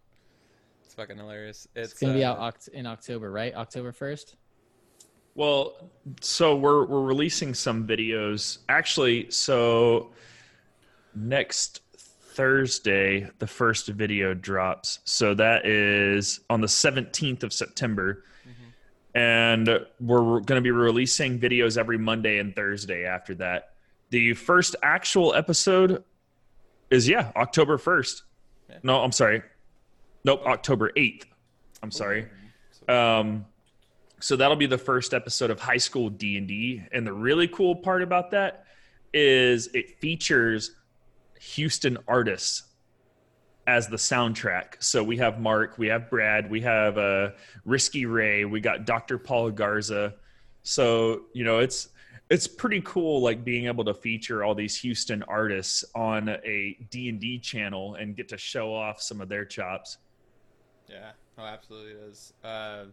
It's 0.83 0.95
fucking 0.95 1.17
hilarious. 1.17 1.67
It's, 1.75 1.91
it's 1.91 1.99
gonna 1.99 2.13
uh, 2.13 2.15
be 2.15 2.23
out 2.23 2.39
oct- 2.39 2.69
in 2.69 2.87
October, 2.87 3.31
right? 3.31 3.53
October 3.53 3.91
first. 3.91 4.35
Well, 5.35 5.91
so 6.21 6.55
we're 6.55 6.85
we're 6.85 7.03
releasing 7.03 7.53
some 7.53 7.85
videos. 7.85 8.57
Actually, 8.69 9.29
so 9.29 10.09
next 11.13 11.81
Thursday 11.97 13.29
the 13.37 13.47
first 13.47 13.89
video 13.89 14.33
drops. 14.33 14.99
So 15.03 15.35
that 15.35 15.67
is 15.67 16.39
on 16.49 16.61
the 16.61 16.67
17th 16.67 17.43
of 17.43 17.53
September 17.53 18.23
and 19.17 19.67
we're 19.99 20.41
going 20.41 20.57
to 20.57 20.61
be 20.61 20.69
releasing 20.69 21.39
videos 21.39 21.75
every 21.75 21.97
Monday 21.97 22.37
and 22.37 22.55
Thursday 22.55 23.03
after 23.05 23.33
that. 23.33 23.71
The 24.11 24.35
first 24.35 24.75
actual 24.83 25.33
episode 25.33 26.03
is 26.91 27.09
yeah, 27.09 27.31
October 27.35 27.79
1st. 27.79 28.21
Yeah. 28.69 28.75
No, 28.83 28.99
I'm 29.01 29.11
sorry. 29.11 29.41
Nope, 30.23 30.43
October 30.45 30.91
8th. 30.95 31.23
I'm 31.81 31.89
sorry. 31.89 32.27
Um 32.87 33.45
so 34.19 34.35
that'll 34.35 34.55
be 34.55 34.67
the 34.67 34.77
first 34.77 35.15
episode 35.15 35.49
of 35.49 35.59
High 35.59 35.77
School 35.77 36.09
D&D 36.11 36.83
and 36.91 37.05
the 37.05 37.13
really 37.13 37.47
cool 37.47 37.75
part 37.75 38.03
about 38.03 38.31
that 38.31 38.65
is 39.13 39.67
it 39.73 39.99
features 39.99 40.75
Houston 41.39 41.97
artists 42.07 42.63
as 43.67 43.87
the 43.87 43.97
soundtrack. 43.97 44.75
So 44.79 45.03
we 45.03 45.17
have 45.17 45.39
Mark, 45.39 45.77
we 45.77 45.87
have 45.87 46.09
Brad, 46.09 46.49
we 46.49 46.61
have 46.61 46.97
uh, 46.97 47.31
Risky 47.65 48.05
Ray, 48.05 48.45
we 48.45 48.61
got 48.61 48.85
Dr. 48.85 49.17
Paul 49.17 49.51
Garza. 49.51 50.15
So 50.63 51.23
you 51.33 51.43
know 51.43 51.59
it's 51.59 51.89
it's 52.29 52.47
pretty 52.47 52.81
cool, 52.81 53.21
like 53.21 53.43
being 53.43 53.67
able 53.67 53.85
to 53.85 53.93
feature 53.93 54.43
all 54.43 54.55
these 54.55 54.75
Houston 54.77 55.23
artists 55.23 55.85
on 55.95 56.29
a 56.29 56.77
D 56.89 57.09
and 57.09 57.19
D 57.19 57.39
channel 57.39 57.95
and 57.95 58.15
get 58.15 58.29
to 58.29 58.37
show 58.37 58.73
off 58.73 59.01
some 59.01 59.21
of 59.21 59.29
their 59.29 59.45
chops. 59.45 59.97
Yeah, 60.89 61.11
oh, 61.37 61.43
absolutely 61.43 61.91
is. 61.91 62.33
Uh, 62.43 62.85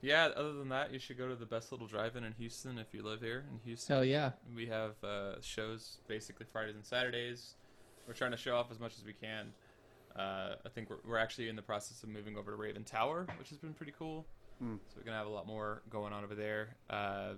yeah, 0.00 0.28
other 0.36 0.52
than 0.52 0.68
that, 0.70 0.92
you 0.92 0.98
should 0.98 1.16
go 1.16 1.28
to 1.28 1.34
the 1.34 1.46
best 1.46 1.72
little 1.72 1.86
drive-in 1.86 2.24
in 2.24 2.34
Houston 2.34 2.78
if 2.78 2.88
you 2.92 3.02
live 3.02 3.20
here 3.20 3.44
in 3.50 3.58
Houston. 3.64 3.96
Hell 3.96 4.04
yeah! 4.04 4.32
We 4.54 4.66
have 4.66 4.92
uh, 5.02 5.40
shows 5.40 5.98
basically 6.08 6.46
Fridays 6.50 6.74
and 6.74 6.84
Saturdays. 6.84 7.54
We're 8.06 8.14
trying 8.14 8.32
to 8.32 8.36
show 8.36 8.56
off 8.56 8.70
as 8.70 8.78
much 8.78 8.98
as 8.98 9.04
we 9.04 9.14
can. 9.14 9.52
Uh, 10.16 10.54
I 10.64 10.68
think 10.68 10.90
we're, 10.90 10.98
we're 11.04 11.18
actually 11.18 11.48
in 11.48 11.56
the 11.56 11.62
process 11.62 12.02
of 12.02 12.08
moving 12.08 12.36
over 12.36 12.52
to 12.52 12.56
Raven 12.56 12.84
Tower, 12.84 13.26
which 13.38 13.48
has 13.48 13.58
been 13.58 13.74
pretty 13.74 13.92
cool. 13.98 14.26
Mm. 14.62 14.78
So 14.88 14.96
we're 14.96 15.04
gonna 15.04 15.16
have 15.16 15.26
a 15.26 15.30
lot 15.30 15.46
more 15.46 15.82
going 15.90 16.12
on 16.12 16.22
over 16.22 16.34
there. 16.34 16.76
Uh, 16.88 17.32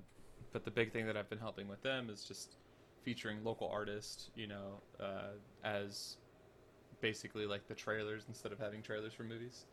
but 0.52 0.64
the 0.64 0.70
big 0.70 0.92
thing 0.92 1.06
that 1.06 1.16
I've 1.16 1.30
been 1.30 1.38
helping 1.38 1.68
with 1.68 1.82
them 1.82 2.10
is 2.10 2.24
just 2.24 2.56
featuring 3.02 3.42
local 3.44 3.70
artists, 3.70 4.30
you 4.34 4.46
know, 4.46 4.80
uh, 5.00 5.36
as 5.64 6.16
basically 7.00 7.46
like 7.46 7.66
the 7.68 7.74
trailers 7.74 8.24
instead 8.28 8.52
of 8.52 8.58
having 8.58 8.82
trailers 8.82 9.12
for 9.12 9.22
movies. 9.22 9.66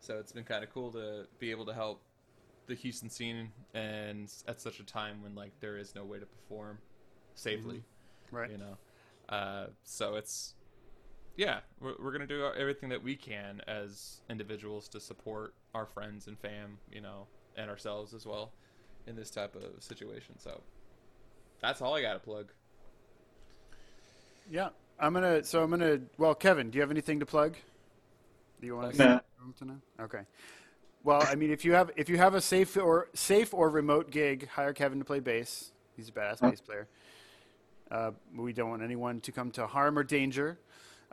So 0.00 0.18
it's 0.18 0.32
been 0.32 0.44
kind 0.44 0.62
of 0.62 0.72
cool 0.72 0.90
to 0.92 1.26
be 1.38 1.50
able 1.50 1.64
to 1.66 1.74
help 1.74 2.02
the 2.66 2.74
Houston 2.74 3.08
scene, 3.08 3.50
and 3.74 4.30
at 4.48 4.60
such 4.60 4.80
a 4.80 4.84
time 4.84 5.22
when 5.22 5.34
like 5.34 5.52
there 5.60 5.78
is 5.78 5.94
no 5.94 6.04
way 6.04 6.18
to 6.18 6.26
perform 6.26 6.78
safely, 7.34 7.76
mm-hmm. 7.76 8.36
right? 8.36 8.50
You 8.50 8.58
know, 8.58 8.76
uh, 9.28 9.66
so 9.84 10.16
it's 10.16 10.54
yeah, 11.36 11.60
we're, 11.80 11.94
we're 11.98 12.12
gonna 12.12 12.26
do 12.26 12.46
everything 12.58 12.88
that 12.88 13.02
we 13.02 13.16
can 13.16 13.60
as 13.66 14.20
individuals 14.28 14.88
to 14.88 15.00
support 15.00 15.54
our 15.74 15.86
friends 15.86 16.26
and 16.26 16.38
fam, 16.38 16.78
you 16.90 17.00
know, 17.00 17.26
and 17.56 17.70
ourselves 17.70 18.14
as 18.14 18.26
well 18.26 18.52
in 19.06 19.16
this 19.16 19.30
type 19.30 19.54
of 19.54 19.82
situation. 19.82 20.38
So 20.38 20.62
that's 21.60 21.80
all 21.80 21.94
I 21.94 22.02
got 22.02 22.14
to 22.14 22.18
plug. 22.18 22.52
Yeah, 24.50 24.68
I'm 24.98 25.12
gonna. 25.12 25.44
So 25.44 25.62
I'm 25.62 25.70
gonna. 25.70 26.00
Well, 26.18 26.34
Kevin, 26.34 26.70
do 26.70 26.76
you 26.76 26.82
have 26.82 26.90
anything 26.90 27.20
to 27.20 27.26
plug? 27.26 27.56
Do 28.60 28.66
you 28.66 28.76
want 28.76 28.94
to? 28.94 28.98
Nah. 28.98 29.20
Okay. 30.00 30.20
Well, 31.04 31.22
I 31.28 31.34
mean, 31.34 31.50
if 31.50 31.64
you 31.64 31.72
have 31.72 31.90
if 31.96 32.08
you 32.08 32.16
have 32.16 32.34
a 32.34 32.40
safe 32.40 32.76
or 32.76 33.08
safe 33.14 33.52
or 33.52 33.68
remote 33.68 34.10
gig, 34.10 34.48
hire 34.48 34.72
Kevin 34.72 34.98
to 34.98 35.04
play 35.04 35.20
bass. 35.20 35.72
He's 35.96 36.08
a 36.08 36.12
badass 36.12 36.40
bass 36.40 36.60
player. 36.60 36.88
Uh, 37.90 38.10
we 38.34 38.52
don't 38.52 38.68
want 38.70 38.82
anyone 38.82 39.20
to 39.20 39.32
come 39.32 39.50
to 39.52 39.66
harm 39.66 39.98
or 39.98 40.02
danger. 40.02 40.58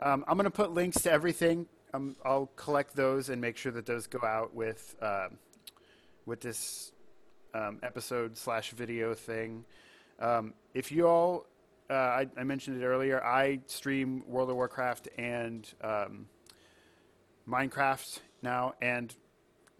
Um, 0.00 0.24
I'm 0.26 0.36
going 0.36 0.44
to 0.44 0.50
put 0.50 0.72
links 0.72 1.02
to 1.02 1.12
everything. 1.12 1.66
Um, 1.92 2.16
I'll 2.24 2.50
collect 2.56 2.96
those 2.96 3.28
and 3.28 3.40
make 3.40 3.56
sure 3.56 3.72
that 3.72 3.86
those 3.86 4.06
go 4.06 4.20
out 4.26 4.54
with 4.54 4.96
uh, 5.00 5.28
with 6.26 6.40
this 6.40 6.92
um, 7.54 7.78
episode 7.82 8.36
slash 8.36 8.70
video 8.72 9.14
thing. 9.14 9.64
Um, 10.18 10.54
if 10.74 10.90
you 10.90 11.06
all, 11.06 11.46
uh, 11.88 11.94
I, 11.94 12.26
I, 12.36 12.44
mentioned 12.44 12.82
it 12.82 12.86
earlier, 12.86 13.22
I 13.22 13.60
stream 13.66 14.24
World 14.26 14.50
of 14.50 14.56
Warcraft 14.56 15.08
and 15.18 15.68
um, 15.82 16.26
Minecraft 17.48 18.20
now, 18.42 18.74
and 18.80 19.14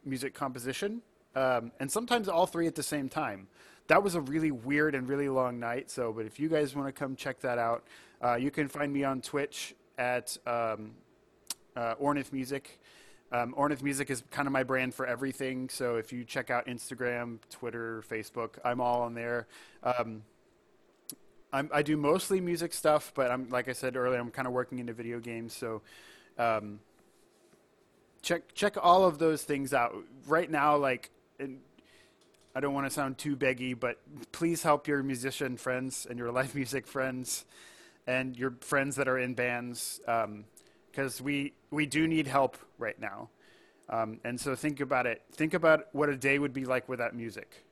music 0.05 0.35
composition, 0.35 1.03
and 1.35 1.91
sometimes 1.91 2.29
all 2.29 2.47
three 2.47 2.67
at 2.67 2.75
the 2.75 2.83
same 2.83 3.09
time. 3.09 3.49
That 3.89 4.03
was 4.03 4.15
a 4.15 4.21
really 4.21 4.51
weird 4.51 4.95
and 4.95 5.09
really 5.09 5.29
long 5.29 5.61
night. 5.61 5.91
So, 5.91 6.13
but 6.13 6.27
if 6.27 6.39
you 6.39 6.49
guys 6.49 6.75
want 6.75 6.89
to 6.89 6.93
come 6.93 7.17
check 7.17 7.41
that 7.41 7.59
out, 7.59 7.85
uh, 8.23 8.37
you 8.37 8.51
can 8.51 8.69
find 8.69 8.93
me 8.93 9.05
on 9.05 9.21
Twitch 9.21 9.75
at 9.99 10.37
um, 10.47 10.93
uh, 11.77 11.95
Ornith 11.97 12.33
Music. 12.33 12.81
Um, 13.33 13.55
Ornith 13.59 13.83
Music 13.83 14.11
is 14.11 14.23
kind 14.31 14.47
of 14.47 14.53
my 14.53 14.63
brand 14.63 14.95
for 14.95 15.07
everything. 15.07 15.69
So 15.69 15.97
if 15.97 16.13
you 16.13 16.25
check 16.25 16.51
out 16.51 16.67
Instagram, 16.67 17.39
Twitter, 17.51 18.05
Facebook, 18.09 18.59
I'm 18.65 18.81
all 18.81 19.03
on 19.03 19.15
there. 19.15 19.47
Um, 19.83 20.23
i 21.73 21.83
do 21.83 21.97
mostly 21.97 22.41
music 22.41 22.73
stuff, 22.73 23.13
but 23.15 23.31
I'm 23.31 23.49
like 23.49 23.69
I 23.69 23.75
said 23.75 23.95
earlier, 23.97 24.19
I'm 24.19 24.33
kind 24.33 24.49
of 24.49 24.53
working 24.53 24.81
into 24.81 24.93
video 24.93 25.21
games. 25.21 25.55
So 25.55 25.83
um, 26.37 26.81
check 28.23 28.55
check 28.55 28.77
all 28.83 29.05
of 29.05 29.19
those 29.19 29.45
things 29.45 29.73
out 29.73 29.95
right 30.27 30.51
now. 30.51 30.77
Like, 30.77 31.11
I 31.39 32.61
don't 32.61 32.75
want 32.75 32.87
to 32.87 32.91
sound 32.91 33.19
too 33.19 33.37
beggy, 33.37 33.79
but 33.79 33.99
please 34.33 34.65
help 34.65 34.89
your 34.89 35.05
musician 35.05 35.57
friends 35.57 36.09
and 36.11 36.19
your 36.19 36.33
live 36.33 36.55
music 36.57 36.89
friends 36.89 37.45
and 38.07 38.37
your 38.37 38.55
friends 38.61 38.97
that 38.97 39.09
are 39.09 39.19
in 39.19 39.35
bands 39.35 40.01
because 40.91 41.21
um, 41.21 41.25
we 41.25 41.53
we 41.71 41.87
do 41.87 42.07
need 42.07 42.27
help 42.27 42.57
right 42.79 43.01
now. 43.01 43.31
Um, 43.89 44.21
and 44.25 44.41
so 44.41 44.55
think 44.55 44.81
about 44.81 45.07
it. 45.07 45.23
Think 45.33 45.53
about 45.53 45.87
what 45.93 46.09
a 46.09 46.17
day 46.17 46.39
would 46.39 46.55
be 46.55 46.65
like 46.65 46.89
without 46.89 47.15
music. 47.15 47.65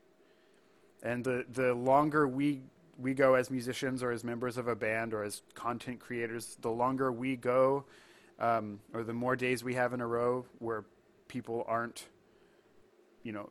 And 1.03 1.25
the 1.25 1.45
the 1.51 1.75
longer 1.75 2.29
we 2.29 2.63
we 2.99 3.15
go 3.15 3.35
as 3.35 3.51
musicians 3.51 4.03
or 4.03 4.13
as 4.13 4.23
members 4.23 4.57
of 4.57 4.69
a 4.69 4.77
band 4.77 5.15
or 5.15 5.25
as 5.25 5.43
content 5.55 6.01
creators, 6.01 6.57
the 6.61 6.71
longer 6.71 7.11
we 7.11 7.37
go 7.37 7.85
um, 8.39 8.81
or 8.93 9.03
the 9.03 9.13
more 9.13 9.35
days 9.37 9.65
we 9.65 9.75
have 9.75 9.93
in 9.93 10.01
a 10.01 10.07
row 10.07 10.45
where 10.59 10.85
people 11.29 11.65
aren't, 11.67 12.07
you 13.23 13.33
know, 13.33 13.49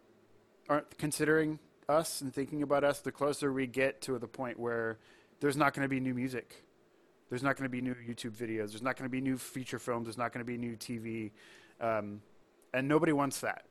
aren't 0.69 0.97
considering 0.97 1.59
us 1.89 2.21
and 2.21 2.33
thinking 2.33 2.61
about 2.61 2.83
us, 2.83 2.99
the 2.99 3.11
closer 3.11 3.51
we 3.51 3.67
get 3.67 4.01
to 4.01 4.17
the 4.19 4.27
point 4.27 4.59
where 4.59 4.99
there's 5.39 5.57
not 5.57 5.73
going 5.73 5.83
to 5.83 5.89
be 5.89 5.99
new 5.99 6.13
music. 6.13 6.63
There's 7.31 7.43
not 7.43 7.55
going 7.55 7.63
to 7.63 7.69
be 7.69 7.79
new 7.79 7.95
YouTube 7.95 8.35
videos. 8.35 8.71
There's 8.71 8.81
not 8.81 8.97
going 8.97 9.09
to 9.09 9.11
be 9.11 9.21
new 9.21 9.37
feature 9.37 9.79
films. 9.79 10.05
There's 10.05 10.17
not 10.17 10.33
going 10.33 10.45
to 10.45 10.51
be 10.51 10.57
new 10.57 10.75
TV. 10.75 11.31
Um, 11.79 12.21
and 12.73 12.89
nobody 12.89 13.13
wants 13.13 13.39
that. 13.39 13.63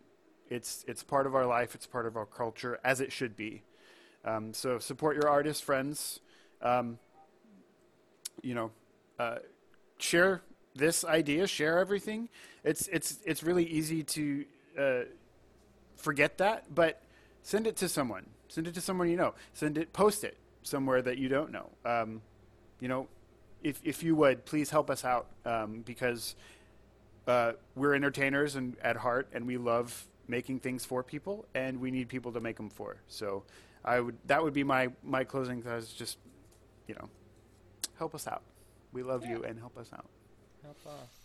It's, 0.48 0.82
it's 0.88 1.02
part 1.02 1.26
of 1.26 1.34
our 1.34 1.44
life. 1.44 1.74
It's 1.74 1.86
part 1.86 2.06
of 2.06 2.16
our 2.16 2.24
culture, 2.24 2.80
as 2.82 3.02
it 3.02 3.12
should 3.12 3.36
be. 3.36 3.62
Um, 4.24 4.54
so 4.54 4.78
support 4.78 5.14
your 5.14 5.28
artist 5.28 5.62
friends. 5.62 6.20
Um, 6.62 6.98
you 8.42 8.54
know, 8.54 8.70
uh, 9.18 9.40
share 9.98 10.40
this 10.74 11.04
idea, 11.04 11.46
share 11.46 11.78
everything. 11.78 12.28
It's 12.64 12.88
it's 12.88 13.18
it's 13.26 13.42
really 13.42 13.64
easy 13.64 14.02
to 14.02 14.44
uh, 14.78 15.00
forget 15.96 16.38
that, 16.38 16.74
but 16.74 17.02
send 17.42 17.66
it 17.66 17.76
to 17.76 17.88
someone. 17.88 18.26
Send 18.48 18.66
it 18.66 18.74
to 18.74 18.80
someone 18.80 19.08
you 19.10 19.16
know. 19.16 19.34
Send 19.52 19.78
it, 19.78 19.92
post 19.92 20.24
it 20.24 20.36
somewhere 20.62 21.02
that 21.02 21.18
you 21.18 21.28
don't 21.28 21.52
know. 21.52 21.68
Um, 21.84 22.22
you 22.80 22.88
know, 22.88 23.08
if 23.62 23.80
if 23.84 24.02
you 24.02 24.14
would 24.16 24.44
please 24.44 24.70
help 24.70 24.90
us 24.90 25.04
out 25.04 25.26
um, 25.44 25.80
because 25.80 26.34
uh, 27.26 27.52
we're 27.74 27.94
entertainers 27.94 28.56
and 28.56 28.76
at 28.82 28.96
heart, 28.96 29.28
and 29.32 29.46
we 29.46 29.56
love 29.56 30.06
making 30.28 30.60
things 30.60 30.84
for 30.84 31.02
people, 31.02 31.46
and 31.54 31.80
we 31.80 31.90
need 31.90 32.08
people 32.08 32.32
to 32.32 32.40
make 32.40 32.56
them 32.56 32.70
for. 32.70 32.96
So, 33.08 33.42
I 33.84 34.00
would 34.00 34.16
that 34.26 34.42
would 34.42 34.54
be 34.54 34.64
my 34.64 34.88
my 35.02 35.24
closing 35.24 35.62
thoughts. 35.62 35.92
Just 35.92 36.18
you 36.86 36.94
know, 36.94 37.08
help 37.98 38.14
us 38.14 38.26
out. 38.26 38.42
We 38.92 39.02
love 39.02 39.24
yeah. 39.24 39.32
you, 39.32 39.44
and 39.44 39.58
help 39.58 39.76
us 39.78 39.90
out. 39.92 40.06
Help 40.62 40.78
us. 40.86 41.19